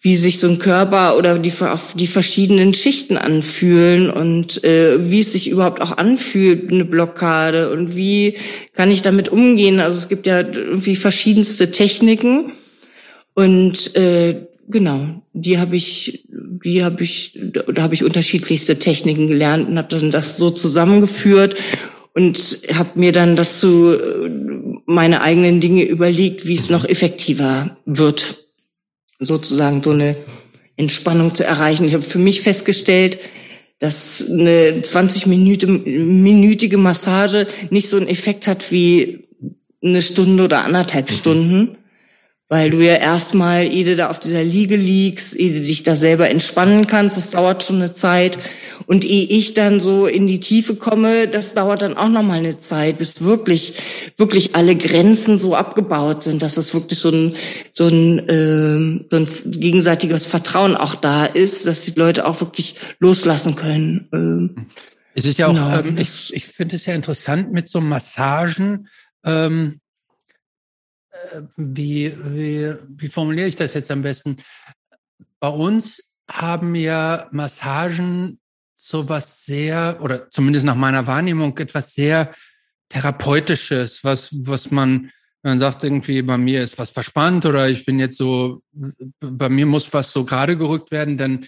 [0.00, 1.52] wie sich so ein Körper oder die,
[1.94, 7.96] die verschiedenen Schichten anfühlen und äh, wie es sich überhaupt auch anfühlt, eine Blockade und
[7.96, 8.36] wie
[8.74, 9.80] kann ich damit umgehen.
[9.80, 12.52] Also es gibt ja irgendwie verschiedenste Techniken.
[13.34, 19.68] Und äh, genau, die habe ich, die habe ich, da habe ich unterschiedlichste Techniken gelernt
[19.68, 21.56] und habe dann das so zusammengeführt
[22.14, 24.30] und habe mir dann dazu äh,
[24.86, 28.46] meine eigenen Dinge überlegt, wie es noch effektiver wird,
[29.18, 30.16] sozusagen so eine
[30.76, 31.86] Entspannung zu erreichen.
[31.86, 33.18] Ich habe für mich festgestellt,
[33.80, 39.26] dass eine 20-minütige Massage nicht so einen Effekt hat wie
[39.82, 41.76] eine Stunde oder anderthalb Stunden
[42.48, 45.96] weil du ja erstmal, ehe du da auf dieser Liege liegst, ehe du dich da
[45.96, 48.38] selber entspannen kannst, das dauert schon eine Zeit.
[48.86, 52.58] Und ehe ich dann so in die Tiefe komme, das dauert dann auch nochmal eine
[52.58, 53.74] Zeit, bis wirklich,
[54.18, 57.34] wirklich alle Grenzen so abgebaut sind, dass es wirklich so ein,
[57.72, 62.74] so ein, äh, so ein gegenseitiges Vertrauen auch da ist, dass die Leute auch wirklich
[62.98, 64.08] loslassen können.
[64.12, 64.66] Ähm,
[65.14, 65.78] es ist ja auch, genau.
[65.78, 68.88] ähm, ich, ich finde es ja interessant mit so Massagen,
[69.24, 69.80] ähm,
[71.56, 74.38] wie, wie, wie formuliere ich das jetzt am besten?
[75.40, 78.38] Bei uns haben ja Massagen
[78.76, 82.34] so was sehr, oder zumindest nach meiner Wahrnehmung, etwas sehr
[82.90, 85.10] Therapeutisches, was, was man,
[85.42, 88.62] man sagt irgendwie, bei mir ist was verspannt oder ich bin jetzt so,
[89.20, 91.46] bei mir muss was so gerade gerückt werden, dann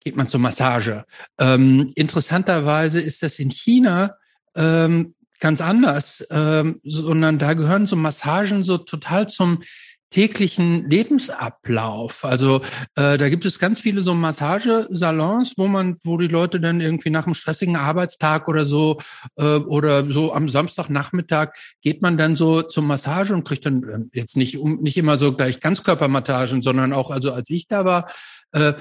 [0.00, 1.04] geht man zur Massage.
[1.38, 4.16] Ähm, interessanterweise ist das in China
[4.56, 9.62] ähm, ganz anders, ähm, sondern da gehören so Massagen so total zum
[10.10, 12.24] täglichen Lebensablauf.
[12.24, 12.60] Also
[12.94, 17.10] äh, da gibt es ganz viele so Massagesalons, wo man, wo die Leute dann irgendwie
[17.10, 19.00] nach einem stressigen Arbeitstag oder so
[19.36, 24.16] äh, oder so am Samstagnachmittag geht man dann so zur Massage und kriegt dann äh,
[24.16, 28.08] jetzt nicht um, nicht immer so gleich Ganzkörpermassagen, sondern auch also als ich da war.
[28.52, 28.74] Äh,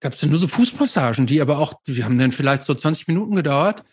[0.00, 3.06] gab es dann nur so Fußmassagen, die aber auch, die haben dann vielleicht so 20
[3.06, 3.84] Minuten gedauert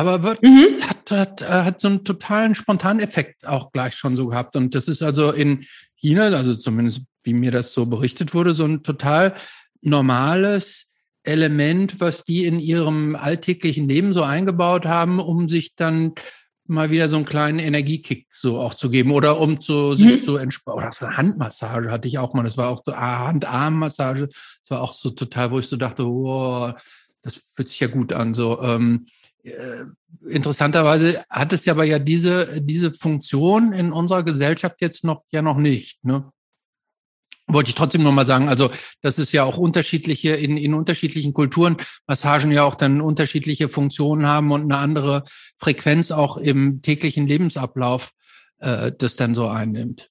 [0.00, 0.80] aber wird, mhm.
[0.82, 4.56] hat, hat, äh, hat so einen totalen spontanen Effekt auch gleich schon so gehabt.
[4.56, 8.64] Und das ist also in China, also zumindest wie mir das so berichtet wurde, so
[8.64, 9.34] ein total
[9.82, 10.86] normales
[11.22, 16.14] Element, was die in ihrem alltäglichen Leben so eingebaut haben, um sich dann
[16.66, 20.22] mal wieder so einen kleinen Energiekick so auch zu geben oder um zu sich mhm.
[20.22, 20.78] zu entspannen.
[20.78, 22.44] Oder so eine Handmassage hatte ich auch mal.
[22.44, 24.28] Das war auch so ah, Hand-Arm-Massage.
[24.28, 26.74] Das war auch so total, wo ich so dachte, wow,
[27.22, 28.34] das fühlt sich ja gut an.
[28.34, 29.06] So, ähm,
[29.42, 29.84] äh,
[30.28, 35.42] interessanterweise hat es ja aber ja diese, diese Funktion in unserer Gesellschaft jetzt noch ja
[35.42, 36.04] noch nicht.
[36.04, 36.30] Ne?
[37.46, 38.70] Wollte ich trotzdem nochmal sagen, also
[39.02, 44.26] das ist ja auch unterschiedliche, in, in unterschiedlichen Kulturen Massagen ja auch dann unterschiedliche Funktionen
[44.26, 45.24] haben und eine andere
[45.58, 48.12] Frequenz auch im täglichen Lebensablauf
[48.58, 50.10] äh, das dann so einnimmt.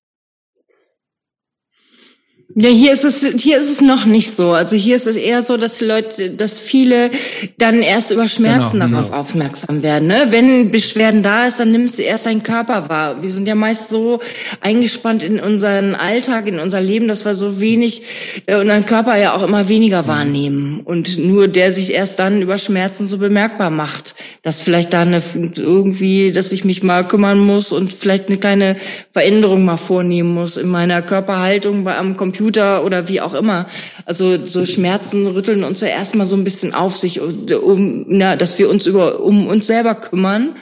[2.56, 4.53] Ja, hier ist es, hier ist es noch nicht so.
[4.53, 7.11] Also hier ist es eher so, dass Leute, dass viele
[7.60, 9.19] dann erst über Schmerzen genau, darauf genau.
[9.19, 10.08] aufmerksam werden.
[10.08, 10.28] Ne?
[10.30, 13.22] Wenn Beschwerden da ist, dann nimmst du erst deinen Körper wahr.
[13.22, 14.19] Wir sind ja meist so
[14.61, 18.02] eingespannt in unseren Alltag, in unser Leben, dass wir so wenig
[18.48, 20.82] äh, unseren Körper ja auch immer weniger wahrnehmen.
[20.84, 25.22] Und nur der sich erst dann über Schmerzen so bemerkbar macht, dass vielleicht da eine,
[25.56, 28.76] irgendwie, dass ich mich mal kümmern muss und vielleicht eine kleine
[29.14, 33.68] Veränderung mal vornehmen muss in meiner Körperhaltung bei am Computer Computer oder wie auch immer.
[34.06, 38.58] Also so Schmerzen rütteln uns ja erstmal so ein bisschen auf sich, um, na, dass
[38.58, 40.56] wir uns über um uns selber kümmern.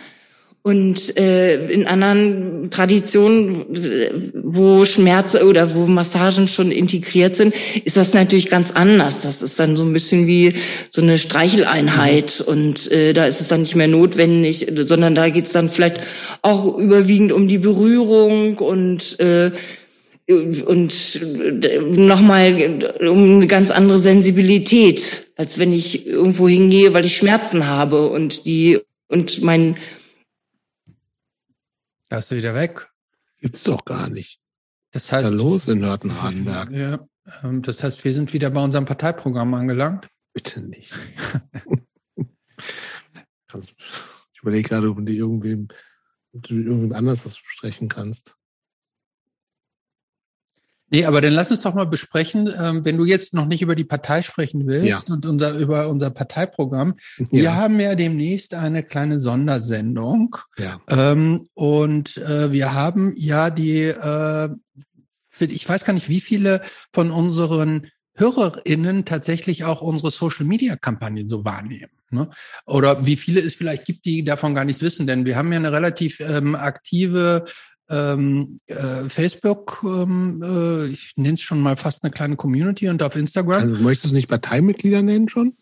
[0.64, 7.54] Und äh, in anderen Traditionen, wo Schmerz oder wo Massagen schon integriert sind,
[7.86, 9.22] ist das natürlich ganz anders.
[9.22, 10.56] Das ist dann so ein bisschen wie
[10.90, 12.42] so eine Streicheleinheit.
[12.42, 16.02] Und äh, da ist es dann nicht mehr notwendig, sondern da geht es dann vielleicht
[16.42, 19.52] auch überwiegend um die Berührung und äh,
[20.30, 21.22] und
[21.96, 28.10] nochmal um eine ganz andere Sensibilität, als wenn ich irgendwo hingehe, weil ich Schmerzen habe
[28.10, 29.78] und die und mein
[32.10, 32.90] da ist du wieder weg.
[33.40, 34.40] Gibt's doch gar nicht.
[34.92, 36.72] Das heißt, Was ist da los in Nörten-Hardenberg?
[36.72, 37.08] Ja,
[37.44, 40.08] ähm, das heißt, wir sind wieder bei unserem Parteiprogramm angelangt.
[40.34, 40.94] Bitte nicht.
[43.54, 45.68] ich überlege gerade, ob du irgendwem,
[46.34, 48.37] ob du irgendwem anders das besprechen kannst.
[50.90, 53.76] Nee, aber dann lass uns doch mal besprechen, ähm, wenn du jetzt noch nicht über
[53.76, 55.14] die Partei sprechen willst Ja.
[55.14, 56.96] und unser, über unser Parteiprogramm.
[57.18, 57.26] Ja.
[57.32, 60.38] Wir haben ja demnächst eine kleine Sondersendung.
[60.58, 60.80] Ja.
[60.88, 64.50] Ähm, und äh, wir haben ja die, äh,
[65.30, 66.62] für, ich weiß gar nicht, wie viele
[66.94, 71.92] von unseren HörerInnen tatsächlich auch unsere Social-Media-Kampagnen so wahrnehmen.
[72.10, 72.30] Ne?
[72.66, 75.06] Oder wie viele es vielleicht gibt, die davon gar nichts wissen.
[75.06, 77.46] Denn wir haben ja eine relativ ähm, aktive
[77.90, 83.02] ähm, äh, Facebook, ähm, äh, ich nenne es schon mal fast eine kleine Community und
[83.04, 83.62] auf Instagram.
[83.72, 85.56] Also, möchtest du es nicht Parteimitglieder nennen schon?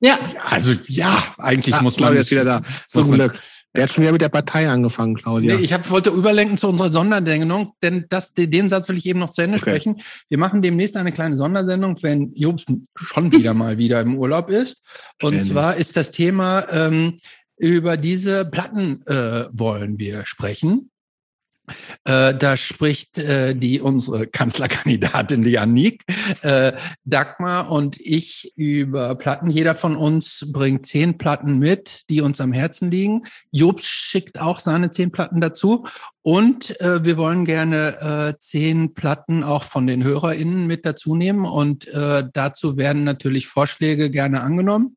[0.00, 2.04] ja, Also ja, eigentlich Ah, muss man.
[2.06, 2.62] Claudia ist wieder da.
[2.86, 3.38] Zum man- Glück.
[3.74, 5.54] Der hat schon wieder mit der Partei angefangen, Claudia.
[5.56, 9.18] Nee, ich hab, wollte überlenken zu unserer Sondersendung, denn das, den Satz will ich eben
[9.18, 9.70] noch zu Ende Okay.
[9.70, 10.00] sprechen.
[10.30, 12.64] Wir machen demnächst eine kleine Sondersendung, wenn Jobs
[12.96, 14.80] schon wieder mal wieder im Urlaub ist.
[15.22, 15.52] Und Ständig.
[15.52, 17.18] zwar ist das Thema, ähm,
[17.58, 20.90] über diese Platten äh, wollen wir sprechen.
[22.04, 26.04] Äh, da spricht äh, die unsere Kanzlerkandidatin, die Annik,
[26.42, 26.72] äh,
[27.04, 29.50] Dagmar und ich über Platten.
[29.50, 33.24] Jeder von uns bringt zehn Platten mit, die uns am Herzen liegen.
[33.52, 35.86] Jobs schickt auch seine zehn Platten dazu.
[36.22, 41.46] Und äh, wir wollen gerne äh, zehn Platten auch von den HörerInnen mit dazu nehmen.
[41.46, 44.96] Und äh, dazu werden natürlich Vorschläge gerne angenommen.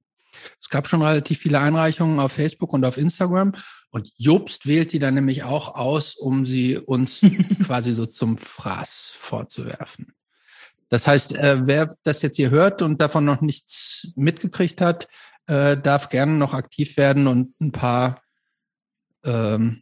[0.61, 3.53] Es gab schon relativ viele Einreichungen auf Facebook und auf Instagram.
[3.92, 7.22] Und Jobst wählt die dann nämlich auch aus, um sie uns
[7.66, 10.14] quasi so zum Fraß vorzuwerfen.
[10.90, 15.08] Das heißt, äh, wer das jetzt hier hört und davon noch nichts mitgekriegt hat,
[15.48, 18.22] äh, darf gerne noch aktiv werden und ein paar
[19.24, 19.82] ähm,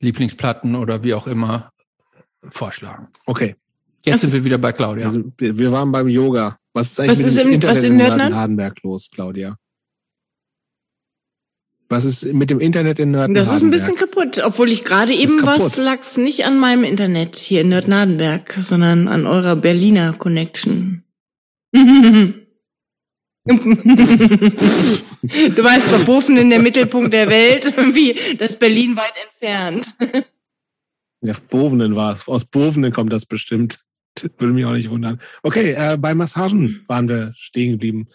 [0.00, 1.72] Lieblingsplatten oder wie auch immer
[2.48, 3.08] vorschlagen.
[3.26, 3.56] Okay.
[4.04, 5.06] Jetzt Also- sind wir wieder bei Claudia.
[5.06, 6.58] Also, wir, wir waren beim Yoga.
[6.74, 8.34] Was ist eigentlich Was mit ist dem im- Internet was in in?
[8.34, 9.56] Hardenberg los, Claudia?
[11.94, 13.34] Was ist mit dem Internet in Nörden?
[13.34, 14.42] das ist ein bisschen kaputt.
[14.44, 19.26] Obwohl ich gerade eben was lag's nicht an meinem Internet hier in Nördnadenberg, sondern an
[19.26, 21.04] eurer Berliner Connection.
[21.72, 22.34] du
[25.62, 29.94] weißt doch, Bofen in der Mittelpunkt der Welt, wie das Berlin weit entfernt.
[31.20, 32.26] Ja, Bovenen war es.
[32.26, 33.78] Aus Bovenen kommt das bestimmt.
[34.38, 35.20] Würde mich auch nicht wundern.
[35.44, 38.08] Okay, äh, bei Massagen waren wir stehen geblieben.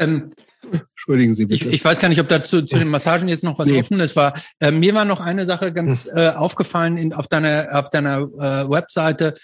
[0.00, 0.30] Ähm,
[0.72, 1.68] Entschuldigen Sie Ich, bitte.
[1.68, 3.80] ich weiß gar nicht, ob dazu zu den Massagen jetzt noch was Nee.
[3.80, 4.34] Offenes war.
[4.60, 8.68] Äh, mir war noch eine Sache ganz äh, aufgefallen in, auf deiner, auf deiner äh,
[8.70, 9.34] Webseite.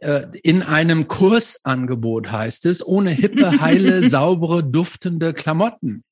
[0.00, 6.04] Äh, in einem Kursangebot heißt es, ohne hippe, heile, saubere, duftende Klamotten.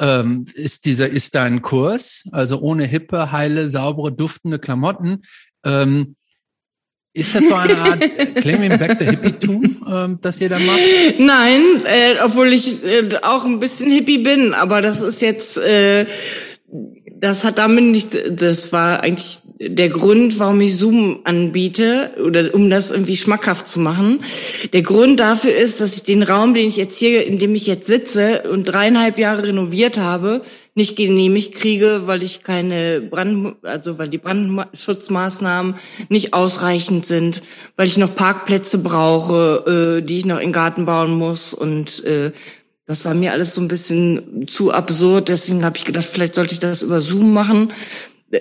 [0.00, 5.22] Ähm, ist dieser, ist dein Kurs, also ohne hippe, heile, saubere, duftende Klamotten.
[5.64, 6.16] Ähm,
[7.12, 8.00] ist das so eine Art
[8.36, 10.80] Claiming Back the Hippie-Tum, ähm, das ihr da macht?
[11.18, 16.06] Nein, äh, obwohl ich äh, auch ein bisschen hippie bin, aber das ist jetzt, äh,
[17.20, 22.70] das hat damit nicht, das war eigentlich der Grund, warum ich Zoom anbiete oder um
[22.70, 24.20] das irgendwie schmackhaft zu machen.
[24.72, 27.66] Der Grund dafür ist, dass ich den Raum, den ich jetzt hier, in dem ich
[27.66, 30.42] jetzt sitze und dreieinhalb Jahre renoviert habe,
[30.78, 35.74] nicht genehmigt kriege, weil ich keine Brand, also weil die Brandschutzmaßnahmen
[36.08, 37.42] nicht ausreichend sind,
[37.76, 41.52] weil ich noch Parkplätze brauche, äh, die ich noch in den Garten bauen muss.
[41.52, 42.30] Und äh,
[42.86, 45.28] das war mir alles so ein bisschen zu absurd.
[45.28, 47.72] Deswegen habe ich gedacht, vielleicht sollte ich das über Zoom machen,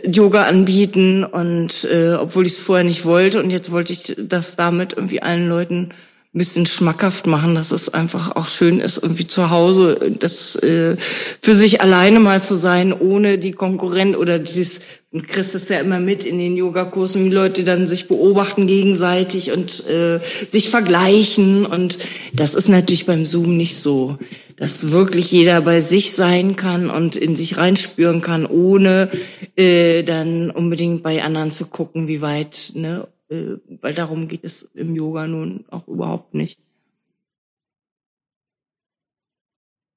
[0.06, 1.24] Yoga anbieten.
[1.24, 3.42] Und äh, obwohl ich es vorher nicht wollte.
[3.42, 5.90] Und jetzt wollte ich das damit irgendwie allen Leuten
[6.38, 10.96] ein bisschen schmackhaft machen, dass es einfach auch schön ist, irgendwie zu Hause das äh,
[11.42, 15.80] für sich alleine mal zu sein, ohne die Konkurrent oder dieses, du kriegst es ja
[15.80, 21.66] immer mit in den Yogakursen, wie Leute dann sich beobachten gegenseitig und äh, sich vergleichen
[21.66, 21.98] und
[22.34, 24.20] das ist natürlich beim Zoom nicht so.
[24.60, 29.10] dass wirklich jeder bei sich sein kann und in sich reinspüren kann, ohne
[29.56, 33.08] äh, dann unbedingt bei anderen zu gucken, wie weit, ne?
[33.30, 36.60] Äh, weil darum geht es im Yoga nun auch überhaupt nicht.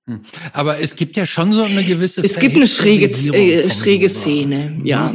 [0.07, 0.25] Hm.
[0.53, 2.25] Aber es gibt ja schon so eine gewisse.
[2.25, 4.87] Es gibt eine schräge, äh, schräge Szene, mhm.
[4.87, 5.15] ja.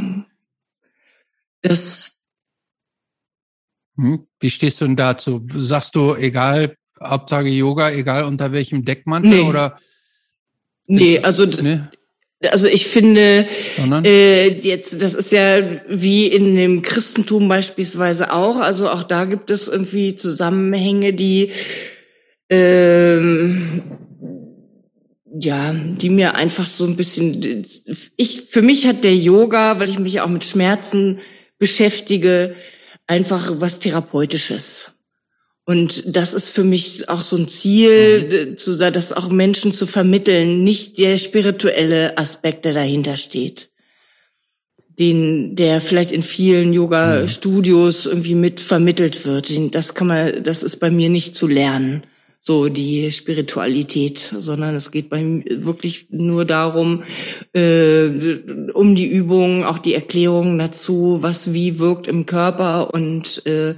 [1.60, 2.16] Das.
[3.96, 4.26] Hm.
[4.40, 5.46] Wie stehst du denn dazu?
[5.54, 9.40] Sagst du, egal, Hauptsache Yoga, egal unter welchem Deckmantel nee.
[9.40, 9.78] oder?
[10.86, 11.80] Nee, also nee?
[12.50, 13.46] Also ich finde,
[14.04, 18.60] äh, jetzt das ist ja wie in dem Christentum beispielsweise auch.
[18.60, 21.52] Also auch da gibt es irgendwie Zusammenhänge, die
[22.50, 23.82] ähm,
[25.38, 27.64] ja, die mir einfach so ein bisschen.
[28.16, 31.20] Ich für mich hat der Yoga, weil ich mich auch mit Schmerzen
[31.58, 32.54] beschäftige,
[33.06, 34.92] einfach was therapeutisches.
[35.68, 38.56] Und das ist für mich auch so ein Ziel, mhm.
[38.56, 43.70] zu, das auch Menschen zu vermitteln, nicht der spirituelle Aspekt, der dahinter steht.
[44.96, 49.52] Den, der vielleicht in vielen Yoga-Studios irgendwie mit vermittelt wird.
[49.74, 52.04] Das kann man, das ist bei mir nicht zu lernen,
[52.40, 57.02] so die Spiritualität, sondern es geht bei mir wirklich nur darum,
[57.52, 58.06] äh,
[58.72, 63.74] um die Übung, auch die Erklärungen dazu, was wie wirkt im Körper und äh,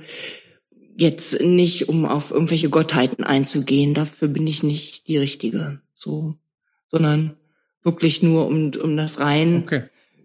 [0.98, 6.34] jetzt nicht, um auf irgendwelche Gottheiten einzugehen, dafür bin ich nicht die Richtige, so,
[6.88, 7.36] sondern
[7.84, 9.82] wirklich nur um, um das rein okay.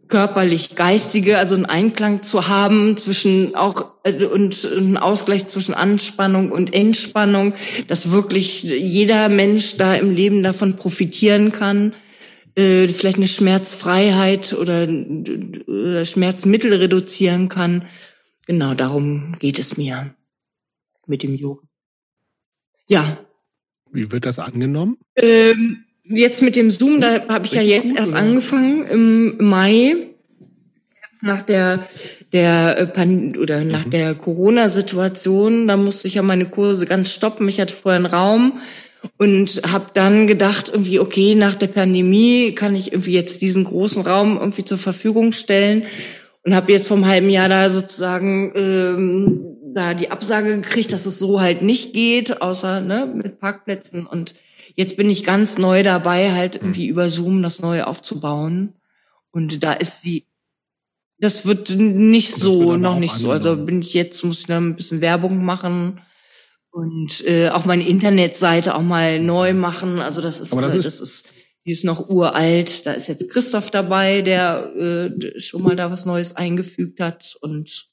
[0.07, 6.51] körperlich geistige, also einen Einklang zu haben zwischen auch äh, und einen Ausgleich zwischen Anspannung
[6.51, 7.53] und Entspannung,
[7.87, 11.93] dass wirklich jeder Mensch da im Leben davon profitieren kann.
[12.55, 14.87] Äh, vielleicht eine Schmerzfreiheit oder,
[15.67, 17.85] oder Schmerzmittel reduzieren kann.
[18.47, 20.15] Genau darum geht es mir
[21.07, 21.63] mit dem Yoga.
[22.87, 23.17] Ja.
[23.91, 24.97] Wie wird das angenommen?
[25.15, 28.21] Ähm, jetzt mit dem Zoom, da habe ich ja jetzt gut, erst oder?
[28.21, 29.95] angefangen im Mai.
[31.21, 31.87] Nach der
[32.33, 33.91] der äh, Pan oder nach mhm.
[33.91, 37.47] der Corona-Situation, da musste ich ja meine Kurse ganz stoppen.
[37.47, 38.59] Ich hatte vorher einen Raum
[39.17, 44.01] und habe dann gedacht irgendwie okay nach der Pandemie kann ich irgendwie jetzt diesen großen
[44.01, 45.83] Raum irgendwie zur Verfügung stellen
[46.43, 51.19] und habe jetzt vom halben Jahr da sozusagen ähm, da die Absage gekriegt, dass es
[51.19, 54.05] so halt nicht geht, außer ne, mit Parkplätzen.
[54.05, 54.35] Und
[54.75, 58.73] jetzt bin ich ganz neu dabei, halt irgendwie über Zoom das Neue aufzubauen.
[59.31, 60.25] Und da ist die,
[61.19, 63.31] das wird nicht das so, wird noch nicht so.
[63.31, 66.01] Also bin ich jetzt, muss ich da ein bisschen Werbung machen
[66.71, 69.99] und äh, auch meine Internetseite auch mal neu machen.
[69.99, 71.29] Also das ist, das ist, das ist,
[71.65, 72.85] die ist noch uralt.
[72.85, 77.92] Da ist jetzt Christoph dabei, der äh, schon mal da was Neues eingefügt hat und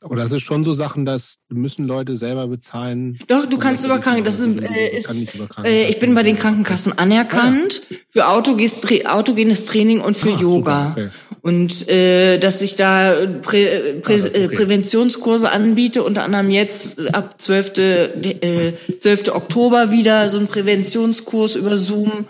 [0.00, 3.18] Aber das ist schon so Sachen, dass müssen Leute selber bezahlen.
[3.26, 6.96] Doch, du kannst über Kranken, das ist, äh, ist äh, ich bin bei den Krankenkassen
[6.96, 7.96] anerkannt ah, ja.
[8.08, 10.90] für autogenes, autogenes Training und für ah, Yoga.
[10.92, 11.08] Okay.
[11.42, 13.12] Und äh, dass ich da
[13.42, 14.48] Prä, Prä, ah, okay.
[14.48, 17.78] Präventionskurse anbiete, unter anderem jetzt ab 12.
[17.78, 19.34] Äh, 12.
[19.34, 22.26] Oktober wieder so ein Präventionskurs über Zoom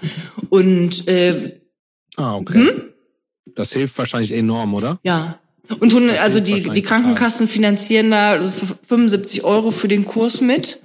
[0.49, 1.59] und äh,
[2.19, 2.69] Ah, okay.
[2.69, 2.83] Hm?
[3.55, 4.99] Das hilft wahrscheinlich enorm, oder?
[5.05, 5.39] Ja.
[5.81, 8.41] Und also die, die Krankenkassen finanzieren da
[8.89, 10.81] 75 Euro für den Kurs mit.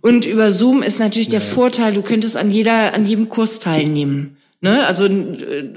[0.00, 3.58] Und über Zoom ist natürlich der ja, Vorteil, du könntest an jeder, an jedem Kurs
[3.58, 4.36] teilnehmen.
[4.60, 4.86] Ne?
[4.86, 5.70] Also äh,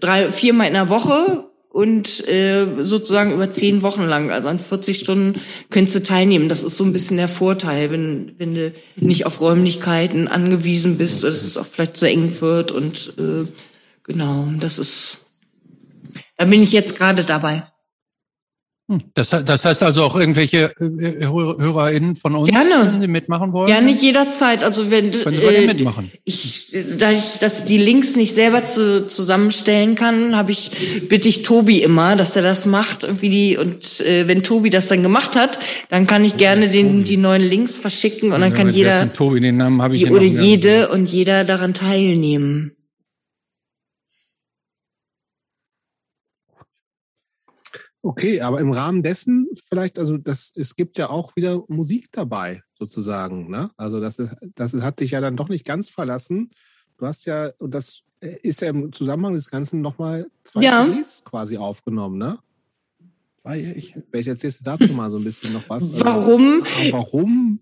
[0.00, 4.98] drei, viermal in der Woche und äh, sozusagen über zehn Wochen lang, also an 40
[4.98, 6.48] Stunden könntest du teilnehmen.
[6.48, 11.22] Das ist so ein bisschen der Vorteil, wenn, wenn du nicht auf Räumlichkeiten angewiesen bist
[11.22, 13.46] oder dass es auch vielleicht zu eng wird und äh,
[14.02, 15.19] genau, das ist
[16.40, 17.64] da bin ich jetzt gerade dabei.
[18.88, 22.98] Hm, das, das heißt also auch irgendwelche äh, HörerInnen von uns, Gerne.
[22.98, 23.66] die mitmachen wollen?
[23.66, 24.64] Gerne jederzeit.
[24.64, 26.10] Also wenn Können Sie äh, mitmachen.
[26.24, 31.42] Ich, da ich, dass die Links nicht selber zu, zusammenstellen kann, habe ich bitte ich
[31.42, 35.36] Tobi immer, dass er das macht irgendwie die und äh, wenn Tobi das dann gemacht
[35.36, 35.58] hat,
[35.90, 39.58] dann kann ich gerne den die neuen Links verschicken und dann kann jeder Tobi den
[39.58, 42.72] Namen habe ich oder jede und jeder daran teilnehmen.
[48.02, 52.62] Okay, aber im Rahmen dessen vielleicht, also das, es gibt ja auch wieder Musik dabei,
[52.78, 53.50] sozusagen.
[53.50, 53.70] Ne?
[53.76, 56.50] Also das, ist, das hat dich ja dann doch nicht ganz verlassen.
[56.96, 60.86] Du hast ja, und das ist ja im Zusammenhang des Ganzen nochmal zwei ja.
[60.86, 62.38] CDs quasi aufgenommen, ne?
[63.54, 65.94] Ich, vielleicht erzählst du dazu mal so ein bisschen noch was.
[65.94, 66.62] Also, warum?
[66.62, 67.60] Also, warum?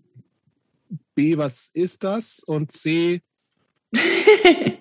[1.15, 2.43] B, was ist das?
[2.45, 3.21] Und C,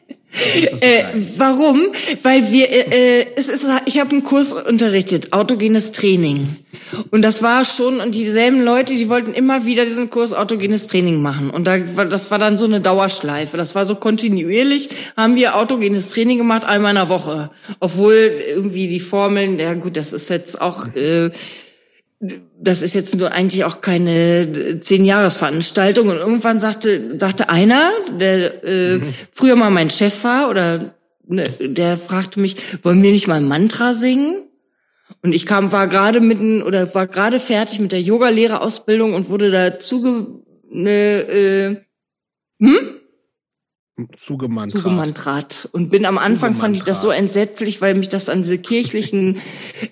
[0.80, 1.04] Äh,
[1.36, 1.80] warum?
[2.22, 6.56] Weil wir, äh, äh, es ist, ich habe einen Kurs unterrichtet, autogenes Training.
[7.10, 11.22] Und das war schon, und dieselben Leute, die wollten immer wieder diesen Kurs autogenes Training
[11.22, 11.50] machen.
[11.50, 13.56] Und da, das war dann so eine Dauerschleife.
[13.56, 17.50] Das war so kontinuierlich, haben wir autogenes Training gemacht, einmal in der Woche.
[17.80, 18.14] Obwohl
[18.48, 21.30] irgendwie die Formeln, ja gut, das ist jetzt auch, äh,
[22.20, 26.08] das ist jetzt nur eigentlich auch keine Zehn-Jahres-Veranstaltung.
[26.08, 29.14] Und irgendwann sagte, sagte einer, der äh, mhm.
[29.32, 30.94] früher mal mein Chef war, oder
[31.26, 34.44] ne, der fragte mich, wollen wir nicht mal ein Mantra singen?
[35.22, 39.50] Und ich kam, war gerade mitten oder war gerade fertig mit der Yogalehrerausbildung und wurde
[39.50, 41.76] dazu ne, äh,
[42.60, 42.97] hm?
[44.16, 44.82] Zugemantrat.
[44.82, 45.68] Zugemantrat.
[45.72, 49.40] Und bin am Anfang fand ich das so entsetzlich, weil mich das an diese kirchlichen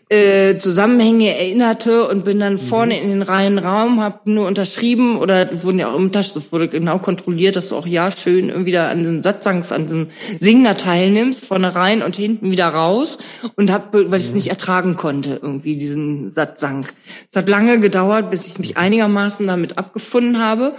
[0.09, 2.59] äh, Zusammenhänge erinnerte und bin dann mhm.
[2.59, 6.53] vorne in den reinen Raum, habe nur unterschrieben oder wurden ja auch im Tasch, das
[6.53, 10.11] wurde genau kontrolliert, dass du auch ja schön irgendwie da an den Satzangs, an den
[10.39, 13.19] Singen da teilnimmst, vorne rein und hinten wieder raus
[13.57, 14.37] und hab, weil ich es mhm.
[14.37, 16.87] nicht ertragen konnte, irgendwie diesen Satzang.
[17.29, 20.77] Es hat lange gedauert, bis ich mich einigermaßen damit abgefunden habe.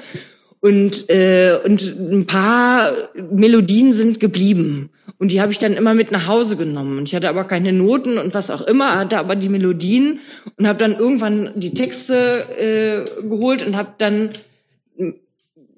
[0.60, 2.92] Und, äh, und ein paar
[3.32, 4.90] Melodien sind geblieben.
[5.20, 6.98] Und die habe ich dann immer mit nach Hause genommen.
[6.98, 10.20] Und ich hatte aber keine Noten und was auch immer, hatte aber die Melodien
[10.58, 14.30] und habe dann irgendwann die Texte äh, geholt und habe dann,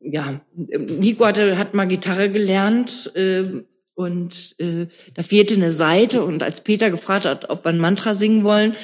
[0.01, 3.63] ja, Nico hatte, hat mal Gitarre gelernt äh,
[3.95, 6.23] und äh, da fehlte eine Seite.
[6.23, 8.75] Und als Peter gefragt hat, ob wir ein Mantra singen wollen,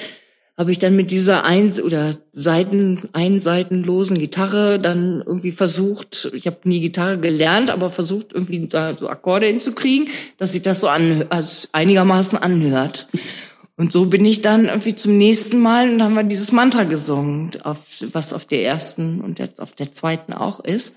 [0.58, 6.60] habe ich dann mit dieser ein oder Seiten einseitenlosen Gitarre dann irgendwie versucht, ich habe
[6.64, 11.26] nie Gitarre gelernt, aber versucht irgendwie da so Akkorde hinzukriegen, dass sich das so an,
[11.30, 13.10] also einigermaßen anhört.
[13.78, 17.52] Und so bin ich dann irgendwie zum nächsten Mal und haben wir dieses Mantra gesungen,
[17.64, 17.80] auf,
[18.14, 20.96] was auf der ersten und jetzt auf der zweiten auch ist.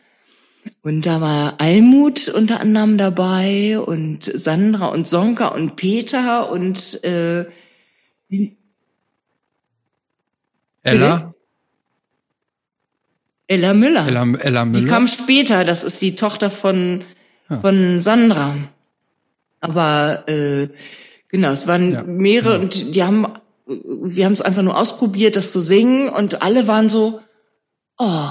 [0.82, 7.46] Und da war Almut unter anderem dabei und Sandra und Sonka und Peter und äh,
[10.92, 11.34] Ella?
[13.46, 14.06] Ella Müller.
[14.06, 14.80] Ella, Ella Müller.
[14.80, 17.04] Die kam später, das ist die Tochter von,
[17.48, 17.58] ja.
[17.58, 18.56] von Sandra.
[19.60, 20.68] Aber äh,
[21.28, 22.02] genau, es waren ja.
[22.04, 22.60] mehrere ja.
[22.60, 23.26] und die haben,
[23.66, 27.20] wir haben es einfach nur ausprobiert, das zu singen und alle waren so,
[27.96, 28.30] oh,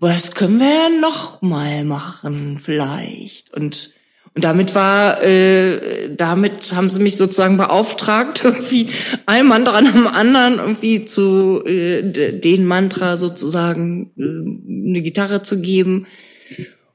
[0.00, 3.94] was können wir ja noch mal machen vielleicht und
[4.34, 8.88] und damit war, äh, damit haben sie mich sozusagen beauftragt, irgendwie
[9.26, 16.06] ein Mantra am anderen irgendwie zu äh, den Mantra sozusagen äh, eine Gitarre zu geben.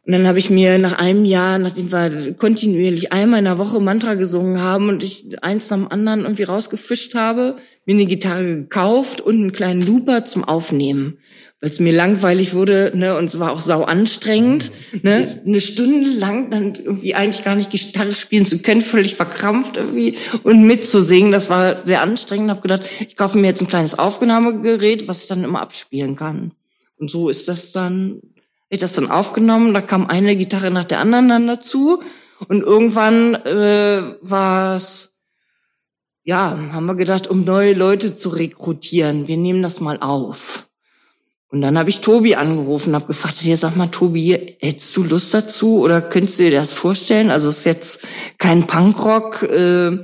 [0.05, 3.81] Und dann habe ich mir nach einem Jahr, nachdem wir kontinuierlich einmal in der Woche
[3.81, 8.45] Mantra gesungen haben und ich eins nach dem anderen irgendwie rausgefischt habe, mir eine Gitarre
[8.45, 11.17] gekauft und einen kleinen Looper zum Aufnehmen
[11.59, 14.71] weil es mir langweilig wurde, ne, und es war auch sau anstrengend,
[15.01, 19.77] ne, eine Stunde lang dann irgendwie eigentlich gar nicht Gitarre spielen zu können, völlig verkrampft
[19.77, 22.51] irgendwie und mitzusingen, das war sehr anstrengend.
[22.51, 26.51] Hab gedacht, ich kaufe mir jetzt ein kleines Aufnahmegerät, was ich dann immer abspielen kann.
[26.97, 28.21] Und so ist das dann,
[28.69, 32.03] ich das dann aufgenommen, da kam eine Gitarre nach der anderen dann dazu
[32.47, 35.13] und irgendwann äh, war es
[36.23, 40.66] ja, haben wir gedacht, um neue Leute zu rekrutieren, wir nehmen das mal auf.
[41.49, 45.33] Und dann habe ich Tobi angerufen, habe gefragt, hier sag mal, Tobi, hättest du Lust
[45.33, 47.31] dazu oder könntest du dir das vorstellen?
[47.31, 49.43] Also es ist jetzt kein Punkrock.
[49.43, 49.97] Äh,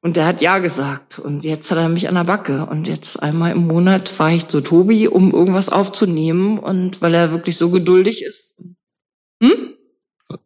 [0.00, 1.18] und der hat ja gesagt.
[1.20, 2.66] Und jetzt hat er mich an der Backe.
[2.66, 6.58] Und jetzt einmal im Monat fahre ich zu Tobi, um irgendwas aufzunehmen.
[6.58, 8.54] Und weil er wirklich so geduldig ist.
[9.40, 9.74] Hm?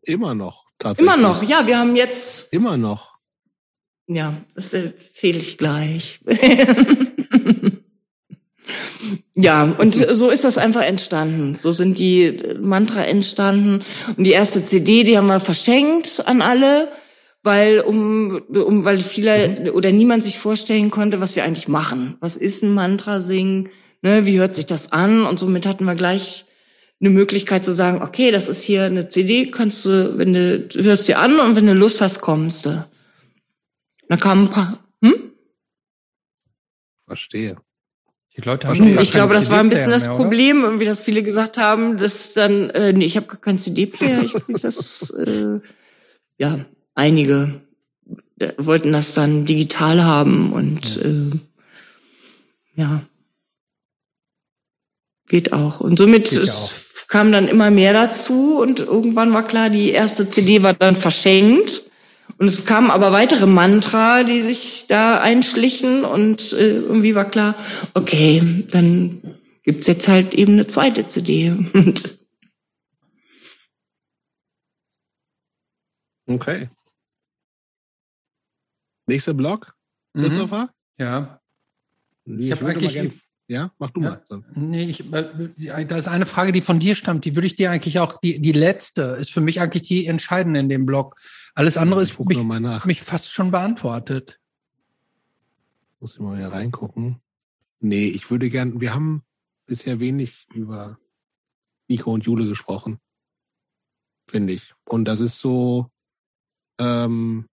[0.03, 1.15] Immer noch, tatsächlich.
[1.15, 1.67] Immer noch, ja.
[1.67, 2.53] Wir haben jetzt.
[2.53, 3.13] Immer noch.
[4.07, 6.21] Ja, das erzähle ich gleich.
[9.35, 11.59] Ja, und so ist das einfach entstanden.
[11.61, 13.83] So sind die Mantra entstanden.
[14.17, 16.93] Und die erste CD, die haben wir verschenkt an alle,
[17.43, 22.17] weil um, um weil viele oder niemand sich vorstellen konnte, was wir eigentlich machen.
[22.21, 23.69] Was ist ein Mantra singen?
[24.03, 25.25] Ne, wie hört sich das an?
[25.25, 26.45] Und somit hatten wir gleich
[27.01, 30.85] eine Möglichkeit zu sagen, okay, das ist hier eine CD, kannst du, wenn du, du
[30.85, 32.87] hörst dir an und wenn du Lust hast, kommst du.
[34.09, 35.33] Da kamen ein paar, hm?
[37.07, 37.57] Verstehe.
[38.37, 41.23] Die Leute haben ich glaube, das war ein bisschen das mehr, Problem, irgendwie, dass viele
[41.23, 45.61] gesagt haben, dass dann, äh, nee, ich habe gar keinen CD-Player, ich krieg das, äh,
[46.39, 47.61] ja, einige
[48.39, 51.39] äh, wollten das dann digital haben und äh,
[52.75, 53.03] ja,
[55.29, 55.81] geht auch.
[55.81, 56.73] Und somit geht auch.
[57.09, 61.83] kam dann immer mehr dazu und irgendwann war klar, die erste CD war dann verschenkt.
[62.43, 67.55] Und es kamen aber weitere Mantra, die sich da einschlichen und äh, irgendwie war klar,
[67.95, 71.53] okay, dann gibt's jetzt halt eben eine zweite CD.
[71.73, 72.19] Und
[76.27, 76.69] Okay.
[79.07, 79.77] Nächster Block,
[80.13, 80.23] mhm.
[80.23, 80.63] Christopher?
[80.99, 81.05] Mhm.
[81.05, 81.41] Ja.
[82.25, 82.93] Ich, ich habe eigentlich.
[82.93, 83.13] Gern,
[83.47, 84.23] ja, mach du ja, mal.
[84.29, 84.57] Sonst.
[84.57, 87.25] Nee, ich, äh, da ist eine Frage, die von dir stammt.
[87.25, 90.59] Die würde ich dir eigentlich auch, die, die letzte ist für mich eigentlich die entscheidende
[90.59, 91.15] in dem Block.
[91.55, 92.39] Alles andere ist mich,
[92.85, 94.41] mich fast schon beantwortet.
[96.01, 97.21] Muss ich mal wieder reingucken.
[97.81, 99.23] Nee, ich würde gern, wir haben
[99.67, 100.99] bisher wenig über
[101.89, 102.99] Nico und Jule gesprochen.
[104.27, 104.75] Finde ich.
[104.85, 105.91] Und das ist so,
[106.79, 107.49] ähm,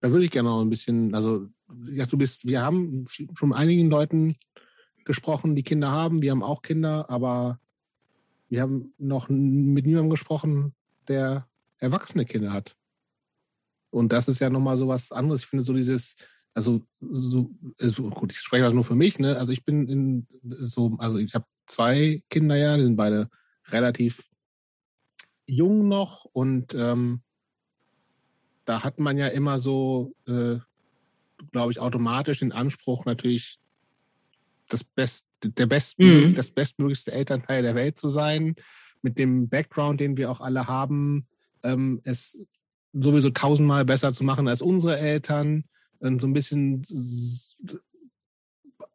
[0.00, 1.48] da würde ich gerne noch ein bisschen, also,
[1.90, 4.36] ja, du bist, wir haben schon einigen Leuten
[5.04, 6.22] gesprochen, die Kinder haben.
[6.22, 7.60] Wir haben auch Kinder, aber
[8.48, 10.74] wir haben noch mit niemandem gesprochen,
[11.06, 12.76] der erwachsene Kinder hat.
[13.90, 15.42] Und das ist ja nochmal so was anderes.
[15.42, 16.16] Ich finde so dieses,
[16.54, 19.36] also so, also gut, ich spreche halt nur für mich, ne?
[19.36, 23.30] Also ich bin in so, also ich habe zwei Kinder ja, die sind beide
[23.68, 24.28] relativ
[25.46, 27.22] jung noch und ähm,
[28.64, 30.58] da hat man ja immer so, äh,
[31.52, 33.58] glaube ich, automatisch den Anspruch, natürlich
[34.68, 36.34] das Best, der Best, mhm.
[36.34, 38.56] das bestmöglichste Elternteil der Welt zu sein,
[39.00, 41.26] mit dem Background, den wir auch alle haben,
[41.62, 42.38] ähm, es
[42.92, 45.64] sowieso tausendmal besser zu machen als unsere Eltern,
[46.00, 46.84] ähm, so ein bisschen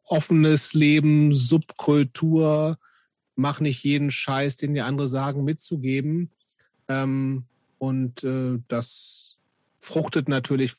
[0.04, 2.78] offenes Leben, Subkultur,
[3.36, 6.30] mach nicht jeden Scheiß, den die andere sagen, mitzugeben.
[6.88, 7.44] Ähm,
[7.78, 9.38] und äh, das
[9.80, 10.74] fruchtet natürlich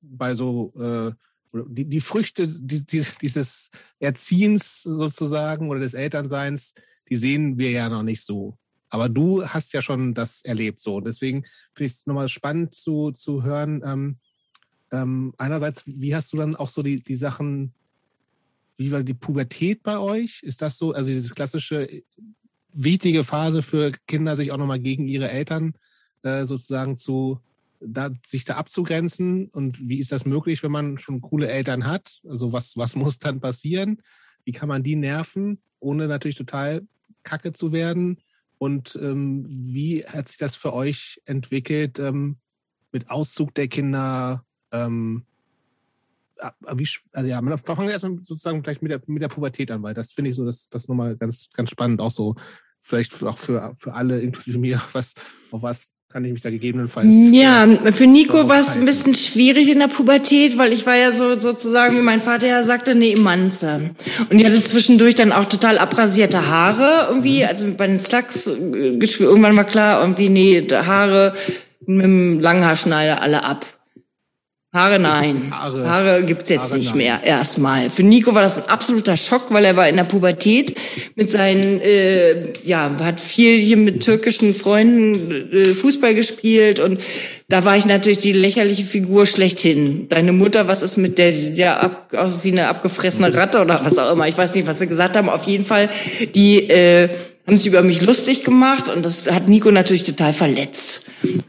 [0.00, 1.12] bei so äh,
[1.52, 6.74] die, die Früchte dieses, dieses Erziehens sozusagen oder des Elternseins,
[7.08, 8.56] die sehen wir ja noch nicht so.
[8.92, 11.00] Aber du hast ja schon das erlebt so.
[11.00, 13.80] Deswegen finde ich es nochmal spannend zu, zu hören.
[13.86, 14.18] Ähm,
[14.90, 17.72] ähm, einerseits, wie hast du dann auch so die, die Sachen,
[18.76, 20.42] wie war die Pubertät bei euch?
[20.42, 22.02] Ist das so, also diese klassische
[22.70, 25.72] wichtige Phase für Kinder, sich auch nochmal gegen ihre Eltern
[26.22, 27.40] äh, sozusagen zu
[27.80, 32.20] da, sich da abzugrenzen und wie ist das möglich, wenn man schon coole Eltern hat?
[32.28, 34.02] Also was, was muss dann passieren?
[34.44, 36.86] Wie kann man die nerven, ohne natürlich total
[37.22, 38.18] kacke zu werden?
[38.62, 42.36] Und ähm, wie hat sich das für euch entwickelt ähm,
[42.92, 44.46] mit Auszug der Kinder?
[44.70, 45.24] Ähm,
[46.72, 49.82] wie, also ja, man fangen wir erstmal sozusagen gleich mit der, mit der Pubertät an,
[49.82, 52.36] weil das finde ich so, das, das nochmal ganz, ganz spannend, auch so
[52.78, 55.14] vielleicht auch für, für alle, inklusive mir, was,
[55.50, 57.12] auf was kann ich mich da gegebenenfalls.
[57.32, 61.12] Ja, für Nico war es ein bisschen schwierig in der Pubertät, weil ich war ja
[61.12, 63.90] so sozusagen, wie mein Vater ja sagte, eine Emanze.
[64.28, 68.98] Und die hatte zwischendurch dann auch total abrasierte Haare irgendwie, also bei den Slugs äh,
[69.20, 71.34] irgendwann war klar, irgendwie, nee, Haare
[71.86, 73.64] mit dem Langhaarschneider alle ab.
[74.74, 75.50] Haare nein.
[75.50, 76.98] Haare, Haare gibt's jetzt Haare nicht nein.
[76.98, 77.90] mehr erstmal.
[77.90, 80.74] Für Nico war das ein absoluter Schock, weil er war in der Pubertät
[81.14, 87.02] mit seinen, äh, ja, hat viel hier mit türkischen Freunden äh, Fußball gespielt und
[87.50, 90.08] da war ich natürlich die lächerliche Figur schlechthin.
[90.08, 93.60] Deine Mutter, was ist mit der, die sieht ja ab, aus wie eine abgefressene Ratte
[93.60, 94.26] oder was auch immer.
[94.26, 95.28] Ich weiß nicht, was sie gesagt haben.
[95.28, 95.90] Auf jeden Fall,
[96.34, 97.10] die äh,
[97.46, 101.04] haben sich über mich lustig gemacht und das hat Nico natürlich total verletzt.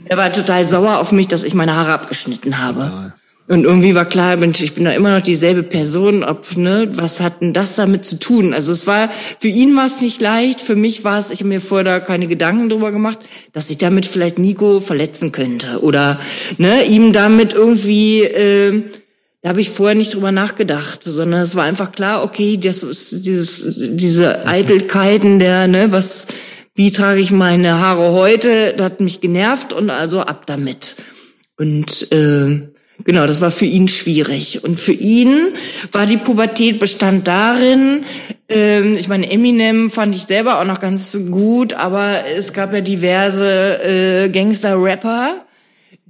[0.06, 3.14] Er war total sauer auf mich, dass ich meine Haare abgeschnitten habe.
[3.46, 7.20] Und irgendwie war klar, Mensch, ich bin da immer noch dieselbe Person, ob, ne, was
[7.20, 8.54] hat denn das damit zu tun?
[8.54, 11.50] Also es war, für ihn war es nicht leicht, für mich war es, ich habe
[11.50, 13.20] mir vorher da keine Gedanken drüber gemacht,
[13.52, 16.22] dass ich damit vielleicht Nico verletzen könnte oder,
[16.58, 18.84] ne, ihm damit irgendwie, äh,
[19.44, 23.26] da habe ich vorher nicht drüber nachgedacht, sondern es war einfach klar, okay, das ist
[23.26, 26.28] dieses, diese Eitelkeiten der, ne, was,
[26.76, 30.96] wie trage ich meine Haare heute, das hat mich genervt und also ab damit.
[31.58, 32.70] Und äh,
[33.04, 34.64] genau, das war für ihn schwierig.
[34.64, 35.50] Und für ihn
[35.92, 38.06] war die Pubertät bestand darin,
[38.50, 42.80] äh, ich meine, Eminem fand ich selber auch noch ganz gut, aber es gab ja
[42.80, 45.46] diverse äh, Gangster-Rapper,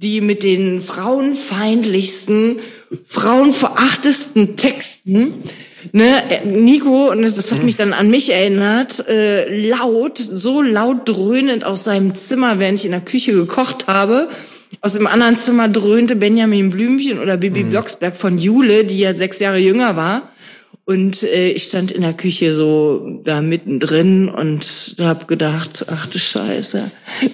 [0.04, 2.60] die mit den frauenfeindlichsten,
[3.06, 5.44] frauenverachtesten Texten
[5.92, 11.64] ne, Nico, und das hat mich dann an mich erinnert, äh, laut, so laut dröhnend
[11.64, 14.28] aus seinem Zimmer, während ich in der Küche gekocht habe.
[14.80, 17.70] Aus dem anderen Zimmer dröhnte Benjamin Blümchen oder Bibi mhm.
[17.70, 20.30] Blocksberg von Jule, die ja sechs Jahre jünger war.
[20.86, 26.18] Und äh, ich stand in der Küche so da mittendrin und habe gedacht, ach du
[26.18, 26.90] Scheiße,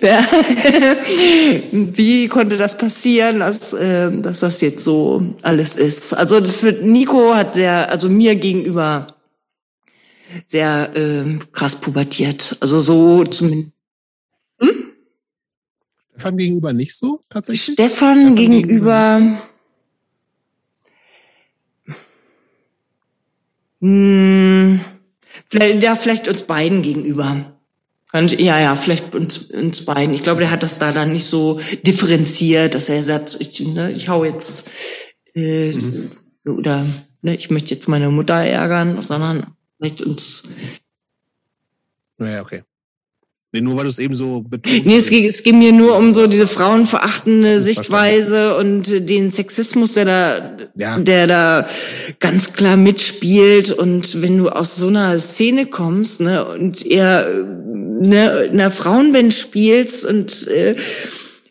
[1.73, 6.15] wie konnte das passieren, dass, äh, dass das jetzt so alles ist?
[6.15, 9.09] Also für Nico hat der, also mir gegenüber
[10.47, 12.57] sehr äh, krass pubertiert.
[12.61, 13.73] Also so zumindest.
[14.61, 14.93] Hm?
[16.13, 17.75] Stefan gegenüber nicht so tatsächlich?
[17.75, 19.50] Stefan, Stefan gegenüber, gegenüber
[23.81, 24.81] Hm,
[25.49, 27.57] vielleicht, ja, vielleicht uns beiden gegenüber.
[28.13, 30.15] Ja, ja, vielleicht uns, uns beiden.
[30.15, 33.93] Ich glaube, der hat das da dann nicht so differenziert, dass er sagt, ich, ne,
[33.93, 34.69] ich hau jetzt
[35.35, 36.11] äh, mhm.
[36.45, 36.85] oder
[37.23, 40.43] ne, ich möchte jetzt meine Mutter ärgern, sondern vielleicht uns.
[42.19, 42.65] Ja, okay.
[43.53, 45.97] Nee, nur weil du es eben so betont Nee, es ging, es ging mir nur
[45.97, 50.99] um so diese frauenverachtende Sichtweise und den Sexismus, der da, ja.
[51.01, 51.69] der da
[52.21, 53.73] ganz klar mitspielt.
[53.73, 57.29] Und wenn du aus so einer Szene kommst, ne, und eher
[58.01, 60.77] ne, einer Frauenband spielst und äh,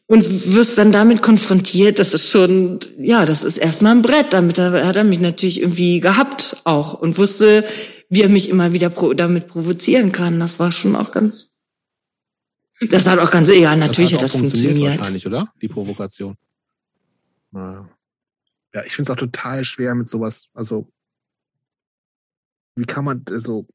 [0.07, 4.33] und wirst dann damit konfrontiert, das ist schon, ja, das ist erstmal ein Brett.
[4.33, 7.63] Damit hat er mich natürlich irgendwie gehabt auch und wusste,
[8.09, 10.39] wie er mich immer wieder pro damit provozieren kann.
[10.39, 11.49] Das war schon auch ganz
[12.87, 14.99] das hat auch ganz, ja, natürlich das hat, hat das funktioniert, funktioniert.
[14.99, 15.53] Wahrscheinlich, oder?
[15.61, 16.37] Die Provokation.
[17.53, 17.89] Ja,
[18.85, 20.47] ich finde es auch total schwer mit sowas.
[20.53, 20.91] Also,
[22.75, 23.67] wie kann man so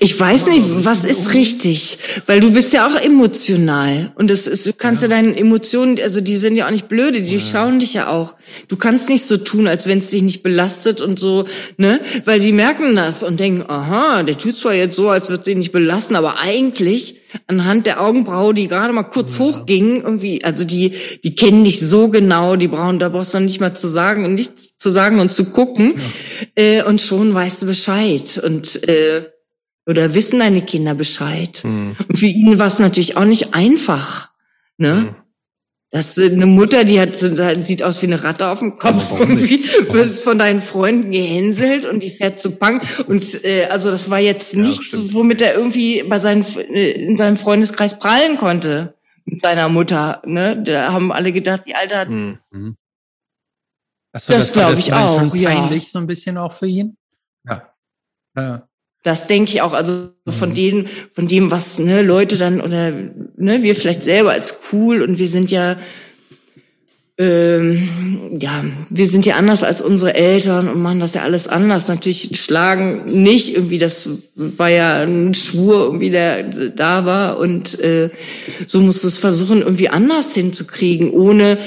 [0.00, 4.12] ich weiß nicht, was ist richtig, weil du bist ja auch emotional.
[4.16, 6.88] Und das ist, du kannst ja, ja deine Emotionen, also die sind ja auch nicht
[6.88, 7.40] blöde, die ja.
[7.40, 8.34] schauen dich ja auch.
[8.68, 12.40] Du kannst nicht so tun, als wenn es dich nicht belastet und so, ne, weil
[12.40, 15.72] die merken das und denken, aha, der tut zwar jetzt so, als wird sie nicht
[15.72, 19.40] belasten, aber eigentlich anhand der Augenbraue, die gerade mal kurz ja.
[19.40, 23.60] hochgingen, irgendwie, also die, die kennen dich so genau, die brauchen, da brauchst du nicht
[23.60, 26.00] mal zu sagen und nichts zu sagen und zu gucken,
[26.54, 28.40] äh, und schon weißt du Bescheid.
[28.44, 29.24] Und äh,
[29.86, 31.62] oder wissen deine Kinder Bescheid?
[31.64, 31.96] Mhm.
[32.08, 34.30] Und für ihn war es natürlich auch nicht einfach.
[34.76, 34.94] Ne?
[34.94, 35.16] Mhm.
[35.90, 39.62] Das ist eine Mutter, die hat, sieht aus wie eine Ratte auf dem Kopf, irgendwie,
[39.92, 42.82] wird von deinen Freunden gehänselt und die fährt zu Punk.
[43.06, 45.14] Und äh, also das war jetzt ja, nichts, stimmt.
[45.14, 50.20] womit er irgendwie bei seinen, äh, in seinem Freundeskreis prallen konnte mit seiner Mutter.
[50.26, 50.60] Ne?
[50.64, 52.08] Da haben alle gedacht, die Alte hat.
[52.08, 52.40] Mhm.
[54.12, 55.20] Das, das glaube ich auch.
[55.20, 55.90] Schon peinlich ja.
[55.90, 56.96] so ein bisschen auch für ihn.
[57.48, 57.72] Ja.
[58.36, 58.68] ja.
[59.04, 60.54] Das denke ich auch, also von mhm.
[60.54, 62.90] denen, von dem, was ne, Leute dann oder
[63.36, 65.76] ne, wir vielleicht selber als cool und wir sind ja
[67.16, 71.86] ähm, ja, wir sind ja anders als unsere Eltern und machen das ja alles anders.
[71.86, 78.10] Natürlich schlagen nicht irgendwie, das war ja ein Schwur, irgendwie der da war und äh,
[78.66, 81.58] so muss es versuchen, irgendwie anders hinzukriegen, ohne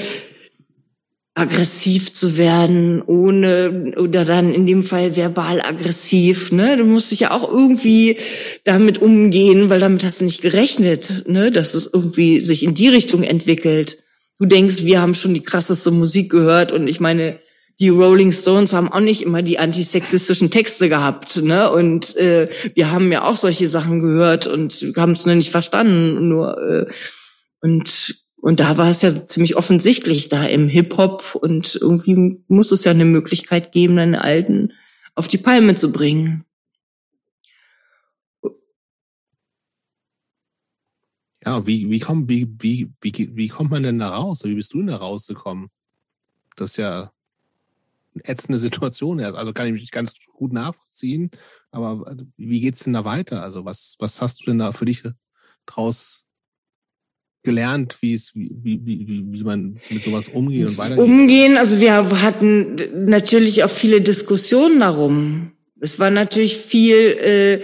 [1.38, 6.50] aggressiv zu werden, ohne oder dann in dem Fall verbal aggressiv.
[6.50, 6.76] Ne?
[6.76, 8.16] Du musst dich ja auch irgendwie
[8.64, 11.52] damit umgehen, weil damit hast du nicht gerechnet, ne?
[11.52, 13.98] dass es irgendwie sich in die Richtung entwickelt.
[14.40, 17.38] Du denkst, wir haben schon die krasseste Musik gehört und ich meine,
[17.80, 21.70] die Rolling Stones haben auch nicht immer die antisexistischen Texte gehabt, ne?
[21.70, 26.28] Und äh, wir haben ja auch solche Sachen gehört und haben es nur nicht verstanden.
[26.28, 26.86] Nur äh,
[27.60, 32.84] und und da war es ja ziemlich offensichtlich da im Hip-Hop und irgendwie muss es
[32.84, 34.72] ja eine Möglichkeit geben, deine Alten
[35.14, 36.44] auf die Palme zu bringen.
[41.44, 44.44] Ja, wie, wie, kommt, wie, wie, wie, wie kommt man denn da raus?
[44.44, 45.70] Wie bist du denn da rausgekommen?
[46.56, 47.12] Das ist ja
[48.14, 49.20] eine ätzende Situation.
[49.20, 51.30] Also kann ich mich ganz gut nachvollziehen.
[51.70, 53.42] Aber wie geht's denn da weiter?
[53.42, 55.02] Also was, was hast du denn da für dich
[55.66, 56.27] draus
[57.48, 61.04] gelernt, wie es, wie, wie, wie, wie man mit sowas umgeht und weitergeht?
[61.04, 65.52] Umgehen, also wir hatten natürlich auch viele Diskussionen darum.
[65.80, 67.60] Es war natürlich viel, äh,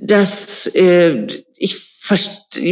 [0.00, 1.76] dass äh, ich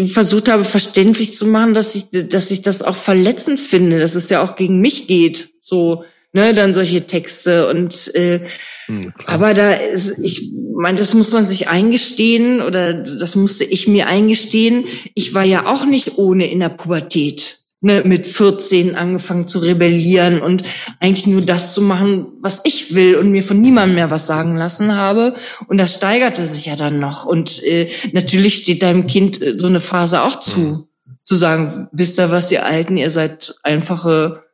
[0.06, 4.28] versucht habe, verständlich zu machen, dass ich, dass ich das auch verletzend finde, dass es
[4.28, 5.50] ja auch gegen mich geht.
[5.60, 8.40] So, ne, dann solche Texte und äh,
[8.86, 13.86] hm, aber da ist, ich meine, das muss man sich eingestehen oder das musste ich
[13.86, 14.86] mir eingestehen.
[15.14, 17.58] Ich war ja auch nicht ohne in der Pubertät.
[17.82, 20.64] Ne, mit 14 angefangen zu rebellieren und
[20.98, 24.54] eigentlich nur das zu machen, was ich will und mir von niemandem mehr was sagen
[24.54, 25.34] lassen habe.
[25.66, 27.24] Und das steigerte sich ja dann noch.
[27.24, 30.84] Und äh, natürlich steht deinem Kind äh, so eine Phase auch zu, hm.
[31.22, 34.44] zu sagen, wisst ihr was, ihr Alten, ihr seid einfache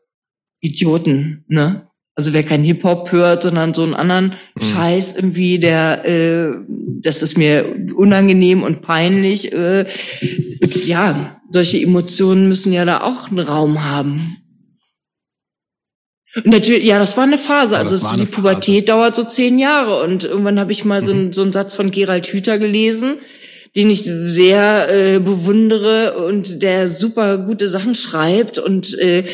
[0.61, 1.89] Idioten, ne?
[2.19, 4.63] Also wer kein Hip-Hop hört, sondern so einen anderen mhm.
[4.63, 6.55] Scheiß irgendwie, der, äh,
[7.03, 9.53] das ist mir unangenehm und peinlich.
[9.53, 9.85] Äh,
[10.87, 14.39] ja, solche Emotionen müssen ja da auch einen Raum haben.
[16.37, 17.77] Und natürlich, ja, das war eine Phase.
[17.77, 18.99] Also die Pubertät Phase.
[18.99, 20.03] dauert so zehn Jahre.
[20.03, 21.07] Und irgendwann habe ich mal mhm.
[21.07, 23.19] so, einen, so einen Satz von Gerald Hüther gelesen
[23.77, 29.25] den ich sehr äh, bewundere und der super gute Sachen schreibt und äh,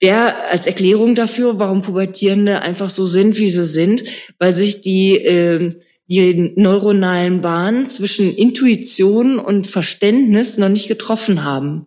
[0.00, 4.02] der als Erklärung dafür, warum Pubertierende einfach so sind, wie sie sind,
[4.38, 5.74] weil sich die äh,
[6.08, 11.86] die neuronalen Bahnen zwischen Intuition und Verständnis noch nicht getroffen haben.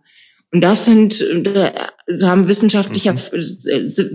[0.49, 1.73] Und das sind, da
[2.21, 3.17] haben Wissenschaftler, mhm.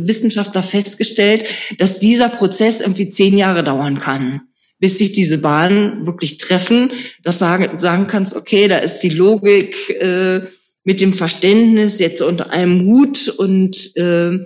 [0.09, 1.45] Wissenschaftler festgestellt,
[1.79, 4.48] dass dieser Prozess irgendwie zehn Jahre dauern kann
[4.79, 6.93] bis sich diese Bahnen wirklich treffen,
[7.23, 10.41] dass sagen, sagen kannst, okay, da ist die Logik äh,
[10.85, 14.39] mit dem Verständnis jetzt unter einem Hut und äh,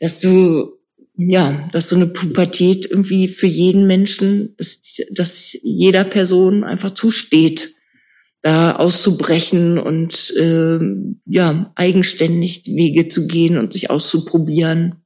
[0.00, 0.78] dass du
[1.20, 4.80] ja, dass so eine Pubertät irgendwie für jeden Menschen, dass,
[5.10, 7.74] dass jeder Person einfach zusteht,
[8.40, 10.78] da auszubrechen und äh,
[11.26, 15.02] ja eigenständig Wege zu gehen und sich auszuprobieren.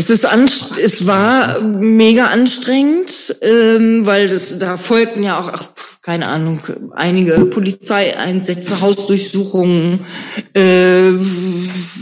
[0.00, 5.70] Es ist anst es war mega anstrengend, ähm, weil das da folgten ja auch, ach,
[6.02, 6.60] keine Ahnung,
[6.92, 10.06] einige Polizeieinsätze, Hausdurchsuchungen.
[10.54, 11.16] Äh,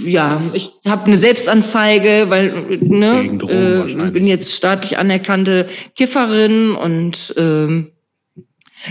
[0.05, 7.91] ja, ich habe eine Selbstanzeige, weil ne, äh, bin jetzt staatlich anerkannte Kifferin und äh,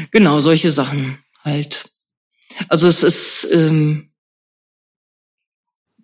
[0.10, 1.92] genau solche Sachen halt.
[2.70, 4.10] Also es ist ähm,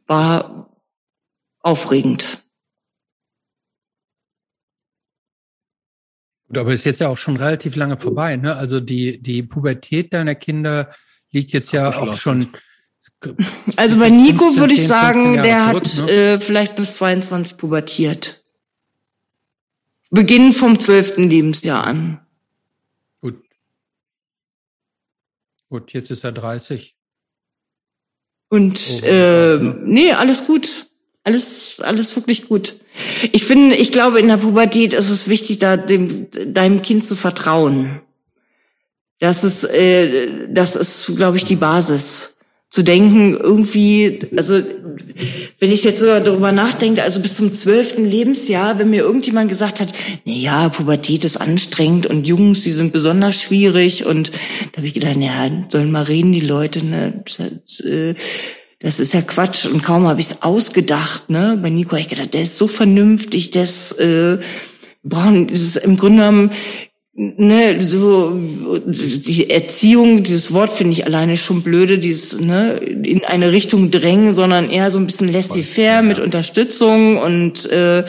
[0.06, 0.70] war
[1.62, 2.44] aufregend.
[6.58, 8.56] Aber ist jetzt ja auch schon relativ lange vorbei, ne?
[8.56, 10.90] Also die, die Pubertät deiner Kinder
[11.32, 12.48] liegt jetzt ja auch schon.
[13.76, 16.12] Also bei Nico 15, würde ich sagen, der zurück, hat ne?
[16.12, 18.44] äh, vielleicht bis 22 pubertiert.
[20.10, 21.18] Beginn vom 12.
[21.18, 22.20] Lebensjahr an.
[23.22, 23.42] Gut.
[25.70, 26.96] Gut, jetzt ist er 30.
[28.50, 30.91] Und oh, äh, nee, alles gut.
[31.24, 32.76] Alles, alles wirklich gut.
[33.32, 37.16] Ich finde, ich glaube, in der Pubertät ist es wichtig, da dem, deinem Kind zu
[37.16, 38.02] vertrauen.
[39.20, 42.28] Das ist, äh, das ist, glaube ich, die Basis.
[42.72, 44.62] Zu denken, irgendwie, also
[45.60, 49.82] wenn ich jetzt so darüber nachdenke, also bis zum zwölften Lebensjahr, wenn mir irgendjemand gesagt
[49.82, 49.94] hat,
[50.24, 54.32] na ja, Pubertät ist anstrengend und Jungs, die sind besonders schwierig und
[54.72, 57.26] da habe ich gedacht, ja, sollen mal reden die Leute, ne?
[57.26, 58.16] Das, äh,
[58.82, 61.58] das ist ja Quatsch und kaum habe ich es ausgedacht, ne?
[61.62, 64.40] Bei Nico habe ich gedacht, der ist so vernünftig, das äh,
[65.04, 66.52] brauchen das ist im Grunde genommen
[67.14, 68.40] ne, so
[68.86, 74.34] die Erziehung, dieses Wort finde ich alleine schon blöde, dieses ne, in eine Richtung drängen,
[74.34, 76.02] sondern eher so ein bisschen laissez-faire ja.
[76.02, 78.04] mit Unterstützung und äh,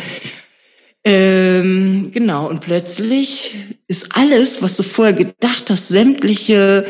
[1.04, 3.56] ähm, genau und plötzlich
[3.88, 6.86] ist alles, was du vorher gedacht hast, sämtliche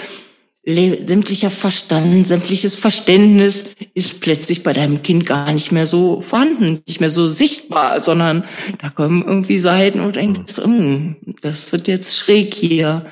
[0.64, 7.00] sämtlicher Verstand, sämtliches Verständnis ist plötzlich bei deinem Kind gar nicht mehr so vorhanden, nicht
[7.00, 8.44] mehr so sichtbar, sondern
[8.80, 13.06] da kommen irgendwie Seiten und denkst, mm, das wird jetzt schräg hier.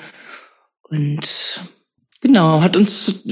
[0.83, 1.61] Und
[2.21, 3.25] genau, hat uns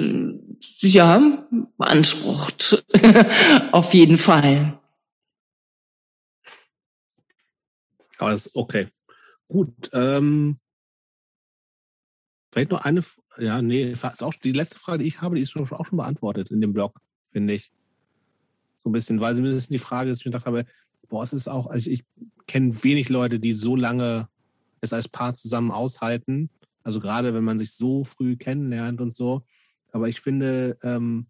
[0.79, 2.85] ja beansprucht.
[3.73, 4.81] Auf jeden Fall.
[8.21, 8.89] Ist okay.
[9.47, 9.91] Gut.
[9.93, 10.59] Ähm,
[12.51, 13.03] vielleicht noch eine
[13.39, 16.51] ja, nee, ist auch die letzte Frage, die ich habe, die ist auch schon beantwortet
[16.51, 17.01] in dem Blog,
[17.31, 17.71] finde ich.
[18.83, 20.65] So ein bisschen, weil zumindest die Frage, dass ich mir gedacht habe,
[21.09, 24.29] boah, es ist auch, also ich, ich kenne wenig Leute, die so lange
[24.81, 26.51] es als Paar zusammen aushalten.
[26.83, 29.43] Also gerade wenn man sich so früh kennenlernt und so.
[29.93, 31.27] Aber ich finde, ähm,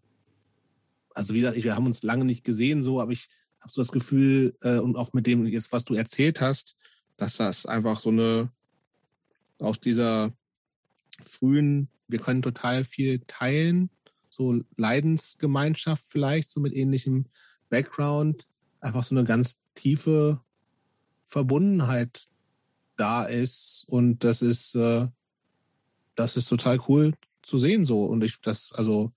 [1.13, 3.27] also wie gesagt, wir haben uns lange nicht gesehen, so, aber ich
[3.59, 6.75] habe so das Gefühl, äh, und auch mit dem jetzt, was du erzählt hast,
[7.17, 8.51] dass das einfach so eine
[9.59, 10.31] aus dieser
[11.23, 13.89] frühen wir können total viel teilen,
[14.29, 17.25] so Leidensgemeinschaft vielleicht, so mit ähnlichem
[17.69, 18.47] Background,
[18.81, 20.41] einfach so eine ganz tiefe
[21.25, 22.27] Verbundenheit
[22.97, 25.07] da ist und das ist, äh,
[26.15, 28.05] das ist total cool zu sehen so.
[28.05, 29.13] Und ich das also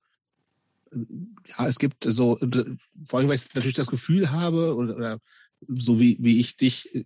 [1.47, 2.39] ja es gibt so
[3.07, 5.21] vor allem weil ich natürlich das Gefühl habe oder, oder
[5.69, 7.05] so wie wie ich dich äh,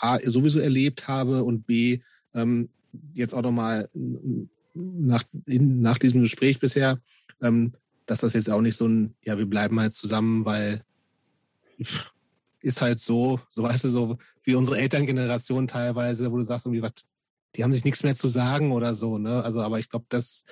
[0.00, 2.00] A, sowieso erlebt habe und B
[2.34, 2.70] ähm,
[3.14, 3.88] jetzt auch nochmal
[4.74, 6.98] nach, in, nach diesem Gespräch bisher,
[7.42, 7.72] ähm,
[8.06, 10.84] dass das jetzt auch nicht so ein, ja, wir bleiben halt zusammen, weil
[12.62, 16.82] ist halt so, so weißt du, so wie unsere Elterngeneration teilweise, wo du sagst, irgendwie,
[16.82, 16.92] was,
[17.56, 19.42] die haben sich nichts mehr zu sagen oder so, ne?
[19.42, 20.44] Also, aber ich glaube, das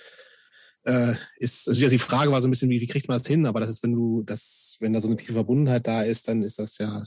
[0.84, 3.46] äh, ist, also die Frage war so ein bisschen, wie, wie kriegt man das hin?
[3.46, 6.42] Aber das ist, wenn du, das, wenn da so eine tiefe Verbundenheit da ist, dann
[6.42, 7.04] ist das ja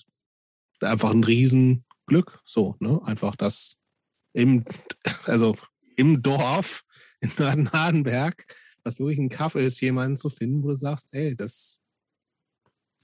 [0.81, 3.01] einfach ein Riesenglück, so, ne?
[3.05, 3.77] Einfach das
[4.33, 4.65] im,
[5.25, 5.55] also
[5.95, 6.83] im Dorf
[7.19, 8.45] in Nörden-Hardenberg,
[8.83, 11.79] was wirklich ein Kaffee ist, jemanden zu finden, wo du sagst, ey, das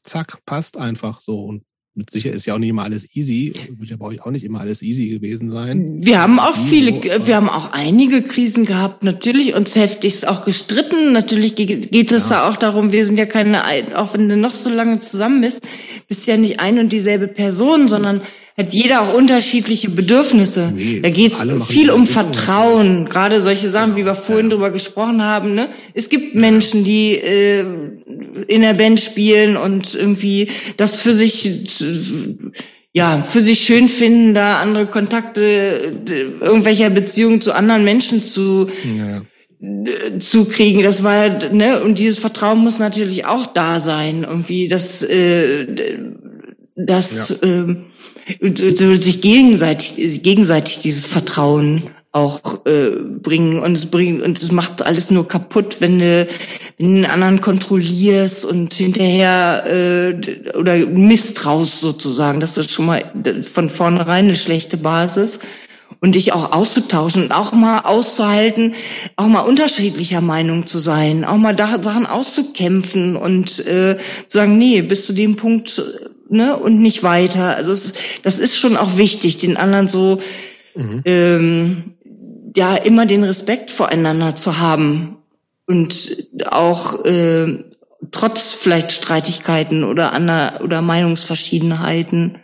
[0.04, 1.44] zack, passt einfach so.
[1.44, 3.54] Und mit sicher ist ja auch nicht immer alles easy.
[3.72, 5.96] Wird ja bei euch auch nicht immer alles easy gewesen sein.
[5.98, 11.12] Wir haben auch viele, wir haben auch einige Krisen gehabt, natürlich uns heftigst auch gestritten.
[11.12, 12.36] Natürlich geht es ja.
[12.36, 13.64] da auch darum, wir sind ja keine,
[13.98, 15.68] auch wenn du noch so lange zusammen bist,
[16.08, 18.22] bist ja nicht ein und dieselbe Person, sondern
[18.60, 20.74] hat jeder auch unterschiedliche Bedürfnisse.
[20.76, 24.56] Nee, da geht es viel um Vertrauen, gerade solche Sachen, wie wir vorhin ja.
[24.56, 25.54] drüber gesprochen haben.
[25.54, 25.70] Ne?
[25.94, 27.64] Es gibt Menschen, die äh,
[28.48, 31.52] in der Band spielen und irgendwie das für sich
[32.94, 35.94] ja, für sich schön finden, da andere Kontakte
[36.42, 39.22] irgendwelcher Beziehungen zu anderen Menschen zu, Ja.
[40.20, 40.82] zu kriegen.
[40.82, 44.26] Das war, ne, und dieses Vertrauen muss natürlich auch da sein.
[44.28, 45.68] Irgendwie, dass, äh,
[46.76, 47.86] dass ähm,
[48.76, 52.92] so sich gegenseitig, gegenseitig dieses Vertrauen auch äh,
[53.22, 56.28] bringen und es bringt und es macht alles nur kaputt, wenn du,
[56.78, 62.40] wenn du den anderen kontrollierst und hinterher äh, oder misstraust sozusagen.
[62.40, 63.04] Das ist schon mal
[63.44, 65.40] von vornherein eine schlechte Basis
[66.00, 68.74] und dich auch auszutauschen und auch mal auszuhalten,
[69.16, 73.98] auch mal unterschiedlicher Meinung zu sein, auch mal da Sachen auszukämpfen und äh,
[74.28, 75.82] zu sagen, nee, bis zu dem Punkt
[76.30, 77.56] ne und nicht weiter.
[77.56, 80.20] Also es, das ist schon auch wichtig, den anderen so
[81.06, 81.96] ähm,
[82.56, 85.18] ja immer den Respekt voreinander zu haben
[85.66, 87.64] und auch äh,
[88.12, 92.38] trotz vielleicht Streitigkeiten oder ander, oder Meinungsverschiedenheiten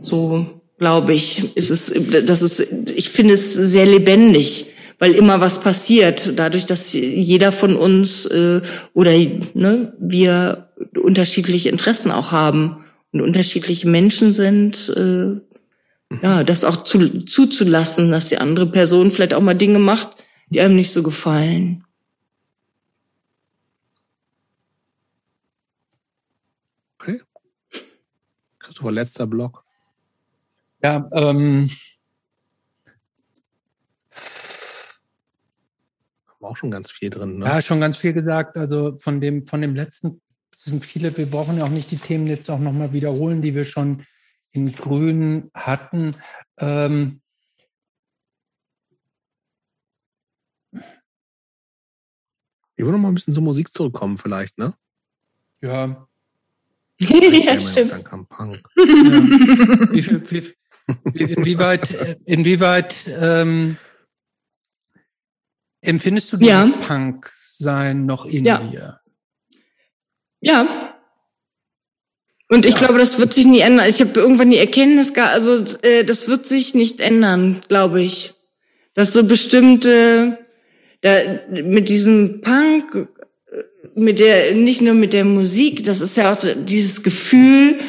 [0.00, 1.92] so glaube ich ist es
[2.24, 2.60] das ist
[2.94, 6.32] ich finde es sehr lebendig weil immer was passiert.
[6.36, 8.62] Dadurch dass jeder von uns äh,
[8.94, 9.12] oder
[9.54, 10.68] ne wir
[11.00, 12.85] unterschiedliche Interessen auch haben
[13.20, 15.40] und unterschiedliche Menschen sind äh,
[16.22, 20.16] ja das auch zu, zuzulassen dass die andere Person vielleicht auch mal Dinge macht
[20.48, 21.84] die einem nicht so gefallen
[26.98, 27.20] Okay.
[28.58, 29.64] Christopher, letzter Block.
[30.82, 31.70] Ja, ähm,
[36.26, 37.38] Haben wir auch schon ganz viel drin.
[37.38, 37.46] Ne?
[37.46, 38.56] ja, schon ganz viel gesagt.
[38.56, 40.20] Also von dem, von dem letzten
[40.66, 43.64] sind viele, wir brauchen ja auch nicht die Themen jetzt auch nochmal wiederholen, die wir
[43.64, 44.04] schon
[44.52, 46.16] in Grün hatten.
[46.58, 47.20] Ähm,
[52.78, 54.74] Ich würde noch mal ein bisschen zur Musik zurückkommen, vielleicht, ne?
[55.62, 56.06] ja,
[57.00, 58.68] ja stimmt Dann kam Punk.
[58.76, 58.84] ja.
[58.84, 60.54] Wie wie,
[61.14, 61.90] wie, inwieweit,
[62.26, 63.78] inwieweit ähm,
[65.80, 66.76] empfindest du dieses Ja.
[66.86, 68.58] Punk-Sein noch in Ja.
[68.58, 69.00] dir?
[70.46, 70.66] Ja.
[72.48, 72.78] Und ich Ja.
[72.78, 73.88] glaube, das wird sich nie ändern.
[73.88, 78.34] Ich habe irgendwann die Erkenntnis, also äh, das wird sich nicht ändern, glaube ich.
[78.94, 80.38] Dass so bestimmte,
[81.00, 81.10] da,
[81.64, 83.08] mit diesem Punk,
[83.50, 83.62] äh,
[83.96, 87.80] mit der, nicht nur mit der Musik, das ist ja auch dieses Gefühl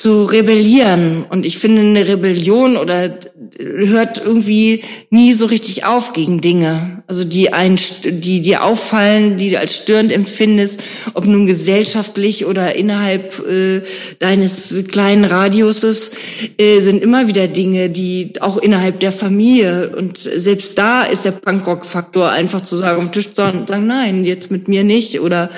[0.00, 1.26] zu rebellieren.
[1.28, 3.18] Und ich finde, eine Rebellion oder
[3.58, 7.02] hört irgendwie nie so richtig auf gegen Dinge.
[7.06, 12.76] Also die ein, die dir auffallen, die du als störend empfindest, ob nun gesellschaftlich oder
[12.76, 13.82] innerhalb äh,
[14.20, 16.12] deines kleinen Radiuses,
[16.56, 21.32] äh, sind immer wieder Dinge, die auch innerhalb der Familie und selbst da ist der
[21.32, 25.50] Punkrock-Faktor einfach zu sagen, am Tisch zu sagen, nein, jetzt mit mir nicht oder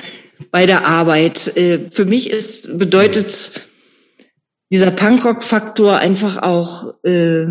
[0.51, 1.57] bei der Arbeit.
[1.57, 3.69] Äh, für mich ist bedeutet
[4.73, 7.47] dieser Punkrock-Faktor einfach auch äh,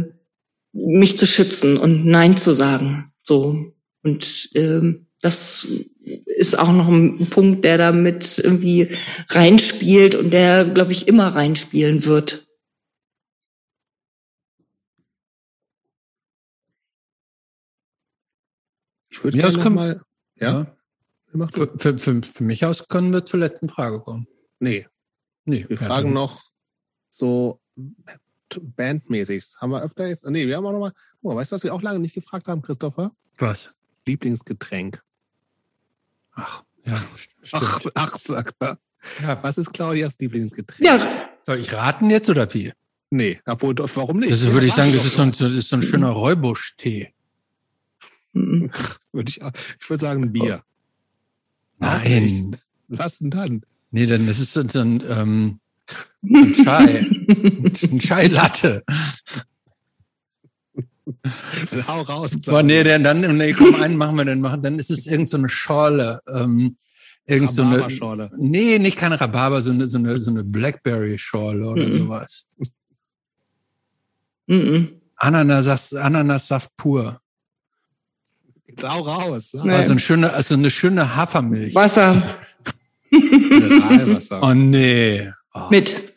[0.74, 3.14] mich zu schützen und Nein zu sagen.
[3.24, 5.68] So und ähm, das
[6.26, 8.98] ist auch noch ein Punkt, der damit irgendwie
[9.30, 12.48] reinspielt und der, glaube ich, immer reinspielen wird.
[19.10, 20.02] Ich würde Ja, gerne das noch kann- mal.
[20.40, 20.76] Ja?
[21.34, 21.48] Du.
[21.48, 24.28] Für, für, für, für mich aus können wir zur letzten Frage kommen.
[24.60, 24.88] Nee,
[25.46, 26.51] Nee, wir ja, fragen noch
[27.12, 27.60] so
[28.60, 29.46] bandmäßig.
[29.58, 30.26] Haben wir öfter jetzt?
[30.28, 30.94] Nee, wir haben auch noch mal.
[31.22, 33.12] Oh, weißt du, was wir auch lange nicht gefragt haben, Christopher?
[33.38, 33.74] Was?
[34.08, 35.02] Lieblingsgetränk.
[36.34, 37.02] Ach, ja.
[37.52, 37.94] Ach, stimmt.
[37.96, 38.80] ach, sagt er.
[39.22, 40.88] Ja, Was ist Claudias Lieblingsgetränk?
[40.88, 42.74] Ja, soll ich raten jetzt oder wie?
[43.10, 44.32] Nee, obwohl, warum nicht?
[44.32, 45.38] Das Ja, würde ich sagen, das ist so ein, mal.
[45.38, 47.14] das ist so ein schöner Räubusch-Tee.
[48.34, 48.72] Mhm.
[49.12, 49.40] Würde ich,
[49.80, 50.64] ich würde sagen, ein Bier.
[51.80, 52.58] Nein.
[52.88, 53.66] Was denn dann?
[53.92, 55.60] Nee, dann das ist so ein, ähm,
[56.24, 57.06] ein Chai.
[57.84, 58.84] ein Chai-Latte.
[61.88, 64.62] Hau raus, Aber nee, dann, dann nee, komm, einen machen wir dann machen.
[64.62, 66.22] Dann ist es irgend so eine Schorle.
[66.34, 66.78] Ähm,
[67.26, 68.32] irgend so eine, Rhabarberschorle.
[68.38, 71.92] nee, nicht keine Rhabarber, so eine, so eine, so eine Blackberry-Schorle oder Mhm.
[71.92, 72.46] sowas.
[74.48, 74.90] Mhm.
[75.18, 77.20] Ananassaft, Ananassaft pur.
[78.68, 79.52] Jetzt hau raus.
[79.52, 79.66] Sag.
[79.66, 79.74] Nee.
[79.74, 81.76] Also, eine schöne, also eine schöne Hafermilch.
[81.76, 82.22] Wasser
[83.12, 84.42] Mineralwasser.
[84.42, 85.30] Oh nee.
[85.54, 85.68] Oh.
[85.70, 86.14] mit.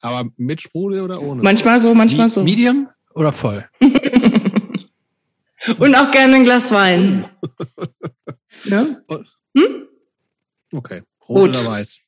[0.00, 1.42] Aber mit Sprudel oder ohne?
[1.42, 2.42] Manchmal so, manchmal so.
[2.42, 3.68] Medium oder voll?
[5.78, 7.24] Und auch gerne ein Glas Wein.
[8.64, 8.86] Ja?
[10.74, 11.02] Okay.
[11.28, 11.48] Rot, Rot.
[11.50, 12.00] oder weiß?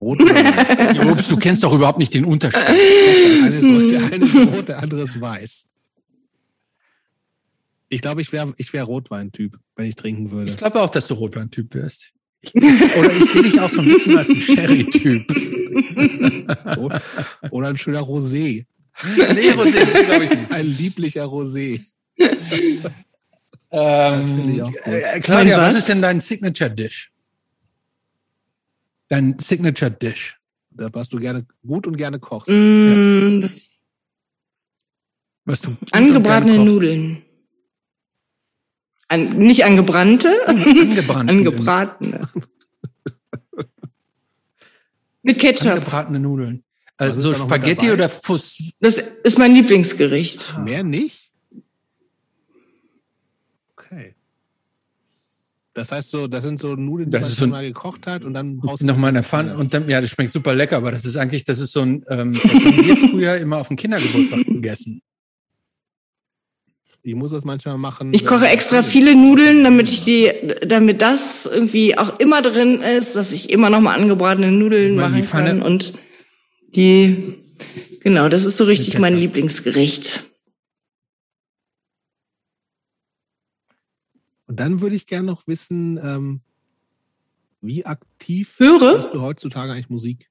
[0.00, 1.28] Rot oder weiß?
[1.28, 2.60] Du kennst doch überhaupt nicht den Unterschied.
[2.60, 5.66] eine, ist rot, der eine ist rot, der andere ist weiß.
[7.88, 10.50] Ich glaube, ich wäre ich wär Rotwein-Typ, wenn ich trinken würde.
[10.50, 12.12] Ich glaube auch, dass du Rotwein-Typ wirst.
[12.52, 15.26] Ich, oder ich sehe dich auch so ein bisschen als ein Sherry-Typ.
[17.50, 18.66] Oder ein schöner Rosé.
[19.02, 20.52] Nee, Rosé, glaube ich nicht.
[20.52, 21.80] Ein lieblicher Rosé.
[23.76, 25.78] Ähm, äh, Claudia, was was?
[25.80, 27.10] ist denn dein Signature Dish?
[29.08, 30.38] Dein Signature Dish.
[30.70, 32.48] Da was du gerne gut und gerne kochst.
[32.48, 33.68] Mm, das,
[35.44, 36.58] Was du angebratene.
[36.58, 37.22] Nudeln.
[39.08, 41.30] An, nicht angebrannte, Angebratene.
[41.30, 42.28] angebratene.
[45.22, 45.72] Mit Ketchup.
[45.72, 46.64] Angebratene Nudeln.
[46.96, 48.58] Also ist so da noch mit Spaghetti oder Fuss?
[48.80, 50.56] Das ist mein Lieblingsgericht.
[50.58, 51.32] Mehr nicht?
[53.76, 54.14] Okay.
[55.72, 58.22] Das heißt so, das sind so Nudeln, die Das man schon so mal gekocht hat
[58.24, 58.80] und dann raus.
[58.82, 61.16] Noch mal in der Pfanne und dann, ja, das schmeckt super lecker, aber das ist
[61.16, 65.02] eigentlich, das ist so ein, ähm, das haben wir früher immer auf dem Kindergeburtstag gegessen.
[67.06, 68.14] Ich muss das manchmal machen.
[68.14, 70.32] Ich koche extra viele Nudeln, damit ich die,
[70.66, 75.08] damit das irgendwie auch immer drin ist, dass ich immer noch mal angebratene Nudeln Mal
[75.08, 75.92] in die machen kann und
[76.74, 77.34] die,
[78.00, 79.18] genau, das ist so richtig mein.
[79.18, 80.24] Lieblingsgericht.
[84.46, 86.40] Und dann würde ich gerne noch wissen, ähm,
[87.60, 88.80] wie aktiv Höre?
[88.80, 90.30] hörst du heutzutage eigentlich Musik?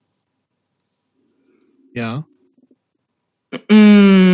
[1.93, 2.25] Ja.
[3.69, 4.32] Mm,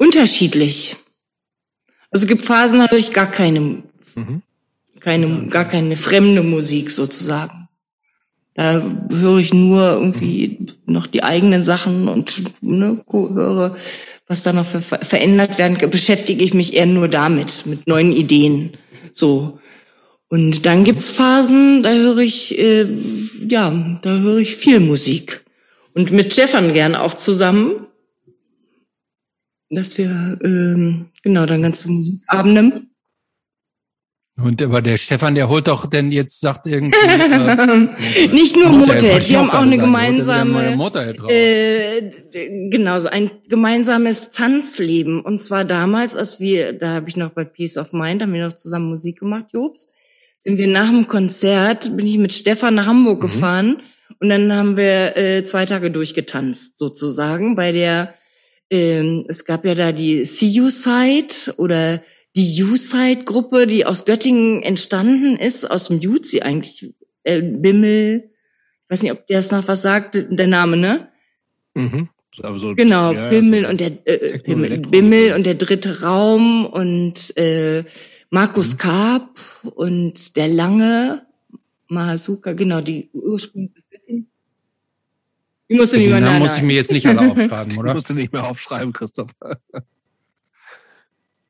[0.00, 0.96] unterschiedlich.
[2.10, 3.60] Also es gibt Phasen, da höre ich gar keine,
[4.16, 4.42] Mhm.
[4.98, 7.68] keine, gar keine fremde Musik sozusagen.
[8.54, 13.76] Da höre ich nur irgendwie noch die eigenen Sachen und ne, höre,
[14.26, 15.90] was da noch ver- verändert werden kann.
[15.90, 18.72] Beschäftige ich mich eher nur damit, mit neuen Ideen.
[19.12, 19.60] So.
[20.28, 22.86] Und dann gibt's Phasen, da höre ich, äh,
[23.48, 25.44] ja, da höre ich viel Musik.
[25.94, 27.86] Und mit Stefan gern auch zusammen.
[29.70, 32.82] Dass wir, ähm, genau, dann ganze Musikabende.
[34.42, 39.28] Und aber der Stefan, der holt doch denn jetzt, sagt irgendwie, äh, Nicht nur Motorhead,
[39.28, 40.76] wir haben auch eine gemeinsame,
[41.28, 42.10] äh,
[42.70, 45.20] genau, so ein gemeinsames Tanzleben.
[45.20, 48.46] Und zwar damals, als wir, da habe ich noch bei Peace of Mind, haben wir
[48.46, 49.88] noch zusammen Musik gemacht, Jobs,
[50.38, 53.82] sind wir nach dem Konzert, bin ich mit Stefan nach Hamburg gefahren
[54.20, 58.14] und dann haben wir äh, zwei Tage durchgetanzt, sozusagen, bei der,
[58.70, 62.02] ähm, es gab ja da die See You Side oder
[62.36, 68.30] die U-Side-Gruppe, die aus Göttingen entstanden ist, aus dem Jutzi eigentlich, äh, Bimmel,
[68.84, 71.08] ich weiß nicht, ob der es noch was sagt, der Name, ne?
[71.74, 72.08] Mhm.
[72.32, 76.64] So, Genau, ja, Bimmel so- und der äh, Techno- Bimmel, Bimmel und der dritte Raum
[76.66, 77.86] und äh, Mhm.
[78.30, 79.40] Markus Karp
[79.74, 81.26] und der Lange,
[81.88, 83.79] Mahasuka, genau, die ursprüngliche.
[85.70, 87.94] Die musste Die niemand Namen muss ich mir jetzt nicht alle aufschreiben, Die oder?
[87.94, 89.30] musst du nicht mehr aufschreiben, Christoph.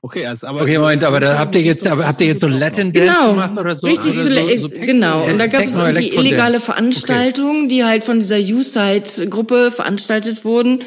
[0.02, 2.47] Okay, also, aber Okay, Moment, aber da habt ihr jetzt, aber habt ihr jetzt so
[2.49, 3.86] Latin Dance Genau, gemacht oder so?
[3.86, 5.24] richtig Also zu so, so genau.
[5.24, 6.26] Und da gab es irgendwie Elektro-Dance.
[6.26, 10.84] illegale Veranstaltungen, die halt von dieser U-Side-Gruppe veranstaltet wurden.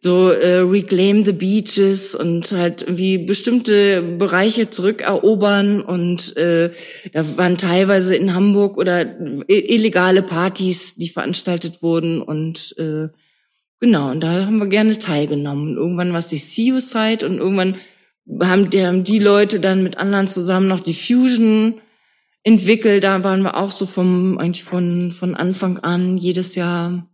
[0.00, 6.70] So äh, Reclaim the Beaches und halt irgendwie bestimmte Bereiche zurückerobern und äh,
[7.12, 9.02] da waren teilweise in Hamburg oder
[9.48, 13.08] i- illegale Partys, die veranstaltet wurden und äh,
[13.78, 15.68] genau, und da haben wir gerne teilgenommen.
[15.70, 17.76] Und irgendwann war es die Suicide und irgendwann
[18.40, 21.80] haben die, haben die Leute dann mit anderen zusammen noch die Fusion
[22.42, 23.04] entwickelt.
[23.04, 27.08] Da waren wir auch so vom, eigentlich von, von Anfang an jedes Jahr.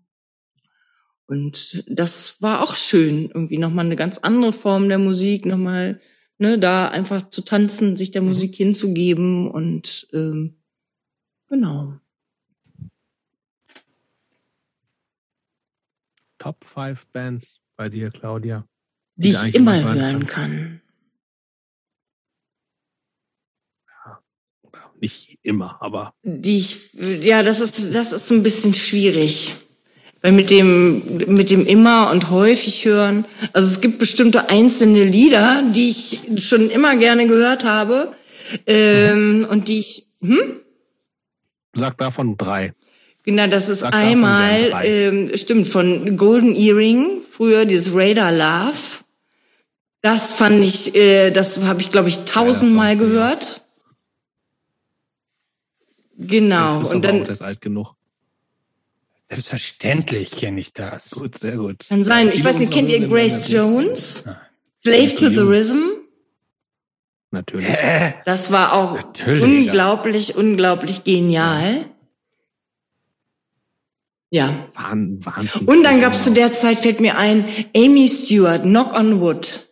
[1.27, 3.31] Und das war auch schön.
[3.33, 6.01] Irgendwie nochmal eine ganz andere Form der Musik, nochmal,
[6.39, 10.57] ne, da einfach zu tanzen, sich der Musik hinzugeben und, ähm,
[11.49, 11.99] genau.
[16.39, 18.67] Top 5 Bands bei dir, Claudia.
[19.15, 20.83] Die Die ich immer hören hören kann.
[25.01, 29.57] Nicht immer, aber die ich, ja, das ist, das ist ein bisschen schwierig.
[30.23, 35.63] Weil mit dem, mit dem immer und häufig hören, also es gibt bestimmte einzelne Lieder,
[35.75, 38.15] die ich schon immer gerne gehört habe,
[38.67, 40.61] ähm, und die ich, hm?
[41.75, 42.73] sag davon drei.
[43.25, 49.03] Genau, das ist Sag einmal, ähm, stimmt, von Golden Earring, früher dieses Radar Love.
[50.03, 52.95] Das fand ich, äh, das habe ich, glaube ich, tausendmal ja.
[52.95, 53.61] gehört.
[56.17, 57.95] Genau, Christoph und auch, dann, der ist alt genug.
[59.33, 61.11] Selbstverständlich kenne ich das.
[61.11, 61.87] Gut, sehr gut.
[61.89, 62.31] Kann sein.
[62.33, 64.25] Ich weiß nicht, kennt ihr Grace Jones?
[64.27, 64.41] Ja.
[64.83, 65.39] Slave to the.
[65.39, 65.89] Rhythm?
[67.31, 67.67] Natürlich.
[67.69, 69.43] Äh, Das war auch Natürlich.
[69.43, 71.87] unglaublich, unglaublich genial.
[74.31, 74.69] Ja.
[74.75, 75.67] Wahn, Wahnsinn.
[75.67, 79.67] Und dann gab's zu der Zeit, fällt mir ein, Amy Stewart, Knock on Wood.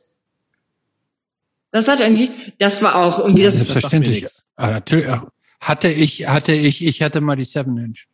[1.70, 4.22] Das hat irgendwie, das war auch irgendwie das, Selbstverständlich.
[4.22, 4.47] nichts.
[4.56, 5.06] Ah, natürlich.
[5.06, 5.26] ja.
[5.60, 8.06] Hatte ich, hatte ich, ich hatte mal die Seven Inch.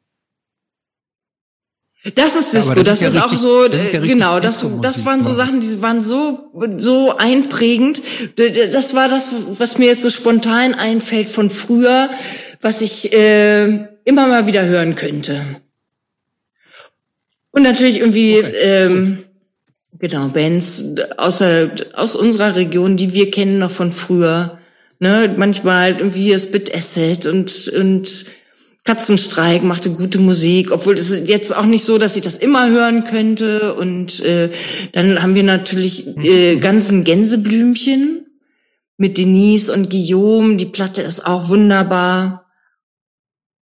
[2.15, 5.05] Das ist Disco, ja, das, das, ist, ja auch so, das ja genau, das, das
[5.05, 8.01] waren so Sachen, die waren so, so einprägend.
[8.73, 12.09] Das war das, was mir jetzt so spontan einfällt von früher,
[12.60, 15.43] was ich äh, immer mal wieder hören könnte.
[17.51, 18.55] Und natürlich irgendwie, okay.
[18.60, 19.25] ähm,
[19.99, 20.85] genau, Bands
[21.17, 24.59] außer, aus unserer Region, die wir kennen noch von früher.
[24.99, 28.26] Ne, manchmal halt irgendwie Spit Acid und, und
[28.87, 32.71] Katzenstreik machte gute Musik, obwohl es ist jetzt auch nicht so, dass ich das immer
[32.71, 33.75] hören könnte.
[33.75, 34.51] Und äh,
[34.93, 38.27] dann haben wir natürlich äh, ganzen Gänseblümchen
[38.97, 40.57] mit Denise und Guillaume.
[40.57, 42.47] Die Platte ist auch wunderbar.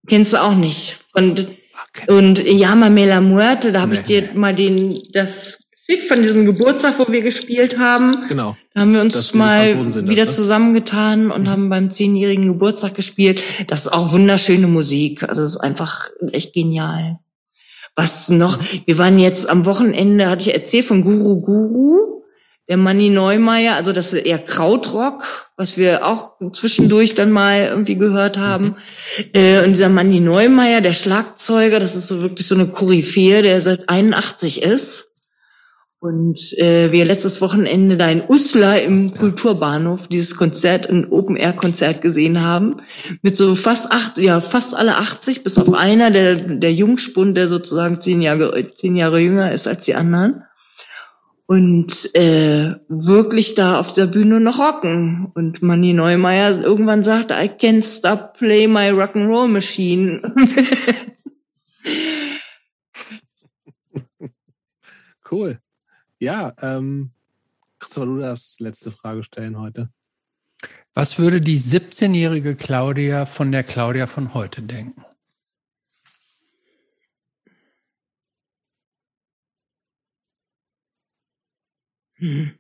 [0.08, 0.98] Kennst du auch nicht?
[1.14, 1.48] Und,
[2.08, 5.60] und Yama Mela Muerte, da habe ich dir mal den das
[5.99, 8.27] von diesem Geburtstag, wo wir gespielt haben.
[8.27, 8.55] Genau.
[8.73, 10.43] Da haben wir uns mal sind, wieder das, ne?
[10.43, 11.49] zusammengetan und mhm.
[11.49, 13.41] haben beim zehnjährigen Geburtstag gespielt.
[13.67, 15.23] Das ist auch wunderschöne Musik.
[15.23, 17.19] Also es ist einfach echt genial.
[17.95, 18.59] Was noch?
[18.59, 18.81] Mhm.
[18.85, 22.21] Wir waren jetzt am Wochenende, hatte ich erzählt von Guru Guru,
[22.69, 27.97] der Manni Neumeier, also das ist eher Krautrock, was wir auch zwischendurch dann mal irgendwie
[27.97, 28.77] gehört haben.
[29.35, 29.63] Mhm.
[29.65, 33.89] Und dieser Manni Neumeier, der Schlagzeuger, das ist so wirklich so eine Koryphäe, der seit
[33.89, 35.10] 81 ist
[36.01, 42.41] und äh, wir letztes Wochenende da in Uslar im Kulturbahnhof dieses Konzert, ein Open-Air-Konzert gesehen
[42.41, 42.77] haben,
[43.21, 47.47] mit so fast acht, ja, fast alle 80, bis auf einer, der, der Jungspund, der
[47.47, 50.41] sozusagen zehn Jahre, zehn Jahre jünger ist als die anderen.
[51.45, 55.31] Und äh, wirklich da auf der Bühne noch rocken.
[55.35, 60.19] Und Manny Neumeier irgendwann sagte, I can't stop play my rock'n'roll machine.
[65.31, 65.59] cool.
[66.22, 67.09] Ja, ähm,
[67.80, 69.90] Christopher, du darfst letzte Frage stellen heute.
[70.93, 75.03] Was würde die 17-jährige Claudia von der Claudia von heute denken?
[82.17, 82.51] Hm.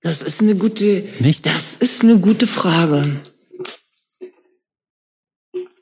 [0.00, 1.44] Das ist eine gute, Nicht?
[1.44, 3.20] das ist eine gute Frage.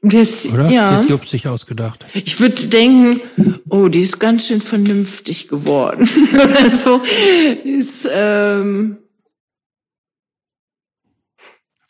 [0.03, 0.71] Das, Oder?
[0.71, 1.05] Ja.
[1.07, 2.07] Hat sich ausgedacht.
[2.15, 3.21] Ich würde denken,
[3.69, 6.09] oh, die ist ganz schön vernünftig geworden.
[6.33, 7.03] Oder so.
[7.65, 8.99] Ist, ähm,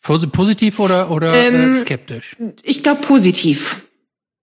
[0.01, 2.35] Positiv oder, oder äh, ähm, skeptisch?
[2.63, 3.87] Ich glaube positiv.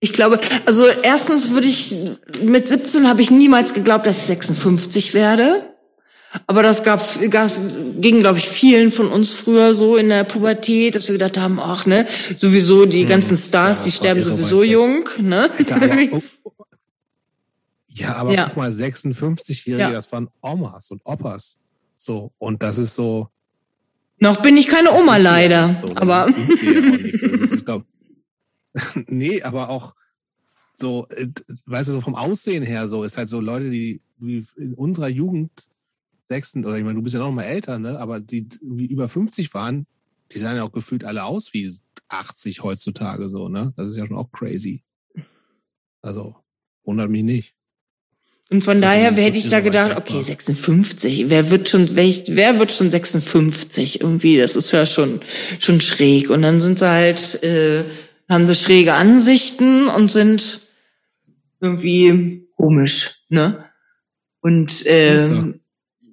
[0.00, 1.94] Ich glaube, also erstens würde ich,
[2.42, 5.74] mit 17 habe ich niemals geglaubt, dass ich 56 werde.
[6.46, 10.94] Aber das gab, das ging, glaube ich, vielen von uns früher so in der Pubertät,
[10.94, 13.08] dass wir gedacht haben, ach, ne, sowieso die hm.
[13.08, 15.50] ganzen Stars, ja, die sterben sowieso jung, ne?
[15.50, 16.64] Alter, aber, oh, oh,
[17.88, 18.44] ja, aber ja.
[18.46, 19.90] guck mal, 56-Jährige, ja.
[19.90, 21.56] das waren Omas und Opas.
[21.96, 23.28] So, und das ist so.
[24.20, 26.28] Noch bin ich keine Oma leider, so, aber.
[26.28, 27.84] ich glaub,
[29.06, 29.94] nee, aber auch
[30.72, 31.28] so, äh,
[31.66, 35.08] weißt du, so vom Aussehen her so, ist halt so Leute, die wie in unserer
[35.08, 35.50] Jugend
[36.28, 37.98] sechsten, oder ich meine, du bist ja noch mal älter, ne?
[37.98, 39.86] Aber die wie über 50 waren,
[40.32, 41.72] die sahen ja auch gefühlt alle aus wie
[42.08, 43.72] 80 heutzutage so, ne?
[43.76, 44.82] Das ist ja schon auch crazy.
[46.02, 46.36] Also,
[46.84, 47.54] wundert mich nicht.
[48.50, 52.90] Und von daher hätte ich da gedacht, okay, 56, wer wird schon, wer wird schon
[52.90, 54.38] 56 irgendwie?
[54.38, 55.20] Das ist ja schon,
[55.58, 56.30] schon schräg.
[56.30, 57.84] Und dann sind sie halt, äh,
[58.26, 60.60] haben sie schräge Ansichten und sind
[61.60, 63.66] irgendwie komisch, ne?
[64.40, 65.60] Und ähm,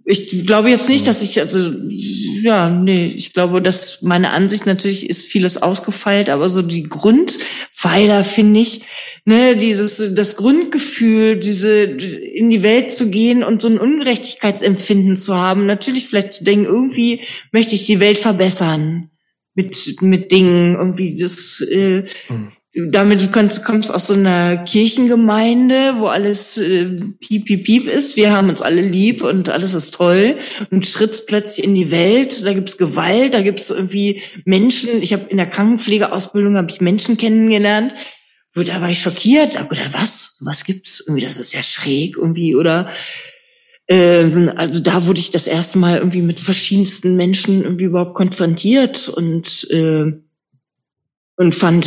[0.08, 5.10] ich glaube jetzt nicht, dass ich, also, ja, nee, ich glaube, dass meine Ansicht natürlich
[5.10, 8.82] ist vieles ausgefeilt, aber so die Grundpfeiler finde ich,
[9.26, 15.36] ne, dieses, das Grundgefühl, diese, in die Welt zu gehen und so ein Ungerechtigkeitsempfinden zu
[15.36, 19.10] haben, natürlich vielleicht zu denken, irgendwie möchte ich die Welt verbessern
[19.56, 25.94] mit, mit Dingen, irgendwie das, äh, mhm damit du kommst, kommst aus so einer Kirchengemeinde,
[25.98, 26.86] wo alles äh,
[27.20, 28.18] piep, piep, piep ist.
[28.18, 30.38] Wir haben uns alle lieb und alles ist toll.
[30.72, 32.46] Und trittst plötzlich in die Welt.
[32.46, 35.02] Da gibt's Gewalt, da gibt's irgendwie Menschen.
[35.02, 37.94] Ich habe in der Krankenpflegeausbildung habe ich Menschen kennengelernt.
[38.54, 39.58] Da war ich schockiert.
[39.58, 40.36] Hab gedacht, was?
[40.42, 41.02] Was gibt's?
[41.06, 42.56] Irgendwie, das ist ja schräg irgendwie.
[42.56, 42.90] Oder
[43.88, 49.08] ähm, also da wurde ich das erste Mal irgendwie mit verschiedensten Menschen irgendwie überhaupt konfrontiert
[49.08, 50.12] und äh,
[51.38, 51.86] und fand,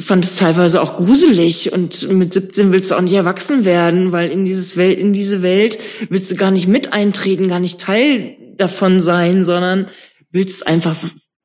[0.00, 1.72] fand es teilweise auch gruselig.
[1.72, 5.42] Und mit 17 willst du auch nicht erwachsen werden, weil in dieses Welt, in diese
[5.42, 5.78] Welt
[6.08, 9.88] willst du gar nicht mit eintreten, gar nicht Teil davon sein, sondern
[10.32, 10.96] willst einfach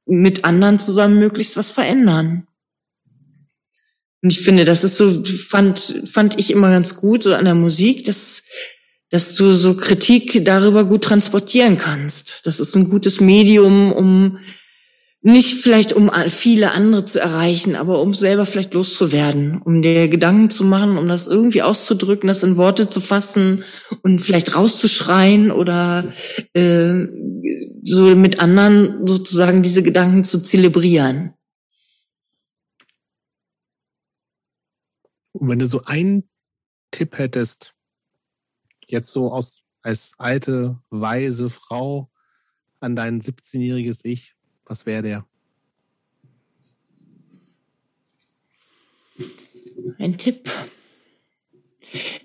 [0.07, 2.47] mit anderen zusammen möglichst was verändern.
[4.21, 7.53] Und ich finde, das ist so, fand, fand ich immer ganz gut, so an der
[7.53, 8.41] Musik, dass,
[9.11, 12.47] dass du so Kritik darüber gut transportieren kannst.
[12.47, 14.39] Das ist ein gutes Medium, um
[15.25, 20.51] nicht vielleicht um viele andere zu erreichen, aber um selber vielleicht loszuwerden, um dir Gedanken
[20.51, 23.63] zu machen, um das irgendwie auszudrücken, das in Worte zu fassen
[24.03, 26.13] und vielleicht rauszuschreien oder
[26.53, 27.07] äh,
[27.81, 31.33] so mit anderen sozusagen diese Gedanken zu zelebrieren.
[35.31, 36.29] Und wenn du so einen
[36.91, 37.73] Tipp hättest,
[38.87, 42.11] jetzt so aus als alte, weise Frau
[42.79, 44.34] an dein 17-jähriges Ich,
[44.65, 45.25] was wäre der?
[49.97, 50.49] Ein Tipp.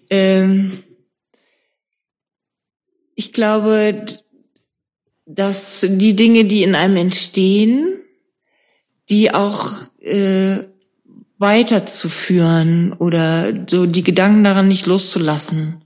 [0.09, 0.83] Ähm,
[3.15, 4.07] ich glaube,
[5.27, 8.03] dass die Dinge, die in einem entstehen,
[9.09, 10.65] die auch äh,
[11.39, 15.80] weiterzuführen oder so die Gedanken daran nicht loszulassen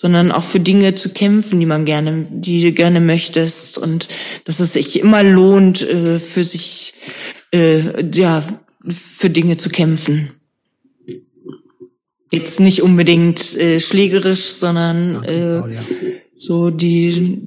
[0.00, 4.08] sondern auch für Dinge zu kämpfen, die man gerne, die du gerne möchtest und
[4.44, 6.94] dass es sich immer lohnt, äh, für sich,
[7.52, 8.44] äh, ja,
[8.88, 10.30] für Dinge zu kämpfen.
[12.30, 15.82] Jetzt nicht unbedingt äh, schlägerisch, sondern äh,
[16.36, 17.42] so die,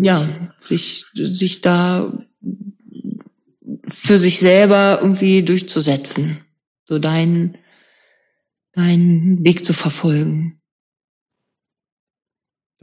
[0.00, 0.26] ja,
[0.58, 2.12] sich, sich da
[3.88, 6.38] für sich selber irgendwie durchzusetzen,
[6.88, 7.56] so deinen,
[8.72, 10.60] deinen Weg zu verfolgen.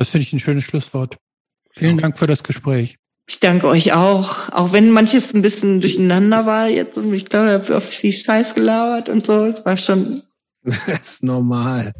[0.01, 1.17] Das finde ich ein schönes Schlusswort.
[1.75, 2.01] Vielen ja.
[2.01, 2.97] Dank für das Gespräch.
[3.27, 4.49] Ich danke euch auch.
[4.49, 8.11] Auch wenn manches ein bisschen durcheinander war jetzt und ich glaube, ich habe oft viel
[8.11, 9.45] Scheiß gelabert und so.
[9.45, 10.23] Es war schon.
[10.63, 11.93] Das ist normal.